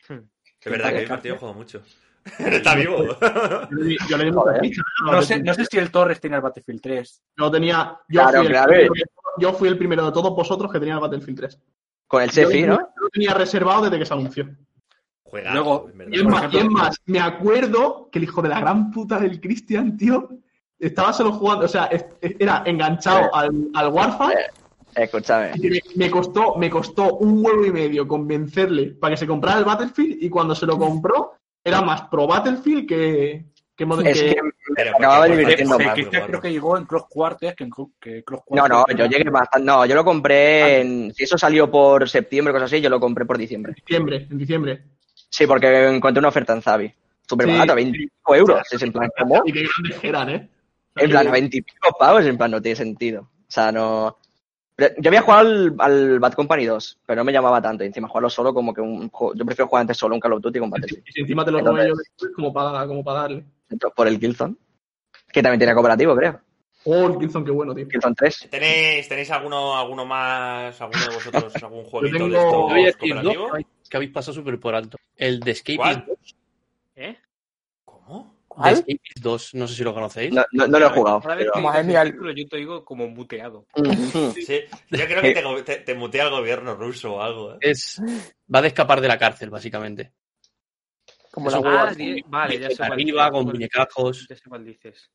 Es 0.10 0.72
verdad 0.72 0.90
que 0.92 1.00
el 1.04 1.08
partido 1.08 1.38
jugado 1.38 1.58
mucho. 1.58 1.82
Está 2.40 2.76
vivo. 2.76 3.06
Yo 3.06 3.68
le 3.72 3.86
di- 3.86 3.98
Yo 4.10 4.18
le 4.18 4.26
di 4.26 4.32
mucha 4.32 4.42
Joder. 4.42 4.62
ficha, 4.62 4.82
No 5.06 5.22
sé, 5.22 5.42
no 5.42 5.54
sé 5.54 5.66
si 5.66 5.78
el 5.78 5.90
Torres 5.92 6.20
tenía 6.20 6.38
el 6.38 6.44
Battlefield 6.44 6.82
3. 6.82 7.24
Yo 7.38 7.52
tenía. 7.52 7.98
Yo, 8.10 8.22
Claro, 8.22 8.38
fui 8.40 8.46
el 8.48 8.52
claro. 8.52 8.68
primero, 8.68 8.94
de- 8.94 9.04
yo 9.40 9.54
fui 9.54 9.70
el 9.70 9.78
primero 9.78 10.06
de 10.06 10.12
todos 10.12 10.36
vosotros 10.36 10.72
que 10.72 10.80
tenía 10.80 10.96
el 10.96 11.00
Battlefield 11.00 11.38
3. 11.38 11.60
Con 12.08 12.24
el 12.24 12.30
Yo 12.30 12.34
Sefi, 12.48 12.64
¿no? 12.64 12.76
lo 12.98 13.10
tenía 13.10 13.34
reservado 13.34 13.84
desde 13.84 14.00
que 14.00 14.06
se 14.06 14.14
anunció. 14.14 14.50
Juega. 15.24 15.54
Luego-. 15.54 15.90
Y 16.10 16.18
es, 16.18 16.24
más, 16.26 16.44
ejemplo- 16.44 16.60
y 16.60 16.64
es 16.64 16.70
más, 16.70 17.02
me 17.06 17.20
acuerdo 17.22 18.10
que 18.12 18.20
el 18.20 18.24
hijo 18.26 18.42
de 18.42 18.50
la 18.50 18.60
gran 18.60 18.92
puta 18.92 19.20
del 19.20 19.40
Christian, 19.40 19.96
tío, 19.96 20.28
estaba 20.80 21.12
solo 21.14 21.32
jugando, 21.34 21.66
o 21.66 21.68
sea, 21.68 21.90
era 22.22 22.64
enganchado 22.66 23.34
al, 23.34 23.70
al 23.74 23.88
Warfare 23.90 24.48
Escúchame. 24.96 25.52
y 25.56 25.62
que 25.62 25.70
me, 25.70 25.80
me 25.96 26.12
costó, 26.12 26.56
me 26.56 26.70
costó 26.70 27.16
un 27.18 27.44
huevo 27.46 27.66
y 27.66 27.72
medio 27.72 28.08
convencerle 28.08 28.92
para 29.00 29.14
que 29.14 29.18
se 29.18 29.28
comprara 29.28 29.60
el 29.60 29.66
Battlefield 29.66 30.18
y 30.24 30.30
cuando 30.30 30.56
se 30.56 30.66
lo 30.66 30.78
compró 30.78 31.34
era 31.64 31.82
más 31.82 32.04
pro 32.10 32.26
Battlefield 32.28 32.88
que, 32.88 33.46
que, 33.76 33.84
Es 33.84 34.20
que- 34.22 34.36
que 34.36 34.42
me 34.44 34.52
Pero 34.76 34.92
acababa 34.98 35.26
porque- 35.26 35.38
divirtiendo 35.38 35.78
más. 35.80 35.94
Cristian 35.94 36.26
creo 36.28 36.42
que 36.42 36.52
llegó 36.52 36.78
en 36.78 36.86
Cross 36.86 37.06
Quarters, 37.10 37.56
que 37.56 37.64
en 37.64 37.70
Cro- 37.70 37.92
que 38.00 38.24
Cross 38.24 38.42
No, 38.50 38.64
Quarters- 38.66 38.70
no, 38.70 38.98
yo 38.98 39.06
llegué 39.06 39.30
bastante. 39.30 39.66
No, 39.66 39.86
yo 39.86 39.96
lo 39.96 40.04
compré 40.06 40.82
en. 40.82 41.14
Si 41.14 41.24
eso 41.26 41.38
salió 41.38 41.70
por 41.70 42.10
septiembre 42.10 42.52
o 42.52 42.56
cosas 42.56 42.72
así, 42.72 42.82
yo 42.82 42.90
lo 42.90 43.00
compré 43.00 43.26
por 43.26 43.38
diciembre. 43.38 43.74
en 43.74 43.76
diciembre, 43.86 44.28
en 44.32 44.38
diciembre. 44.38 44.84
Sí, 45.30 45.46
porque 45.46 45.88
encontré 45.90 46.20
una 46.20 46.30
oferta 46.30 46.54
en 46.54 46.62
Zavi. 46.62 46.92
Súper 47.30 47.48
Sí. 47.48 47.52
barato, 47.54 47.76
25 47.76 48.36
euros. 48.36 48.62
Es 48.72 48.82
en 48.82 48.92
plan, 48.94 49.10
¿cómo? 49.20 49.42
Y 49.46 49.52
qué 49.52 49.64
grandes 49.64 50.04
eran, 50.04 50.30
¿eh? 50.30 50.50
En 51.00 51.10
plan, 51.10 51.32
20 51.32 51.58
y 51.58 51.62
pico 51.62 51.90
pavos, 51.98 52.26
en 52.26 52.38
plan, 52.38 52.52
no 52.52 52.62
tiene 52.62 52.76
sentido. 52.76 53.22
O 53.22 53.46
sea, 53.52 53.72
no. 53.72 54.18
Yo 54.78 55.10
había 55.10 55.22
jugado 55.22 55.42
al, 55.42 55.76
al 55.80 56.20
Bad 56.20 56.34
Company 56.34 56.66
2, 56.66 57.00
pero 57.06 57.18
no 57.22 57.24
me 57.26 57.32
llamaba 57.34 57.60
tanto. 57.62 57.84
Y 57.84 57.88
encima 57.88 58.08
jugarlo 58.08 58.30
solo 58.30 58.54
como 58.54 58.74
que 58.74 58.82
un 58.82 59.10
juego. 59.10 59.34
Yo 59.34 59.44
prefiero 59.46 59.68
jugar 59.68 59.82
antes 59.82 59.98
solo 59.98 60.14
un 60.16 60.22
Call 60.22 60.34
of 60.34 60.42
Duty 60.42 60.60
con 60.60 60.70
Battlefield. 60.70 61.04
Y 61.08 61.12
si 61.14 61.22
encima 61.22 61.44
te 61.44 61.52
lo 61.52 61.60
Entonces- 61.60 61.84
robé 61.86 61.90
yo 61.90 61.96
después 61.98 62.32
como 62.36 62.54
para, 62.54 62.86
como 62.88 63.04
para 63.04 63.22
darle. 63.22 63.46
Entonces, 63.70 63.96
Por 63.96 64.08
el 64.08 64.20
Killzone. 64.20 64.56
Que 65.32 65.42
también 65.42 65.60
tiene 65.60 65.74
cooperativo, 65.74 66.16
creo. 66.16 66.40
Oh, 66.84 67.08
el 67.08 67.18
Killzone, 67.18 67.44
qué 67.46 67.52
bueno, 67.52 67.74
tío. 67.74 67.88
Killzone 67.88 68.16
3. 68.16 68.48
¿Tenéis, 68.52 69.10
¿Tenéis 69.10 69.32
alguno, 69.32 69.76
alguno 69.78 70.06
más, 70.06 70.80
alguno 70.80 71.02
de 71.08 71.16
vosotros, 71.16 71.56
algún 71.64 71.84
jueguito 71.84 72.18
tengo- 72.18 72.30
de 72.30 72.84
estos 72.84 73.02
a 73.02 73.22
cooperativo? 73.24 73.52
que 73.90 73.98
habéis- 73.98 74.12
pasado 74.14 74.34
súper 74.36 74.60
por 74.60 74.76
alto. 74.76 74.98
El 75.16 75.40
de 75.40 75.52
Escape 75.52 75.78
¿Cuál? 75.78 76.06
¿Eh? 76.96 77.18
Escapist 78.66 79.20
2, 79.22 79.54
no 79.56 79.68
sé 79.68 79.76
si 79.76 79.84
lo 79.84 79.94
conocéis. 79.94 80.34
No, 80.34 80.44
no, 80.52 80.68
no 80.68 80.80
lo 80.80 80.86
he 80.88 80.90
jugado. 80.90 81.22
Cada 81.22 81.36
vez 81.36 81.48
pero- 81.54 81.72
que 81.72 81.98
el- 82.02 82.12
título, 82.12 82.32
yo 82.32 82.48
te 82.48 82.58
digo 82.58 82.86
como 82.86 83.08
muteado. 83.08 83.66
Sí, 84.36 84.62
yo 84.90 85.06
creo 85.06 85.22
que 85.22 85.34
te, 85.34 85.64
te, 85.64 85.76
te 85.84 85.94
mutea 85.96 86.26
el 86.26 86.32
gobierno 86.32 86.76
ruso 86.76 87.16
o 87.16 87.22
algo. 87.22 87.54
¿eh? 87.54 87.58
Es, 87.62 88.02
va 88.54 88.62
de 88.62 88.70
escapar 88.70 89.00
de 89.02 89.08
la 89.08 89.18
cárcel, 89.18 89.50
básicamente. 89.50 90.12
Como 91.32 91.50
Es 91.50 91.54
la. 91.56 91.60
Ah, 91.60 91.94
vale, 92.28 92.56
ya 92.60 92.62
sé 92.64 92.68
Desde 92.70 92.78
cuál 92.78 92.92
arriba, 92.94 93.24
dices, 93.24 93.32
con 93.32 93.44
cuál- 93.44 93.54
muñecajos. 93.56 94.28
Ya 94.30 94.36
sé 94.36 94.50
cuál 94.50 94.66
dices. 94.66 95.12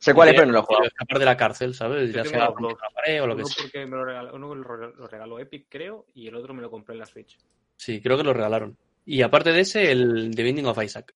Sé 0.00 0.14
cuál 0.14 0.28
es, 0.28 0.34
pero 0.34 0.46
no 0.46 0.52
lo 0.52 0.58
he 0.60 0.62
jugado. 0.62 0.84
escapar 0.84 1.18
de 1.18 1.24
la 1.24 1.36
cárcel, 1.36 1.74
¿sabes? 1.74 2.12
Yo 2.12 2.22
Ya 2.22 2.24
sea 2.24 2.38
la 2.38 2.54
pared 2.94 3.20
o 3.20 3.26
lo 3.26 3.34
que 3.34 3.42
Uno 3.42 3.48
sea. 3.50 3.62
porque 3.64 3.84
me 3.86 3.96
lo 3.96 4.04
regaló, 4.04 4.34
uno 4.36 4.54
lo 4.54 5.06
regaló 5.08 5.40
Epic, 5.40 5.66
creo, 5.68 6.06
y 6.14 6.28
el 6.28 6.36
otro 6.36 6.54
me 6.54 6.62
lo 6.62 6.70
compré 6.70 6.92
en 6.94 7.00
la 7.00 7.06
Switch. 7.06 7.36
Sí, 7.76 8.00
creo 8.00 8.16
que 8.16 8.22
lo 8.22 8.32
regalaron. 8.32 8.76
Y 9.04 9.22
aparte 9.22 9.50
de 9.52 9.60
ese, 9.62 9.90
el 9.90 10.30
The 10.36 10.42
Binding 10.44 10.66
of 10.66 10.80
Isaac. 10.84 11.12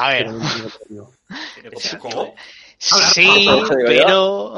A 0.00 0.08
ver. 0.08 0.26
¿Cómo? 1.98 2.34
sí, 2.78 3.48
pero 3.86 4.54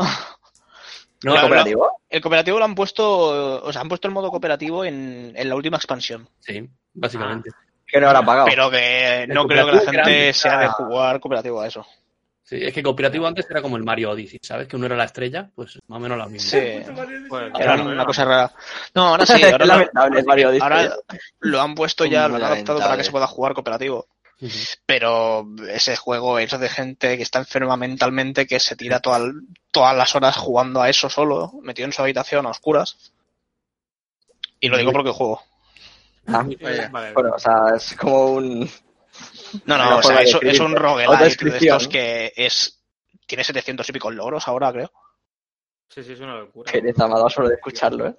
No, 1.24 1.34
¿El 1.34 1.34
no, 1.34 1.40
cooperativo? 1.40 1.90
el 2.08 2.20
cooperativo 2.20 2.58
lo 2.58 2.64
han 2.64 2.74
puesto, 2.74 3.62
o 3.64 3.72
sea, 3.72 3.80
han 3.82 3.88
puesto 3.88 4.08
el 4.08 4.14
modo 4.14 4.30
cooperativo 4.30 4.84
en, 4.84 5.32
en 5.36 5.48
la 5.48 5.54
última 5.54 5.76
expansión. 5.76 6.28
Sí, 6.40 6.68
básicamente. 6.94 7.50
Que 7.86 8.00
no 8.00 8.06
habrá 8.08 8.22
pagado. 8.24 8.46
Pero 8.48 8.70
que 8.70 9.26
no 9.28 9.46
creo 9.46 9.66
que 9.66 9.72
la 9.72 9.78
gente 9.80 9.92
grande 9.96 10.32
sea 10.32 10.58
de 10.58 10.64
está- 10.66 10.76
jugar 10.76 11.20
cooperativo 11.20 11.60
a 11.60 11.66
eso. 11.66 11.86
Sí, 12.44 12.58
es 12.60 12.74
que 12.74 12.82
cooperativo 12.82 13.26
antes 13.26 13.46
era 13.48 13.62
como 13.62 13.76
el 13.76 13.84
Mario 13.84 14.10
Odyssey, 14.10 14.40
¿sabes? 14.42 14.66
Que 14.68 14.76
uno 14.76 14.86
era 14.86 14.96
la 14.96 15.04
estrella, 15.04 15.48
pues 15.54 15.78
más 15.86 15.96
o 15.96 16.00
menos 16.00 16.18
la 16.18 16.26
misma. 16.26 16.50
Sí, 16.50 16.82
Pues, 17.28 17.52
era 17.58 17.74
una 17.82 18.04
cosa 18.04 18.24
rara. 18.24 18.52
No, 18.94 19.06
ahora 19.08 19.24
sí, 19.26 19.42
ahora, 19.44 19.64
lo, 19.66 19.72
ahora 20.60 20.96
lo 21.40 21.60
han 21.62 21.74
puesto 21.74 22.04
ya, 22.04 22.28
lo 22.28 22.36
han 22.36 22.44
adaptado 22.44 22.78
para 22.80 22.96
que 22.96 23.04
se 23.04 23.10
pueda 23.10 23.26
jugar 23.26 23.54
cooperativo. 23.54 24.06
Pero 24.86 25.46
ese 25.68 25.96
juego 25.96 26.38
es 26.38 26.58
de 26.58 26.68
gente 26.68 27.16
que 27.16 27.22
está 27.22 27.38
enferma 27.38 27.76
mentalmente, 27.76 28.46
que 28.46 28.58
se 28.58 28.74
tira 28.76 29.00
toda 29.00 29.20
todas 29.70 29.96
las 29.96 30.14
horas 30.16 30.36
jugando 30.36 30.82
a 30.82 30.88
eso 30.88 31.08
solo, 31.08 31.52
metido 31.62 31.86
en 31.86 31.92
su 31.92 32.02
habitación 32.02 32.46
a 32.46 32.50
oscuras. 32.50 33.12
Y 34.60 34.68
lo 34.68 34.78
digo 34.78 34.92
porque 34.92 35.10
juego. 35.10 35.42
Ah, 36.26 36.46
vale, 36.90 37.12
bueno, 37.12 37.32
o 37.34 37.38
sea, 37.38 37.74
es 37.76 37.96
como 37.96 38.26
un... 38.26 38.70
No, 39.66 39.76
no, 39.76 39.98
o 39.98 40.02
sea, 40.02 40.22
es, 40.22 40.36
es 40.40 40.60
un 40.60 40.74
roguelite 40.74 41.44
de 41.44 41.58
estos 41.58 41.88
que 41.88 42.32
es. 42.34 42.78
Tiene 43.26 43.44
700 43.44 43.88
y 43.88 43.92
pico 43.92 44.10
logros 44.10 44.46
ahora, 44.48 44.72
creo. 44.72 44.90
sí, 45.88 46.02
sí, 46.02 46.12
es 46.12 46.20
una 46.20 46.38
locura. 46.38 46.70
Qué 46.70 46.80
dado 46.92 47.28
solo 47.28 47.48
de 47.48 47.54
escucharlo, 47.54 48.08
¿eh? 48.08 48.16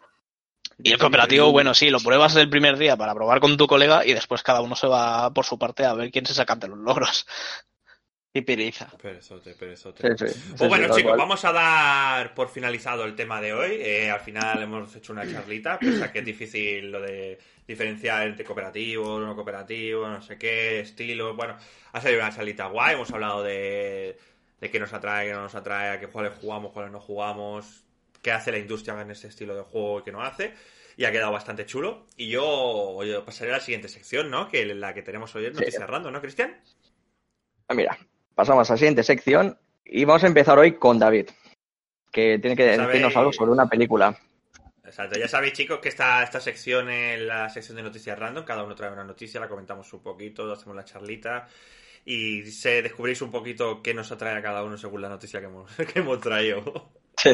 Y 0.82 0.92
el 0.92 0.98
cooperativo, 1.00 1.52
bueno, 1.52 1.74
sí, 1.74 1.90
lo 1.90 2.00
pruebas 2.02 2.36
el 2.36 2.50
primer 2.50 2.78
día 2.78 2.98
para 2.98 3.14
probar 3.14 3.40
con 3.40 3.58
tu 3.58 3.68
colega 3.68 4.06
y 4.06 4.14
después 4.14 4.44
cada 4.44 4.62
uno 4.62 4.76
se 4.76 4.88
va 4.88 5.34
por 5.34 5.46
su 5.46 5.58
parte 5.60 5.86
a 5.86 5.94
ver 5.94 6.12
quién 6.12 6.26
se 6.26 6.34
saca 6.34 6.56
de 6.56 6.68
los 6.68 6.78
logros. 6.80 7.26
Qué 8.34 8.42
pereza. 8.44 8.98
Perezote, 9.02 9.56
perezote. 9.56 10.06
Sí, 10.08 10.18
sí. 10.18 10.30
sí, 10.56 10.56
Pues 10.58 10.70
bueno, 10.70 10.90
chicos, 10.90 11.14
cual. 11.14 11.18
vamos 11.18 11.44
a 11.46 11.52
dar 11.52 12.34
por 12.34 12.50
finalizado 12.50 13.06
el 13.06 13.16
tema 13.16 13.42
de 13.42 13.54
hoy. 13.54 13.74
Eh, 13.80 14.10
al 14.10 14.22
final 14.22 14.62
hemos 14.64 14.96
hecho 14.96 15.14
una 15.14 15.28
charlita, 15.28 15.84
pese 15.84 16.04
a 16.04 16.12
que 16.12 16.20
es 16.20 16.26
difícil 16.26 16.92
lo 16.92 17.02
de 17.02 17.40
diferenciar 17.68 18.28
entre 18.28 18.46
cooperativo, 18.46 19.20
no 19.20 19.36
cooperativo, 19.36 20.08
no 20.08 20.22
sé 20.22 20.38
qué, 20.38 20.80
estilo. 20.82 21.36
Bueno, 21.36 21.58
ha 21.92 22.02
salido 22.02 22.22
una 22.22 22.34
charlita 22.36 22.68
guay. 22.68 22.96
Hemos 22.96 23.12
hablado 23.12 23.44
de, 23.44 24.18
de 24.60 24.72
qué 24.72 24.80
nos 24.80 24.94
atrae, 24.94 25.28
qué 25.28 25.34
no 25.34 25.44
nos 25.44 25.56
atrae, 25.56 25.90
a 25.92 26.00
qué 26.00 26.08
cuáles 26.08 26.34
jugamos, 26.40 26.72
cuáles 26.72 26.92
no 26.92 27.00
jugamos, 27.02 27.83
qué 28.24 28.32
hace 28.32 28.52
la 28.52 28.58
industria 28.58 29.00
en 29.00 29.12
este 29.12 29.28
estilo 29.28 29.56
de 29.56 29.62
juego 29.62 30.00
y 30.00 30.04
qué 30.04 30.12
no 30.12 30.24
hace. 30.24 30.54
Y 30.98 31.06
ha 31.06 31.12
quedado 31.12 31.32
bastante 31.32 31.66
chulo. 31.66 32.08
Y 32.18 32.30
yo, 32.30 33.04
yo 33.04 33.26
pasaré 33.26 33.52
a 33.52 33.58
la 33.58 33.60
siguiente 33.60 33.90
sección, 33.90 34.32
¿no? 34.32 34.48
Que 34.48 34.66
la 34.74 34.94
que 34.94 35.04
tenemos 35.04 35.36
hoy 35.36 35.46
es 35.46 35.54
Sí. 35.54 35.60
Noticias 35.60 35.88
Random, 35.90 36.14
¿no, 36.14 36.22
Cristian? 36.22 36.60
Ah, 37.68 37.74
Mira, 37.74 37.98
pasamos 38.34 38.70
a 38.70 38.74
la 38.74 38.78
siguiente 38.78 39.04
sección 39.04 39.58
y 39.86 40.06
vamos 40.06 40.24
a 40.24 40.28
empezar 40.28 40.58
hoy 40.58 40.74
con 40.78 40.98
David, 41.00 41.30
que 42.12 42.40
tiene 42.40 42.56
que 42.56 42.76
¿Sabéis? 42.76 42.88
decirnos 42.88 43.16
algo 43.18 43.34
sobre 43.34 43.52
una 43.52 43.68
película. 43.68 44.18
Exacto, 44.86 45.18
ya 45.18 45.28
sabéis 45.28 45.54
chicos 45.54 45.80
que 45.80 45.90
esta, 45.90 46.22
esta 46.24 46.40
sección 46.40 46.90
es 46.90 47.20
la 47.22 47.50
sección 47.50 47.78
de 47.78 47.84
noticias 47.84 48.20
random, 48.20 48.46
cada 48.46 48.64
uno 48.64 48.76
trae 48.76 48.92
una 48.92 49.04
noticia, 49.04 49.40
la 49.40 49.48
comentamos 49.50 49.92
un 49.94 50.04
poquito, 50.04 50.52
hacemos 50.52 50.76
la 50.76 50.86
charlita 50.86 51.48
y 52.06 52.46
se 52.46 52.82
descubrís 52.84 53.22
un 53.22 53.32
poquito 53.32 53.82
qué 53.82 53.94
nos 53.94 54.12
atrae 54.12 54.38
a 54.38 54.42
cada 54.44 54.64
uno 54.64 54.78
según 54.78 55.02
la 55.02 55.10
noticia 55.10 55.40
que 55.40 55.48
hemos, 55.48 55.72
que 55.94 56.00
hemos 56.00 56.20
traído. 56.20 56.92
Sí. 57.18 57.32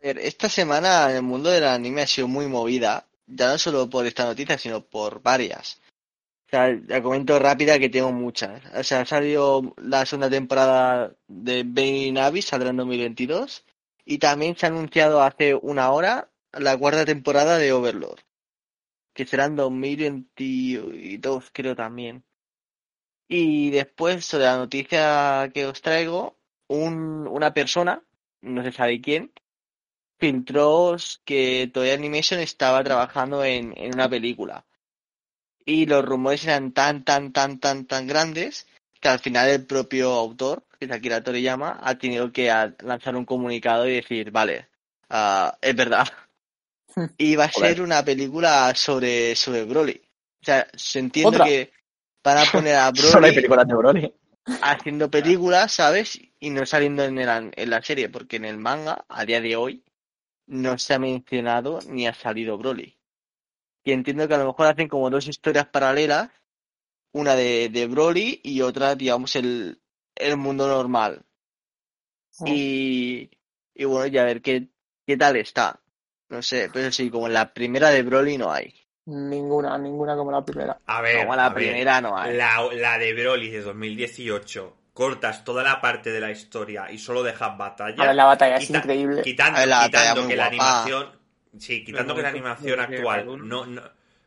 Esta 0.00 0.48
semana 0.48 1.12
el 1.14 1.22
mundo 1.22 1.50
del 1.50 1.64
anime 1.64 2.02
ha 2.02 2.06
sido 2.06 2.26
muy 2.26 2.46
movida, 2.46 3.06
ya 3.26 3.48
no 3.48 3.58
solo 3.58 3.90
por 3.90 4.06
esta 4.06 4.24
noticia, 4.24 4.56
sino 4.56 4.82
por 4.82 5.20
varias. 5.22 5.80
O 6.46 6.50
sea, 6.50 7.02
comento 7.02 7.38
rápida 7.38 7.78
que 7.78 7.90
tengo 7.90 8.10
muchas. 8.10 8.62
O 8.74 8.82
sea, 8.82 9.02
ha 9.02 9.06
salido 9.06 9.74
la 9.76 10.06
segunda 10.06 10.30
temporada 10.30 11.14
de 11.28 11.64
Benny 11.66 12.12
Navi, 12.12 12.40
saldrá 12.40 12.70
en 12.70 12.78
2022. 12.78 13.64
Y 14.06 14.18
también 14.18 14.56
se 14.56 14.66
ha 14.66 14.70
anunciado 14.70 15.22
hace 15.22 15.54
una 15.54 15.92
hora 15.92 16.30
la 16.52 16.76
cuarta 16.78 17.04
temporada 17.04 17.58
de 17.58 17.72
Overlord, 17.72 18.20
que 19.14 19.26
será 19.26 19.44
en 19.44 19.56
2022, 19.56 21.50
creo 21.52 21.76
también. 21.76 22.24
Y 23.28 23.70
después, 23.70 24.24
sobre 24.24 24.44
la 24.44 24.56
noticia 24.56 25.50
que 25.54 25.66
os 25.66 25.80
traigo, 25.82 26.36
un, 26.68 27.28
una 27.28 27.54
persona, 27.54 28.02
no 28.40 28.64
se 28.64 28.72
sabe 28.72 29.00
quién, 29.00 29.30
filtró 30.20 30.96
que 31.24 31.70
Toei 31.72 31.90
Animation 31.92 32.40
estaba 32.40 32.84
trabajando 32.84 33.42
en, 33.44 33.72
en 33.76 33.94
una 33.94 34.08
película. 34.08 34.64
Y 35.64 35.86
los 35.86 36.04
rumores 36.04 36.44
eran 36.44 36.72
tan, 36.72 37.04
tan, 37.04 37.32
tan, 37.32 37.58
tan, 37.60 37.86
tan 37.86 38.06
grandes 38.06 38.66
que 39.00 39.08
al 39.08 39.18
final 39.18 39.48
el 39.48 39.66
propio 39.66 40.12
autor, 40.12 40.64
que 40.78 40.86
es 40.86 40.92
Akira 40.92 41.22
Toriyama, 41.22 41.78
ha 41.82 41.96
tenido 41.96 42.30
que 42.32 42.50
lanzar 42.82 43.16
un 43.16 43.24
comunicado 43.24 43.88
y 43.88 43.94
decir, 43.94 44.30
vale, 44.30 44.68
ah, 45.08 45.56
es 45.60 45.74
verdad. 45.74 46.06
Y 47.16 47.36
va 47.36 47.44
a 47.44 47.48
Joder. 47.52 47.74
ser 47.74 47.82
una 47.82 48.04
película 48.04 48.74
sobre, 48.74 49.36
sobre 49.36 49.64
Broly. 49.64 50.00
O 50.42 50.44
sea, 50.44 50.66
se 50.74 50.98
entiende 50.98 51.36
Otra. 51.36 51.44
que 51.44 51.72
van 52.24 52.38
a 52.38 52.44
poner 52.46 52.76
a 52.76 52.90
Solo 52.94 53.26
hay 53.26 53.32
Broly 53.32 53.34
películas 53.36 53.68
de 53.68 53.74
Broly. 53.74 54.14
haciendo 54.62 55.10
películas, 55.10 55.72
¿sabes? 55.72 56.18
Y 56.40 56.50
no 56.50 56.66
saliendo 56.66 57.04
en, 57.04 57.18
el- 57.18 57.52
en 57.54 57.70
la 57.70 57.82
serie, 57.82 58.08
porque 58.08 58.36
en 58.36 58.44
el 58.46 58.58
manga, 58.58 59.04
a 59.08 59.24
día 59.24 59.40
de 59.40 59.54
hoy, 59.56 59.84
no 60.50 60.78
se 60.78 60.94
ha 60.94 60.98
mencionado 60.98 61.78
ni 61.88 62.06
ha 62.06 62.14
salido 62.14 62.58
Broly. 62.58 62.98
Y 63.84 63.92
entiendo 63.92 64.28
que 64.28 64.34
a 64.34 64.38
lo 64.38 64.46
mejor 64.46 64.66
hacen 64.66 64.88
como 64.88 65.08
dos 65.10 65.26
historias 65.28 65.66
paralelas, 65.68 66.30
una 67.12 67.34
de, 67.34 67.68
de 67.70 67.86
Broly 67.86 68.40
y 68.42 68.60
otra, 68.62 68.94
digamos, 68.94 69.36
el, 69.36 69.80
el 70.14 70.36
mundo 70.36 70.68
normal. 70.68 71.24
Y, 72.44 73.30
y 73.74 73.84
bueno, 73.84 74.06
ya 74.06 74.22
a 74.22 74.26
ver 74.26 74.42
qué, 74.42 74.68
qué 75.06 75.16
tal 75.16 75.36
está. 75.36 75.80
No 76.28 76.42
sé, 76.42 76.70
pero 76.72 76.92
sí, 76.92 77.10
como 77.10 77.26
en 77.26 77.34
la 77.34 77.52
primera 77.52 77.90
de 77.90 78.02
Broly 78.02 78.38
no 78.38 78.52
hay. 78.52 78.72
Ninguna, 79.06 79.76
ninguna 79.78 80.16
como 80.16 80.30
la 80.30 80.44
primera. 80.44 80.80
A 80.86 81.00
ver, 81.00 81.16
Como 81.18 81.34
la 81.36 81.46
a 81.46 81.48
ver, 81.50 81.54
primera 81.54 82.00
no 82.00 82.16
hay. 82.16 82.36
la, 82.36 82.68
la 82.72 82.98
de 82.98 83.12
Broly 83.14 83.50
de 83.50 83.62
2018, 83.62 84.76
cortas 84.92 85.44
toda 85.44 85.62
la 85.62 85.80
parte 85.80 86.10
de 86.10 86.20
la 86.20 86.30
historia 86.30 86.90
y 86.90 86.98
solo 86.98 87.22
dejas 87.22 87.56
batalla. 87.56 88.02
A 88.02 88.06
ver, 88.06 88.16
la 88.16 88.24
batalla 88.24 88.56
es 88.56 88.70
increíble. 88.70 89.22
Quitando, 89.22 89.58
ver, 89.58 89.68
la 89.68 89.88
que 90.28 90.36
la 90.36 90.46
animación. 90.46 91.08
Sí, 91.58 91.84
quitando 91.84 92.14
que 92.14 92.22
la 92.22 92.28
animación 92.28 92.80
actual 92.80 93.26
no, 93.48 93.66
no. 93.66 93.82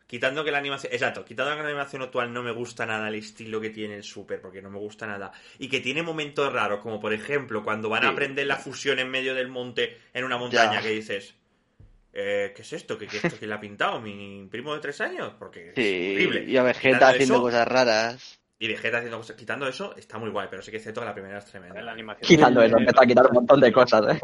Quitando 0.07 0.43
que 0.43 0.51
la 0.51 0.59
animación. 0.59 0.93
Exacto, 0.93 1.25
quitando 1.25 1.55
que 1.55 1.63
la 1.63 1.69
animación 1.69 2.01
actual 2.03 2.31
no 2.31 2.43
me 2.43 2.51
gusta 2.51 2.85
nada 2.85 3.07
el 3.07 3.15
estilo 3.15 3.59
que 3.59 3.71
tiene 3.71 3.95
el 3.95 4.03
Super, 4.03 4.39
porque 4.41 4.61
no 4.61 4.69
me 4.69 4.77
gusta 4.77 5.07
nada. 5.07 5.31
Y 5.57 5.69
que 5.69 5.79
tiene 5.79 6.03
momentos 6.03 6.51
raros, 6.53 6.81
como 6.81 6.99
por 6.99 7.13
ejemplo 7.13 7.63
cuando 7.63 7.89
van 7.89 8.03
a 8.05 8.09
aprender 8.09 8.45
la 8.45 8.57
fusión 8.57 8.99
en 8.99 9.09
medio 9.09 9.33
del 9.33 9.47
monte, 9.47 9.97
en 10.13 10.23
una 10.23 10.37
montaña, 10.37 10.73
Ya. 10.73 10.81
que 10.81 10.89
dices. 10.89 11.33
eh, 12.13 12.53
¿Qué 12.55 12.61
es 12.61 12.73
esto? 12.73 12.95
¿Qué, 12.97 13.07
qué 13.07 13.17
esto 13.17 13.35
quién 13.39 13.49
la 13.49 13.55
ha 13.55 13.59
pintado? 13.59 13.99
¿Mi 14.01 14.47
primo 14.51 14.75
de 14.75 14.81
tres 14.81 15.01
años? 15.01 15.33
Porque 15.39 15.69
es 15.69 15.75
Sí, 15.75 16.13
horrible. 16.15 16.43
y 16.45 16.57
a 16.57 16.63
Vegeta 16.63 17.07
haciendo 17.09 17.35
eso, 17.35 17.41
cosas 17.41 17.67
raras. 17.67 18.39
Y 18.59 18.67
Vegeta 18.67 18.97
haciendo 18.97 19.17
cosas. 19.17 19.35
Quitando 19.35 19.67
eso, 19.67 19.95
está 19.95 20.17
muy 20.17 20.29
guay, 20.29 20.47
pero 20.49 20.61
sí 20.61 20.71
que 20.71 20.77
es 20.77 20.83
cierto 20.83 21.01
que 21.01 21.07
la 21.07 21.13
primera 21.13 21.37
es 21.39 21.45
tremenda. 21.45 21.81
La 21.81 21.91
animación. 21.91 22.27
Quitando 22.27 22.61
eso, 22.61 22.77
empezó 22.77 23.01
a 23.01 23.05
quitar 23.05 23.25
un 23.27 23.33
montón 23.33 23.59
de 23.59 23.73
cosas, 23.73 24.15
¿eh? 24.15 24.21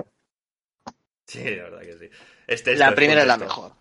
Sí, 1.26 1.44
la 1.44 1.64
verdad 1.64 1.82
que 1.82 1.98
sí. 1.98 2.10
Este, 2.48 2.76
La 2.76 2.96
primera 2.96 3.22
es 3.22 3.28
la 3.28 3.38
mejor. 3.38 3.72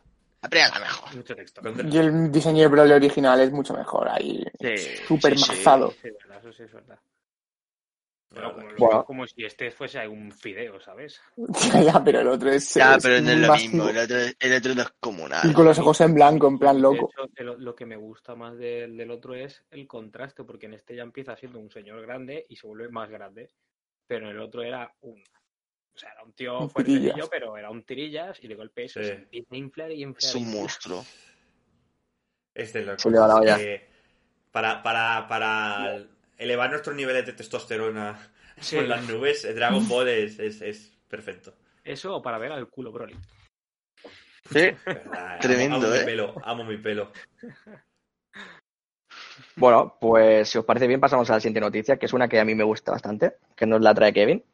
La 0.43 0.49
primera 0.49 0.69
es 0.69 0.75
la 0.75 0.81
mejor. 0.81 1.17
Mucho 1.17 1.35
texto. 1.35 1.63
Y 1.91 1.99
el 1.99 2.31
diseño 2.31 2.63
de 2.63 2.69
Broly 2.69 2.93
original 2.93 3.41
es 3.41 3.51
mucho 3.51 3.75
mejor. 3.75 4.09
Ahí, 4.09 4.45
súper 5.07 5.39
sí, 5.39 5.45
sí. 5.45 5.55
Sí, 5.55 6.09
eso 6.39 6.53
sí 6.53 6.63
es 6.65 6.73
verdad. 6.73 6.99
Pero 8.31 8.53
como, 8.55 8.69
que- 8.69 8.75
Bueno. 8.79 9.05
como 9.05 9.27
si 9.27 9.45
este 9.45 9.71
fuese 9.71 10.07
un 10.07 10.31
fideo, 10.31 10.79
¿sabes? 10.81 11.21
Ya, 11.73 11.81
ya, 11.83 12.05
pero 12.05 12.21
el 12.21 12.29
otro 12.29 12.51
es. 12.51 12.75
Ya, 12.75 12.97
es 12.97 13.03
pero 13.03 13.21
no 13.23 13.31
es 13.31 13.39
lo 13.39 13.49
masivo. 13.49 13.85
mismo. 13.85 13.89
El 13.91 13.99
otro, 13.99 14.17
el 14.39 14.53
otro 14.57 14.75
no 14.75 14.83
es 14.83 14.91
comunal. 15.01 15.51
Y 15.51 15.53
con 15.55 15.65
los 15.65 15.79
ojos 15.79 16.01
en 16.03 16.15
blanco, 16.15 16.47
en 16.49 16.59
plan 16.59 16.77
De 16.77 16.83
loco. 16.83 17.11
hecho, 17.11 17.31
el- 17.37 17.65
lo 17.65 17.75
que 17.75 17.87
me 17.87 17.97
gusta 17.97 18.35
más 18.35 18.57
del, 18.59 18.97
del 18.97 19.11
otro 19.11 19.35
es 19.35 19.65
el 19.71 19.87
contraste, 19.87 20.45
porque 20.45 20.67
en 20.67 20.75
este 20.75 20.95
ya 20.95 21.03
empieza 21.03 21.37
siendo 21.37 21.59
un 21.59 21.71
señor 21.71 22.03
grande 22.03 22.45
y 22.49 22.57
se 22.57 22.67
vuelve 22.67 22.89
más 22.91 23.09
grande. 23.09 23.51
Pero 24.07 24.27
en 24.29 24.37
el 24.37 24.41
otro 24.43 24.63
era 24.63 24.93
un. 25.01 25.23
O 25.95 25.99
sea, 25.99 26.13
era 26.13 26.23
un 26.23 26.33
tío 26.33 26.69
fuertecillo, 26.69 27.29
pero 27.31 27.57
era 27.57 27.71
un 27.71 27.83
tirillas 27.83 28.39
y 28.45 28.47
de 28.47 28.55
golpe 28.55 28.85
eso 28.85 29.01
Sí. 29.01 29.07
se 29.07 29.13
empieza 29.15 29.49
a 29.55 29.57
inflar 29.57 29.91
y 29.91 30.03
inflar. 30.03 30.29
Es 30.31 30.35
un 30.37 30.51
monstruo. 30.53 31.05
Este 32.55 32.81
es 32.93 33.07
olla. 33.07 33.59
Eh, 33.61 33.89
para, 34.53 34.83
para, 34.83 35.27
para, 35.29 36.05
elevar 36.39 36.71
nuestros 36.71 36.97
niveles 36.97 37.27
de 37.27 37.33
testosterona 37.35 38.19
Sí. 38.61 38.77
por 38.77 38.87
las 38.87 39.07
nubes, 39.09 39.45
eh, 39.45 39.53
Dragon 39.55 39.87
Ball 39.89 40.09
es, 40.09 40.39
es, 40.39 40.63
es 40.63 40.97
perfecto. 41.09 41.55
Eso 41.85 42.17
o 42.17 42.23
para 42.23 42.39
ver 42.39 42.53
al 42.53 42.69
culo 42.69 42.91
Broly. 42.93 43.17
Sí. 44.51 44.71
¿Verdad? 44.87 45.35
Amo- 45.35 45.39
Tremendo, 45.41 45.77
amo, 45.77 45.95
¿eh? 45.95 45.99
mi 46.01 46.05
pelo, 46.05 46.35
amo 46.45 46.65
mi 46.65 46.77
pelo. 46.79 47.13
Bueno, 49.57 49.97
pues 50.01 50.49
si 50.49 50.59
os 50.59 50.65
parece 50.65 50.87
bien, 50.87 51.01
pasamos 51.01 51.29
a 51.31 51.35
la 51.35 51.41
siguiente 51.41 51.61
noticia, 51.61 51.97
que 51.97 52.07
es 52.07 52.13
una 52.13 52.29
que 52.29 52.39
a 52.39 52.45
mí 52.45 52.55
me 52.55 52.65
gusta 52.65 52.93
bastante, 52.93 53.35
que 53.57 53.67
nos 53.67 53.81
la 53.81 53.95
trae 53.95 54.13
Kevin. 54.13 54.45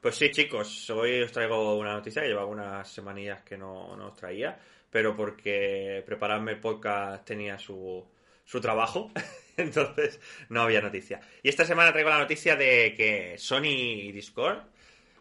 Pues 0.00 0.16
sí, 0.16 0.30
chicos, 0.30 0.88
hoy 0.90 1.22
os 1.22 1.32
traigo 1.32 1.76
una 1.78 1.92
noticia 1.94 2.22
que 2.22 2.28
llevaba 2.28 2.46
unas 2.46 2.88
semanillas 2.88 3.42
que 3.42 3.56
no, 3.56 3.96
no 3.96 4.08
os 4.08 4.16
traía, 4.16 4.58
pero 4.90 5.16
porque 5.16 6.02
prepararme 6.06 6.52
el 6.52 6.60
podcast 6.60 7.24
tenía 7.24 7.58
su, 7.58 8.04
su 8.44 8.60
trabajo, 8.60 9.10
entonces 9.56 10.20
no 10.48 10.62
había 10.62 10.80
noticia. 10.80 11.20
Y 11.42 11.48
esta 11.48 11.64
semana 11.64 11.92
traigo 11.92 12.10
la 12.10 12.18
noticia 12.18 12.56
de 12.56 12.94
que 12.96 13.36
Sony 13.38 13.64
y 13.66 14.12
Discord 14.12 14.58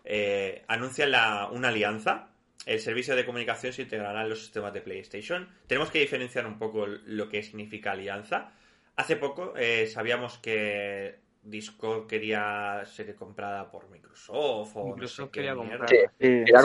eh, 0.05 0.64
anuncian 0.68 1.11
la- 1.11 1.47
una 1.51 1.69
alianza. 1.69 2.30
El 2.65 2.80
servicio 2.80 3.15
de 3.15 3.26
comunicación 3.26 3.73
se 3.73 3.81
integrará 3.84 4.22
en 4.23 4.30
los 4.30 4.39
sistemas 4.39 4.73
de 4.73 4.81
PlayStation. 4.81 5.49
Tenemos 5.68 5.91
que 5.91 5.99
diferenciar 5.99 6.45
un 6.47 6.57
poco 6.57 6.85
lo 6.88 7.27
que 7.30 7.43
significa 7.43 7.91
alianza. 7.91 8.51
Hace 8.95 9.15
poco 9.18 9.53
eh, 9.57 9.88
sabíamos 9.88 10.38
que 10.38 11.19
Discord 11.41 12.07
quería 12.07 12.84
ser 12.85 13.15
comprada 13.15 13.69
por 13.69 13.89
Microsoft 13.89 14.76
o 14.76 14.95
no 14.95 14.95
Microsoft 14.95 15.26
sé 15.26 15.31
qué 15.31 15.31
quería 15.31 15.55
mierda. 15.55 15.77
comprar. 15.88 15.89
Sí, 15.89 15.97
Sí, 16.19 16.27
Quería 16.45 16.61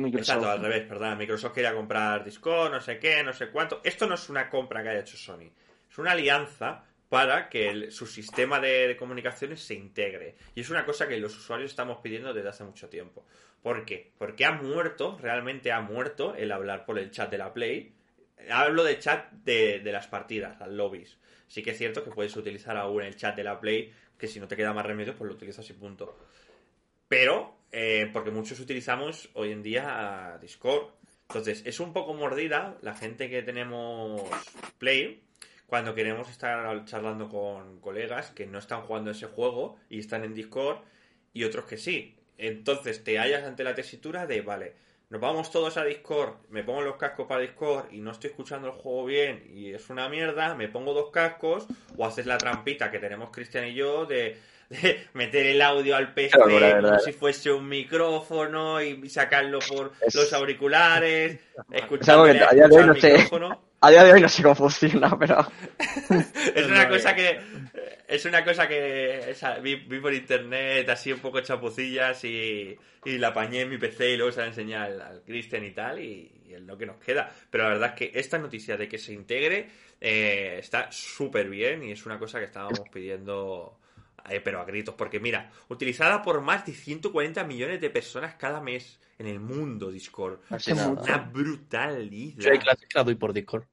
Microsoft. 0.00 0.16
Exacto, 0.18 0.50
al 0.50 0.60
revés, 0.60 0.82
perdón. 0.86 1.18
Microsoft 1.18 1.52
quería 1.54 1.74
comprar 1.74 2.24
Discord, 2.24 2.72
no 2.72 2.80
sé 2.80 2.98
qué, 2.98 3.22
no 3.24 3.32
sé 3.32 3.50
cuánto. 3.50 3.80
Esto 3.84 4.06
no 4.06 4.14
es 4.16 4.28
una 4.28 4.50
compra 4.50 4.82
que 4.82 4.90
haya 4.90 5.00
hecho 5.00 5.16
Sony. 5.16 5.50
Es 5.94 5.98
una 6.00 6.10
alianza 6.10 6.82
para 7.08 7.48
que 7.48 7.92
su 7.92 8.08
sistema 8.08 8.58
de, 8.58 8.88
de 8.88 8.96
comunicaciones 8.96 9.60
se 9.60 9.74
integre. 9.74 10.34
Y 10.56 10.62
es 10.62 10.70
una 10.70 10.84
cosa 10.84 11.06
que 11.06 11.16
los 11.18 11.36
usuarios 11.36 11.70
estamos 11.70 11.98
pidiendo 11.98 12.34
desde 12.34 12.48
hace 12.48 12.64
mucho 12.64 12.88
tiempo. 12.88 13.24
¿Por 13.62 13.84
qué? 13.84 14.10
Porque 14.18 14.44
ha 14.44 14.50
muerto, 14.50 15.16
realmente 15.22 15.70
ha 15.70 15.80
muerto 15.80 16.34
el 16.34 16.50
hablar 16.50 16.84
por 16.84 16.98
el 16.98 17.12
chat 17.12 17.30
de 17.30 17.38
la 17.38 17.54
Play. 17.54 17.94
Hablo 18.50 18.82
de 18.82 18.98
chat 18.98 19.30
de, 19.30 19.78
de 19.78 19.92
las 19.92 20.08
partidas, 20.08 20.58
las 20.58 20.68
lobbies. 20.68 21.16
Sí 21.46 21.62
que 21.62 21.70
es 21.70 21.78
cierto 21.78 22.02
que 22.02 22.10
puedes 22.10 22.34
utilizar 22.34 22.76
aún 22.76 23.04
el 23.04 23.14
chat 23.14 23.36
de 23.36 23.44
la 23.44 23.60
Play, 23.60 23.92
que 24.18 24.26
si 24.26 24.40
no 24.40 24.48
te 24.48 24.56
queda 24.56 24.72
más 24.72 24.84
remedio, 24.84 25.14
pues 25.14 25.28
lo 25.28 25.36
utilizas 25.36 25.70
y 25.70 25.74
punto. 25.74 26.18
Pero, 27.06 27.56
eh, 27.70 28.10
porque 28.12 28.32
muchos 28.32 28.58
utilizamos 28.58 29.30
hoy 29.34 29.52
en 29.52 29.62
día 29.62 30.38
Discord. 30.40 30.88
Entonces, 31.28 31.62
es 31.64 31.78
un 31.78 31.92
poco 31.92 32.14
mordida 32.14 32.78
la 32.82 32.96
gente 32.96 33.30
que 33.30 33.44
tenemos 33.44 34.22
Play 34.78 35.22
cuando 35.74 35.92
queremos 35.92 36.30
estar 36.30 36.84
charlando 36.84 37.28
con 37.28 37.80
colegas 37.80 38.30
que 38.30 38.46
no 38.46 38.60
están 38.60 38.82
jugando 38.82 39.10
ese 39.10 39.26
juego 39.26 39.76
y 39.90 39.98
están 39.98 40.22
en 40.22 40.32
Discord 40.32 40.76
y 41.32 41.42
otros 41.42 41.64
que 41.64 41.78
sí. 41.78 42.14
Entonces, 42.38 43.02
te 43.02 43.18
hallas 43.18 43.42
ante 43.42 43.64
la 43.64 43.74
tesitura 43.74 44.24
de, 44.28 44.40
vale, 44.40 44.74
nos 45.10 45.20
vamos 45.20 45.50
todos 45.50 45.76
a 45.76 45.82
Discord, 45.84 46.34
me 46.48 46.62
pongo 46.62 46.82
los 46.82 46.94
cascos 46.94 47.26
para 47.26 47.40
Discord 47.40 47.86
y 47.92 47.98
no 47.98 48.12
estoy 48.12 48.30
escuchando 48.30 48.68
el 48.68 48.74
juego 48.74 49.04
bien 49.06 49.50
y 49.52 49.72
es 49.74 49.90
una 49.90 50.08
mierda, 50.08 50.54
me 50.54 50.68
pongo 50.68 50.94
dos 50.94 51.10
cascos 51.10 51.66
o 51.96 52.06
haces 52.06 52.26
la 52.26 52.38
trampita 52.38 52.92
que 52.92 53.00
tenemos 53.00 53.30
Cristian 53.30 53.66
y 53.66 53.74
yo 53.74 54.06
de, 54.06 54.36
de 54.68 55.08
meter 55.14 55.44
el 55.44 55.60
audio 55.60 55.96
al 55.96 56.14
PC 56.14 56.38
Claro, 56.40 56.86
como 56.86 56.98
si 57.00 57.10
fuese 57.12 57.50
un 57.50 57.68
micrófono 57.68 58.80
y 58.80 59.08
sacarlo 59.10 59.58
por 59.58 59.90
Es- 60.00 60.14
los 60.14 60.32
auriculares, 60.32 61.40
Es 61.72 61.82
escuchando 61.82 62.22
algo 62.22 62.38
que 62.38 62.44
a 62.44 62.50
día 62.52 62.68
de 62.68 62.76
hoy 62.76 62.86
no 62.86 62.94
sé. 62.94 63.12
micrófono. 63.14 63.73
A 63.86 63.90
día 63.90 64.04
de 64.04 64.12
hoy 64.12 64.20
no 64.22 64.28
sé 64.28 64.42
cómo 64.42 64.54
funciona, 64.54 65.18
pero 65.18 65.46
Es 66.54 66.66
una 66.66 66.88
cosa 66.88 67.14
que 67.14 67.38
es 68.08 68.24
una 68.24 68.44
cosa 68.44 68.66
que 68.68 69.30
esa- 69.30 69.58
vi, 69.58 69.74
vi 69.76 69.98
por 70.00 70.12
internet 70.14 70.88
así 70.88 71.12
un 71.12 71.20
poco 71.20 71.40
chapucillas 71.40 72.24
y, 72.24 72.76
y 73.04 73.18
la 73.18 73.28
apañé 73.28 73.62
en 73.62 73.70
mi 73.70 73.78
PC 73.78 74.10
y 74.12 74.16
luego 74.16 74.32
se 74.32 74.40
la 74.40 74.46
enseñé 74.46 74.76
al, 74.76 75.00
al 75.00 75.22
Cristian 75.22 75.64
y 75.64 75.70
tal 75.72 75.98
y, 76.00 76.30
y 76.48 76.54
es 76.54 76.62
lo 76.62 76.76
que 76.78 76.86
nos 76.86 76.96
queda. 76.96 77.30
Pero 77.50 77.64
la 77.64 77.70
verdad 77.70 77.90
es 77.90 77.94
que 78.12 78.18
esta 78.18 78.38
noticia 78.38 78.76
de 78.76 78.88
que 78.88 78.98
se 78.98 79.12
integre 79.12 79.68
eh, 80.00 80.56
está 80.58 80.90
súper 80.90 81.48
bien 81.48 81.82
y 81.84 81.92
es 81.92 82.06
una 82.06 82.18
cosa 82.18 82.38
que 82.38 82.46
estábamos 82.46 82.80
pidiendo 82.92 83.78
eh, 84.30 84.40
pero 84.40 84.60
a 84.60 84.64
gritos. 84.64 84.94
Porque 84.94 85.20
mira, 85.20 85.50
utilizada 85.68 86.22
por 86.22 86.40
más 86.40 86.64
de 86.64 86.72
140 86.72 87.44
millones 87.44 87.80
de 87.80 87.90
personas 87.90 88.34
cada 88.36 88.60
mes 88.60 88.98
en 89.18 89.26
el 89.28 89.40
mundo 89.40 89.90
Discord. 89.90 90.40
Mucho. 90.74 91.02
Una 91.02 91.18
brutalidad. 91.18 92.38
Yo 92.38 92.50
hay 92.52 92.58
clases 92.58 92.88
que 92.88 92.98
la 92.98 93.04
doy 93.04 93.14
por 93.14 93.32
Discord. 93.32 93.64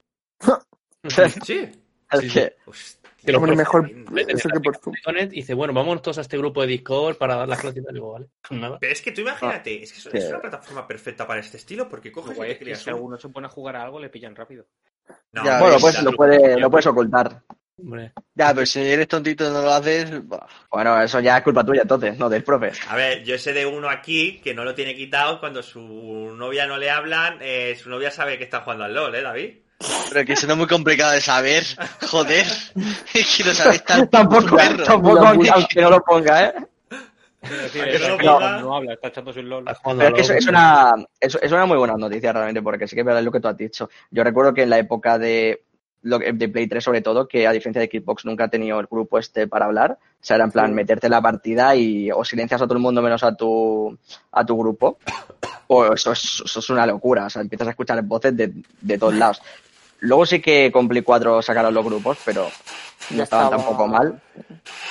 Sí. 1.44 1.70
es 2.12 2.32
Sí, 2.32 3.28
que 3.28 3.36
Hombre, 3.36 3.56
mejor 3.56 3.90
eso 4.28 4.50
que 4.50 4.60
por 4.60 4.80
y 5.22 5.28
dice, 5.28 5.54
bueno, 5.54 5.74
vámonos 5.74 6.02
todos 6.02 6.18
a 6.18 6.22
este 6.22 6.38
grupo 6.40 6.62
de 6.62 6.68
Discord 6.68 7.18
para 7.18 7.36
dar 7.36 7.48
las 7.48 7.60
clases 7.60 7.84
y. 7.88 7.94
Digo, 7.94 8.14
vale, 8.14 8.28
pues 8.48 8.60
nada. 8.60 8.78
Pero 8.80 8.92
es 8.94 9.02
que 9.02 9.12
tú 9.12 9.22
imagínate, 9.22 9.84
es 9.84 9.92
que 9.94 10.00
es, 10.00 10.08
que- 10.08 10.18
es 10.18 10.30
una 10.30 10.42
plataforma 10.42 10.88
perfecta 10.88 11.28
para 11.28 11.40
este 11.40 11.58
estilo 11.58 11.88
porque 11.88 12.10
Lo 12.10 12.16
coges 12.16 12.34
y 12.34 12.36
guay 12.36 12.48
te 12.50 12.54
es 12.54 12.58
que 12.60 12.66
creas 12.66 12.82
si 12.82 12.90
un- 12.90 12.96
alguno 12.96 13.18
se 13.18 13.30
pone 13.30 13.46
a 13.46 13.50
jugar 13.52 13.76
a 13.76 13.84
algo, 13.84 14.00
le 14.00 14.10
pillan 14.10 14.36
rápido. 14.36 14.66
No, 15.34 15.46
Ya, 15.46 15.60
bueno, 15.60 15.78
pues 15.80 16.02
lo, 16.02 16.12
puede, 16.14 16.60
lo 16.60 16.70
puedes 16.72 16.88
ocultar. 16.88 17.42
Hombre, 17.78 18.12
Ya, 18.34 18.54
pero 18.56 18.66
si 18.66 18.80
eres 18.82 19.08
tontito 19.08 19.48
y 19.48 19.52
no 19.54 19.62
lo 19.62 19.72
haces. 19.72 20.12
Bueno, 20.72 21.00
eso 21.02 21.20
ya 21.20 21.38
es 21.38 21.44
culpa 21.44 21.64
tuya 21.64 21.84
entonces, 21.84 22.18
no 22.18 22.28
del 22.28 22.44
profe. 22.44 22.72
A 22.90 22.96
ver, 22.96 23.24
yo 23.24 23.38
sé 23.38 23.54
de 23.54 23.66
uno 23.68 23.88
aquí 23.90 24.40
que 24.44 24.54
no 24.56 24.64
lo 24.64 24.74
tiene 24.74 24.96
quitado 24.96 25.40
cuando 25.40 25.62
su 25.62 25.80
novia 26.36 26.66
no 26.66 26.78
le 26.78 26.90
hablan, 26.90 27.38
eh, 27.42 27.76
su 27.80 27.90
novia 27.90 28.10
sabe 28.10 28.38
que 28.40 28.44
está 28.46 28.62
jugando 28.62 28.84
al 28.86 28.94
LOL, 28.96 29.14
¿eh, 29.16 29.22
David? 29.22 29.58
Pero 30.10 30.26
que 30.26 30.34
eso 30.34 30.48
no 30.48 30.54
es 30.54 30.60
muy 30.60 30.68
complicado 30.68 31.12
de 31.12 31.22
saber. 31.22 31.64
Joder, 32.10 32.46
es 33.14 33.36
que 33.36 33.44
lo 33.44 33.54
sabes 33.54 33.84
tan 33.84 34.10
tampoco, 34.10 34.58
tampoco 34.86 35.26
aunque, 35.26 35.50
aunque 35.50 35.82
no 35.82 35.90
lo 35.90 36.02
ponga, 36.04 36.46
¿eh? 36.46 36.54
Quiero 37.42 37.64
decir, 37.64 37.82
¿A 37.82 37.86
que 37.86 37.96
es 37.96 38.08
no 38.08 38.18
ponga? 38.18 38.76
habla, 38.76 38.94
está 38.94 39.08
echándose 39.08 39.40
un 39.40 39.50
LOL. 39.50 39.66
Pero 39.98 40.16
es 40.16 40.32
que 40.32 40.50
una, 40.50 40.94
es, 41.20 41.38
es 41.42 41.52
una 41.52 41.66
muy 41.66 41.78
buena 41.78 41.96
noticia 41.98 42.32
realmente, 42.32 42.62
porque 42.62 42.88
sí 42.88 42.96
que 42.96 43.02
es 43.02 43.06
verdad 43.06 43.24
lo 43.24 43.32
que 43.32 43.40
tú 43.40 43.48
has 43.48 43.58
dicho. 43.58 43.90
Yo 44.12 44.24
recuerdo 44.24 44.54
que 44.54 44.64
en 44.64 44.70
la 44.70 44.78
época 44.78 45.18
de, 45.18 45.64
de 46.04 46.50
Play 46.50 46.68
3 46.68 46.84
sobre 46.84 47.02
todo, 47.02 47.28
que 47.28 47.48
a 47.48 47.52
diferencia 47.52 47.82
de 47.82 47.88
Xbox 47.88 48.26
nunca 48.26 48.44
ha 48.44 48.50
tenido 48.50 48.80
el 48.80 48.86
grupo 48.86 49.18
este 49.18 49.48
para 49.48 49.66
hablar. 49.66 49.94
O 49.94 50.24
sea, 50.24 50.36
era 50.36 50.46
en 50.46 50.52
plan 50.52 50.74
meterte 50.74 51.08
en 51.08 51.12
la 51.12 51.22
partida 51.22 51.76
y 51.76 52.12
o 52.12 52.24
silencias 52.24 52.62
a 52.62 52.66
todo 52.66 52.76
el 52.76 52.84
mundo 52.84 53.02
menos 53.02 53.24
a 53.24 53.36
tu, 53.36 53.98
a 54.32 54.46
tu 54.46 54.58
grupo. 54.58 54.98
O 55.74 55.94
eso 55.94 56.12
es, 56.12 56.44
eso 56.44 56.60
es 56.60 56.70
una 56.70 56.86
locura. 56.86 57.28
O 57.28 57.30
sea, 57.30 57.42
empiezas 57.42 57.66
a 57.66 57.70
escuchar 57.72 58.02
voces 58.02 58.36
de, 58.36 58.52
de 58.82 58.98
todos 58.98 59.16
lados. 59.16 59.42
Luego 60.02 60.26
sí 60.26 60.42
que 60.42 60.72
con 60.72 60.88
Play 60.88 61.04
4 61.04 61.42
sacaron 61.42 61.74
los 61.74 61.86
grupos, 61.86 62.18
pero 62.26 62.46
no 63.12 63.18
Ya 63.18 63.24
estaban 63.24 63.46
estaba- 63.46 63.64
tampoco 63.64 63.88
mal. 63.88 64.22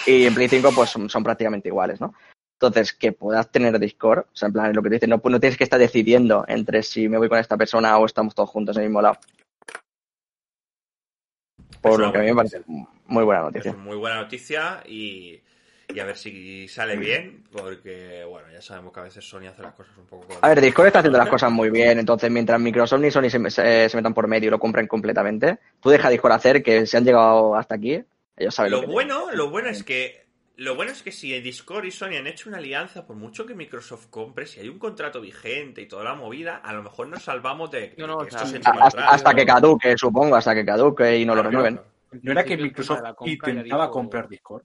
Y 0.06 0.24
en 0.26 0.34
Play 0.34 0.48
5 0.48 0.70
pues 0.74 0.90
son, 0.90 1.10
son 1.10 1.22
prácticamente 1.22 1.68
iguales, 1.68 2.00
¿no? 2.00 2.14
Entonces, 2.60 2.92
que 2.92 3.12
puedas 3.12 3.50
tener 3.50 3.78
Discord, 3.78 4.20
o 4.20 4.36
sea, 4.36 4.46
en 4.48 4.52
plan, 4.52 4.72
lo 4.74 4.82
que 4.82 4.90
te 4.90 4.94
dices, 4.96 5.08
no, 5.08 5.20
no 5.24 5.40
tienes 5.40 5.56
que 5.56 5.64
estar 5.64 5.78
decidiendo 5.80 6.44
entre 6.46 6.82
si 6.82 7.08
me 7.08 7.16
voy 7.18 7.28
con 7.28 7.38
esta 7.38 7.56
persona 7.56 7.98
o 7.98 8.04
estamos 8.06 8.34
todos 8.34 8.50
juntos 8.50 8.76
en 8.76 8.82
el 8.84 8.88
mismo 8.90 9.00
lado. 9.02 9.16
Por 11.80 11.92
Es 11.92 11.98
lo 11.98 12.12
que 12.12 12.18
a 12.18 12.20
mí 12.20 12.26
me 12.28 12.34
parece 12.36 12.62
muy 13.06 13.24
buena 13.24 13.42
noticia. 13.42 13.72
muy 13.72 13.96
buena 13.96 14.16
noticia 14.20 14.82
y, 14.86 15.40
y 15.94 16.00
a 16.00 16.04
ver 16.04 16.16
si 16.16 16.66
sale 16.68 16.96
bien, 16.96 17.44
porque, 17.52 18.24
bueno, 18.28 18.48
ya 18.52 18.60
sabemos 18.62 18.92
que 18.92 19.00
a 19.00 19.04
veces 19.04 19.24
Sony 19.28 19.46
hace 19.48 19.62
las 19.62 19.74
cosas 19.74 19.96
un 19.98 20.06
poco... 20.06 20.26
A 20.40 20.48
ver, 20.48 20.60
Discord 20.60 20.86
está 20.88 20.98
haciendo 21.00 21.18
las 21.18 21.28
cosas 21.28 21.50
muy 21.50 21.70
bien, 21.70 21.98
entonces 21.98 22.30
mientras 22.30 22.60
Microsoft 22.60 23.00
ni 23.00 23.10
Sony 23.10 23.28
se, 23.30 23.50
se- 23.50 23.88
se 23.88 23.96
metan 23.96 24.14
por 24.14 24.26
medio 24.28 24.48
y 24.48 24.50
lo 24.50 24.58
compren 24.58 24.86
completamente, 24.86 25.58
tú 25.80 25.90
deja 25.90 26.08
Discord 26.10 26.32
hacer 26.32 26.62
que 26.62 26.86
se 26.86 26.96
han 26.96 27.04
llegado 27.04 27.54
hasta 27.56 27.74
aquí, 27.74 28.02
ellos 28.36 28.54
saben 28.54 28.72
lo, 28.72 28.80
Lo 28.82 28.86
que 28.86 28.92
bueno, 28.92 29.30
lo 29.32 29.50
bueno 29.50 29.68
es 29.68 29.82
que 29.84 30.20
lo 30.56 30.74
bueno 30.76 30.92
es 30.92 31.02
que 31.02 31.10
si 31.10 31.38
Discord 31.40 31.86
y 31.86 31.90
Sony 31.90 32.16
han 32.18 32.26
hecho 32.26 32.50
una 32.50 32.58
alianza, 32.58 33.06
por 33.06 33.16
mucho 33.16 33.46
que 33.46 33.54
Microsoft 33.54 34.08
compre, 34.10 34.44
si 34.44 34.60
hay 34.60 34.68
un 34.68 34.78
contrato 34.78 35.18
vigente 35.22 35.80
y 35.80 35.86
toda 35.86 36.04
la 36.04 36.14
movida, 36.14 36.56
a 36.56 36.74
lo 36.74 36.82
mejor 36.82 37.08
nos 37.08 37.22
salvamos 37.22 37.70
de 37.70 37.92
que 37.94 38.02
No, 38.02 38.06
no, 38.06 38.22
esto 38.22 38.44
se 38.46 38.58
hasta, 38.62 39.08
hasta 39.08 39.34
que 39.34 39.46
caduque, 39.46 39.96
supongo, 39.96 40.36
hasta 40.36 40.54
que 40.54 40.62
caduque 40.66 41.16
y 41.16 41.24
no 41.24 41.34
lo 41.34 41.42
renueven. 41.44 41.80
No 42.22 42.32
era 42.32 42.44
que 42.44 42.58
Microsoft 42.58 43.00
intentaba 43.24 43.90
comprar 43.90 44.28
Discord. 44.28 44.64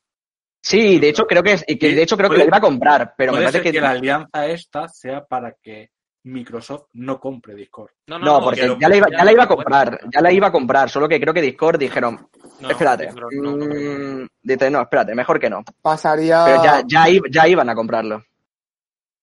Sí, 0.66 0.98
de 0.98 1.10
hecho 1.10 1.28
creo 1.28 1.44
que 1.44 1.58
que 1.78 1.94
de 1.94 2.02
hecho 2.02 2.18
creo 2.18 2.28
que 2.28 2.40
lo 2.40 2.46
iba 2.46 2.58
a 2.58 2.62
comprar, 2.62 3.14
pero 3.16 3.34
me 3.34 3.38
parece 3.38 3.58
ser 3.60 3.64
que, 3.64 3.72
que 3.74 3.82
la 3.82 3.92
alianza 3.92 4.48
esta 4.48 4.88
sea 4.88 5.24
para 5.24 5.54
que 5.62 5.92
Microsoft 6.24 6.88
no 6.94 7.20
compre 7.20 7.54
Discord. 7.54 7.92
no, 8.08 8.42
porque 8.42 8.62
que 8.62 8.68
lo- 8.68 8.80
ya 8.80 8.90
la 8.90 8.96
iba, 8.98 9.08
ya 9.12 9.18
ya 9.20 9.24
la 9.26 9.32
iba 9.32 9.44
a 9.44 9.48
comprar, 9.48 10.00
ya 10.12 10.22
la 10.22 10.32
iba 10.32 10.48
a 10.48 10.52
comprar, 10.52 10.90
solo 10.90 11.08
que 11.08 11.22
creo 11.22 11.36
que 11.36 11.42
Discord 11.44 11.78
dijeron, 11.78 12.28
No, 12.62 12.70
espérate, 12.72 13.12
no, 13.12 13.28
no, 13.32 13.58
no, 13.58 13.66
no. 13.68 14.24
mm, 14.24 14.28
dice, 14.42 14.72
no, 14.72 14.82
espérate, 14.82 15.14
mejor 15.14 15.40
que 15.40 15.52
no. 15.52 15.64
Pasaría, 15.84 16.44
Pero 16.46 16.64
ya, 16.64 16.84
ya, 16.88 17.22
ya 17.30 17.48
iban 17.48 17.70
a 17.70 17.76
comprarlo. 17.76 18.24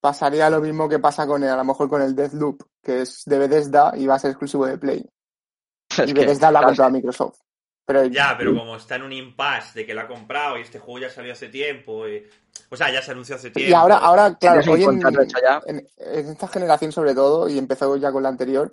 pasaría 0.01 0.49
lo 0.49 0.61
mismo 0.61 0.89
que 0.89 1.01
pasa 1.01 1.27
con 1.27 1.43
el, 1.43 1.49
a 1.51 1.57
lo 1.57 1.65
mejor 1.65 1.89
con 1.89 2.03
el 2.03 2.15
Deathloop, 2.15 2.63
que 2.81 3.03
es 3.03 3.25
de 3.27 3.39
Bethesda 3.39 3.95
y 3.97 4.07
va 4.07 4.15
a 4.15 4.19
ser 4.21 4.31
exclusivo 4.31 4.65
de 4.67 4.79
Play. 4.79 5.05
Es 5.99 6.09
y 6.09 6.15
que, 6.15 6.21
Bethesda 6.21 6.53
la 6.53 6.61
ha 6.61 6.65
comprado 6.67 6.89
a 6.89 6.93
Microsoft. 6.93 7.39
Pero 7.85 8.05
Ya, 8.07 8.35
pero 8.39 8.55
como 8.55 8.77
está 8.77 8.97
en 8.97 9.03
un 9.03 9.13
impasse 9.13 9.81
de 9.81 9.87
que 9.87 9.95
lo 9.95 10.03
ha 10.03 10.07
comprado 10.07 10.57
y 10.59 10.63
este 10.63 10.79
juego 10.79 11.01
ya 11.01 11.11
salió 11.11 11.33
hace 11.33 11.49
tiempo, 11.49 12.07
y- 12.07 12.25
o 12.71 12.77
sea, 12.77 12.93
ya 12.93 13.03
se 13.03 13.11
anunció 13.11 13.35
hace 13.35 13.51
tiempo. 13.51 13.71
Y 13.71 13.75
ahora, 13.75 13.97
ahora 13.97 14.35
claro, 14.39 14.61
hoy 14.71 14.85
en, 14.85 15.87
esta 15.99 16.49
generación 16.49 16.93
sobre 16.93 17.15
todo, 17.15 17.49
y 17.49 17.59
empezó 17.59 17.97
ya 17.97 18.13
con 18.13 18.23
la 18.23 18.29
anterior, 18.29 18.73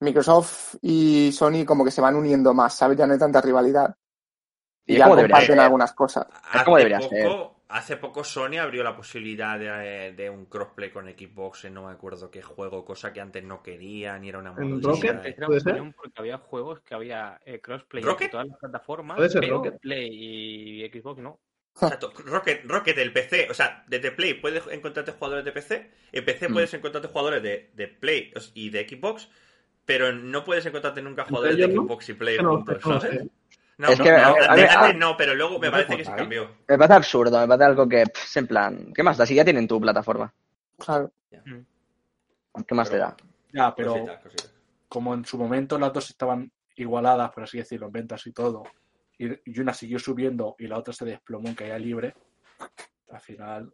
Microsoft 0.00 0.74
y 0.82 1.32
Sony 1.32 1.64
como 1.64 1.84
que 1.84 1.90
se 1.90 2.00
van 2.00 2.16
uniendo 2.16 2.52
más, 2.52 2.74
¿sabes? 2.74 2.98
Ya 2.98 3.06
no 3.06 3.14
hay 3.14 3.18
tanta 3.18 3.40
rivalidad. 3.40 3.94
Y 4.84 4.94
Y 4.94 4.98
ya 4.98 5.08
comparten 5.08 5.46
ser. 5.46 5.60
algunas 5.60 5.92
cosas. 5.92 6.26
Es 6.52 6.62
como 6.62 6.76
Hace 6.76 6.84
debería 6.86 7.08
ser. 7.08 7.51
Hace 7.72 7.96
poco 7.96 8.24
Sony 8.24 8.58
abrió 8.60 8.82
la 8.82 8.96
posibilidad 8.96 9.58
de, 9.58 10.12
de 10.12 10.30
un 10.30 10.46
crossplay 10.46 10.90
con 10.90 11.06
Xbox 11.08 11.64
en 11.64 11.74
no 11.74 11.86
me 11.86 11.92
acuerdo 11.92 12.30
qué 12.30 12.42
juego, 12.42 12.84
cosa 12.84 13.12
que 13.12 13.20
antes 13.20 13.42
no 13.44 13.62
quería 13.62 14.18
ni 14.18 14.28
era 14.28 14.38
una 14.38 14.50
¿En 14.56 14.70
modalidad. 14.70 15.22
Rocket? 15.38 15.94
Porque 15.96 16.20
había 16.20 16.38
juegos 16.38 16.80
que 16.82 16.94
había 16.94 17.40
eh, 17.44 17.60
crossplay 17.60 18.02
¿Rocket? 18.04 18.26
en 18.26 18.30
todas 18.30 18.46
las 18.48 18.58
plataformas, 18.58 19.16
Puede 19.16 19.30
ser 19.30 19.40
pero 19.40 19.56
Rocket. 19.56 19.80
Play 19.80 20.08
y 20.12 20.88
Xbox 20.90 21.20
no. 21.20 21.40
Exacto, 21.74 22.12
Rocket, 22.26 22.64
Rocket, 22.66 22.98
el 22.98 23.12
PC, 23.12 23.48
o 23.50 23.54
sea, 23.54 23.84
desde 23.88 24.12
Play 24.12 24.34
puedes 24.34 24.66
encontrarte 24.68 25.12
jugadores 25.12 25.44
de 25.44 25.52
PC, 25.52 25.90
en 26.12 26.24
PC 26.24 26.48
Mm. 26.48 26.52
puedes 26.52 26.74
encontrarte 26.74 27.08
jugadores 27.08 27.42
de, 27.42 27.70
de 27.74 27.88
Play 27.88 28.32
y 28.54 28.70
de 28.70 28.86
Xbox, 28.88 29.28
pero 29.84 30.12
no 30.12 30.44
puedes 30.44 30.66
encontrarte 30.66 31.02
nunca 31.02 31.24
¿Entre 31.26 31.30
jugadores 31.30 31.58
de 31.58 31.68
no? 31.68 31.82
Xbox 31.86 32.08
y 32.10 32.14
Play 32.14 32.36
Que 32.36 32.42
no, 32.42 32.50
juntos, 32.50 32.78
que 32.78 32.88
no 32.88 33.00
¿sabes? 33.00 33.00
sé. 33.00 33.28
No, 33.82 33.88
Es 33.88 33.98
no, 33.98 34.04
que, 34.04 34.12
no, 34.12 34.16
a- 34.48 34.54
de 34.54 34.68
antes 34.68 34.96
no, 34.96 35.16
pero 35.16 35.34
luego 35.34 35.58
me 35.58 35.68
parece 35.68 35.96
que 35.96 36.04
se 36.04 36.14
cambió. 36.14 36.48
Me 36.68 36.78
parece 36.78 36.94
absurdo, 36.94 37.40
me 37.40 37.48
parece 37.48 37.64
algo 37.64 37.88
que, 37.88 38.04
pff, 38.06 38.24
es 38.24 38.36
en 38.36 38.46
plan, 38.46 38.92
¿qué 38.94 39.02
más 39.02 39.16
da? 39.16 39.26
Si 39.26 39.34
ya 39.34 39.44
tienen 39.44 39.66
tu 39.66 39.80
plataforma, 39.80 40.32
Claro. 40.78 41.10
¿qué 41.30 42.74
más 42.76 42.88
te 42.90 42.98
da? 42.98 43.16
Ya, 43.52 43.74
pero 43.74 44.06
como 44.88 45.14
en 45.14 45.24
su 45.24 45.36
momento 45.36 45.78
las 45.80 45.92
dos 45.92 46.10
estaban 46.10 46.50
igualadas, 46.76 47.32
por 47.32 47.42
así 47.42 47.58
decirlo, 47.58 47.86
en 47.86 47.92
ventas 47.92 48.24
y 48.28 48.32
todo, 48.32 48.62
y, 49.18 49.26
y 49.50 49.58
una 49.60 49.74
siguió 49.74 49.98
subiendo 49.98 50.54
y 50.60 50.68
la 50.68 50.78
otra 50.78 50.92
se 50.94 51.04
desplomó 51.04 51.48
en 51.48 51.54
caída 51.56 51.78
libre, 51.78 52.14
al 53.10 53.20
final, 53.20 53.72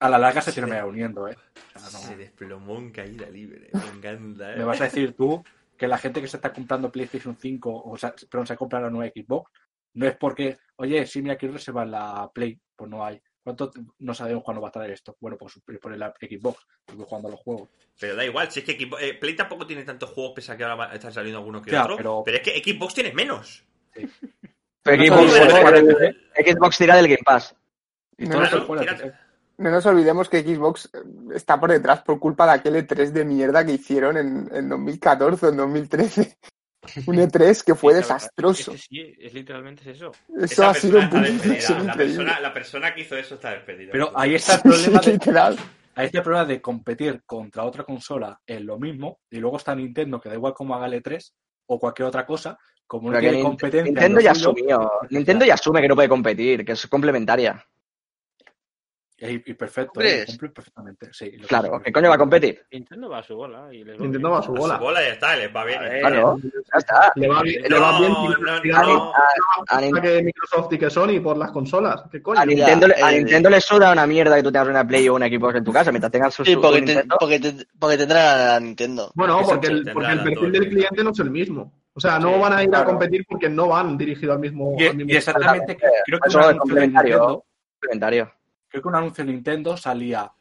a 0.00 0.08
la 0.08 0.18
larga 0.18 0.40
se 0.40 0.50
Sí. 0.52 0.60
termina 0.60 0.86
uniendo, 0.86 1.28
¿eh? 1.28 1.36
O 1.76 1.78
sea, 1.78 1.90
no- 2.00 2.06
Se 2.06 2.16
desplomó 2.16 2.78
en 2.78 2.90
caída 2.90 3.28
libre, 3.28 3.68
me 3.74 3.98
encanta, 3.98 4.54
¿eh? 4.54 4.56
Me 4.56 4.64
vas 4.64 4.80
a 4.80 4.84
decir 4.84 5.14
tú 5.14 5.44
que 5.82 5.88
la 5.88 5.98
gente 5.98 6.20
que 6.20 6.28
se 6.28 6.36
está 6.36 6.52
comprando 6.52 6.92
PlayStation 6.92 7.36
5, 7.36 7.82
o 7.86 7.96
sea, 7.96 8.14
perdón, 8.30 8.46
se 8.46 8.52
ha 8.52 8.56
comprado 8.56 8.84
la 8.84 8.90
nueva 8.92 9.12
Xbox, 9.12 9.50
no 9.94 10.06
es 10.06 10.16
porque, 10.16 10.58
oye, 10.76 11.04
sí, 11.08 11.20
mira, 11.22 11.34
quiero 11.36 11.54
reservar 11.54 11.88
la 11.88 12.30
Play, 12.32 12.56
pues 12.76 12.88
no 12.88 13.04
hay. 13.04 13.20
¿Cuánto 13.42 13.72
no 13.98 14.14
sabemos 14.14 14.44
cuándo 14.44 14.60
va 14.62 14.68
a 14.68 14.70
estar 14.70 14.88
esto? 14.88 15.16
Bueno, 15.18 15.36
pues 15.36 15.60
por 15.80 15.96
la 15.98 16.14
Xbox, 16.20 16.64
estoy 16.86 17.04
jugando 17.04 17.26
a 17.26 17.30
los 17.32 17.40
juegos. 17.40 17.68
Pero 17.98 18.14
da 18.14 18.24
igual, 18.24 18.48
si 18.52 18.60
es 18.60 18.64
que 18.64 18.78
Xbox- 18.78 19.02
eh, 19.02 19.14
Play 19.14 19.34
tampoco 19.34 19.66
tiene 19.66 19.82
tantos 19.82 20.10
juegos, 20.10 20.34
pese 20.36 20.52
a 20.52 20.56
que 20.56 20.62
ahora 20.62 20.76
va- 20.76 20.94
están 20.94 21.12
saliendo 21.12 21.38
algunos 21.40 21.62
que 21.62 21.72
Ya, 21.72 21.82
otros. 21.82 21.96
Pero... 21.96 22.22
pero- 22.24 22.36
es 22.38 22.42
que 22.44 22.62
Xbox 22.72 22.94
tiene 22.94 23.12
menos. 23.12 23.64
Pero 24.84 24.96
No 24.96 25.16
Xbox, 25.16 25.34
el- 25.34 26.78
tira 26.78 26.96
del 26.96 27.08
Game 27.08 27.22
Pass. 27.24 27.56
Y 28.18 28.26
No, 28.26 28.30
todo 28.48 28.66
claro, 28.76 28.96
se 28.98 29.12
No 29.62 29.70
nos 29.70 29.86
olvidemos 29.86 30.28
que 30.28 30.42
Xbox 30.42 30.90
eh, 30.92 30.98
está 31.34 31.58
por 31.60 31.70
detrás 31.70 32.02
por 32.02 32.18
culpa 32.18 32.46
de 32.46 32.52
aquel 32.52 32.74
E3 32.76 33.10
de 33.12 33.24
mierda 33.24 33.64
que 33.64 33.72
hicieron 33.72 34.16
en, 34.16 34.48
en 34.52 34.68
2014 34.68 35.46
o 35.46 35.48
en 35.50 35.56
2013. 35.56 36.36
Un 37.06 37.16
E3 37.16 37.62
que 37.64 37.74
fue 37.76 37.92
Sí, 37.92 37.98
desastroso. 37.98 38.72
es 38.72 38.88
que 38.88 38.96
sí, 38.96 39.14
es 39.20 39.32
literalmente 39.32 39.82
es 39.88 39.96
eso. 39.98 40.10
Eso 40.36 40.44
Esa 40.44 40.70
ha 40.70 40.74
sido 40.74 40.98
un 40.98 41.08
punto 41.08 41.28
La 41.86 41.94
persona, 41.94 42.40
la 42.40 42.52
persona 42.52 42.92
que 42.92 43.02
hizo 43.02 43.16
eso 43.16 43.36
está 43.36 43.50
despedida. 43.52 43.92
Pero 43.92 44.10
ahí 44.18 44.34
está 44.34 44.56
el 44.56 44.62
problema 44.62 44.98
Sí, 45.00 45.06
de, 45.06 45.12
literal. 45.12 45.56
ahí 45.94 46.06
está 46.06 46.18
el 46.18 46.24
problema 46.24 46.44
de 46.46 46.60
competir 46.60 47.22
contra 47.24 47.62
otra 47.62 47.84
consola 47.84 48.40
en 48.44 48.66
lo 48.66 48.80
mismo, 48.80 49.20
y 49.30 49.38
luego 49.38 49.58
está 49.58 49.76
Nintendo, 49.76 50.20
que 50.20 50.28
da 50.28 50.34
igual 50.34 50.54
como 50.54 50.74
haga 50.74 50.86
el 50.86 50.94
E3 51.00 51.24
o 51.66 51.78
cualquier 51.78 52.08
otra 52.08 52.26
cosa, 52.26 52.58
como 52.84 53.12
no 53.12 53.18
tiene 53.20 53.40
competencia. 53.40 53.78
en 53.78 53.84
Nintendo 53.94 54.20
ya 54.20 54.34
suyo, 54.34 54.50
asumió. 54.50 54.90
Nintendo 55.10 55.44
ya 55.44 55.54
asume 55.54 55.80
que 55.82 55.88
no 55.88 55.94
puede 55.94 56.08
competir, 56.08 56.64
que 56.64 56.72
es 56.72 56.84
complementaria. 56.88 57.64
Y, 59.24 59.50
y 59.50 59.54
perfecto. 59.54 60.00
¿eh? 60.00 60.24
Cumple 60.26 60.48
perfectamente. 60.48 61.08
Sí, 61.12 61.30
lo 61.38 61.46
Claro, 61.46 61.80
¿qué 61.80 61.92
coño 61.92 62.08
va 62.08 62.16
a 62.16 62.18
competir? 62.18 62.60
Nintendo 62.72 63.08
va 63.08 63.18
a 63.18 63.22
su 63.22 63.36
bola 63.36 63.68
y 63.72 63.84
les 63.84 63.96
va 63.96 64.02
Nintendo 64.02 64.28
bien. 64.28 64.32
va 64.32 64.38
a 64.40 64.42
su 64.42 64.50
A 64.52 64.58
bola. 64.58 64.76
su 64.78 64.82
bola 64.82 65.00
ya 65.00 65.08
está, 65.12 65.36
les 65.36 65.54
va 65.54 65.64
bien. 65.64 65.78
A 65.78 65.82
ver, 65.82 66.00
Claro, 66.00 66.38
ya 66.42 66.78
está. 66.78 67.12
Le 67.14 67.28
va, 67.28 67.42
bien- 67.42 67.62
le 67.62 67.78
va 67.78 67.98
bien 68.60 68.74
A, 68.74 69.76
a 69.78 69.80
que 70.00 70.22
Microsoft 70.24 70.72
y 70.72 70.78
que 70.78 70.90
Sony 70.90 71.20
por 71.22 71.36
las 71.36 71.52
consolas. 71.52 72.02
¿Qué 72.10 72.20
coño? 72.20 72.40
a 72.40 72.44
Nintendo, 72.44 72.88
le- 72.88 72.94
a 73.02 73.12
eh, 73.12 73.18
Nintendo 73.18 73.48
le 73.48 73.60
suda 73.60 73.92
una 73.92 74.06
mierda 74.08 74.34
que 74.36 74.42
tú 74.42 74.50
tengas 74.50 74.68
una 74.68 74.84
Play 74.86 75.08
o 75.08 75.14
una 75.14 75.28
Xbox 75.28 75.54
en 75.54 75.64
tu 75.64 75.72
casa 75.72 75.92
mientras 75.92 76.10
tengas 76.10 76.34
su, 76.34 76.44
Sí, 76.44 76.54
su 76.54 76.60
porque, 76.60 76.82
te, 76.82 77.04
porque, 77.20 77.38
te- 77.38 77.66
porque 77.78 77.96
tendrán 77.98 78.48
a 78.56 78.60
Nintendo. 78.60 79.12
Bueno, 79.14 79.40
porque 79.44 79.68
el, 79.68 79.84
porque 79.92 80.10
el 80.12 80.18
a 80.18 80.24
perfil 80.24 80.52
del 80.52 80.68
cliente 80.68 81.04
no 81.04 81.10
es 81.10 81.18
el 81.20 81.30
mismo. 81.30 81.72
O 81.94 82.00
sea, 82.00 82.18
no 82.18 82.34
Sí, 82.34 82.40
van 82.40 82.52
a 82.54 82.62
ir 82.64 82.74
a 82.74 82.84
competir 82.84 83.24
porque 83.28 83.48
no 83.48 83.68
van 83.68 83.96
dirigidos 83.96 84.34
al 84.34 84.40
mismo. 84.40 84.74
Y, 84.78 84.86
al 84.86 84.96
mismo 84.96 85.12
y 85.12 85.16
exactamente, 85.16 85.76
creo 85.76 86.18
que 86.18 86.28
es 86.28 86.36
complementario. 86.58 87.44
Complementario. 87.80 88.32
Creo 88.72 88.82
que 88.82 88.88
un 88.88 88.96
anuncio 88.96 89.24
de 89.24 89.32
Nintendo 89.32 89.76
salía, 89.76 90.32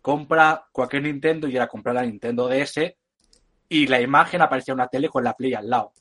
compra 0.00 0.66
cualquier 0.70 1.02
Nintendo 1.04 1.48
y 1.48 1.56
era 1.56 1.66
comprar 1.66 1.94
la 1.96 2.02
Nintendo 2.02 2.46
DS 2.46 2.96
y 3.68 3.86
la 3.86 4.00
imagen 4.00 4.42
aparecía 4.42 4.74
una 4.74 4.86
tele 4.88 5.08
con 5.08 5.24
la 5.24 5.34
Play 5.34 5.54
al 5.54 5.68
lado. 5.70 5.92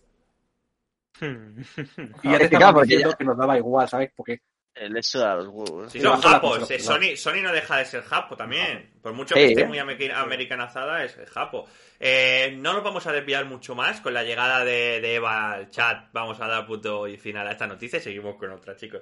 Y 2.24 2.32
ya 2.32 2.40
te 2.40 2.50
porque 2.50 2.88
diciendo 2.88 3.10
ya- 3.12 3.18
que 3.18 3.24
nos 3.24 3.38
daba 3.38 3.58
igual, 3.58 3.88
¿sabes? 3.88 4.12
Porque 4.16 4.40
El 4.74 4.98
eso 4.98 5.20
da 5.20 5.36
los 5.36 5.48
huevos. 5.48 5.92
Sí, 5.92 6.00
son 6.00 6.20
japos, 6.22 6.72
eh. 6.72 6.80
Sony, 6.80 7.16
Sony 7.16 7.42
no 7.44 7.52
deja 7.52 7.78
de 7.78 7.86
ser 7.86 8.04
japo 8.04 8.36
también. 8.36 8.92
Por 9.02 9.14
mucho 9.14 9.36
Sí, 9.36 9.42
que 9.42 9.48
esté 9.48 9.62
¿eh? 9.62 9.68
muy 9.68 9.78
amer- 9.80 10.14
americanizada, 10.14 11.04
es 11.04 11.16
japo. 11.30 11.68
Eh, 12.00 12.56
no 12.58 12.74
nos 12.74 12.84
vamos 12.84 13.06
a 13.08 13.12
desviar 13.12 13.46
mucho 13.46 13.76
más 13.76 14.02
con 14.02 14.14
la 14.14 14.24
llegada 14.24 14.64
de, 14.66 15.00
de 15.02 15.16
Eva 15.16 15.52
al 15.54 15.70
chat. 15.70 16.10
Vamos 16.14 16.40
a 16.42 16.48
dar 16.48 16.66
punto 16.66 17.08
y 17.08 17.18
final 17.18 17.48
a 17.48 17.52
esta 17.52 17.68
noticia 17.68 18.00
y 18.00 18.02
seguimos 18.02 18.36
con 18.36 18.52
otra, 18.52 18.76
chicos. 18.76 19.02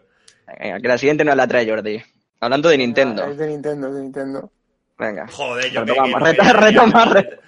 Venga, 0.60 0.80
que 0.80 0.88
la 0.88 0.98
siguiente 0.98 1.24
no 1.24 1.34
la 1.36 1.48
trae 1.48 1.68
Jordi. 1.70 2.02
Hablando 2.42 2.70
de 2.70 2.78
Nintendo. 2.78 3.26
Es 3.26 3.38
de 3.38 3.48
Nintendo, 3.48 3.88
es 3.90 3.96
de 3.96 4.02
Nintendo. 4.02 4.52
Venga. 4.98 5.28
Joder, 5.28 5.72
yo 5.72 5.82
me 5.86 5.88
Retomamos, 5.92 6.22
me- 6.22 6.34
retomar, 6.54 7.14
re- 7.14 7.40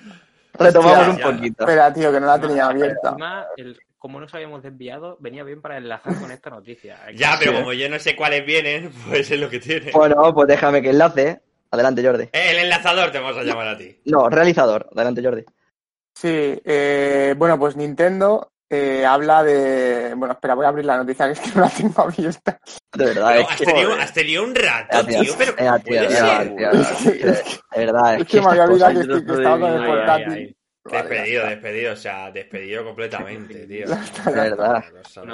Retomamos 0.54 0.98
Hostia, 1.08 1.12
un 1.14 1.18
ya. 1.18 1.26
poquito. 1.38 1.64
Espera, 1.64 1.94
tío, 1.94 2.12
que 2.12 2.20
no 2.20 2.28
la 2.28 2.40
tenía 2.40 2.66
abierta. 2.68 3.16
El- 3.58 3.80
como 3.98 4.20
nos 4.20 4.34
habíamos 4.34 4.64
desviado, 4.64 5.16
venía 5.20 5.44
bien 5.44 5.62
para 5.62 5.78
enlazar 5.78 6.20
con 6.20 6.32
esta 6.32 6.50
noticia. 6.50 6.98
Ya, 7.16 7.36
pero 7.40 7.52
Sí. 7.52 7.58
como 7.60 7.74
yo 7.74 7.90
no 7.90 8.00
sé 8.00 8.16
cuáles 8.16 8.46
vienen, 8.46 8.92
pues 9.10 9.30
es 9.32 9.40
lo 9.40 9.50
que 9.50 9.60
tiene. 9.60 9.92
Bueno, 9.92 10.34
pues 10.34 10.48
déjame 10.48 10.82
que 10.82 10.90
enlace. 10.90 11.42
Adelante, 11.72 12.04
Jordi. 12.06 12.28
El 12.34 12.58
enlazador 12.58 13.12
te 13.12 13.20
vamos 13.20 13.38
a 13.38 13.44
llamar 13.44 13.68
a 13.70 13.78
ti. 13.78 13.98
No, 14.06 14.28
realizador. 14.30 14.90
Adelante, 14.94 15.24
Jordi. 15.24 15.46
Sí, 16.14 16.60
eh, 16.66 17.34
bueno, 17.38 17.58
pues 17.58 17.78
Nintendo 17.78 18.51
eh, 18.72 19.06
habla 19.06 19.44
de. 19.44 20.14
Bueno, 20.16 20.34
espera, 20.34 20.56
voy 20.56 20.66
a 20.66 20.70
abrir 20.70 20.86
la 20.86 20.98
noticia 20.98 21.26
que 21.28 21.34
es 21.34 21.40
que 21.42 21.52
no 21.54 21.62
la 21.62 21.70
tengo 21.70 22.02
abierta. 22.02 22.60
De 22.94 23.06
verdad, 23.06 23.38
es 23.40 23.48
has, 23.50 23.58
que... 23.58 23.66
tenido, 23.66 23.94
has 23.94 24.14
tenido 24.14 24.44
un 24.44 24.56
rato, 24.56 25.06
tío, 25.06 25.22
tío, 25.22 25.34
pero 25.38 25.54
verdad, 27.76 28.16
es 28.16 28.22
Es 28.22 28.28
que 28.28 28.38
que 28.38 28.42
me 28.42 28.50
había 28.52 28.64
olvidado 28.64 28.94
que, 28.94 29.00
estoy- 29.02 29.26
que 29.26 29.34
estaba 29.34 29.60
con 29.60 29.72
el 29.82 29.86
portátil. 29.86 30.58
Vale, 30.84 31.10
Despedido, 31.10 31.46
despedido, 31.46 31.94
o 31.94 31.96
sea, 31.96 32.32
despedido 32.32 32.84
completamente, 32.84 33.54
tío. 33.68 33.86
De 33.88 34.32
verdad. 34.32 34.84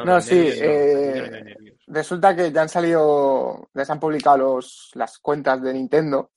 No, 0.03 0.19
sí, 0.19 0.35
nervios, 0.35 0.57
eh. 0.61 1.55
Resulta 1.87 2.35
que 2.35 2.51
ya 2.51 2.63
han 2.63 2.69
salido, 2.69 3.69
ya 3.73 3.85
se 3.85 3.91
han 3.93 3.99
publicado 3.99 4.37
los, 4.37 4.91
las 4.95 5.17
cuentas 5.19 5.61
de 5.61 5.73
Nintendo 5.73 6.31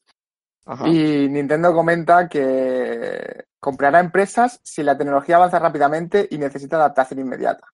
Ajá. 0.72 0.86
y 0.88 1.28
Nintendo 1.28 1.74
comenta 1.74 2.28
que 2.28 3.46
comprará 3.58 3.98
empresas 3.98 4.60
si 4.62 4.84
la 4.84 4.96
tecnología 4.96 5.34
avanza 5.34 5.58
rápidamente 5.58 6.28
y 6.30 6.38
necesita 6.38 6.76
adaptación 6.76 7.18
inmediata. 7.18 7.66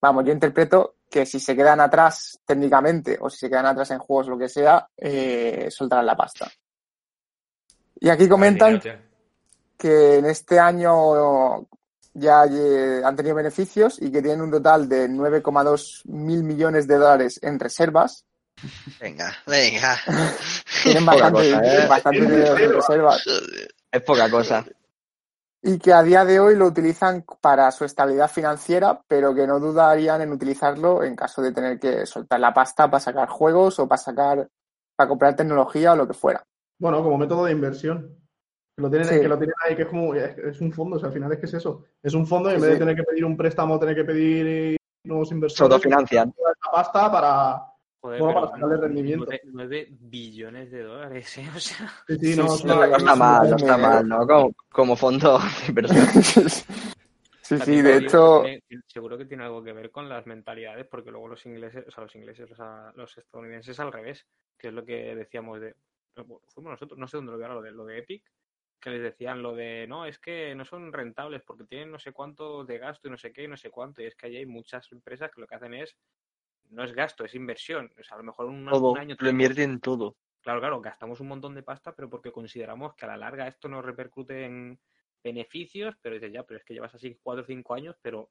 Vamos, 0.00 0.24
yo 0.24 0.32
interpreto 0.32 0.94
que 1.10 1.26
si 1.26 1.40
se 1.40 1.56
quedan 1.56 1.80
atrás 1.80 2.38
técnicamente 2.44 3.18
o 3.20 3.28
si 3.28 3.38
se 3.38 3.50
quedan 3.50 3.66
atrás 3.66 3.90
en 3.90 3.98
juegos, 3.98 4.28
lo 4.28 4.38
que 4.38 4.48
sea, 4.48 4.88
eh, 4.96 5.66
soltarán 5.70 6.06
la 6.06 6.16
pasta. 6.16 6.48
Y 7.98 8.08
aquí 8.08 8.28
comentan 8.28 8.80
que 9.76 10.18
en 10.18 10.26
este 10.26 10.60
año 10.60 11.66
ya 12.14 12.44
eh, 12.44 13.02
han 13.04 13.16
tenido 13.16 13.34
beneficios 13.34 14.00
y 14.00 14.10
que 14.12 14.22
tienen 14.22 14.42
un 14.42 14.50
total 14.50 14.88
de 14.88 15.08
9,2 15.08 16.02
mil 16.06 16.44
millones 16.44 16.86
de 16.86 16.96
dólares 16.96 17.40
en 17.42 17.58
reservas. 17.58 18.24
Venga, 19.00 19.32
venga. 19.46 19.96
Tienen 20.82 21.04
bastante, 21.06 21.50
cosa, 21.52 21.62
¿eh? 21.84 21.86
bastante 21.88 22.20
dinero 22.20 22.56
en 22.58 22.72
reservas. 22.72 23.22
Joder. 23.24 23.68
Es 23.92 24.02
poca 24.02 24.30
cosa. 24.30 24.64
Y 25.62 25.78
que 25.78 25.92
a 25.92 26.02
día 26.02 26.24
de 26.24 26.38
hoy 26.38 26.54
lo 26.56 26.66
utilizan 26.66 27.24
para 27.40 27.70
su 27.72 27.84
estabilidad 27.84 28.30
financiera, 28.30 29.00
pero 29.08 29.34
que 29.34 29.46
no 29.46 29.58
dudarían 29.58 30.20
en 30.22 30.32
utilizarlo 30.32 31.02
en 31.02 31.16
caso 31.16 31.42
de 31.42 31.52
tener 31.52 31.78
que 31.78 32.06
soltar 32.06 32.38
la 32.40 32.54
pasta 32.54 32.88
para 32.90 33.00
sacar 33.00 33.28
juegos 33.28 33.78
o 33.78 33.88
para 33.88 33.98
sacar, 33.98 34.48
para 34.96 35.08
comprar 35.08 35.34
tecnología 35.34 35.92
o 35.92 35.96
lo 35.96 36.06
que 36.06 36.14
fuera. 36.14 36.42
Bueno, 36.78 37.02
como 37.02 37.18
método 37.18 37.44
de 37.46 37.52
inversión. 37.52 38.16
Que 38.76 38.82
lo 38.82 38.90
tienen, 38.90 39.08
Sí. 39.08 39.20
que 39.20 39.28
lo 39.28 39.38
tienen 39.38 39.54
ahí, 39.66 39.74
que 39.74 39.82
es 39.82 39.88
como, 39.88 40.14
es, 40.14 40.36
es 40.38 40.60
un 40.60 40.70
fondo, 40.72 40.96
o 40.96 40.98
sea, 40.98 41.08
al 41.08 41.14
final 41.14 41.32
es 41.32 41.38
que 41.38 41.46
es 41.46 41.54
eso. 41.54 41.84
Es 42.02 42.12
un 42.14 42.26
fondo 42.26 42.50
y 42.50 42.54
en 42.54 42.60
Sí, 42.60 42.66
vez 42.66 42.72
de 42.74 42.78
tener 42.78 42.96
que 42.96 43.02
pedir 43.04 43.24
un 43.24 43.36
préstamo, 43.36 43.78
tener 43.80 43.96
que 43.96 44.04
pedir 44.04 44.46
eh, 44.46 44.76
nuevos 45.04 45.28
Se 45.28 45.34
inversores, 45.34 45.72
autofinancian. 45.72 46.28
esta 46.28 46.70
pasta 46.70 47.10
para... 47.10 47.62
Joder, 48.06 48.20
Bueno, 48.20 48.40
para 48.40 48.52
sacarle 48.52 48.76
rendimiento. 48.76 49.32
9, 49.52 49.88
billones 49.90 50.70
de 50.70 50.82
dólares, 50.84 51.38
¿eh? 51.38 51.46
O 51.56 51.58
sea, 51.58 51.88
Sí, 52.06 52.14
sí, 52.20 52.34
Sí, 52.34 52.40
no, 52.40 52.48
sí, 52.50 52.58
es 52.58 52.64
una- 52.64 52.74
No 52.86 52.96
está 52.96 53.12
es 53.12 53.18
mal, 53.18 53.50
no 53.50 53.56
está 53.56 53.76
mal, 53.76 54.08
¿no? 54.08 54.26
Como, 54.26 54.52
como 54.68 54.96
fondo 54.96 55.38
de 55.38 55.66
inversión. 55.68 56.06
Sí, 57.42 57.58
sí, 57.60 57.80
de 57.80 57.98
hecho, 57.98 58.42
tiene- 58.42 58.82
seguro 58.88 59.16
que 59.16 59.24
tiene 59.24 59.44
algo 59.44 59.62
que 59.62 59.72
ver 59.72 59.92
con 59.92 60.08
las 60.08 60.26
mentalidades, 60.26 60.84
porque 60.88 61.12
luego 61.12 61.28
los 61.28 61.46
ingleses, 61.46 61.84
o 61.86 61.90
sea, 61.92 62.02
los 62.02 62.14
ingleses, 62.16 62.50
o 62.50 62.56
sea, 62.56 62.92
los 62.96 63.16
estadounidenses 63.18 63.78
al 63.78 63.92
revés, 63.92 64.26
que 64.58 64.68
es 64.68 64.74
lo 64.74 64.84
que 64.84 65.14
decíamos 65.14 65.60
de, 65.60 65.76
bueno, 66.16 66.40
fuimos 66.48 66.72
nosotros, 66.72 66.98
no 66.98 67.06
sé 67.06 67.18
dónde 67.18 67.30
lo 67.32 67.38
vi 67.38 67.44
ahora, 67.44 67.54
lo 67.54 67.62
de, 67.62 67.70
lo 67.70 67.84
de 67.84 67.98
Epic, 67.98 68.24
que 68.80 68.90
les 68.90 69.00
decían 69.02 69.42
lo 69.42 69.54
de, 69.54 69.86
no, 69.88 70.06
es 70.06 70.18
que 70.18 70.56
no 70.56 70.64
son 70.64 70.92
rentables 70.92 71.42
porque 71.46 71.64
tienen 71.64 71.92
no 71.92 72.00
sé 72.00 72.10
cuánto 72.12 72.64
de 72.64 72.78
gasto 72.78 73.06
y 73.06 73.12
no 73.12 73.16
sé 73.18 73.32
qué 73.32 73.44
y 73.44 73.48
no 73.48 73.56
sé 73.56 73.70
cuánto, 73.70 74.02
y 74.02 74.06
es 74.06 74.16
que 74.16 74.26
allí 74.26 74.38
hay 74.38 74.46
muchas 74.46 74.90
empresas 74.90 75.30
que 75.32 75.40
lo 75.40 75.46
que 75.46 75.54
hacen 75.54 75.74
es 75.74 75.94
no 76.70 76.84
es 76.84 76.92
gasto, 76.92 77.24
es 77.24 77.34
inversión. 77.34 77.92
O 77.98 78.02
sea, 78.02 78.16
a 78.16 78.18
lo 78.18 78.24
mejor 78.24 78.46
un, 78.46 78.66
Todo, 78.66 78.92
un 78.92 78.98
año 78.98 79.16
lo 79.18 79.30
invierte 79.30 79.62
en 79.62 79.80
todo. 79.80 80.16
Claro, 80.42 80.60
claro, 80.60 80.80
gastamos 80.80 81.20
un 81.20 81.28
montón 81.28 81.54
de 81.54 81.62
pasta, 81.62 81.92
pero 81.94 82.08
porque 82.08 82.30
consideramos 82.30 82.94
que 82.94 83.04
a 83.04 83.08
la 83.08 83.16
larga 83.16 83.48
esto 83.48 83.68
nos 83.68 83.84
repercute 83.84 84.44
en 84.44 84.78
beneficios, 85.22 85.96
pero 86.00 86.14
dices, 86.14 86.32
ya, 86.32 86.44
pero 86.44 86.58
es 86.58 86.64
que 86.64 86.74
llevas 86.74 86.94
así 86.94 87.18
cuatro 87.20 87.42
o 87.42 87.46
cinco 87.46 87.74
años, 87.74 87.96
pero 88.00 88.30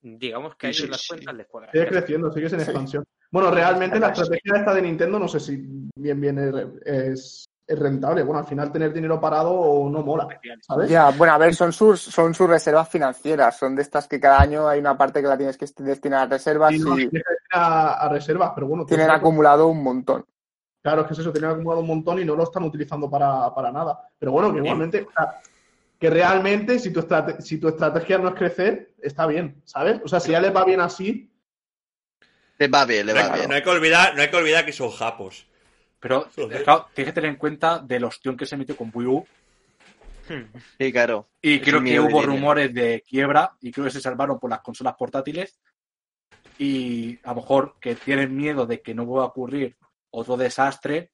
digamos 0.00 0.56
que 0.56 0.66
a 0.66 0.72
Sí, 0.72 0.78
ellos 0.78 0.86
sí, 0.86 0.90
las 0.90 1.00
sí. 1.02 1.08
cuentas 1.08 1.34
les 1.34 1.46
cuadran. 1.46 1.72
Sigue 1.72 1.86
creciendo, 1.86 2.32
sigues 2.32 2.52
en 2.54 2.60
expansión. 2.60 3.04
Bueno, 3.30 3.50
realmente 3.50 3.98
la 3.98 4.08
estrategia 4.08 4.56
esta 4.56 4.74
de 4.74 4.82
Nintendo 4.82 5.18
no 5.18 5.28
sé 5.28 5.40
si 5.40 5.56
bien 5.96 6.20
bien 6.20 6.38
es, 6.84 7.46
es 7.66 7.78
rentable. 7.78 8.22
Bueno, 8.22 8.40
al 8.40 8.46
final 8.46 8.70
tener 8.70 8.92
dinero 8.92 9.20
parado 9.20 9.88
no 9.90 10.02
mola, 10.02 10.28
¿sabes? 10.60 10.90
Ya, 10.90 11.10
bueno, 11.10 11.32
a 11.34 11.38
ver, 11.38 11.54
son 11.54 11.72
sus, 11.72 12.00
son 12.00 12.34
sus 12.34 12.48
reservas 12.48 12.88
financieras. 12.88 13.56
Son 13.58 13.74
de 13.74 13.82
estas 13.82 14.06
que 14.06 14.20
cada 14.20 14.40
año 14.40 14.68
hay 14.68 14.80
una 14.80 14.96
parte 14.98 15.20
que 15.22 15.28
la 15.28 15.36
tienes 15.38 15.56
que 15.56 15.66
destinar 15.78 16.22
a 16.22 16.26
reservas 16.26 16.74
Y 16.74 16.78
no 16.78 16.98
y 16.98 17.10
a, 17.52 17.94
a 17.94 18.08
reservas, 18.08 18.52
pero 18.54 18.66
bueno, 18.66 18.84
tienen 18.84 19.06
tú- 19.08 19.12
acumulado 19.14 19.68
un 19.68 19.82
montón. 19.82 20.24
Claro, 20.82 21.00
es 21.02 21.06
que 21.06 21.12
es 21.14 21.18
eso, 21.20 21.32
tienen 21.32 21.50
acumulado 21.50 21.80
un 21.80 21.86
montón 21.86 22.18
y 22.20 22.24
no 22.26 22.36
lo 22.36 22.42
están 22.44 22.62
utilizando 22.64 23.08
para, 23.10 23.54
para 23.54 23.72
nada. 23.72 24.08
Pero 24.18 24.32
bueno, 24.32 24.52
que 24.52 24.58
igualmente, 24.58 25.00
o 25.08 25.10
sea, 25.10 25.40
que 25.98 26.10
realmente 26.10 26.78
si 26.78 26.92
tu, 26.92 27.00
estrate- 27.00 27.40
si 27.40 27.58
tu 27.58 27.68
estrategia 27.68 28.18
no 28.18 28.28
es 28.28 28.34
crecer, 28.34 28.94
está 29.00 29.26
bien, 29.26 29.62
¿sabes? 29.64 30.00
O 30.04 30.08
sea, 30.08 30.20
si 30.20 30.32
ya 30.32 30.40
les 30.40 30.54
va 30.54 30.64
bien 30.64 30.80
así, 30.80 31.30
Le 32.58 32.68
va 32.68 32.84
bien, 32.84 33.06
le 33.06 33.14
No 33.14 33.20
va 33.20 33.26
hay, 33.26 33.32
bien. 33.38 33.48
no 33.48 33.54
hay 33.54 33.62
que 33.62 33.70
olvidar, 33.70 34.14
no 34.14 34.20
hay 34.22 34.30
que 34.30 34.36
olvidar 34.36 34.64
que 34.66 34.72
son 34.72 34.90
japos. 34.90 35.46
Pero, 36.04 36.28
claro, 36.34 36.88
tienes 36.92 37.14
que 37.14 37.14
tener 37.14 37.30
en 37.30 37.36
cuenta 37.36 37.78
del 37.78 38.04
ostión 38.04 38.36
que 38.36 38.44
se 38.44 38.58
metió 38.58 38.76
con 38.76 38.90
Wii 38.92 39.06
U. 39.06 39.26
Sí, 40.76 40.92
claro. 40.92 41.30
Y 41.40 41.54
Es 41.54 41.62
creo 41.62 41.82
que 41.82 41.98
hubo 41.98 42.20
rumores 42.20 42.74
de 42.74 43.02
quiebra 43.08 43.56
y 43.62 43.72
creo 43.72 43.86
que 43.86 43.90
se 43.90 44.02
salvaron 44.02 44.38
por 44.38 44.50
las 44.50 44.60
consolas 44.60 44.96
portátiles. 44.98 45.58
Y 46.58 47.18
a 47.22 47.30
lo 47.30 47.36
mejor 47.36 47.76
que 47.80 47.94
tienen 47.94 48.36
miedo 48.36 48.66
de 48.66 48.82
que 48.82 48.94
no 48.94 49.06
vuelva 49.06 49.24
a 49.24 49.28
ocurrir 49.28 49.78
otro 50.10 50.36
desastre 50.36 51.10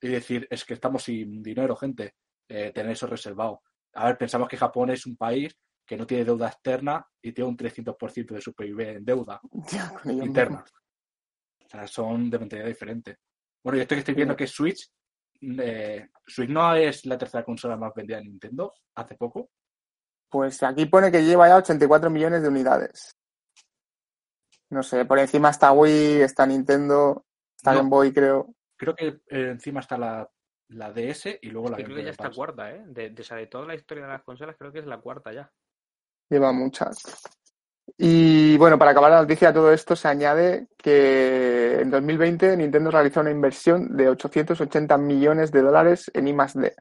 y 0.00 0.08
decir, 0.08 0.48
es 0.50 0.64
que 0.64 0.74
estamos 0.74 1.04
sin 1.04 1.40
dinero, 1.40 1.76
gente, 1.76 2.16
eh, 2.48 2.72
tener 2.74 2.90
eso 2.90 3.06
reservado. 3.06 3.62
A 3.94 4.06
ver, 4.06 4.18
pensamos 4.18 4.48
que 4.48 4.56
Japón 4.56 4.90
es 4.90 5.06
un 5.06 5.16
país 5.16 5.56
que 5.86 5.96
no 5.96 6.04
tiene 6.04 6.24
deuda 6.24 6.48
externa 6.48 7.06
y 7.22 7.30
tiene 7.30 7.48
un 7.48 7.56
300% 7.56 8.34
de 8.34 8.40
su 8.40 8.52
PIB 8.54 8.80
en 8.80 9.04
deuda 9.04 9.40
Ya, 9.70 9.92
interna. 10.04 10.64
O 11.64 11.68
sea, 11.68 11.86
son 11.86 12.28
de 12.28 12.40
mentalidad 12.40 12.66
diferente. 12.66 13.18
Bueno, 13.66 13.78
y 13.78 13.80
esto 13.80 13.96
que 13.96 13.98
estoy 13.98 14.14
viendo 14.14 14.36
que 14.36 14.44
es 14.44 14.52
Switch, 14.52 14.88
eh, 15.40 16.08
Switch 16.24 16.48
no 16.48 16.72
es 16.76 17.04
la 17.04 17.18
tercera 17.18 17.42
consola 17.42 17.76
más 17.76 17.92
vendida 17.96 18.18
de 18.18 18.22
Nintendo 18.22 18.72
hace 18.94 19.16
poco. 19.16 19.50
Pues 20.30 20.62
aquí 20.62 20.86
pone 20.86 21.10
que 21.10 21.24
lleva 21.24 21.48
ya 21.48 21.56
84 21.56 22.08
millones 22.08 22.42
de 22.42 22.48
unidades. 22.48 23.16
No 24.70 24.84
sé, 24.84 25.04
por 25.04 25.18
encima 25.18 25.50
está 25.50 25.72
Wii, 25.72 26.20
está 26.20 26.46
Nintendo, 26.46 27.26
está 27.56 27.72
No. 27.72 27.78
Game 27.78 27.90
Boy, 27.90 28.12
creo. 28.12 28.54
Creo 28.76 28.94
que 28.94 29.08
eh, 29.08 29.50
encima 29.50 29.80
está 29.80 29.98
la, 29.98 30.30
la 30.68 30.92
DS 30.92 31.40
y 31.42 31.50
luego 31.50 31.68
la 31.68 31.78
Yo 31.78 31.82
Game 31.82 31.86
creo 31.86 31.96
que 31.96 32.04
ya 32.04 32.10
está 32.10 32.30
cuarta, 32.30 32.70
¿eh? 32.70 32.84
De, 32.86 33.10
de, 33.10 33.20
o 33.20 33.24
sea, 33.24 33.36
de 33.36 33.48
toda 33.48 33.66
la 33.66 33.74
historia 33.74 34.04
de 34.04 34.12
las 34.12 34.22
consolas, 34.22 34.54
creo 34.56 34.70
que 34.70 34.78
es 34.78 34.86
la 34.86 35.00
cuarta 35.00 35.32
ya. 35.32 35.52
Lleva 36.30 36.52
muchas. 36.52 37.02
Y 37.98 38.56
bueno, 38.58 38.78
para 38.78 38.90
acabar 38.90 39.10
la 39.12 39.20
noticia 39.20 39.52
todo 39.52 39.72
esto, 39.72 39.94
se 39.96 40.08
añade 40.08 40.68
que 40.76 41.80
en 41.80 41.90
2020 41.90 42.56
Nintendo 42.56 42.90
realizó 42.90 43.20
una 43.20 43.30
inversión 43.30 43.96
de 43.96 44.08
880 44.08 44.98
millones 44.98 45.50
de 45.52 45.62
dólares 45.62 46.10
en 46.12 46.28
I+D. 46.28 46.74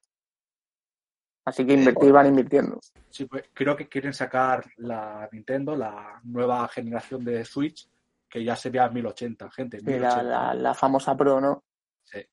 Así 1.45 1.65
que 1.65 1.73
invertir 1.73 2.11
van 2.11 2.25
invirtiendo. 2.27 2.79
Sí, 3.09 3.25
pues, 3.25 3.43
creo 3.53 3.75
que 3.75 3.87
quieren 3.87 4.13
sacar 4.13 4.65
la 4.77 5.29
Nintendo, 5.31 5.75
la 5.75 6.19
nueva 6.23 6.67
generación 6.67 7.23
de 7.23 7.45
Switch, 7.45 7.87
que 8.27 8.43
ya 8.43 8.55
se 8.55 8.71
vea 8.71 8.85
a 8.85 8.89
1080, 8.89 9.49
gente. 9.51 9.79
Sí, 9.79 9.85
la, 9.85 9.91
1080. 9.91 10.23
la- 10.23 10.53
la 10.55 10.73
famosa 10.73 11.15
Pro, 11.15 11.39
¿no? 11.39 11.63
Sí. 12.03 12.25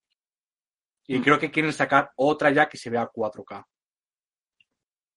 Y 1.09 1.21
creo 1.21 1.39
que 1.39 1.51
quieren 1.51 1.73
sacar 1.75 2.11
otra 2.17 2.51
ya 2.51 2.69
que 2.69 2.79
se 2.79 2.89
vea 2.89 3.03
a 3.03 3.11
4K. 3.11 3.67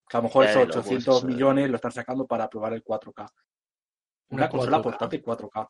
Que 0.07 0.18
a 0.18 0.19
lo 0.19 0.23
mejor 0.23 0.45
esos 0.45 0.56
de 0.61 0.68
locos, 0.68 0.77
800 0.86 1.18
eso. 1.18 1.27
millones 1.27 1.69
lo 1.69 1.76
están 1.77 1.91
sacando 1.91 2.27
para 2.27 2.49
probar 2.49 2.73
el 2.73 2.84
4K. 2.84 3.27
Una 4.30 4.44
Una 4.44 4.49
consola 4.49 4.77
4K. 4.77 4.84
portátil 4.84 5.23
4K. 5.23 5.69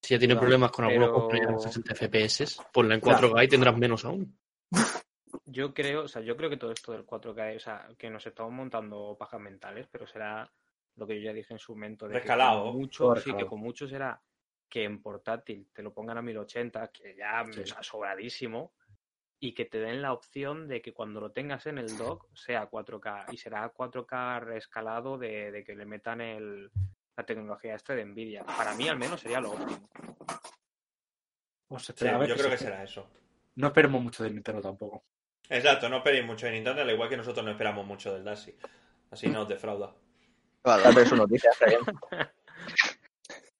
Si 0.00 0.14
ya 0.14 0.18
tiene 0.18 0.34
Claro, 0.34 0.40
problemas 0.40 0.70
con 0.72 0.84
algunos 0.84 1.08
pero- 1.08 1.14
juegos 1.14 1.32
que 1.32 1.38
llegan 1.38 1.54
a 1.54 1.58
60 1.58 1.94
FPS, 1.94 2.56
ponla 2.72 2.94
en 2.94 3.00
Claro. 3.00 3.28
4K 3.28 3.44
y 3.44 3.48
tendrás 3.48 3.76
menos 3.76 4.04
aún. 4.04 4.38
Yo 5.44 5.72
creo, 5.74 6.04
o 6.04 6.08
sea, 6.08 6.22
yo 6.22 6.36
creo 6.36 6.48
que 6.50 6.56
todo 6.56 6.72
esto 6.72 6.92
del 6.92 7.04
4K, 7.06 7.56
o 7.56 7.58
sea, 7.60 7.88
que 7.98 8.08
nos 8.10 8.26
estamos 8.26 8.52
montando 8.52 9.16
pajas 9.18 9.40
mentales, 9.40 9.86
pero 9.90 10.06
será 10.06 10.50
lo 10.96 11.06
que 11.06 11.16
yo 11.16 11.26
ya 11.26 11.32
dije 11.32 11.52
en 11.54 11.58
su 11.58 11.72
momento. 11.72 12.06
De 12.06 12.12
que 12.14 12.18
Rescalado. 12.20 12.64
con 12.64 12.76
mucho, 12.76 13.16
sí, 13.16 13.34
que 13.34 13.46
con 13.46 13.60
mucho 13.60 13.86
será 13.88 14.20
que 14.68 14.84
en 14.84 15.02
portátil 15.02 15.68
te 15.72 15.82
lo 15.82 15.92
pongan 15.92 16.18
a 16.18 16.22
1080, 16.22 16.88
que 16.88 17.14
ya 17.16 17.44
Sí. 17.50 17.60
o 17.60 17.66
sea, 17.66 17.82
sobradísimo, 17.82 18.72
y 19.44 19.54
que 19.54 19.64
te 19.64 19.80
den 19.80 20.02
la 20.02 20.12
opción 20.12 20.68
de 20.68 20.80
que 20.80 20.94
cuando 20.94 21.20
lo 21.20 21.32
tengas 21.32 21.66
en 21.66 21.76
el 21.76 21.98
dock 21.98 22.28
sea 22.32 22.70
4K, 22.70 23.24
y 23.32 23.36
será 23.36 23.74
4K 23.74 24.40
rescalado 24.40 25.18
de, 25.18 25.50
de 25.50 25.64
que 25.64 25.74
le 25.74 25.84
metan 25.84 26.20
el, 26.20 26.70
la 27.16 27.26
tecnología 27.26 27.74
esta 27.74 27.92
de 27.92 28.04
Nvidia. 28.04 28.44
Para 28.44 28.72
mí 28.74 28.88
al 28.88 28.98
menos 28.98 29.20
sería 29.20 29.40
lo 29.40 29.50
óptimo. 29.50 29.88
Pues 31.66 31.82
Sí, 31.82 31.90
espera, 31.90 32.14
a 32.14 32.18
ver 32.18 32.28
yo 32.28 32.36
creo 32.36 32.50
que 32.50 32.56
será 32.56 32.84
eso. 32.84 33.10
No 33.56 33.66
esperemos 33.66 34.00
mucho 34.00 34.22
de 34.22 34.30
Nintendo 34.30 34.62
tampoco. 34.62 35.02
Exacto, 35.48 35.88
no 35.88 35.96
esperéis 35.96 36.24
mucho 36.24 36.46
de 36.46 36.52
Nintendo, 36.52 36.82
al 36.82 36.90
igual 36.90 37.08
que 37.08 37.16
nosotros 37.16 37.44
no 37.44 37.50
esperamos 37.50 37.84
mucho 37.84 38.14
del 38.14 38.22
Dashi. 38.22 38.54
Así 39.10 39.26
no 39.26 39.42
os 39.42 39.48
defrauda. 39.48 39.92
Vale. 40.62 41.04
Su 41.04 41.16
noticia, 41.16 41.50
está 41.50 41.66
bien. 41.66 41.80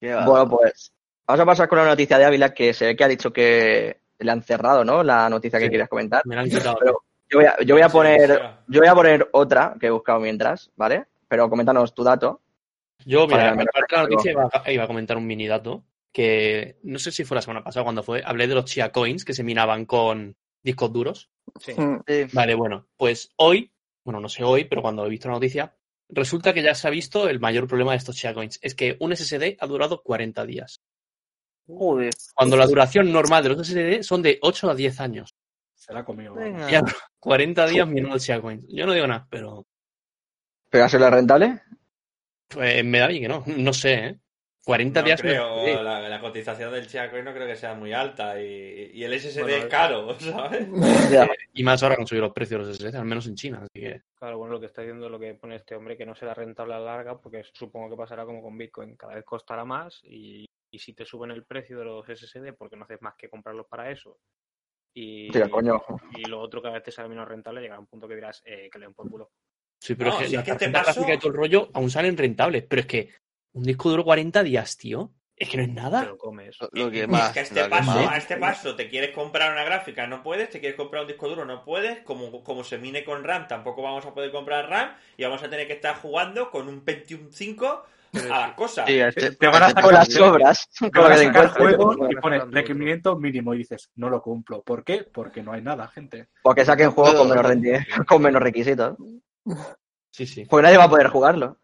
Bueno, 0.00 0.48
pues 0.48 0.92
vamos 1.28 1.40
a 1.42 1.46
pasar 1.46 1.68
con 1.68 1.78
la 1.78 1.86
noticia 1.86 2.18
de 2.18 2.24
Ávila, 2.24 2.52
que 2.52 2.74
se 2.74 2.86
ve 2.86 2.96
que 2.96 3.04
ha 3.04 3.08
dicho 3.08 3.32
que 3.32 4.01
le 4.22 4.30
han 4.32 4.42
cerrado, 4.42 4.84
¿no? 4.84 5.02
La 5.02 5.28
noticia 5.28 5.58
que 5.58 5.66
Sí. 5.66 5.70
querías 5.70 5.88
comentar. 5.88 6.22
Me 6.24 6.34
la 6.36 6.42
han 6.42 6.48
quitado. 6.50 6.76
Pero 6.78 6.98
yo 7.30 7.38
voy 7.38 7.46
a, 7.46 7.56
yo 7.64 7.74
voy 7.74 7.82
a 7.82 7.88
poner, 7.88 8.40
yo 8.68 8.80
voy 8.80 8.88
a 8.88 8.94
poner 8.94 9.28
otra 9.32 9.74
que 9.80 9.86
he 9.86 9.90
buscado 9.90 10.20
mientras, 10.20 10.70
¿vale? 10.76 11.06
Pero 11.28 11.48
coméntanos 11.48 11.94
tu 11.94 12.04
dato. 12.04 12.40
Yo, 13.04 13.26
mira, 13.26 13.54
la 13.54 14.02
noticia 14.02 14.30
iba 14.32 14.48
a, 14.52 14.70
iba 14.70 14.84
a 14.84 14.86
comentar 14.86 15.16
un 15.16 15.26
mini 15.26 15.46
dato 15.48 15.82
que 16.12 16.76
no 16.82 16.98
sé 16.98 17.10
si 17.10 17.24
fue 17.24 17.34
la 17.36 17.42
semana 17.42 17.64
pasada 17.64 17.84
cuando 17.84 18.02
fue. 18.02 18.22
Hablé 18.24 18.46
de 18.46 18.54
los 18.54 18.66
Chia 18.66 18.92
Coins 18.92 19.24
que 19.24 19.32
se 19.32 19.42
minaban 19.42 19.86
con 19.86 20.36
discos 20.62 20.92
duros. 20.92 21.30
Sí. 21.58 21.72
Sí. 22.06 22.24
Vale, 22.32 22.54
bueno, 22.54 22.86
pues 22.96 23.32
hoy, 23.36 23.72
bueno, 24.04 24.20
no 24.20 24.28
sé 24.28 24.44
hoy, 24.44 24.64
pero 24.66 24.82
cuando 24.82 25.04
he 25.06 25.08
visto 25.08 25.28
la 25.28 25.34
noticia, 25.34 25.74
resulta 26.10 26.52
que 26.52 26.62
ya 26.62 26.74
se 26.74 26.86
ha 26.86 26.90
visto 26.90 27.28
el 27.28 27.40
mayor 27.40 27.66
problema 27.66 27.92
de 27.92 27.96
estos 27.98 28.14
Chia 28.16 28.34
Coins. 28.34 28.58
Es 28.62 28.74
que 28.74 28.96
un 29.00 29.16
SSD 29.16 29.56
ha 29.58 29.66
durado 29.66 30.02
40 30.02 30.44
días. 30.44 30.82
Joder. 31.66 32.12
Cuando 32.34 32.56
la 32.56 32.66
duración 32.66 33.12
normal 33.12 33.42
de 33.42 33.48
los 33.50 33.66
SSD 33.66 34.02
son 34.02 34.22
de 34.22 34.38
8 34.42 34.70
a 34.70 34.74
10 34.74 35.00
años. 35.00 35.34
Se 35.74 35.92
la 35.92 36.00
ha 36.00 36.04
comido. 36.04 36.34
Venga. 36.34 36.70
Ya, 36.70 36.82
40 37.18 37.66
días 37.66 37.86
minando 37.88 38.18
Chia 38.18 38.40
Coins. 38.40 38.64
Yo 38.68 38.86
no 38.86 38.92
digo 38.92 39.06
nada, 39.06 39.26
pero 39.30 39.64
¿Pero 40.70 40.84
ha 40.84 40.88
sido 40.88 41.10
rentable? 41.10 41.60
pues, 42.48 42.84
me 42.84 42.98
da 42.98 43.06
bien 43.08 43.22
que 43.22 43.28
no. 43.28 43.44
No 43.46 43.72
sé, 43.72 43.94
¿eh? 43.94 44.18
40 44.64 45.00
No 45.00 45.06
días. 45.06 45.20
creo, 45.20 45.64
SSD. 45.66 45.82
la, 45.82 46.08
la 46.08 46.20
cotización 46.20 46.72
del 46.72 46.86
Chiacoin 46.86 47.24
no 47.24 47.34
creo 47.34 47.48
que 47.48 47.56
sea 47.56 47.74
muy 47.74 47.92
alta 47.92 48.40
y, 48.40 48.92
y 48.94 49.02
el 49.02 49.18
SSD 49.20 49.40
Bueno, 49.42 49.56
es 49.56 49.64
caro, 49.66 50.14
¿sabes? 50.20 50.68
Ya. 51.10 51.28
Y 51.52 51.64
más 51.64 51.82
ahora 51.82 51.96
han 51.98 52.06
subido 52.06 52.26
los 52.26 52.32
precios 52.34 52.60
de 52.60 52.66
los 52.68 52.76
SSD, 52.76 52.94
al 52.96 53.04
menos 53.04 53.26
en 53.26 53.34
China. 53.34 53.58
Así 53.62 53.80
que 53.80 54.02
Claro, 54.14 54.38
bueno, 54.38 54.54
lo 54.54 54.60
que 54.60 54.66
está 54.66 54.82
diciendo 54.82 55.08
lo 55.08 55.18
que 55.18 55.34
pone 55.34 55.56
este 55.56 55.74
hombre, 55.74 55.96
que 55.96 56.06
no 56.06 56.14
será 56.14 56.32
rentable 56.32 56.74
a 56.74 56.78
la 56.78 56.84
larga, 56.96 57.18
porque 57.20 57.42
supongo 57.52 57.90
que 57.90 57.96
pasará 57.96 58.24
como 58.24 58.40
con 58.40 58.56
Bitcoin, 58.56 58.94
cada 58.96 59.14
vez 59.16 59.24
costará 59.24 59.64
más 59.64 60.00
y, 60.04 60.46
y 60.72 60.78
si 60.78 60.94
te 60.94 61.04
suben 61.04 61.30
el 61.30 61.44
precio 61.44 61.78
de 61.78 61.84
los 61.84 62.06
SSD 62.08 62.54
porque 62.56 62.76
no 62.76 62.84
haces 62.84 63.00
más 63.02 63.14
que 63.16 63.28
comprarlos 63.28 63.66
para 63.68 63.90
eso. 63.90 64.18
Y, 64.94 65.30
Tira, 65.30 65.48
coño. 65.50 65.82
y 66.16 66.24
lo 66.24 66.40
otro 66.40 66.60
cada 66.62 66.74
vez 66.74 66.82
te 66.82 66.90
sale 66.90 67.08
menos 67.08 67.28
rentable, 67.28 67.60
llegará 67.60 67.78
un 67.80 67.86
punto 67.86 68.08
que 68.08 68.14
dirás 68.14 68.42
eh, 68.44 68.68
que 68.72 68.78
le 68.78 68.86
den 68.86 68.94
por 68.94 69.08
culo. 69.10 69.30
Sí, 69.80 69.94
pero 69.94 70.10
No, 70.10 70.16
es 70.16 70.22
que 70.22 70.28
si 70.28 70.36
las 70.36 70.42
es 70.42 70.44
que 70.46 70.64
este 70.64 70.70
paso- 70.70 71.00
y 71.12 71.18
todo 71.18 71.28
el 71.30 71.36
rollo 71.36 71.68
aún 71.74 71.90
salen 71.90 72.16
rentables. 72.16 72.64
Pero 72.68 72.80
es 72.80 72.86
que 72.86 73.10
un 73.52 73.64
disco 73.64 73.90
duro 73.90 74.04
40 74.04 74.42
días, 74.42 74.76
tío. 74.76 75.12
Es 75.36 75.48
que 75.48 75.56
no 75.56 75.62
es 75.64 75.68
Te 75.70 75.74
nada. 75.74 76.04
lo 76.04 76.16
comes. 76.18 76.56
Lo, 76.60 76.68
lo 76.84 76.90
que 76.90 77.02
Es 77.02 77.08
más. 77.08 77.32
que 77.32 77.40
a 77.40 77.42
este 77.42 77.60
lo 77.60 77.64
que 77.64 77.70
paso, 77.70 77.90
más. 77.90 78.12
a 78.12 78.16
este 78.16 78.36
paso, 78.36 78.76
te 78.76 78.88
quieres 78.88 79.10
comprar 79.10 79.50
una 79.52 79.64
gráfica, 79.64 80.06
no 80.06 80.22
puedes, 80.22 80.50
te 80.50 80.60
quieres 80.60 80.76
comprar 80.76 81.02
un 81.02 81.08
disco 81.08 81.28
duro, 81.28 81.44
no 81.44 81.64
puedes, 81.64 82.00
como, 82.04 82.44
como 82.44 82.62
se 82.64 82.78
mine 82.78 83.02
con 83.04 83.24
RAM, 83.24 83.48
tampoco 83.48 83.82
vamos 83.82 84.06
a 84.06 84.14
poder 84.14 84.30
comprar 84.30 84.68
RAM 84.70 84.94
y 85.16 85.24
vamos 85.24 85.42
a 85.42 85.50
tener 85.50 85.66
que 85.66 85.72
estar 85.74 85.96
jugando 85.96 86.50
con 86.50 86.68
un 86.68 86.84
Pentium 86.84 87.30
5 87.32 87.84
a 88.12 88.40
las 88.40 88.54
cosas. 88.54 88.86
Sí, 88.86 88.98
Te 89.38 89.46
van 89.46 89.62
a 89.62 89.68
sacar 89.68 89.84
Con 89.84 89.94
las 89.94 90.12
sobras. 90.12 90.68
Te 90.80 90.98
van 90.98 91.12
a 91.12 91.16
sacar 91.16 91.48
juegos 91.48 91.96
y 92.10 92.16
pone 92.16 92.36
gastando 92.36 92.56
requerimiento 92.56 93.16
mínimo 93.18 93.54
y 93.54 93.58
dices, 93.58 93.90
no 93.96 94.10
lo 94.10 94.22
cumplo. 94.22 94.62
¿Por 94.62 94.84
qué? 94.84 95.04
Porque 95.04 95.42
no 95.42 95.52
hay 95.52 95.62
nada, 95.62 95.88
gente. 95.88 96.28
O 96.42 96.54
que 96.54 96.64
saquen 96.64 96.90
juegos 96.90 97.14
con 97.14 97.28
menos, 97.28 97.86
con 98.06 98.22
menos 98.22 98.42
requisitos. 98.42 98.96
Sí, 100.10 100.26
sí. 100.26 100.44
Porque 100.44 100.62
nadie 100.64 100.78
va 100.78 100.84
a 100.84 100.90
poder 100.90 101.08
jugarlo. 101.08 101.58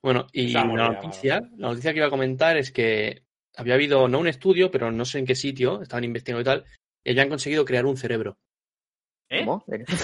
Bueno, 0.00 0.26
y 0.32 0.48
la 0.52 0.64
noticia, 0.64 1.40
la 1.56 1.68
noticia 1.68 1.92
que 1.92 1.98
iba 1.98 2.06
a 2.06 2.10
comentar 2.10 2.56
es 2.56 2.70
que 2.70 3.24
había 3.56 3.74
habido, 3.74 4.06
no 4.06 4.20
un 4.20 4.28
estudio, 4.28 4.70
pero 4.70 4.92
no 4.92 5.04
sé 5.04 5.18
en 5.18 5.26
qué 5.26 5.34
sitio, 5.34 5.82
estaban 5.82 6.04
investigando 6.04 6.42
y 6.42 6.44
tal, 6.44 6.64
y 7.02 7.10
habían 7.10 7.28
conseguido 7.28 7.64
crear 7.64 7.84
un 7.84 7.96
cerebro. 7.96 8.38
¿Eh? 9.30 9.46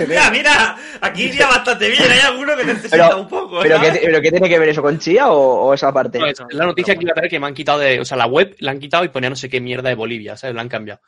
Mira, 0.06 0.30
mira, 0.30 0.76
aquí 1.00 1.24
iría 1.28 1.46
bastante 1.46 1.88
bien. 1.88 2.02
Hay 2.10 2.18
alguno 2.20 2.56
que 2.56 2.64
necesita 2.64 3.08
Pero- 3.08 3.20
un 3.22 3.28
poco. 3.28 3.60
¿Pero 3.62 3.80
qué. 3.80 4.00
¿Pero 4.04 4.20
qué 4.20 4.30
tiene 4.30 4.48
que 4.48 4.58
ver 4.58 4.68
eso 4.68 4.82
con 4.82 4.98
Chía 4.98 5.28
o, 5.30 5.66
o 5.66 5.74
esa 5.74 5.92
parte? 5.92 6.18
No, 6.18 6.26
es 6.26 6.40
la 6.50 6.66
noticia 6.66 6.94
que 6.94 7.02
iba 7.04 7.12
a 7.12 7.14
traer 7.14 7.30
que 7.30 7.40
me 7.40 7.46
han 7.46 7.54
quitado 7.54 7.78
de. 7.78 8.00
O 8.00 8.04
sea, 8.04 8.16
la 8.18 8.26
web 8.26 8.54
la 8.58 8.72
han 8.72 8.78
quitado 8.80 9.04
y 9.04 9.08
ponía 9.08 9.30
no 9.30 9.36
sé 9.36 9.48
qué 9.48 9.60
mierda 9.60 9.88
de 9.88 9.94
Bolivia, 9.94 10.36
¿sabes? 10.36 10.54
La 10.54 10.62
han 10.62 10.68
cambiado. 10.68 11.00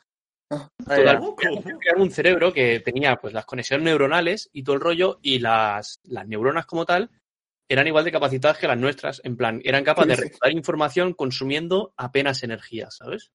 Ah, 0.49 0.67
Total, 0.79 1.05
ya. 1.05 1.17
¿Cómo? 1.19 1.35
crear 1.35 1.97
un 1.97 2.09
cerebro 2.09 2.53
que 2.53 2.79
tenía 2.79 3.17
pues 3.17 3.33
las 3.33 3.45
conexiones 3.45 3.83
neuronales 3.83 4.49
y 4.53 4.63
todo 4.63 4.75
el 4.75 4.81
rollo 4.81 5.19
y 5.21 5.39
las, 5.39 5.99
las 6.05 6.25
neuronas 6.25 6.65
como 6.65 6.85
tal 6.85 7.09
eran 7.69 7.85
igual 7.85 8.05
de 8.05 8.13
capacitadas 8.13 8.57
que 8.57 8.67
las 8.67 8.77
nuestras. 8.77 9.19
En 9.25 9.35
plan, 9.35 9.59
eran 9.65 9.83
capaces 9.83 10.17
de 10.17 10.23
recordar 10.23 10.53
información 10.53 11.13
consumiendo 11.13 11.93
apenas 11.97 12.41
energía, 12.43 12.89
¿sabes? 12.89 13.29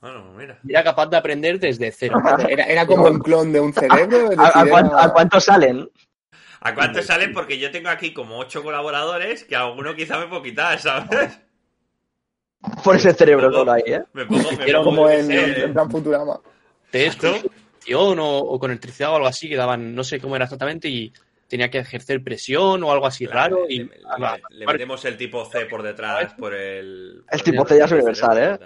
Bueno, 0.00 0.32
mira. 0.36 0.58
Y 0.64 0.72
era 0.72 0.84
capaz 0.84 1.06
de 1.06 1.16
aprender 1.16 1.58
desde 1.58 1.90
cero. 1.90 2.18
Era, 2.48 2.64
era 2.64 2.86
como 2.86 3.04
un 3.04 3.18
clon 3.20 3.52
de 3.52 3.60
un 3.60 3.72
cerebro. 3.72 4.30
¿A, 4.38 4.60
a 4.60 4.66
cuánto, 4.68 4.92
era- 4.94 5.04
a 5.04 5.12
cuánto 5.12 5.40
salen? 5.40 5.90
¿A 6.60 6.74
cuánto 6.74 7.02
salen? 7.02 7.32
Porque 7.32 7.58
yo 7.58 7.70
tengo 7.70 7.88
aquí 7.88 8.12
como 8.12 8.38
ocho 8.38 8.62
colaboradores 8.62 9.44
que 9.44 9.56
a 9.56 9.60
alguno 9.62 9.94
quizá 9.94 10.18
me 10.18 10.26
puedo 10.26 10.42
quitar, 10.42 10.78
¿sabes? 10.78 11.40
Por 12.82 12.96
ese 12.96 13.12
cerebro 13.14 13.52
solo 13.52 13.72
ahí, 13.72 13.82
¿eh? 13.86 14.02
Me 14.12 14.26
pongo, 14.26 14.50
me 14.52 14.66
pongo, 14.66 14.82
como 14.84 15.08
en, 15.10 15.24
sé, 15.26 15.64
en 15.64 15.72
plan 15.72 15.90
Futurama. 15.90 16.40
Exacto. 16.92 17.50
ion 17.86 18.18
o, 18.18 18.38
o 18.38 18.58
con 18.58 18.70
electricidad 18.70 19.12
o 19.12 19.16
algo 19.16 19.28
así 19.28 19.48
que 19.48 19.56
daban, 19.56 19.94
no 19.94 20.02
sé 20.02 20.18
cómo 20.20 20.34
era 20.34 20.46
exactamente, 20.46 20.88
y 20.88 21.12
tenía 21.46 21.70
que 21.70 21.78
ejercer 21.78 22.22
presión 22.24 22.82
o 22.82 22.90
algo 22.90 23.06
así 23.06 23.26
Claro, 23.26 23.56
raro. 23.58 23.66
le, 23.68 23.74
y 23.74 23.78
le- 23.78 23.88
le- 23.88 24.42
le 24.58 24.66
metemos 24.66 25.04
el 25.04 25.16
tipo 25.16 25.44
C 25.44 25.66
por 25.66 25.82
detrás, 25.82 26.32
por 26.34 26.54
el... 26.54 27.22
El 27.30 27.42
tipo 27.42 27.64
C 27.66 27.78
ya 27.78 27.84
es 27.84 27.92
universal, 27.92 28.38
¿eh? 28.38 28.58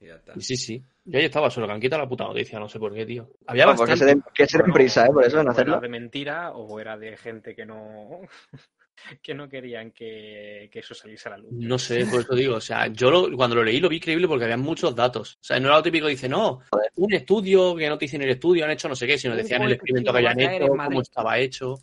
Y 0.00 0.06
ya 0.06 0.14
está. 0.16 0.34
y 0.36 0.40
sí, 0.40 0.56
sí. 0.56 0.82
Yo 1.04 1.18
ahí 1.18 1.24
estaba 1.24 1.50
solo, 1.50 1.66
que 1.66 1.72
han 1.72 1.80
quitado 1.80 2.02
la 2.02 2.08
puta 2.08 2.24
noticia, 2.24 2.58
no 2.58 2.68
sé 2.68 2.78
por 2.78 2.92
qué, 2.92 3.06
tío. 3.06 3.28
Había 3.46 3.64
No, 3.66 3.72
bastante. 3.72 3.96
se 3.96 4.04
den, 4.04 4.22
que 4.34 4.46
se 4.46 4.58
den 4.58 4.62
Bueno, 4.64 4.74
prisa, 4.74 5.06
¿eh? 5.06 5.10
Por 5.12 5.24
eso 5.24 5.40
en 5.40 5.48
o 5.48 5.50
hacerlo. 5.50 5.72
era 5.74 5.80
de 5.80 5.88
mentira 5.88 6.52
o 6.52 6.80
era 6.80 6.96
de 6.98 7.16
gente 7.16 7.54
que 7.54 7.64
no 7.64 8.20
que 9.22 9.34
no 9.34 9.48
querían 9.48 9.92
que, 9.92 10.68
que 10.72 10.78
eso 10.80 10.94
saliese 10.94 11.28
a 11.28 11.32
la 11.32 11.38
luz. 11.38 11.52
No 11.52 11.78
sé, 11.78 12.04
por 12.06 12.20
eso 12.22 12.34
digo, 12.34 12.56
o 12.56 12.60
sea, 12.60 12.88
yo 12.88 13.10
lo- 13.10 13.36
cuando 13.36 13.56
lo 13.56 13.62
leí 13.64 13.78
lo 13.78 13.88
vi 13.88 14.00
creíble 14.00 14.26
porque 14.26 14.44
había 14.44 14.56
muchos 14.56 14.94
datos. 14.96 15.34
O 15.40 15.44
sea, 15.44 15.60
no 15.60 15.68
era 15.68 15.76
lo 15.76 15.82
típico 15.82 16.06
que 16.06 16.12
dice, 16.12 16.28
no, 16.28 16.60
un 16.96 17.12
estudio 17.14 17.76
que 17.76 17.88
no 17.88 17.96
te 17.98 18.06
dicen 18.06 18.22
el 18.22 18.30
estudio, 18.30 18.64
han 18.64 18.70
hecho 18.72 18.88
no 18.88 18.96
sé 18.96 19.06
qué, 19.06 19.16
sino 19.16 19.36
decían 19.36 19.62
el 19.62 19.72
experimento 19.72 20.12
que 20.12 20.18
habían 20.18 20.40
hecho, 20.40 20.68
cómo 20.68 21.00
estaba 21.02 21.38
hecho. 21.38 21.72
O 21.74 21.80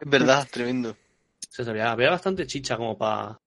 Es 0.00 0.10
verdad, 0.10 0.46
tremendo. 0.50 0.96
sea, 1.50 1.66
había, 1.68 1.92
había 1.92 2.10
bastante 2.10 2.46
chicha 2.46 2.76
como 2.76 2.96
para 2.96 3.38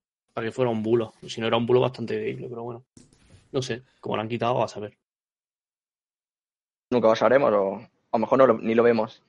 que 0.42 0.52
fuera 0.52 0.70
un 0.70 0.84
bulo. 0.84 1.14
Si 1.28 1.42
no 1.42 1.48
era 1.48 1.58
un 1.58 1.66
bulo 1.66 1.82
bastante 1.82 2.16
creíble, 2.16 2.48
pero 2.50 2.64
bueno. 2.64 2.86
No 3.58 3.64
sé, 3.64 3.82
como 4.00 4.16
lo 4.16 4.22
han 4.22 4.30
quitado, 4.30 4.64
a 4.64 4.68
saber. 4.68 4.96
Nunca 6.92 7.08
lo 7.08 7.16
sabremos 7.16 7.52
o 7.52 7.78
a 7.78 7.90
lo 8.14 8.20
mejor 8.20 8.38
no 8.38 8.46
lo- 8.46 8.60
ni 8.60 8.76
lo 8.76 8.84
vemos. 8.84 9.24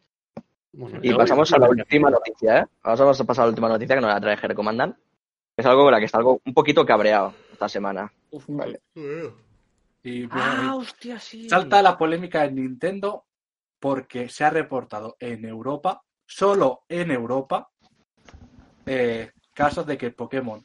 Bueno, 0.70 1.00
Y 1.02 1.14
pasamos 1.14 1.50
a 1.54 1.58
la 1.58 1.70
última 1.70 2.10
noticia, 2.10 2.58
¿eh? 2.58 2.66
Vamos 2.84 3.18
a 3.22 3.24
pasar 3.24 3.44
a 3.44 3.46
la 3.46 3.50
última 3.52 3.70
noticia 3.70 3.94
que 3.96 4.02
nos 4.02 4.10
la 4.12 4.20
trae 4.20 4.36
Jere 4.36 4.54
Comandan. 4.54 4.94
Es 5.56 5.64
algo 5.64 5.84
con 5.84 5.92
la 5.92 5.98
que 5.98 6.04
está 6.04 6.18
algo 6.18 6.42
un 6.44 6.52
poquito 6.52 6.84
cabreado 6.84 7.32
esta 7.50 7.70
semana. 7.70 8.12
Vale. 8.48 8.82
Y 10.02 10.26
bueno, 10.26 10.42
Ah, 10.44 10.60
y 10.62 10.78
hostia, 10.78 11.18
sí. 11.18 11.48
salta 11.48 11.80
la 11.80 11.96
polémica 11.96 12.44
en 12.44 12.56
Nintendo 12.56 13.24
porque 13.80 14.28
se 14.28 14.44
ha 14.44 14.50
reportado 14.50 15.16
en 15.20 15.46
Europa, 15.46 16.02
solo 16.26 16.82
en 16.86 17.10
Europa, 17.12 17.70
eh, 18.84 19.32
casos 19.54 19.86
de 19.86 19.96
que 19.96 20.10
Pokémon 20.10 20.62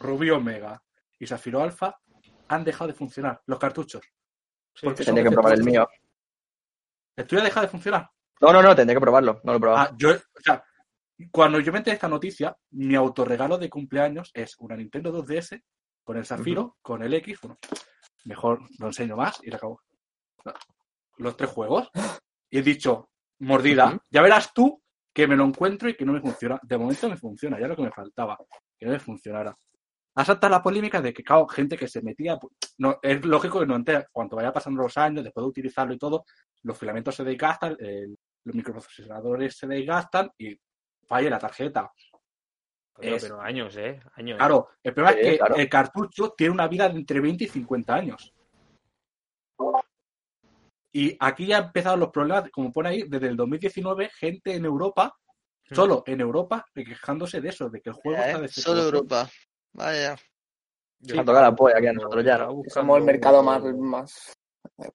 Rubio 0.00 0.38
Omega 0.38 0.82
y 1.18 1.26
Zafiro 1.26 1.62
Alpha 1.62 2.00
han 2.48 2.64
dejado 2.64 2.88
de 2.88 2.94
funcionar, 2.94 3.40
los 3.46 3.58
cartuchos. 3.58 4.02
porque 4.80 5.04
son 5.04 5.14
Tendré 5.14 5.30
que 5.30 5.34
probar 5.34 5.54
el 5.54 5.64
mío. 5.64 5.88
¿El 7.16 7.26
tuyo 7.26 7.40
ha 7.40 7.44
dejado 7.44 7.66
de 7.66 7.70
funcionar? 7.70 8.10
No, 8.40 8.52
no, 8.52 8.62
no, 8.62 8.76
tendré 8.76 8.94
que 8.94 9.00
probarlo. 9.00 9.40
No 9.44 9.52
lo 9.52 9.58
he 9.58 9.60
probado. 9.60 9.88
Ah, 9.88 9.94
yo, 9.96 10.10
o 10.10 10.40
sea, 10.42 10.62
cuando 11.30 11.60
yo 11.60 11.72
me 11.72 11.78
enteré 11.78 11.94
esta 11.94 12.08
noticia, 12.08 12.56
mi 12.72 12.94
autorregalo 12.94 13.56
de 13.56 13.70
cumpleaños 13.70 14.30
es 14.34 14.56
una 14.58 14.76
Nintendo 14.76 15.12
2DS 15.12 15.62
con 16.04 16.18
el 16.18 16.26
Zafiro, 16.26 16.76
con 16.82 17.02
el 17.02 17.14
X, 17.14 17.40
bueno, 17.40 17.58
mejor 18.24 18.60
lo 18.78 18.86
enseño 18.86 19.16
más 19.16 19.40
y 19.42 19.50
le 19.50 19.56
acabo. 19.56 19.80
Los 21.16 21.36
tres 21.36 21.50
juegos. 21.50 21.90
Y 22.50 22.58
he 22.58 22.62
dicho, 22.62 23.08
mordida, 23.40 23.98
ya 24.10 24.22
verás 24.22 24.52
tú 24.52 24.82
que 25.12 25.26
me 25.26 25.34
lo 25.34 25.44
encuentro 25.44 25.88
y 25.88 25.96
que 25.96 26.04
no 26.04 26.12
me 26.12 26.20
funciona. 26.20 26.60
De 26.62 26.76
momento 26.76 27.08
me 27.08 27.16
funciona, 27.16 27.58
ya 27.58 27.66
lo 27.66 27.74
que 27.74 27.82
me 27.82 27.90
faltaba, 27.90 28.38
que 28.78 28.86
no 28.86 28.92
me 28.92 29.00
funcionara. 29.00 29.56
Ha 30.18 30.24
saltado 30.24 30.50
la 30.50 30.62
polémica 30.62 31.00
de 31.02 31.12
que, 31.12 31.22
claro, 31.22 31.46
gente 31.46 31.76
que 31.76 31.88
se 31.88 32.00
metía, 32.02 32.38
pues, 32.38 32.54
no, 32.78 32.98
es 33.02 33.24
lógico 33.24 33.60
que 33.60 33.66
no 33.66 33.76
ente- 33.76 34.06
cuanto 34.10 34.36
vaya 34.36 34.52
pasando 34.52 34.82
los 34.82 34.96
años, 34.96 35.22
después 35.22 35.44
de 35.44 35.48
utilizarlo 35.48 35.92
y 35.92 35.98
todo, 35.98 36.24
los 36.62 36.78
filamentos 36.78 37.14
se 37.14 37.22
desgastan, 37.24 37.76
los 38.44 38.54
microprocesadores 38.54 39.56
se 39.58 39.66
desgastan 39.66 40.30
y 40.38 40.58
falla 41.06 41.30
la 41.30 41.38
tarjeta. 41.38 41.92
Pero, 42.98 43.16
es- 43.16 43.22
pero 43.24 43.40
años, 43.42 43.76
¿eh? 43.76 44.00
Años. 44.14 44.38
Claro, 44.38 44.68
el 44.82 44.94
problema 44.94 45.12
Sí, 45.14 45.20
es 45.26 45.32
que 45.32 45.38
claro. 45.38 45.56
el 45.56 45.68
cartucho 45.68 46.30
tiene 46.36 46.52
una 46.54 46.66
vida 46.66 46.88
de 46.88 46.96
entre 46.98 47.20
20 47.20 47.44
y 47.44 47.48
50 47.48 47.94
años. 47.94 48.32
Y 50.92 51.14
aquí 51.20 51.46
ya 51.46 51.58
han 51.58 51.64
empezado 51.64 51.96
los 51.98 52.08
problemas, 52.08 52.48
como 52.50 52.72
pone 52.72 52.88
ahí, 52.88 53.02
desde 53.06 53.28
el 53.28 53.36
2019, 53.36 54.08
gente 54.14 54.54
en 54.54 54.64
Europa, 54.64 55.14
Hmm. 55.68 55.74
solo 55.74 56.02
en 56.06 56.20
Europa, 56.22 56.64
quejándose 56.72 57.40
de 57.40 57.48
eso, 57.50 57.68
de 57.68 57.82
que 57.82 57.90
el 57.90 57.96
juego 57.96 58.18
está 58.18 58.38
Eh, 58.38 58.42
defectuoso. 58.42 58.70
Solo 58.70 58.82
Europa. 58.84 59.28
Vaya. 59.76 60.16
Nos 61.00 61.18
ha 61.18 61.24
tocado 61.24 61.42
la 61.44 61.54
polla 61.54 61.76
aquí 61.78 61.86
a 61.86 61.92
nosotros 61.92 62.24
ya, 62.24 62.38
¿no? 62.38 62.54
buscando 62.54 62.70
Somos 62.74 62.98
el 62.98 63.04
mercado 63.04 63.42
más, 63.42 63.62
más... 63.62 64.32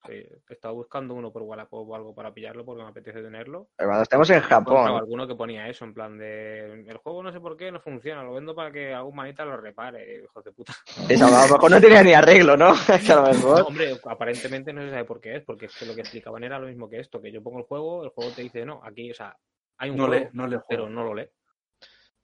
sí, 0.06 0.26
estaba 0.48 0.74
buscando 0.74 1.14
uno 1.14 1.32
por 1.32 1.42
Wallapop 1.42 1.88
o 1.88 1.94
algo 1.94 2.14
para 2.14 2.34
pillarlo 2.34 2.64
porque 2.64 2.82
me 2.82 2.88
apetece 2.90 3.22
tenerlo. 3.22 3.68
Pero 3.76 3.88
Cuando 3.88 4.02
estemos 4.02 4.30
en 4.30 4.40
Japón. 4.40 4.88
alguno 4.96 5.26
que 5.28 5.36
ponía 5.36 5.68
eso, 5.68 5.84
en 5.84 5.94
plan 5.94 6.18
de 6.18 6.82
el 6.88 6.96
juego 6.98 7.22
no 7.22 7.32
sé 7.32 7.40
por 7.40 7.56
qué 7.56 7.70
no 7.70 7.80
funciona, 7.80 8.24
lo 8.24 8.34
vendo 8.34 8.54
para 8.54 8.72
que 8.72 8.92
algún 8.92 9.14
manita 9.14 9.44
lo 9.44 9.56
repare, 9.56 10.22
hijos 10.24 10.44
de 10.44 10.52
puta. 10.52 10.74
Eso, 11.08 11.26
a 11.26 11.30
lo 11.46 11.52
mejor 11.54 11.70
no 11.70 11.80
tenía 11.80 12.02
ni 12.02 12.12
arreglo, 12.12 12.56
¿no? 12.56 12.72
Es 12.88 13.06
que 13.06 13.12
a 13.12 13.16
lo 13.16 13.22
No, 13.22 13.28
mejor. 13.32 13.62
hombre, 13.62 13.96
aparentemente 14.04 14.72
no 14.72 14.82
se 14.82 14.90
sabe 14.90 15.04
por 15.04 15.20
qué 15.20 15.36
es, 15.36 15.44
porque 15.44 15.66
es 15.66 15.76
que 15.76 15.86
lo 15.86 15.94
que 15.94 16.00
explicaban 16.00 16.42
era 16.42 16.58
lo 16.58 16.66
mismo 16.66 16.90
que 16.90 16.98
esto, 16.98 17.22
que 17.22 17.30
yo 17.32 17.42
pongo 17.42 17.60
el 17.60 17.64
juego, 17.66 18.02
el 18.04 18.10
juego 18.10 18.32
te 18.32 18.42
dice, 18.42 18.66
no, 18.66 18.80
aquí, 18.84 19.10
o 19.12 19.14
sea, 19.14 19.36
hay 19.78 19.90
un 19.90 19.96
No 19.96 20.06
juego, 20.08 20.24
le, 20.24 20.30
no 20.32 20.46
le 20.48 20.60
pero 20.68 20.90
no 20.90 21.04
lo 21.04 21.14
lee. 21.14 21.28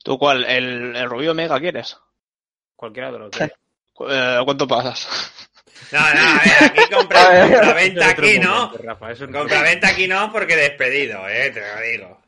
¿Tú 0.05 0.18
cuál? 0.18 0.44
¿El, 0.44 0.94
el 0.97 1.09
Rubio 1.10 1.32
Mega 1.35 1.59
quieres? 1.60 1.97
Cualquiera 2.79 3.11
de 3.11 3.19
los 3.19 3.31
dos. 3.33 3.51
Cu- 3.93 4.07
eh, 4.09 4.41
¿Cuánto 4.45 4.69
pasas? 4.69 5.09
No, 5.91 5.99
no, 5.99 6.05
a 6.07 6.35
ver, 6.45 6.65
aquí 6.71 6.81
compra, 6.95 7.41
compra-venta 7.43 8.09
aquí, 8.11 8.39
¿no? 8.39 8.73
Rafa, 8.73 9.11
eso 9.11 9.27
no- 9.27 9.41
Compra-venta 9.41 9.89
aquí 9.89 10.07
no, 10.07 10.31
porque 10.33 10.55
despedido, 10.55 11.29
eh, 11.29 11.51
te 11.51 11.61
lo 11.61 11.83
digo. 11.83 12.21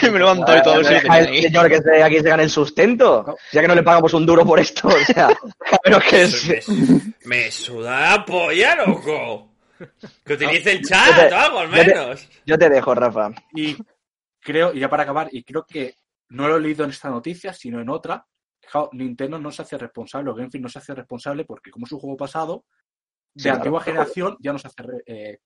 que 0.00 0.10
me 0.10 0.18
levanto 0.20 0.56
y 0.56 0.62
todo 0.62 0.80
eso. 0.80 0.90
Deja 0.90 1.18
el 1.20 1.42
señor 1.42 1.68
que 1.68 1.82
se, 1.82 2.02
aquí 2.02 2.16
se 2.20 2.28
gane 2.30 2.44
el 2.44 2.50
sustento. 2.50 3.36
Ya 3.52 3.60
que 3.60 3.68
no 3.68 3.74
le 3.74 3.82
pagamos 3.82 4.14
un 4.14 4.24
duro 4.24 4.46
por 4.46 4.58
esto. 4.58 4.88
O 4.88 4.98
sea, 5.12 5.28
pero 5.84 6.00
que 6.00 6.22
es. 6.22 6.48
Me, 6.48 7.00
me 7.24 7.50
suda 7.50 8.00
la 8.16 8.24
polla, 8.24 8.74
loco. 8.76 9.50
Que 10.24 10.32
utilice 10.32 10.72
el 10.72 10.82
chat 10.82 11.06
Yo 11.08 11.28
te- 11.28 11.34
o 11.34 11.38
algo, 11.38 11.58
al 11.60 11.68
yo 11.70 11.74
te- 11.84 11.84
menos. 11.94 12.28
Yo 12.46 12.58
te 12.58 12.70
dejo, 12.70 12.94
Rafa. 12.94 13.30
Y 13.54 13.76
creo, 14.40 14.72
y 14.72 14.80
ya 14.80 14.88
para 14.88 15.02
acabar, 15.02 15.28
y 15.30 15.42
creo 15.44 15.66
que 15.68 15.94
no 16.30 16.48
lo 16.48 16.56
he 16.56 16.60
leído 16.60 16.84
en 16.84 16.90
esta 16.90 17.10
noticia, 17.10 17.52
sino 17.52 17.80
en 17.80 17.88
otra, 17.90 18.24
Nintendo 18.92 19.38
no 19.38 19.50
se 19.50 19.62
hace 19.62 19.78
responsable, 19.78 20.30
o 20.30 20.34
Game 20.34 20.50
no 20.60 20.68
se 20.68 20.78
hace 20.78 20.94
responsable 20.94 21.44
porque 21.44 21.70
como 21.70 21.86
es 21.86 21.92
un 21.92 22.00
juego 22.00 22.16
pasado, 22.16 22.64
de 23.34 23.42
Sí, 23.42 23.42
claro. 23.44 23.56
antigua 23.58 23.80
generación 23.80 24.36
ya 24.40 24.52
no 24.52 24.58
se 24.58 24.68
hace 24.68 24.82
eh, 25.06 25.38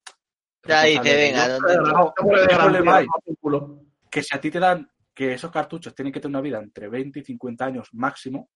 Ya 0.66 0.82
dice, 0.84 1.00
venga, 1.16 1.44
ello. 1.46 1.54
¿dónde- 1.54 1.74
Claro, 1.78 2.14
No 2.22 2.58
problema 2.58 3.00
no, 3.42 3.86
que 4.10 4.22
si 4.22 4.36
a 4.36 4.40
ti 4.40 4.50
te 4.50 4.58
dan 4.60 4.90
que 5.14 5.32
esos 5.34 5.50
cartuchos 5.50 5.94
tienen 5.94 6.12
que 6.12 6.20
tener 6.20 6.34
una 6.36 6.40
vida 6.42 6.58
entre 6.58 6.88
20 6.88 7.20
y 7.20 7.24
50 7.24 7.64
años 7.64 7.88
máximo 7.92 8.50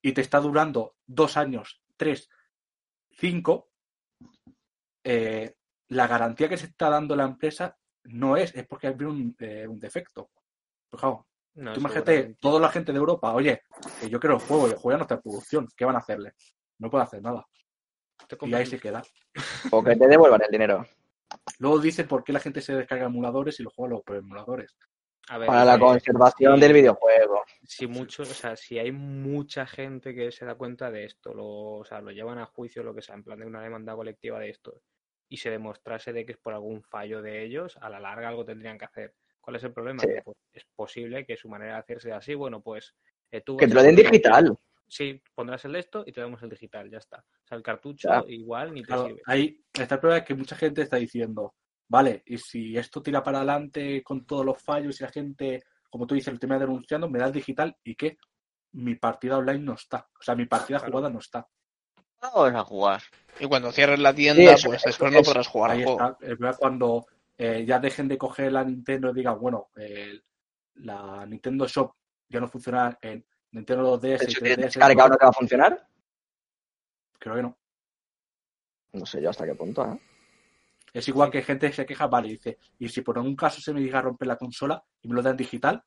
y 0.00 0.12
te 0.12 0.20
está 0.20 0.40
durando 0.40 0.96
dos 1.06 1.36
años, 1.36 1.82
tres, 1.96 2.28
cinco, 3.10 3.70
eh, 5.04 5.56
la 5.88 6.06
garantía 6.06 6.48
que 6.48 6.56
se 6.56 6.66
está 6.66 6.88
dando 6.88 7.14
la 7.16 7.24
empresa 7.24 7.76
no 8.04 8.36
es, 8.36 8.54
es 8.54 8.66
porque 8.66 8.86
hay 8.88 8.94
un, 9.04 9.34
eh, 9.38 9.66
un 9.66 9.78
defecto. 9.78 10.30
Pues, 10.88 11.00
claro, 11.00 11.26
No, 11.54 11.74
tú 11.74 11.80
imagínate, 11.80 12.36
toda 12.40 12.60
la 12.60 12.70
gente 12.70 12.92
de 12.92 12.98
Europa, 12.98 13.32
oye, 13.34 13.62
que 14.00 14.08
yo 14.08 14.18
quiero 14.18 14.36
el 14.36 14.40
juego 14.40 14.68
y 14.68 15.00
está 15.00 15.14
en 15.14 15.20
producción, 15.20 15.68
¿qué 15.76 15.84
van 15.84 15.96
a 15.96 15.98
hacerle? 15.98 16.32
No 16.78 16.90
puede 16.90 17.04
hacer 17.04 17.22
nada. 17.22 17.46
Y 18.40 18.54
ahí 18.54 18.66
se 18.66 18.78
queda. 18.78 19.02
O 19.70 19.82
que 19.82 19.96
te 19.96 20.06
devuelvan 20.06 20.40
el 20.42 20.50
dinero. 20.50 20.86
Luego 21.58 21.78
dicen 21.78 22.06
por 22.08 22.24
qué 22.24 22.32
la 22.32 22.40
gente 22.40 22.60
se 22.60 22.74
descarga 22.74 23.06
emuladores 23.06 23.58
y 23.60 23.62
los 23.62 23.72
juega 23.74 23.94
los 23.94 24.02
por 24.02 24.16
emuladores. 24.16 24.76
A 25.28 25.38
ver, 25.38 25.46
Para 25.46 25.64
la 25.64 25.74
eh, 25.76 25.78
conservación 25.78 26.58
del 26.58 26.72
videojuego. 26.72 27.42
si 27.62 27.86
mucho, 27.86 28.22
o 28.22 28.26
sea, 28.26 28.56
si 28.56 28.78
hay 28.78 28.90
mucha 28.90 29.66
gente 29.66 30.14
que 30.14 30.32
se 30.32 30.44
da 30.44 30.56
cuenta 30.56 30.90
de 30.90 31.04
esto, 31.04 31.32
lo, 31.32 31.78
o 31.78 31.84
sea, 31.84 32.00
lo 32.00 32.10
llevan 32.10 32.38
a 32.38 32.46
juicio, 32.46 32.82
lo 32.82 32.94
que 32.94 33.02
sea, 33.02 33.14
en 33.14 33.22
plan 33.22 33.38
de 33.38 33.46
una 33.46 33.62
demanda 33.62 33.94
colectiva 33.94 34.40
de 34.40 34.50
esto, 34.50 34.82
y 35.28 35.36
se 35.36 35.50
demostrase 35.50 36.12
de 36.12 36.26
que 36.26 36.32
es 36.32 36.38
por 36.38 36.54
algún 36.54 36.82
fallo 36.82 37.22
de 37.22 37.44
ellos, 37.44 37.78
a 37.80 37.88
la 37.88 38.00
larga 38.00 38.28
algo 38.28 38.44
tendrían 38.44 38.78
que 38.78 38.84
hacer. 38.84 39.14
¿Cuál 39.42 39.56
es 39.56 39.64
el 39.64 39.72
problema? 39.74 40.00
Sí. 40.00 40.08
Que, 40.08 40.22
pues, 40.22 40.36
es 40.54 40.64
posible 40.74 41.26
que 41.26 41.36
su 41.36 41.48
manera 41.50 41.74
de 41.74 41.78
hacerse 41.80 42.08
sea 42.08 42.16
así, 42.18 42.34
bueno, 42.34 42.62
pues 42.62 42.94
eh, 43.30 43.42
tú 43.42 43.56
Que 43.58 43.66
te 43.66 43.74
vas 43.74 43.82
lo 43.82 43.86
den 43.88 43.96
digital. 43.96 44.56
Sí, 44.88 45.22
pondrás 45.34 45.64
el 45.64 45.72
de 45.72 45.78
esto 45.80 46.04
y 46.06 46.12
te 46.12 46.20
damos 46.20 46.42
el 46.42 46.48
digital, 46.50 46.88
ya 46.90 46.98
está. 46.98 47.18
O 47.18 47.46
sea, 47.46 47.56
el 47.58 47.62
cartucho 47.62 48.08
Ya. 48.08 48.22
igual 48.28 48.72
ni 48.72 48.82
te 48.82 48.94
sirve. 48.96 49.22
ahí 49.26 49.60
está 49.72 49.96
el 49.96 50.00
problema 50.00 50.24
que 50.24 50.34
mucha 50.34 50.54
gente 50.56 50.82
está 50.82 50.96
diciendo, 50.96 51.54
vale, 51.88 52.22
y 52.26 52.38
si 52.38 52.76
esto 52.78 53.02
tira 53.02 53.22
para 53.22 53.38
adelante 53.38 54.02
con 54.02 54.24
todos 54.26 54.44
los 54.46 54.62
fallos 54.62 55.00
y 55.00 55.04
la 55.04 55.10
gente, 55.10 55.62
como 55.90 56.06
tú 56.06 56.14
dices, 56.14 56.32
lo 56.32 56.38
termina 56.38 56.60
denunciando, 56.60 57.08
me 57.10 57.18
da 57.18 57.26
el 57.26 57.32
digital 57.32 57.76
y 57.82 57.94
que 57.96 58.16
mi 58.72 58.94
partida 58.94 59.38
online 59.38 59.58
no 59.64 59.74
está. 59.74 60.06
O 60.18 60.22
sea, 60.22 60.34
mi 60.34 60.46
partida 60.46 60.78
Claro. 60.78 60.92
jugada 60.92 61.10
no 61.10 61.18
está. 61.18 61.46
Vamos 62.20 62.54
a 62.54 62.64
jugar. 62.64 63.02
Y 63.40 63.46
cuando 63.48 63.72
cierres 63.72 63.98
la 63.98 64.14
tienda, 64.14 64.52
eso- 64.52 64.68
pues 64.68 64.80
eso 64.80 64.88
después 64.90 65.12
no 65.12 65.18
es- 65.20 65.26
podrás 65.26 65.48
jugar 65.48 65.70
al 65.72 65.78
Ahí 65.78 65.84
juego. 65.84 65.98
está. 66.00 66.16
El 66.20 66.36
problema 66.36 66.50
es 66.50 66.56
cuando 66.58 67.06
eh, 67.44 67.64
ya 67.66 67.80
dejen 67.80 68.06
de 68.06 68.16
coger 68.16 68.52
la 68.52 68.62
Nintendo 68.64 69.10
y 69.10 69.14
digan, 69.14 69.38
bueno, 69.40 69.70
eh, 69.76 70.20
la 70.74 71.26
Nintendo 71.26 71.66
Shop 71.66 71.92
ya 72.28 72.38
no 72.40 72.46
funciona 72.48 72.96
en 73.02 73.24
Nintendo 73.50 73.98
2DS 74.00 74.00
De 74.00 74.24
y 74.24 74.28
hecho, 74.28 74.40
3DS. 74.44 74.56
¿Descargado 74.56 75.08
no 75.08 75.16
te 75.16 75.24
va 75.24 75.30
a 75.30 75.34
funcionar? 75.34 75.88
Creo 77.18 77.34
que 77.36 77.42
no. 77.42 77.58
No 78.92 79.06
sé 79.06 79.20
yo 79.20 79.30
hasta 79.30 79.44
qué 79.46 79.54
punto, 79.54 79.84
¿eh? 79.84 79.98
Es 80.92 81.08
igual 81.08 81.30
que 81.30 81.42
gente 81.42 81.72
se 81.72 81.86
queja, 81.86 82.06
vale, 82.06 82.28
dice, 82.28 82.58
y 82.78 82.88
si 82.88 83.00
por 83.00 83.16
algún 83.16 83.34
caso 83.34 83.60
se 83.60 83.72
me 83.72 83.80
llega 83.80 83.98
a 83.98 84.02
romper 84.02 84.28
la 84.28 84.36
consola 84.36 84.84
y 85.00 85.08
me 85.08 85.14
lo 85.14 85.22
dan 85.22 85.36
digital, 85.36 85.82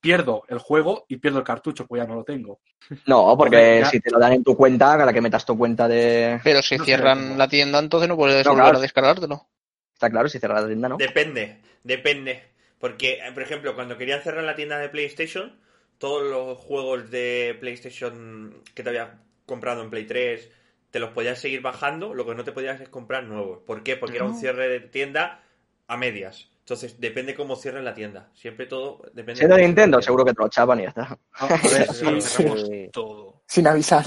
pierdo 0.00 0.44
el 0.48 0.58
juego 0.60 1.04
y 1.08 1.16
pierdo 1.16 1.38
el 1.40 1.44
cartucho, 1.44 1.84
pues 1.86 2.00
ya 2.02 2.06
no 2.08 2.14
lo 2.14 2.24
tengo. 2.24 2.60
No, 3.06 3.36
porque 3.36 3.80
ya- 3.80 3.90
si 3.90 3.98
te 4.00 4.10
lo 4.10 4.20
dan 4.20 4.34
en 4.34 4.44
tu 4.44 4.56
cuenta, 4.56 4.92
a 4.94 5.04
la 5.04 5.12
que 5.12 5.20
metas 5.20 5.44
tu 5.44 5.58
cuenta 5.58 5.88
de... 5.88 6.40
Pero 6.44 6.62
si 6.62 6.76
No 6.78 6.84
cierran 6.84 7.36
la 7.36 7.48
tienda, 7.48 7.80
entonces 7.80 8.08
no 8.08 8.16
puedes 8.16 8.46
No, 8.46 8.52
volver 8.52 8.64
claro. 8.64 8.78
a 8.78 8.82
descargártelo. 8.82 9.48
Está 9.96 10.10
claro, 10.10 10.28
si 10.28 10.38
cerras 10.38 10.60
la 10.60 10.68
tienda, 10.68 10.90
¿no? 10.90 10.98
Depende, 10.98 11.56
depende. 11.82 12.42
Porque, 12.78 13.14
eh, 13.14 13.32
por 13.32 13.42
ejemplo, 13.42 13.74
cuando 13.74 13.96
querían 13.96 14.20
cerrar 14.20 14.44
la 14.44 14.54
tienda 14.54 14.76
de 14.78 14.90
PlayStation, 14.90 15.58
todos 15.96 16.22
los 16.22 16.58
juegos 16.58 17.10
de 17.10 17.56
PlayStation 17.58 18.62
que 18.74 18.82
te 18.82 18.90
habías 18.90 19.08
comprado 19.46 19.82
en 19.82 19.88
Play 19.88 20.04
3, 20.04 20.50
te 20.90 20.98
los 20.98 21.12
podías 21.12 21.38
seguir 21.38 21.62
bajando, 21.62 22.12
lo 22.12 22.26
que 22.26 22.34
no 22.34 22.44
te 22.44 22.52
podías 22.52 22.78
es 22.82 22.90
comprar 22.90 23.24
nuevos. 23.24 23.60
¿Por 23.66 23.82
qué? 23.82 23.96
Porque 23.96 24.16
era 24.16 24.26
un 24.26 24.32
Ah. 24.32 24.38
cierre 24.38 24.68
de 24.68 24.80
tienda 24.80 25.42
a 25.86 25.96
medias. 25.96 26.50
Entonces, 26.58 27.00
depende 27.00 27.34
cómo 27.34 27.56
cierren 27.56 27.84
la 27.86 27.94
tienda. 27.94 28.28
Siempre 28.34 28.66
todo 28.66 29.00
depende 29.14 29.36
Siendo 29.36 29.56
de 29.56 29.62
Nintendo, 29.62 30.02
seguro 30.02 30.26
que 30.26 30.34
te 30.34 30.42
lo 30.42 30.48
chapan 30.50 30.80
y 30.80 30.82
ya 30.82 30.88
está. 30.90 31.18
A, 31.32 31.46
a 31.46 31.48
ver, 31.48 31.58
Sí, 31.62 32.20
sí, 32.20 32.20
cerramos 32.20 32.66
sí. 32.66 32.90
todo. 32.92 33.40
Sin 33.46 33.66
avisar. 33.66 34.04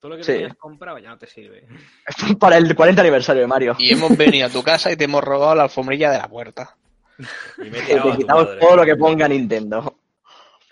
Todo 0.00 0.12
lo 0.12 0.16
que 0.16 0.24
Sí. 0.24 0.32
te 0.32 0.38
hayas 0.44 0.56
comprado 0.56 0.98
ya 0.98 1.10
no 1.10 1.18
te 1.18 1.26
sirve. 1.26 1.66
Para 2.40 2.56
el 2.56 2.74
40 2.74 3.00
aniversario 3.02 3.42
de 3.42 3.46
Mario. 3.48 3.76
Y 3.78 3.92
hemos 3.92 4.16
venido 4.16 4.46
a 4.46 4.50
tu 4.50 4.62
casa 4.62 4.90
y 4.90 4.96
te 4.96 5.04
hemos 5.04 5.22
robado 5.22 5.54
la 5.54 5.64
alfombrilla 5.64 6.10
de 6.10 6.18
la 6.18 6.28
puerta. 6.28 6.76
Y 7.58 7.68
me 7.70 7.78
he 7.78 7.82
te 8.02 8.16
quitamos 8.16 8.44
madre. 8.46 8.60
todo 8.60 8.76
lo 8.76 8.84
que 8.84 8.96
ponga 8.96 9.28
Nintendo. 9.28 9.98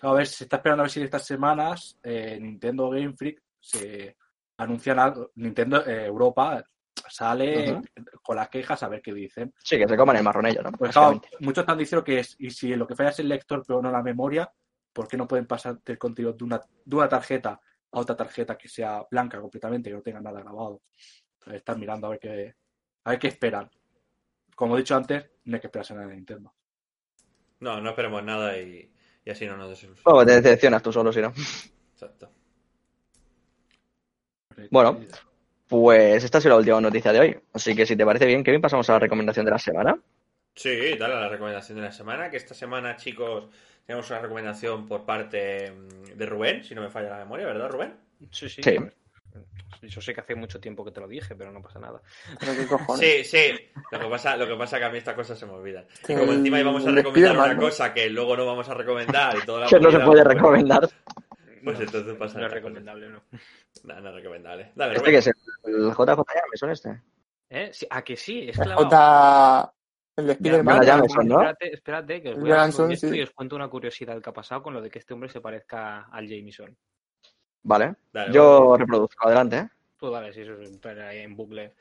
A 0.01 0.13
ver, 0.13 0.27
se 0.27 0.45
está 0.45 0.57
esperando 0.57 0.83
a 0.83 0.85
ver 0.85 0.91
si 0.91 1.03
estas 1.03 1.27
semanas 1.27 1.99
eh, 2.03 2.39
Nintendo 2.41 2.89
Game 2.89 3.13
Freak 3.15 3.43
se 3.61 4.17
anuncian 4.57 4.99
algo. 4.99 5.31
Nintendo 5.35 5.85
eh, 5.87 6.07
Europa 6.07 6.65
sale 7.11 7.81
con 8.23 8.37
las 8.37 8.49
quejas 8.49 8.83
a 8.83 8.89
ver 8.89 9.03
qué 9.03 9.13
dicen. 9.13 9.53
Sí, 9.63 9.77
que 9.79 9.87
se 9.89 9.97
coman 9.97 10.17
el 10.17 10.23
marrón 10.23 10.47
ellos, 10.47 10.65
¿no? 10.65 10.73
Pues 10.73 10.93
claro, 10.93 11.21
muchos 11.41 11.63
están 11.63 11.79
diciendo 11.79 12.03
que 12.05 12.21
es, 12.21 12.35
y 12.39 12.51
si 12.51 12.75
lo 12.75 12.87
que 12.87 12.95
falla 12.97 13.11
es 13.11 13.19
el 13.19 13.29
lector 13.29 13.63
pero 13.67 13.81
no 13.83 13.91
la 13.91 14.03
memoria, 14.03 14.51
¿por 14.93 15.07
qué 15.09 15.17
no 15.17 15.27
pueden 15.29 15.47
pasar 15.47 15.79
el 15.85 15.99
contenido 15.99 16.33
de 16.33 16.45
una, 16.45 16.61
de 16.85 16.97
una 16.97 17.09
tarjeta 17.09 17.61
a 17.93 18.01
otra 18.01 18.17
tarjeta 18.17 18.57
que 18.57 18.69
sea 18.69 19.05
blanca 19.11 19.41
completamente, 19.41 19.91
que 19.91 19.97
no 19.97 20.03
tenga 20.03 20.21
nada 20.21 20.41
grabado? 20.41 20.83
Entonces, 21.35 21.59
están 21.59 21.81
mirando 21.81 22.07
a 22.07 22.11
ver 22.11 22.19
qué, 22.19 22.55
a 23.05 23.11
ver 23.11 23.19
qué 23.19 23.29
esperan. 23.29 23.71
Como 24.55 24.77
he 24.77 24.81
dicho 24.81 24.97
antes, 24.97 25.31
no 25.45 25.55
hay 25.55 25.61
que 25.61 25.69
esperarse 25.69 25.95
nada 25.95 26.09
de 26.09 26.17
Nintendo. 26.17 26.53
No, 27.61 27.81
no 27.81 27.91
esperemos 27.91 28.23
nada 28.25 28.59
y, 28.59 28.93
y 29.25 29.31
así 29.31 29.47
no 29.47 29.57
nos 29.57 29.71
desilusionamos. 29.71 30.05
Luego 30.05 30.27
te 30.27 30.41
decepcionas 30.41 30.83
tú 30.83 30.93
solo, 30.93 31.13
si 31.13 31.21
no. 31.21 31.29
Exacto. 31.93 32.31
Bueno. 34.71 35.01
Pues 35.69 36.25
esta 36.25 36.39
ha 36.39 36.41
sido 36.41 36.55
la 36.55 36.61
última 36.61 36.81
noticia 36.81 37.13
de 37.13 37.21
hoy. 37.21 37.39
Así 37.53 37.77
que 37.77 37.85
si 37.85 37.95
te 37.95 38.07
parece 38.07 38.25
bien, 38.25 38.43
Kevin, 38.43 38.63
pasamos 38.63 38.89
a 38.89 38.95
la 38.95 39.01
recomendación 39.01 39.45
de 39.45 39.51
la 39.53 39.59
semana. 39.59 40.01
Sí, 40.59 40.97
dale 40.99 41.15
a 41.15 41.21
la 41.21 41.29
recomendación 41.29 41.79
de 41.79 41.85
la 41.85 41.93
semana. 41.93 42.29
Que 42.31 42.37
esta 42.37 42.53
semana, 42.53 42.97
chicos, 42.97 43.45
tenemos 43.87 44.11
una 44.11 44.19
recomendación 44.19 44.89
por 44.89 45.05
parte 45.05 45.71
mm, 45.71 46.17
de 46.17 46.27
Rubén, 46.27 46.65
si 46.65 46.75
no 46.75 46.83
me 46.83 46.91
falla 46.91 47.11
la 47.11 47.19
memoria, 47.19 47.47
¿verdad, 47.47 47.71
Rubén? 47.71 47.95
Sí, 48.33 48.49
sí. 48.49 48.61
Sí. 48.63 48.77
Yo 49.83 50.01
sé 50.01 50.13
que 50.13 50.21
hace 50.21 50.35
mucho 50.35 50.59
tiempo 50.59 50.85
que 50.85 50.91
te 50.91 51.01
lo 51.01 51.07
dije, 51.07 51.37
pero 51.37 51.53
no 51.53 51.63
pasa 51.63 51.79
nada. 51.79 52.03
Sí, 52.99 53.23
sí. 53.23 53.71
Lo 53.93 54.01
que 54.01 54.07
pasa, 54.07 54.37
lo 54.37 54.49
que 54.49 54.57
pasa 54.57 54.77
es 54.77 54.81
que 54.81 54.87
a 54.87 54.91
mí 54.91 54.99
estas 54.99 55.15
cosas 55.15 55.39
se 55.39 55.47
me 55.47 55.53
olvidan. 55.53 55.87
Y 56.03 56.07
Que 56.07 56.19
como 56.19 56.33
encima 56.33 56.59
íbamos 56.59 56.85
a 56.85 56.89
el 56.89 56.97
recomendar 56.97 57.37
una 57.37 57.55
¿no? 57.55 57.61
cosa 57.61 57.95
que 57.95 58.11
luego 58.11 58.37
no 58.37 58.45
vamos 58.45 58.69
a 58.69 58.75
recomendar 58.75 59.37
y 59.41 59.47
toda 59.47 59.61
la 59.61 59.67
Que 59.69 59.79
no 59.79 59.93
se 59.93 60.01
puede 60.01 60.25
pues, 60.25 60.37
recomendar. 60.37 60.89
Pues 61.63 61.79
entonces 61.79 62.17
pasa 62.17 62.39
No 62.39 62.47
esta 62.47 62.47
es 62.47 62.53
recomendable, 62.53 63.09
¿no? 63.11 63.23
No, 63.85 64.01
no 64.01 64.09
es 64.09 64.15
recomendable. 64.17 64.73
Dale, 64.75 64.95
¿Este 64.95 65.09
Rubén. 65.09 65.23
que 65.23 65.31
es? 65.31 65.37
¿El 65.65 65.91
JJ 65.93 66.25
Jameson 66.35 66.71
este? 66.71 67.03
¿Eh? 67.51 67.71
Sí, 67.73 67.87
¿A 67.89 68.03
que 68.03 68.17
sí? 68.17 68.49
Es 68.49 68.59
El 68.59 68.65
clavado. 68.65 68.89
J. 68.89 69.75
El. 70.19 70.31
Espérate, 70.31 71.73
espérate, 71.73 72.23
que 72.23 72.31
os 72.31 72.41
voy 72.41 72.51
a 72.51 72.57
Johansson, 72.57 72.87
hacer 72.87 72.95
esto 72.95 73.09
sí. 73.09 73.19
y 73.19 73.23
os 73.23 73.31
cuento 73.31 73.55
una 73.55 73.69
curiosidad 73.69 74.21
que 74.21 74.31
ha 74.31 74.33
pasado 74.33 74.65
con 74.65 74.75
lo 74.75 74.83
de 74.83 74.91
que 74.91 74.99
este 74.99 75.15
hombre 75.15 75.29
se 75.29 75.41
parezca 75.41 76.09
al 76.11 76.27
Jameson. 76.27 76.77
Vale. 77.63 77.95
Dale, 78.13 78.33
Yo 78.33 78.77
reproduzco. 78.77 79.27
Adelante, 79.27 79.59
¿eh? 79.59 79.69
Tú 79.97 80.11
dale, 80.11 80.33
si 80.33 80.41
eso 80.41 80.55
es 80.55 80.71
entrar 80.71 80.99
ahí 81.01 81.19
en 81.21 81.37
bucle. 81.37 81.75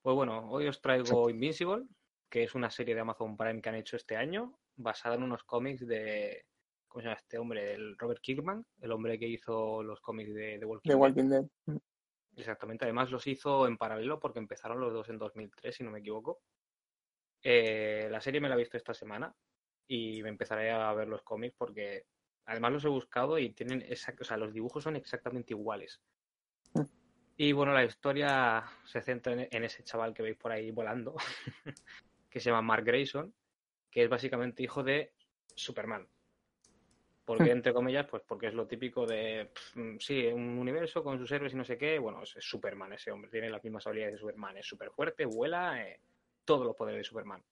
Pues 0.00 0.16
bueno, 0.16 0.48
hoy 0.50 0.68
os 0.68 0.80
traigo 0.80 1.28
Invincible, 1.28 1.84
que 2.30 2.44
es 2.44 2.54
una 2.54 2.70
serie 2.70 2.94
de 2.94 3.02
Amazon 3.02 3.36
Prime 3.36 3.60
que 3.60 3.68
han 3.68 3.74
hecho 3.74 3.96
este 3.96 4.16
año, 4.16 4.58
basada 4.76 5.16
en 5.16 5.24
unos 5.24 5.44
cómics 5.44 5.86
de. 5.86 6.46
¿Cómo 6.88 7.02
se 7.02 7.08
llama 7.08 7.20
este 7.20 7.38
hombre? 7.38 7.74
El 7.74 7.98
Robert 7.98 8.20
Kirkman, 8.22 8.64
el 8.80 8.92
hombre 8.92 9.18
que 9.18 9.28
hizo 9.28 9.82
los 9.82 10.00
cómics 10.00 10.32
de 10.32 10.58
The 10.58 10.64
Walking 10.64 10.88
De 10.88 10.94
Dead. 10.94 11.00
Walking 11.00 11.28
Dead. 11.28 11.44
Exactamente, 12.36 12.86
además 12.86 13.10
los 13.10 13.26
hizo 13.26 13.66
en 13.66 13.76
paralelo 13.76 14.18
porque 14.18 14.38
empezaron 14.38 14.80
los 14.80 14.94
dos 14.94 15.10
en 15.10 15.18
2003, 15.18 15.76
si 15.76 15.84
no 15.84 15.90
me 15.90 15.98
equivoco. 15.98 16.40
Eh, 17.42 18.08
la 18.10 18.20
serie 18.20 18.40
me 18.40 18.48
la 18.48 18.54
he 18.54 18.58
visto 18.58 18.76
esta 18.76 18.94
semana 18.94 19.34
y 19.88 20.22
me 20.22 20.28
empezaré 20.28 20.70
a 20.70 20.92
ver 20.92 21.08
los 21.08 21.22
cómics 21.22 21.54
porque 21.58 22.06
además 22.46 22.72
los 22.72 22.84
he 22.84 22.88
buscado 22.88 23.38
y 23.38 23.50
tienen 23.50 23.82
exact- 23.82 24.20
o 24.20 24.24
sea, 24.24 24.36
los 24.36 24.52
dibujos 24.52 24.84
son 24.84 24.96
exactamente 24.96 25.52
iguales. 25.52 26.00
Mm. 26.74 26.82
Y 27.36 27.52
bueno, 27.52 27.72
la 27.72 27.84
historia 27.84 28.64
se 28.84 29.00
centra 29.02 29.32
en, 29.32 29.64
ese 29.64 29.82
chaval 29.82 30.14
que 30.14 30.22
veis 30.22 30.36
por 30.36 30.52
ahí 30.52 30.70
volando, 30.70 31.16
que 32.30 32.40
se 32.40 32.50
llama 32.50 32.62
Mark 32.62 32.84
Grayson, 32.84 33.34
que 33.90 34.04
es 34.04 34.08
básicamente 34.08 34.62
hijo 34.62 34.82
de 34.82 35.12
Superman. 35.54 36.06
¿Por 37.24 37.42
qué, 37.42 37.50
entre 37.50 37.72
comillas? 37.72 38.06
Pues 38.06 38.22
porque 38.26 38.48
es 38.48 38.54
lo 38.54 38.66
típico 38.66 39.06
de, 39.06 39.50
mm, 39.74 39.96
sí, 39.98 40.26
un 40.26 40.58
universo 40.58 41.02
con 41.02 41.18
sus 41.18 41.30
héroes 41.30 41.52
y 41.52 41.56
no 41.56 41.64
sé 41.64 41.78
qué. 41.78 41.98
Bueno, 41.98 42.22
es, 42.22 42.36
es 42.36 42.44
Superman 42.44 42.92
ese 42.92 43.10
hombre, 43.10 43.30
tiene 43.30 43.48
las 43.48 43.62
mismas 43.62 43.86
habilidades 43.86 44.14
de 44.14 44.20
Superman, 44.20 44.56
es 44.56 44.66
súper 44.66 44.90
fuerte, 44.90 45.24
vuela, 45.24 45.82
eh, 45.82 46.00
todos 46.44 46.66
los 46.66 46.76
poderes 46.76 47.00
de 47.00 47.04
Superman. 47.04 47.42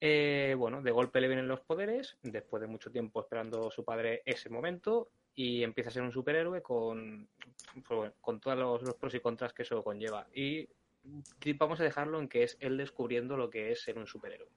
Eh, 0.00 0.54
bueno, 0.58 0.82
de 0.82 0.90
golpe 0.90 1.20
le 1.20 1.28
vienen 1.28 1.48
los 1.48 1.60
poderes, 1.60 2.18
después 2.22 2.60
de 2.60 2.66
mucho 2.66 2.90
tiempo 2.90 3.20
esperando 3.20 3.70
su 3.70 3.84
padre 3.84 4.22
ese 4.26 4.50
momento, 4.50 5.08
y 5.34 5.62
empieza 5.62 5.90
a 5.90 5.92
ser 5.92 6.02
un 6.02 6.12
superhéroe 6.12 6.62
con, 6.62 7.28
pues 7.86 8.12
con 8.20 8.40
todos 8.40 8.58
los, 8.58 8.82
los 8.82 8.94
pros 8.96 9.14
y 9.14 9.20
contras 9.20 9.52
que 9.52 9.62
eso 9.62 9.82
conlleva. 9.82 10.26
Y 10.34 10.68
vamos 11.58 11.80
a 11.80 11.84
dejarlo 11.84 12.20
en 12.20 12.28
que 12.28 12.44
es 12.44 12.56
él 12.60 12.76
descubriendo 12.76 13.36
lo 13.36 13.50
que 13.50 13.72
es 13.72 13.82
ser 13.82 13.98
un 13.98 14.06
superhéroe. 14.06 14.50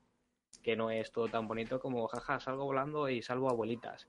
Que 0.62 0.76
no 0.76 0.91
es 0.91 1.12
todo 1.12 1.28
tan 1.30 1.48
bonito 1.48 1.80
como, 1.80 2.08
jaja, 2.08 2.40
salgo 2.40 2.66
volando 2.66 3.10
y 3.10 3.22
salvo 3.22 3.49
abuelitas. 3.49 4.08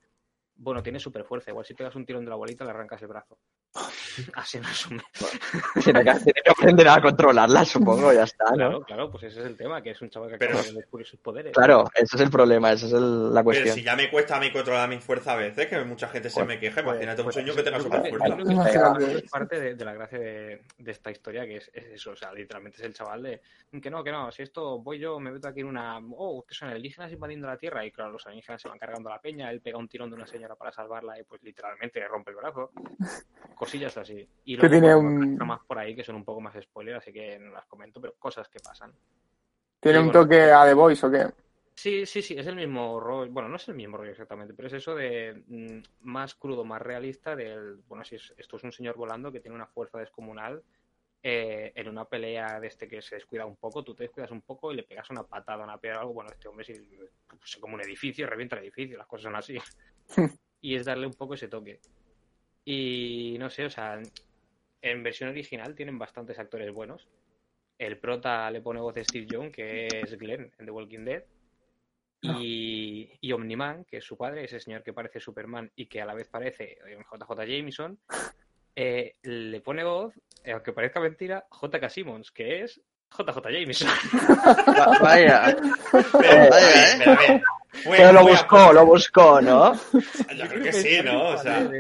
Bueno, 0.57 0.83
tiene 0.83 0.99
super 0.99 1.25
fuerza. 1.25 1.51
Igual 1.51 1.65
si 1.65 1.75
pegas 1.75 1.95
un 1.95 2.05
tirón 2.05 2.25
de 2.25 2.31
la 2.31 2.35
abuelita 2.35 2.65
le 2.65 2.71
arrancas 2.71 3.01
el 3.03 3.09
brazo. 3.09 3.39
Así 4.35 4.59
en 4.59 4.65
resumen. 4.65 5.03
Tiene 5.83 6.05
que, 6.05 6.13
tiene 6.15 6.41
que 6.45 6.51
aprender 6.51 6.89
a 6.89 7.01
controlarla, 7.01 7.65
supongo, 7.65 8.13
ya 8.13 8.25
está, 8.25 8.45
Claro, 8.53 8.71
¿no? 8.73 8.81
claro, 8.83 9.11
pues 9.11 9.25
ese 9.25 9.41
es 9.41 9.47
el 9.47 9.57
tema, 9.57 9.83
que 9.83 9.91
es 9.91 10.03
un 10.03 10.11
chaval 10.11 10.31
que 10.31 10.39
Pero- 10.39 10.53
acaba 10.59 10.67
de 10.69 10.73
descubrir 10.75 11.07
sus 11.07 11.21
poderes. 11.21 11.53
Claro, 11.53 11.85
ese 11.95 12.17
es 12.17 12.23
el 12.23 12.31
problema, 12.31 12.73
esa 12.73 12.87
es 12.87 12.93
el- 12.93 13.29
la 13.29 13.41
Pero 13.41 13.45
cuestión. 13.45 13.75
si 13.77 13.83
ya 13.83 13.97
me 13.97 14.11
cuesta 14.11 14.37
a 14.37 14.41
mí 14.41 14.51
controlar 14.53 14.89
mi 14.89 14.99
fuerza 14.99 15.33
a 15.33 15.37
veces, 15.37 15.67
que 15.67 15.79
mucha 15.85 16.09
gente 16.09 16.31
se 16.31 16.35
Pues- 16.37 16.47
me 16.47 16.59
queja, 16.61 16.83
Pues- 16.83 16.97
imagínate 16.97 17.21
un 17.23 17.25
pues 17.27 17.35
sueño 17.35 17.49
eso- 17.53 17.57
que 17.57 17.63
tenga 17.63 17.79
yo 17.79 17.85
super 17.85 18.01
creo 18.01 18.13
que- 18.13 18.19
fuerza. 18.19 18.29
yo 18.29 18.35
creo 18.35 18.47
que 18.47 18.53
Imagínate. 18.53 19.25
es 19.25 19.31
parte 19.31 19.61
de, 19.61 19.75
de 19.75 19.85
la 19.85 19.93
gracia 19.95 20.19
de, 20.19 20.63
de 20.79 20.91
esta 20.91 21.11
historia, 21.11 21.47
que 21.47 21.57
es, 21.57 21.71
es 21.73 21.85
eso, 21.87 22.11
o 22.13 22.17
sea, 22.17 22.33
literalmente 22.33 22.79
es 22.79 22.85
el 22.85 22.95
chaval 22.95 23.23
de 23.23 23.41
que 23.83 23.91
no, 23.91 24.03
que 24.03 24.11
no, 24.11 24.33
si 24.33 24.43
esto 24.43 24.79
voy 24.81 24.99
yo, 24.99 25.21
me 25.21 25.31
meto 25.31 25.47
aquí 25.49 25.61
en 25.61 25.67
una, 25.67 25.99
oh, 26.17 26.45
que 26.47 26.55
son 26.55 26.69
alienígenas 26.71 27.13
invadiendo 27.13 27.47
la 27.47 27.59
Tierra, 27.59 27.85
y 27.85 27.91
claro, 27.93 28.13
los 28.13 28.25
alienígenas 28.27 28.63
se 28.63 28.69
van 28.69 28.79
cargando 28.79 29.11
a 29.11 29.13
la 29.13 29.21
peña, 29.21 29.51
él 29.51 29.61
pega 29.61 29.77
un 29.79 29.89
tirón 29.89 30.09
de 30.11 30.17
una 30.17 30.27
señora 30.27 30.55
para 30.57 30.73
salvarla 30.73 31.19
y 31.19 31.23
pues 31.25 31.43
literalmente 31.43 32.01
le 32.01 32.09
rompe 32.09 32.31
el 32.31 32.37
brazo, 32.37 32.71
cosillas 33.69 33.97
así. 33.99 34.29
Y 34.45 34.57
Que 34.57 34.69
tiene 34.69 34.95
un- 34.95 35.37
tramas 35.37 35.61
por 35.67 35.79
ahí 35.79 35.95
que 35.95 36.05
son 36.05 36.17
un 36.17 36.25
poco 36.25 36.41
más 36.41 36.55
spoiler, 36.63 36.97
así 36.97 37.13
que 37.13 37.39
no 37.39 37.53
las 37.53 37.67
comento, 37.67 38.01
pero 38.01 38.15
cosas 38.19 38.49
que 38.49 38.59
pasan. 38.61 38.93
¿Tiene 39.81 39.99
Sí, 39.99 40.03
un 40.05 40.13
bueno. 40.13 40.23
toque 40.23 40.43
a 40.51 40.65
The 40.65 40.75
Voice 40.75 41.07
o 41.07 41.11
qué? 41.11 41.27
Sí, 41.77 42.07
sí, 42.07 42.23
sí, 42.23 42.35
es 42.37 42.47
el 42.49 42.57
mismo 42.57 42.99
rollo. 42.99 43.31
Bueno, 43.31 43.49
no 43.49 43.57
es 43.57 43.69
el 43.69 43.77
mismo 43.77 43.97
rollo 43.97 44.11
exactamente, 44.11 44.53
pero 44.53 44.67
es 44.67 44.75
eso 44.75 44.97
de 44.97 45.45
mm, 45.47 45.83
más 46.01 46.35
crudo, 46.35 46.65
más 46.65 46.83
realista 46.83 47.37
del. 47.37 47.77
Bueno, 47.87 48.05
si 48.05 48.17
es- 48.17 48.35
esto 48.37 48.57
es 48.57 48.65
un 48.65 48.73
señor 48.73 48.97
volando 48.97 49.31
que 49.31 49.41
tiene 49.41 49.55
una 49.55 49.67
fuerza 49.67 49.99
descomunal. 49.99 50.63
eh, 51.21 51.73
en 51.75 51.89
una 51.89 52.05
pelea 52.05 52.61
de 52.61 52.69
este 52.69 52.87
que 52.87 53.03
se 53.03 53.17
descuida 53.17 53.45
un 53.45 53.57
poco, 53.57 53.83
tú 53.83 53.93
te 53.93 54.05
descuidas 54.05 54.31
un 54.31 54.41
poco 54.41 54.71
y 54.73 54.77
le 54.77 54.85
pegas 54.85 55.11
una 55.11 55.25
patada, 55.25 55.65
una 55.65 55.77
piedra 55.77 55.99
o 55.99 56.01
algo. 56.03 56.15
Bueno, 56.15 56.31
este 56.31 56.47
hombre 56.47 56.65
si, 56.65 56.75
se 57.45 57.59
como 57.61 57.75
un 57.75 57.81
edificio, 57.83 58.25
revienta 58.29 58.55
el 58.57 58.63
edificio, 58.63 58.97
las 58.97 59.09
cosas 59.09 59.25
son 59.25 59.35
así. 59.37 59.59
y 60.61 60.77
es 60.77 60.85
darle 60.87 61.07
un 61.09 61.15
poco 61.15 61.35
ese 61.35 61.49
toque. 61.49 61.81
Y 62.71 63.37
no 63.39 63.49
sé, 63.49 63.65
o 63.65 63.71
sea, 63.71 63.99
en 64.83 65.03
versión 65.03 65.31
original 65.31 65.75
tienen 65.75 65.99
bastantes 65.99 66.39
actores 66.39 66.71
buenos. 66.71 67.09
el 67.79 67.97
prota 67.97 68.51
le 68.51 68.61
pone 68.61 68.79
voz 68.81 68.95
a 68.99 69.05
Steve 69.05 69.27
Young, 69.27 69.51
que 69.51 69.87
es 69.87 70.19
Glenn 70.19 70.53
en 70.59 70.67
The 70.67 70.71
Walking 70.71 71.05
Dead. 71.07 71.23
Y, 72.21 73.11
y 73.21 73.33
Omniman, 73.33 73.85
que 73.85 73.99
es 73.99 74.05
su 74.05 74.17
padre, 74.19 74.45
ese 74.45 74.61
señor 74.61 74.83
que 74.83 74.93
parece 74.93 75.19
Superman 75.21 75.71
y 75.77 75.87
que 75.87 76.03
a 76.03 76.05
la 76.05 76.13
vez 76.15 76.29
parece 76.29 76.73
eh, 76.87 76.99
JJ 77.11 77.47
Jameson, 77.47 77.99
eh, 78.77 79.15
le 79.23 79.61
pone 79.63 79.85
voz, 79.85 80.13
eh, 80.45 80.53
aunque 80.53 80.73
parezca 80.73 81.01
mentira, 81.01 81.47
JK 81.51 81.89
Simmons, 81.89 82.33
que 82.33 82.65
es 82.65 82.81
JJ 83.17 83.41
Jameson. 83.51 83.89
Va- 83.89 84.99
Vaya. 85.01 85.57
Pero, 85.93 86.51
Vaya, 86.51 86.83
¿eh? 86.85 86.99
pero, 86.99 87.43
Pero 87.85 88.13
lo 88.13 88.27
buscó, 88.27 88.73
lo 88.73 88.87
buscó, 88.87 89.41
¿no? 89.41 89.75
Yo 89.75 90.49
creo 90.49 90.63
que 90.63 90.73
sí, 90.73 90.99
¿no? 91.05 91.31
O 91.31 91.39
sea, 91.39 91.71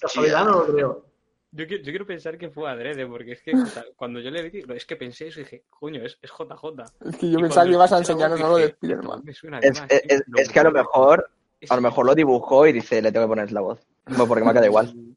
Casualidad 0.00 0.44
no 0.44 0.64
lo 0.64 0.66
creo. 0.74 1.06
Yo, 1.54 1.66
quiero- 1.66 1.82
yo 1.82 1.92
quiero 1.92 2.06
pensar 2.06 2.38
que 2.38 2.48
fue 2.48 2.70
adrede, 2.70 3.06
porque 3.06 3.32
es 3.32 3.42
que 3.42 3.54
o 3.54 3.66
sea, 3.66 3.84
cuando 3.94 4.20
yo 4.20 4.30
le 4.30 4.48
vi, 4.48 4.64
es 4.74 4.86
que 4.86 4.96
pensé 4.96 5.26
eso 5.28 5.40
y 5.40 5.42
dije, 5.44 5.64
coño, 5.68 6.02
es, 6.02 6.18
es 6.22 6.30
JJ. 6.30 6.84
Es 7.10 7.16
que 7.16 7.30
yo 7.30 7.38
Y 7.38 7.42
pensaba 7.42 7.66
que 7.66 7.72
ibas 7.72 7.92
a 7.92 7.98
enseñarnos 7.98 8.40
algo 8.40 8.56
de 8.56 8.64
Spider-Man. 8.66 9.22
Es, 9.60 9.82
es- 10.36 10.48
que 10.48 10.60
a 10.60 10.64
lo 10.64 10.70
mejor, 10.72 11.30
a 11.68 11.76
lo 11.76 11.82
mejor 11.82 12.06
lo 12.06 12.14
dibujó 12.14 12.66
y 12.66 12.72
dice, 12.72 13.02
le 13.02 13.12
tengo 13.12 13.26
que 13.26 13.30
poner 13.30 13.52
la 13.52 13.60
voz. 13.60 13.80
Porque 14.26 14.44
me 14.44 14.52
queda 14.54 14.66
igual. 14.66 14.94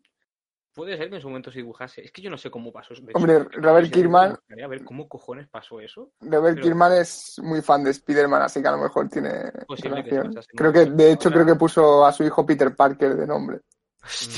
Puede 0.75 0.97
ser 0.97 1.09
que 1.09 1.15
en 1.15 1.21
su 1.21 1.29
momento 1.29 1.51
se 1.51 1.59
dibujase. 1.59 2.03
Es 2.03 2.11
que 2.11 2.21
yo 2.21 2.29
no 2.29 2.37
sé 2.37 2.51
cómo 2.51 2.71
pasó 2.71 2.93
eso. 2.93 3.01
De 3.03 3.13
Hombre, 3.15 3.39
Robert 3.53 3.89
Kirkman- 3.91 4.27
me 4.31 4.35
gustaría 4.35 4.67
ver 4.67 4.83
cómo 4.83 5.07
cojones 5.07 5.47
pasó 5.47 5.79
eso. 5.79 6.11
Robert 6.19 6.55
Pero- 6.55 6.63
Kirkman 6.65 6.91
es 6.93 7.35
muy 7.41 7.61
fan 7.61 7.83
de 7.85 7.91
Spider-Man, 7.91 8.41
así 8.41 8.61
que 8.61 8.67
a 8.67 8.71
lo 8.71 8.79
mejor 8.79 9.07
tiene 9.09 9.51
Posible 9.65 10.03
que 10.03 10.21
Creo 10.55 10.73
que, 10.73 10.85
de 10.85 11.11
hecho, 11.13 11.29
Ahora- 11.29 11.43
creo 11.43 11.53
que 11.55 11.59
puso 11.59 12.05
a 12.05 12.11
su 12.11 12.23
hijo 12.25 12.45
Peter 12.45 12.75
Parker 12.75 13.15
de 13.15 13.25
nombre. 13.25 13.61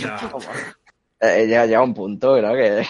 no. 0.04 0.40
Eh, 1.20 1.48
llega, 1.48 1.66
llega 1.66 1.82
un 1.82 1.96
punto, 1.96 2.36
creo 2.36 2.54
que 2.54 2.86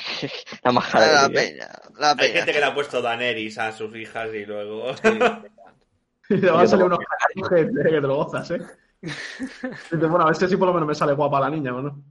la 0.61 0.72
majada 0.74 1.22
La 1.24 1.28
que 1.30 1.34
tiene. 1.34 1.49
peña. 1.60 1.69
La 1.98 2.10
Hay 2.11 2.15
peña. 2.18 2.34
gente 2.34 2.52
que 2.52 2.60
le 2.60 2.65
ha 2.65 2.76
puesto 2.76 3.02
Daenerys 3.02 3.57
a 3.57 3.72
sus 3.72 3.95
hijas 3.95 4.30
y 4.34 4.45
luego... 4.45 4.91
Y 6.30 6.41
te 6.41 6.49
van 6.52 6.65
a 6.65 6.68
salir 6.68 6.84
unos 6.84 6.99
que, 7.49 7.56
que 7.65 8.02
te 8.02 8.07
gozas, 8.07 8.52
¿eh? 8.52 8.60
Y 9.02 9.07
dices, 9.07 10.10
bueno, 10.10 10.24
a 10.24 10.26
ver 10.26 10.36
si 10.36 10.44
así 10.44 10.57
por 10.57 10.68
lo 10.68 10.74
menos 10.74 10.90
me 10.90 10.94
sale 10.95 11.14
guapa 11.14 11.40
la 11.40 11.49
niña, 11.49 11.74
¿o 11.74 11.82
no? 11.82 12.03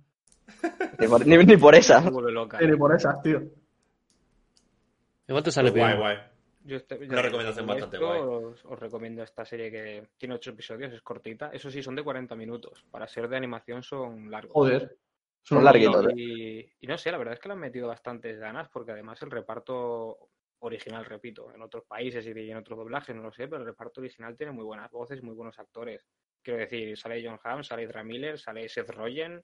Ni 0.98 1.06
por, 1.08 1.26
ni- 1.26 1.36
ni 1.44 1.56
por 1.56 1.74
esa. 1.74 2.00
Loca. 2.10 2.60
Ni 2.60 2.76
por 2.76 2.94
esas, 2.94 3.20
tío. 3.22 3.40
¿De 3.40 5.32
cuánto 5.34 5.50
sale 5.50 5.70
guay, 5.70 5.84
bien? 5.86 5.98
guay. 5.98 6.18
Yo 6.64 6.76
este- 6.76 6.96
Una 6.96 7.22
recomendación 7.22 7.66
bastante 7.66 7.96
esto 7.96 8.06
guay. 8.06 8.20
Os, 8.22 8.64
os 8.64 8.78
recomiendo 8.78 9.22
esta 9.22 9.44
serie 9.44 9.70
que 9.70 10.08
tiene 10.16 10.34
ocho 10.34 10.50
episodios, 10.50 10.92
es 10.92 11.02
cortita. 11.02 11.50
Eso 11.52 11.70
sí, 11.70 11.82
son 11.82 11.94
de 11.96 12.02
40 12.02 12.34
minutos. 12.36 12.84
Para 12.90 13.06
ser 13.08 13.28
de 13.28 13.36
animación 13.36 13.82
son 13.82 14.30
largos. 14.30 14.52
Joder. 14.52 14.96
Son 15.42 15.62
larguitos, 15.62 16.06
¿eh? 16.06 16.12
Y, 16.16 16.58
y 16.80 16.86
no 16.88 16.98
sé, 16.98 17.12
la 17.12 17.18
verdad 17.18 17.34
es 17.34 17.40
que 17.40 17.48
le 17.48 17.52
han 17.54 17.60
metido 17.60 17.86
bastantes 17.86 18.36
ganas 18.38 18.68
porque 18.68 18.90
además 18.92 19.22
el 19.22 19.30
reparto 19.30 20.18
original, 20.58 21.04
repito, 21.04 21.52
en 21.54 21.62
otros 21.62 21.84
países 21.84 22.26
y 22.26 22.50
en 22.50 22.56
otros 22.56 22.78
doblajes, 22.78 23.14
no 23.14 23.22
lo 23.22 23.32
sé, 23.32 23.46
pero 23.46 23.58
el 23.60 23.66
reparto 23.66 24.00
original 24.00 24.36
tiene 24.36 24.50
muy 24.52 24.64
buenas 24.64 24.90
voces, 24.90 25.22
muy 25.22 25.34
buenos 25.36 25.56
actores. 25.60 26.04
Quiero 26.42 26.58
decir, 26.58 26.96
sale 26.98 27.22
John 27.24 27.38
Hamm, 27.44 27.62
sale 27.62 27.84
Ezra 27.84 28.02
Miller, 28.02 28.38
sale 28.40 28.68
Seth 28.68 28.90
Rogen. 28.90 29.40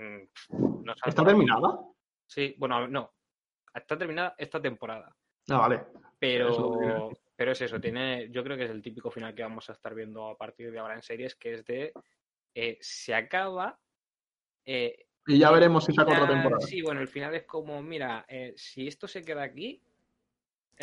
Mm, 0.00 0.84
no 0.84 0.94
¿Está 1.06 1.24
terminada? 1.24 1.78
Sí, 2.26 2.54
bueno, 2.58 2.86
no. 2.88 3.12
Está 3.74 3.96
terminada 3.96 4.34
esta 4.38 4.60
temporada. 4.60 5.14
Ah, 5.48 5.58
vale. 5.58 5.84
Pero, 6.18 7.10
pero 7.34 7.52
es 7.52 7.60
eso, 7.62 7.80
tiene, 7.80 8.28
yo 8.30 8.42
creo 8.44 8.56
que 8.56 8.64
es 8.64 8.70
el 8.70 8.82
típico 8.82 9.10
final 9.10 9.34
que 9.34 9.42
vamos 9.42 9.68
a 9.70 9.72
estar 9.72 9.94
viendo 9.94 10.28
a 10.28 10.36
partir 10.36 10.70
de 10.70 10.78
ahora 10.78 10.94
en 10.94 11.02
series, 11.02 11.34
que 11.34 11.54
es 11.54 11.64
de 11.64 11.92
eh, 12.54 12.78
se 12.80 13.14
acaba. 13.14 13.78
eh, 14.64 15.06
Y 15.26 15.38
ya 15.38 15.50
veremos 15.50 15.84
si 15.84 15.92
saca 15.92 16.12
otra 16.12 16.28
temporada. 16.28 16.60
Sí, 16.66 16.82
bueno, 16.82 17.00
el 17.00 17.08
final 17.08 17.34
es 17.34 17.44
como, 17.44 17.82
mira, 17.82 18.24
eh, 18.28 18.52
si 18.56 18.86
esto 18.86 19.08
se 19.08 19.22
queda 19.22 19.42
aquí, 19.42 19.82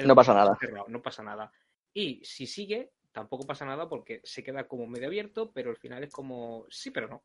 No 0.04 0.16
pasa 0.16 0.34
nada. 0.34 0.56
cerrado, 0.60 0.88
no 0.90 1.02
pasa 1.02 1.24
nada. 1.24 1.52
Y 1.94 2.24
si 2.24 2.48
sigue, 2.48 2.92
tampoco 3.12 3.46
pasa 3.46 3.66
nada 3.66 3.88
porque 3.88 4.22
se 4.24 4.44
queda 4.44 4.68
como 4.68 4.88
medio 4.88 5.08
abierto, 5.08 5.52
pero 5.52 5.70
el 5.70 5.78
final 5.78 6.04
es 6.04 6.12
como, 6.12 6.66
sí, 6.70 6.92
pero 6.92 7.08
no. 7.08 7.24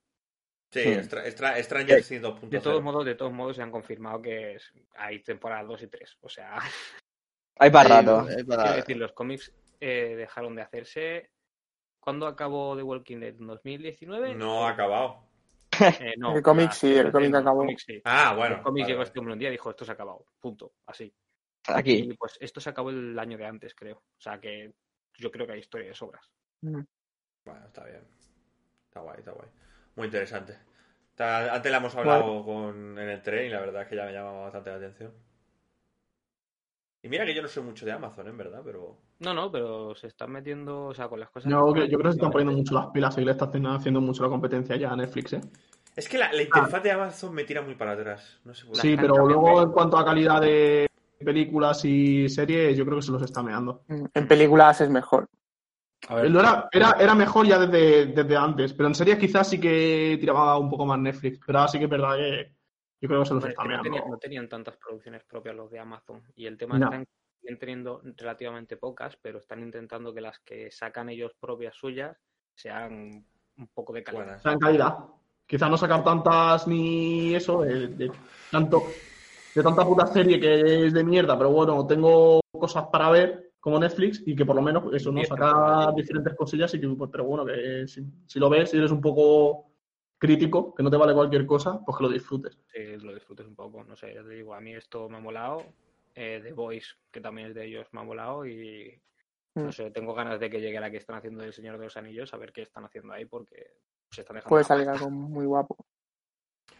Sí, 0.72 0.80
Stra- 0.80 1.62
Stranger 1.62 1.96
Things 2.02 2.08
De 2.08 2.22
2.0. 2.22 2.62
todos 2.62 2.82
modos, 2.82 3.04
de 3.04 3.14
todos 3.14 3.32
modos 3.32 3.56
se 3.56 3.62
han 3.62 3.70
confirmado 3.70 4.22
que 4.22 4.54
es- 4.54 4.72
hay 4.96 5.20
temporadas 5.22 5.68
2 5.68 5.82
y 5.82 5.86
3. 5.88 6.16
O 6.22 6.28
sea, 6.28 6.58
Hay 7.58 7.70
para 7.70 7.84
Sí, 8.00 8.06
rato. 8.06 8.28
es 8.30 8.44
para- 8.46 8.62
Quiero 8.62 8.76
decir, 8.78 8.96
los 8.96 9.12
cómics 9.12 9.52
eh, 9.80 10.14
dejaron 10.16 10.54
de 10.56 10.62
hacerse. 10.62 11.30
¿Cuándo 12.00 12.26
acabó 12.26 12.74
The 12.76 12.82
Walking 12.82 13.18
Dead? 13.20 13.34
¿En 13.38 13.46
2019? 13.46 14.34
No 14.34 14.66
ha 14.66 14.70
acabado. 14.70 15.28
Eh, 15.80 16.14
no, 16.16 16.34
El 16.36 16.42
cómic 16.42 16.72
sí, 16.72 16.94
el 16.94 17.12
cómic 17.12 17.34
acabó. 17.34 17.58
cómics 17.60 17.84
sí. 17.86 18.00
Ah, 18.04 18.34
bueno. 18.36 18.56
el 18.56 18.62
cómic 18.62 18.82
vale, 18.84 18.92
llegó 18.94 19.02
este 19.02 19.18
hombre 19.18 19.34
un 19.34 19.38
día 19.38 19.48
y 19.48 19.52
dijo, 19.52 19.70
esto 19.70 19.84
se 19.84 19.90
ha 19.90 19.94
acabado. 19.94 20.24
Punto. 20.40 20.72
Así. 20.86 21.12
Aquí. 21.68 21.92
Y 22.10 22.14
pues 22.14 22.36
esto 22.40 22.60
se 22.60 22.70
acabó 22.70 22.90
el 22.90 23.16
año 23.18 23.36
de 23.36 23.46
antes, 23.46 23.74
creo. 23.74 23.98
O 23.98 24.20
sea 24.20 24.40
que 24.40 24.72
yo 25.18 25.30
creo 25.30 25.46
que 25.46 25.52
hay 25.52 25.60
historia 25.60 25.88
de 25.88 25.94
sobras. 25.94 26.28
Bueno, 26.62 26.86
está 27.66 27.84
bien. 27.84 28.02
Está 28.86 29.00
guay, 29.00 29.18
está 29.18 29.32
guay. 29.32 29.48
Muy 29.96 30.06
interesante. 30.06 30.58
Antes 31.18 31.70
la 31.72 31.78
hemos 31.78 31.94
hablado 31.94 32.44
con, 32.44 32.98
en 32.98 33.08
el 33.08 33.22
tren 33.22 33.46
y 33.46 33.50
la 33.50 33.60
verdad 33.60 33.82
es 33.82 33.88
que 33.88 33.96
ya 33.96 34.04
me 34.06 34.12
llama 34.12 34.32
bastante 34.32 34.70
la 34.70 34.76
atención. 34.76 35.12
Y 37.02 37.08
mira 37.08 37.26
que 37.26 37.34
yo 37.34 37.42
no 37.42 37.48
soy 37.48 37.62
mucho 37.64 37.84
de 37.84 37.92
Amazon, 37.92 38.28
en 38.28 38.36
verdad, 38.36 38.62
pero... 38.64 38.96
No, 39.18 39.34
no, 39.34 39.50
pero 39.50 39.94
se 39.94 40.06
están 40.06 40.30
metiendo, 40.32 40.86
o 40.86 40.94
sea, 40.94 41.08
con 41.08 41.20
las 41.20 41.30
cosas. 41.30 41.52
Que 41.52 41.74
que- 41.74 41.88
yo 41.88 41.98
creo 41.98 42.10
que 42.10 42.12
se 42.12 42.16
están 42.16 42.30
poniendo 42.30 42.52
mucho 42.56 42.74
las 42.74 42.86
pilas 42.86 43.18
y 43.18 43.24
le 43.24 43.32
están 43.32 43.66
haciendo 43.66 44.00
mucho 44.00 44.22
la 44.22 44.28
competencia 44.28 44.76
ya 44.76 44.92
a 44.92 44.96
Netflix, 44.96 45.32
¿eh? 45.34 45.40
Es 45.94 46.08
que 46.08 46.16
la, 46.18 46.32
la 46.32 46.42
interfaz 46.42 46.82
de 46.82 46.90
Amazon 46.90 47.34
me 47.34 47.44
tira 47.44 47.60
muy 47.62 47.74
para 47.74 47.92
atrás. 47.92 48.40
No 48.44 48.54
sé 48.54 48.64
por 48.64 48.74
qué. 48.74 48.80
Sí, 48.80 48.96
pero 48.98 49.16
luego 49.26 49.62
en 49.62 49.70
cuanto 49.72 49.98
a 49.98 50.04
calidad 50.04 50.40
de 50.40 50.86
películas 51.18 51.84
y 51.84 52.28
series, 52.28 52.76
yo 52.76 52.84
creo 52.84 52.96
que 52.96 53.02
se 53.02 53.12
los 53.12 53.22
está 53.22 53.42
meando. 53.42 53.82
En 54.14 54.26
películas 54.26 54.80
es 54.80 54.90
mejor. 54.90 55.26
A 56.08 56.16
ver, 56.16 56.26
era, 56.26 56.68
era, 56.72 56.96
era 56.98 57.14
mejor 57.14 57.46
ya 57.46 57.58
desde, 57.58 58.06
desde 58.06 58.36
antes, 58.36 58.72
pero 58.72 58.88
en 58.88 58.94
series 58.94 59.18
quizás 59.18 59.48
sí 59.48 59.60
que 59.60 60.16
tiraba 60.18 60.58
un 60.58 60.68
poco 60.68 60.84
más 60.84 60.98
Netflix. 60.98 61.40
Pero 61.46 61.58
ahora 61.58 61.70
sí 61.70 61.78
que 61.78 61.84
es 61.84 61.90
verdad 61.90 62.16
que 62.16 62.56
yo 63.00 63.08
creo 63.08 63.20
que 63.20 63.26
se 63.26 63.34
los 63.34 63.44
está 63.44 63.64
no, 63.64 63.82
no 64.08 64.18
tenían 64.18 64.48
tantas 64.48 64.76
producciones 64.76 65.22
propias 65.24 65.54
los 65.54 65.70
de 65.70 65.78
Amazon. 65.78 66.22
Y 66.34 66.46
el 66.46 66.56
tema 66.58 66.78
No. 66.78 66.86
está 66.86 66.96
en 66.96 67.04
que 67.04 67.10
siguen 67.40 67.58
teniendo 67.58 68.02
relativamente 68.16 68.76
pocas, 68.76 69.16
pero 69.20 69.38
están 69.38 69.60
intentando 69.60 70.12
que 70.12 70.20
las 70.20 70.38
que 70.40 70.70
sacan 70.70 71.08
ellos 71.08 71.32
propias 71.38 71.76
suyas 71.76 72.16
sean 72.54 73.24
un 73.56 73.68
poco 73.68 73.92
de 73.92 74.02
calidad. 74.02 74.24
Buenas. 74.24 74.40
O 74.40 74.42
sea, 74.42 74.52
en 74.52 74.58
calidad. 74.58 74.98
Quizás 75.46 75.70
no 75.70 75.76
sacar 75.76 76.02
tantas 76.02 76.66
ni 76.66 77.34
eso, 77.34 77.62
de, 77.62 77.88
de 77.88 78.10
tanto 78.50 78.82
de 79.54 79.62
tanta 79.62 79.84
puta 79.84 80.06
serie 80.06 80.40
que 80.40 80.86
es 80.86 80.94
de 80.94 81.04
mierda, 81.04 81.36
pero 81.36 81.50
bueno, 81.50 81.86
tengo 81.86 82.40
cosas 82.50 82.86
para 82.90 83.10
ver 83.10 83.51
como 83.62 83.78
Netflix 83.78 84.20
y 84.26 84.34
que 84.34 84.44
por 84.44 84.56
lo 84.56 84.60
menos 84.62 84.92
eso, 84.92 85.12
¿no? 85.12 85.20
Cierto. 85.20 85.36
Sacar 85.36 85.94
diferentes 85.94 86.34
cosillas 86.34 86.74
y 86.74 86.80
que, 86.80 86.88
pues, 86.88 87.08
pero 87.12 87.22
bueno, 87.24 87.46
que 87.46 87.86
si, 87.86 88.02
si 88.26 88.40
lo 88.40 88.50
ves, 88.50 88.68
si 88.70 88.76
eres 88.76 88.90
un 88.90 89.00
poco 89.00 89.70
crítico, 90.18 90.74
que 90.74 90.82
no 90.82 90.90
te 90.90 90.96
vale 90.96 91.14
cualquier 91.14 91.46
cosa, 91.46 91.80
pues 91.84 91.96
que 91.96 92.02
lo 92.02 92.10
disfrutes. 92.10 92.58
Sí, 92.74 92.96
lo 93.00 93.14
disfrutes 93.14 93.46
un 93.46 93.54
poco. 93.54 93.84
No 93.84 93.94
sé, 93.94 94.12
ya 94.14 94.22
te 94.24 94.30
digo, 94.30 94.52
a 94.52 94.60
mí 94.60 94.74
esto 94.74 95.08
me 95.08 95.18
ha 95.18 95.20
molado. 95.20 95.64
Eh, 96.12 96.40
The 96.42 96.52
Voice, 96.52 96.88
que 97.12 97.20
también 97.20 97.48
es 97.50 97.54
de 97.54 97.64
ellos, 97.66 97.86
me 97.92 98.00
ha 98.00 98.04
molado. 98.04 98.44
Y 98.44 99.00
no 99.54 99.68
Mm. 99.68 99.72
sé, 99.72 99.90
tengo 99.92 100.12
ganas 100.12 100.40
de 100.40 100.50
que 100.50 100.60
llegue 100.60 100.80
la 100.80 100.90
que 100.90 100.96
están 100.96 101.16
haciendo 101.16 101.42
del 101.44 101.52
Señor 101.52 101.78
de 101.78 101.84
los 101.84 101.96
Anillos, 101.96 102.34
a 102.34 102.38
ver 102.38 102.52
qué 102.52 102.62
están 102.62 102.84
haciendo 102.84 103.12
ahí, 103.12 103.26
porque 103.26 103.74
se 104.10 104.22
están 104.22 104.34
dejando. 104.34 104.48
Puede 104.48 104.64
salir 104.64 104.88
algo 104.88 105.08
muy 105.08 105.46
guapo. 105.46 105.76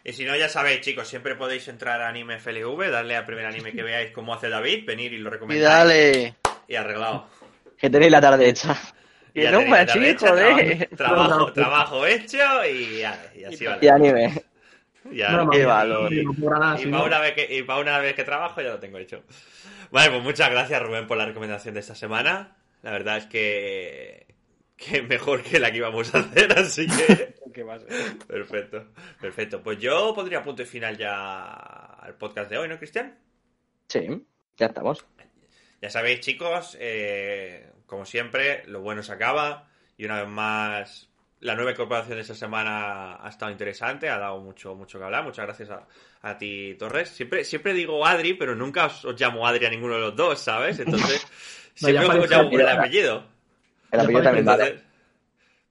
Y 0.03 0.11
si 0.11 0.25
no, 0.25 0.35
ya 0.35 0.49
sabéis, 0.49 0.81
chicos, 0.81 1.07
siempre 1.07 1.35
podéis 1.35 1.65
entrar 1.69 2.01
a 2.01 2.09
Anime 2.09 2.39
FLV, 2.39 2.89
darle 2.91 3.15
al 3.15 3.25
primer 3.25 3.45
anime 3.45 3.71
que 3.71 3.83
veáis 3.83 4.11
cómo 4.11 4.33
hace 4.33 4.49
David, 4.49 4.85
venir 4.85 5.13
y 5.13 5.17
lo 5.19 5.29
Y 5.29 5.31
recomendáis. 5.33 5.63
dale. 5.63 6.42
Y 6.67 6.75
arreglado. 6.75 7.27
Que 7.77 7.89
tenéis 7.89 8.11
la 8.11 8.21
tarde 8.21 8.49
hecha. 8.49 8.77
Y 9.29 9.33
Que 9.33 9.43
ya 9.43 9.51
no, 9.51 9.59
tenéis 9.59 9.71
la 9.71 9.77
machi, 9.77 9.93
tarde 9.93 10.09
hecha, 10.11 10.29
joder. 10.29 10.89
Trabajo, 10.95 11.53
trabajo, 11.53 12.05
hecho 12.05 12.65
y, 12.65 12.99
ya, 12.99 13.31
y 13.35 13.43
así 13.43 13.65
va. 13.65 13.77
Y 13.81 13.87
anime. 13.87 14.43
Ya. 15.11 15.43
Más. 15.43 15.55
qué 15.55 15.65
valor. 15.65 16.13
Y 16.13 16.23
no 16.23 16.33
para 16.33 16.77
no. 16.77 17.03
una, 17.03 17.19
vez 17.19 17.33
que, 17.33 17.57
y 17.57 17.63
pa' 17.63 17.79
una 17.79 17.99
vez 17.99 18.15
que 18.15 18.23
trabajo 18.23 18.61
ya 18.61 18.69
lo 18.69 18.79
tengo 18.79 18.97
hecho. 18.97 19.23
Vale, 19.91 20.11
pues 20.11 20.23
muchas 20.23 20.49
gracias 20.49 20.81
Rubén 20.81 21.07
por 21.07 21.17
la 21.17 21.25
recomendación 21.25 21.73
de 21.73 21.81
esta 21.81 21.95
semana. 21.95 22.55
La 22.81 22.91
verdad 22.91 23.17
es 23.17 23.25
que, 23.25 24.27
que 24.77 25.01
mejor 25.01 25.43
que 25.43 25.59
la 25.59 25.71
que 25.71 25.77
íbamos 25.77 26.13
a 26.15 26.19
hacer, 26.19 26.57
así 26.57 26.87
que 26.87 27.33
perfecto. 28.27 28.85
Perfecto. 29.19 29.61
Pues 29.61 29.79
yo 29.79 30.13
pondría 30.13 30.41
punto 30.43 30.63
y 30.63 30.65
final 30.65 30.97
ya 30.97 31.43
al 31.43 32.15
podcast 32.15 32.49
de 32.49 32.57
hoy, 32.57 32.67
¿no, 32.67 32.77
Cristian? 32.77 33.17
Sí, 33.87 34.25
ya 34.57 34.67
estamos. 34.67 35.05
Ya 35.83 35.89
sabéis, 35.89 36.21
chicos, 36.21 36.77
eh, 36.79 37.69
como 37.85 38.05
siempre, 38.05 38.63
lo 38.67 38.79
bueno 38.79 39.03
se 39.03 39.11
acaba. 39.11 39.67
Y 39.97 40.05
una 40.05 40.21
vez 40.21 40.29
más, 40.29 41.09
la 41.41 41.55
nueva 41.55 41.71
incorporación 41.71 42.15
de 42.15 42.21
esta 42.21 42.35
semana 42.35 43.17
ha 43.23 43.27
estado 43.29 43.51
interesante, 43.51 44.07
ha 44.09 44.17
dado 44.17 44.39
mucho, 44.39 44.75
mucho 44.75 44.97
que 44.97 45.03
hablar. 45.03 45.25
Muchas 45.25 45.45
gracias 45.45 45.69
a, 45.71 45.85
a 46.21 46.37
ti, 46.37 46.75
Torres. 46.79 47.09
Siempre, 47.09 47.43
siempre 47.43 47.73
digo 47.73 48.05
Adri, 48.05 48.33
pero 48.33 48.55
nunca 48.55 48.85
os, 48.85 49.03
os 49.03 49.19
llamo 49.19 49.45
Adri 49.45 49.65
a 49.65 49.69
ninguno 49.69 49.95
de 49.95 49.99
los 50.01 50.15
dos, 50.15 50.39
¿sabes? 50.39 50.79
Entonces, 50.79 51.21
No, 51.81 51.87
siempre 51.89 52.05
os 52.07 52.29
llamo 52.31 52.49
por 52.49 52.61
el 52.61 52.67
apellido. 52.79 53.25
El 53.91 53.99
apellido 53.99 54.23
también 54.23 54.47
Entonces, 54.47 54.69
vale. 54.75 54.83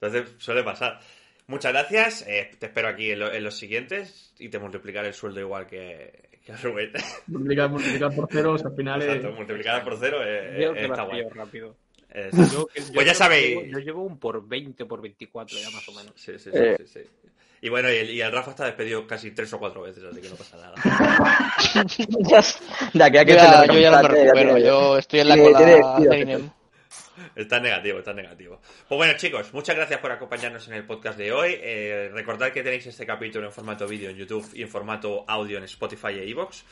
entonces 0.00 0.44
suele 0.44 0.62
pasar. 0.62 1.00
Muchas 1.46 1.72
gracias. 1.72 2.24
eh, 2.28 2.50
te 2.58 2.66
espero 2.66 2.88
aquí 2.88 3.12
en, 3.12 3.20
lo- 3.20 3.32
en 3.32 3.42
los 3.44 3.56
siguientes 3.56 4.34
y 4.38 4.48
te 4.50 4.58
multiplicaré 4.58 5.08
el 5.08 5.14
sueldo 5.14 5.40
igual 5.40 5.66
que, 5.66 6.28
Rubén. 6.62 6.90
Multiplicar, 7.28 7.70
multiplicar 7.70 8.14
por 8.14 8.28
ceros, 8.30 8.64
al 8.64 8.74
final 8.74 9.02
es... 9.02 9.08
Exacto, 9.08 9.36
multiplicada 9.36 9.84
por 9.84 9.96
cero 9.98 10.18
eh, 10.24 10.64
eh, 10.64 10.72
está 10.86 11.02
guay. 11.02 11.22
rápido. 11.30 11.76
Yo- 12.32 12.46
yo 12.52 12.68
pues 12.92 13.06
ya 13.06 13.14
sabéis. 13.14 13.56
llevo- 13.56 13.64
Yo 13.72 13.78
llevo 13.78 14.02
un 14.02 14.18
por 14.18 14.46
20, 14.46 14.84
por 14.84 15.00
24 15.00 15.56
ya 15.58 15.70
más 15.70 15.88
o 15.88 15.92
menos. 15.92 16.12
Sí, 16.16 16.32
sí, 16.38 16.50
sí, 16.50 16.52
Eh. 16.52 16.76
sí, 16.80 16.86
sí. 16.86 17.00
Y 17.64 17.68
bueno, 17.68 17.88
y 17.92 17.96
el, 17.96 18.10
y 18.10 18.20
el 18.20 18.32
Rafa 18.32 18.50
está 18.50 18.64
despedido 18.66 19.06
casi 19.06 19.30
tres 19.30 19.52
o 19.52 19.58
cuatro 19.60 19.82
veces, 19.82 20.02
así 20.02 20.20
que 20.20 20.28
no 20.28 20.34
pasa 20.34 20.56
nada. 20.56 20.74
De 22.92 23.04
aquí 23.04 23.18
a 23.18 23.24
que 23.24 23.34
ya, 23.34 23.64
yo 23.66 23.78
ya 23.78 24.02
no 24.02 24.08
me 24.08 24.24
ya 24.24 24.32
recupero, 24.32 24.58
yo 24.58 24.98
estoy 24.98 25.20
en 25.20 25.28
la 25.28 25.36
cola 25.38 25.60
de 25.60 26.20
INEM. 26.20 26.50
Está 27.34 27.60
negativo, 27.60 27.98
está 27.98 28.12
negativo. 28.12 28.60
Pues 28.88 28.96
bueno, 28.96 29.14
chicos, 29.16 29.52
muchas 29.52 29.76
gracias 29.76 30.00
por 30.00 30.12
acompañarnos 30.12 30.66
en 30.68 30.74
el 30.74 30.84
podcast 30.84 31.18
de 31.18 31.32
hoy. 31.32 31.58
Eh, 31.60 32.10
recordad 32.12 32.52
que 32.52 32.62
tenéis 32.62 32.86
este 32.86 33.06
capítulo 33.06 33.46
en 33.46 33.52
formato 33.52 33.86
vídeo 33.86 34.10
en 34.10 34.16
YouTube 34.16 34.48
y 34.54 34.62
en 34.62 34.68
formato 34.68 35.24
audio 35.26 35.58
en 35.58 35.64
Spotify 35.64 36.18
e 36.18 36.26
iVoox. 36.28 36.62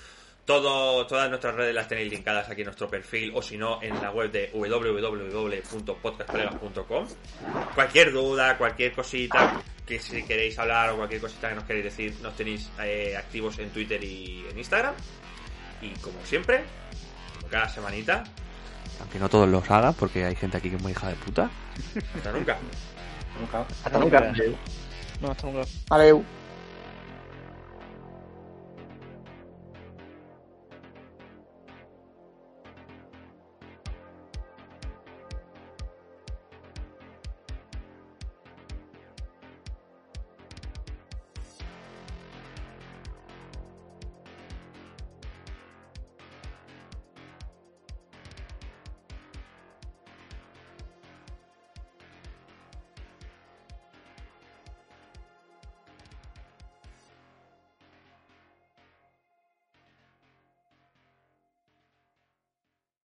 Todas 0.45 1.29
nuestras 1.29 1.55
redes 1.55 1.75
las 1.75 1.87
tenéis 1.87 2.11
linkadas 2.11 2.49
aquí 2.49 2.63
en 2.63 2.67
nuestro 2.67 2.89
perfil 2.89 3.31
o 3.35 3.43
si 3.43 3.57
no 3.57 3.81
en 3.83 4.03
la 4.03 4.11
web 4.11 4.33
de 4.33 4.51
www.podcastcolegas.com. 4.53 7.07
Cualquier 7.75 8.13
duda, 8.13 8.59
cualquier 8.59 8.93
cosita 8.93 9.63
que 9.87 10.01
si 10.01 10.25
queréis 10.25 10.59
hablar 10.59 10.91
o 10.91 10.97
cualquier 10.97 11.21
cosita 11.21 11.51
que 11.51 11.55
nos 11.55 11.63
queréis 11.65 11.85
decir, 11.85 12.17
nos 12.21 12.35
tenéis 12.35 12.69
eh, 12.83 13.15
activos 13.17 13.61
en 13.61 13.71
Twitter 13.71 14.03
y 14.03 14.45
en 14.51 14.59
Instagram. 14.59 14.97
Y 15.83 15.91
como 16.01 16.19
siempre, 16.25 16.65
cada 17.49 17.69
semanita, 17.69 18.25
aunque 19.01 19.19
no 19.19 19.29
todos 19.29 19.49
los 19.49 19.71
hagan 19.71 19.95
porque 19.95 20.25
hay 20.25 20.37
gente 20.37 20.57
aquí 20.57 20.71
que 20.71 20.77
es 20.77 20.83
muy 20.83 20.93
hija 20.93 21.09
de 21.09 21.15
puta. 21.17 21.51
Hasta 22.17 22.33
nunca. 22.33 22.59
Nunca. 23.41 23.67
Hasta 23.85 23.99
nunca. 23.99 24.33
No, 25.21 25.31
hasta 25.31 25.47
nunca. 25.47 25.63
Adeu. 25.91 26.25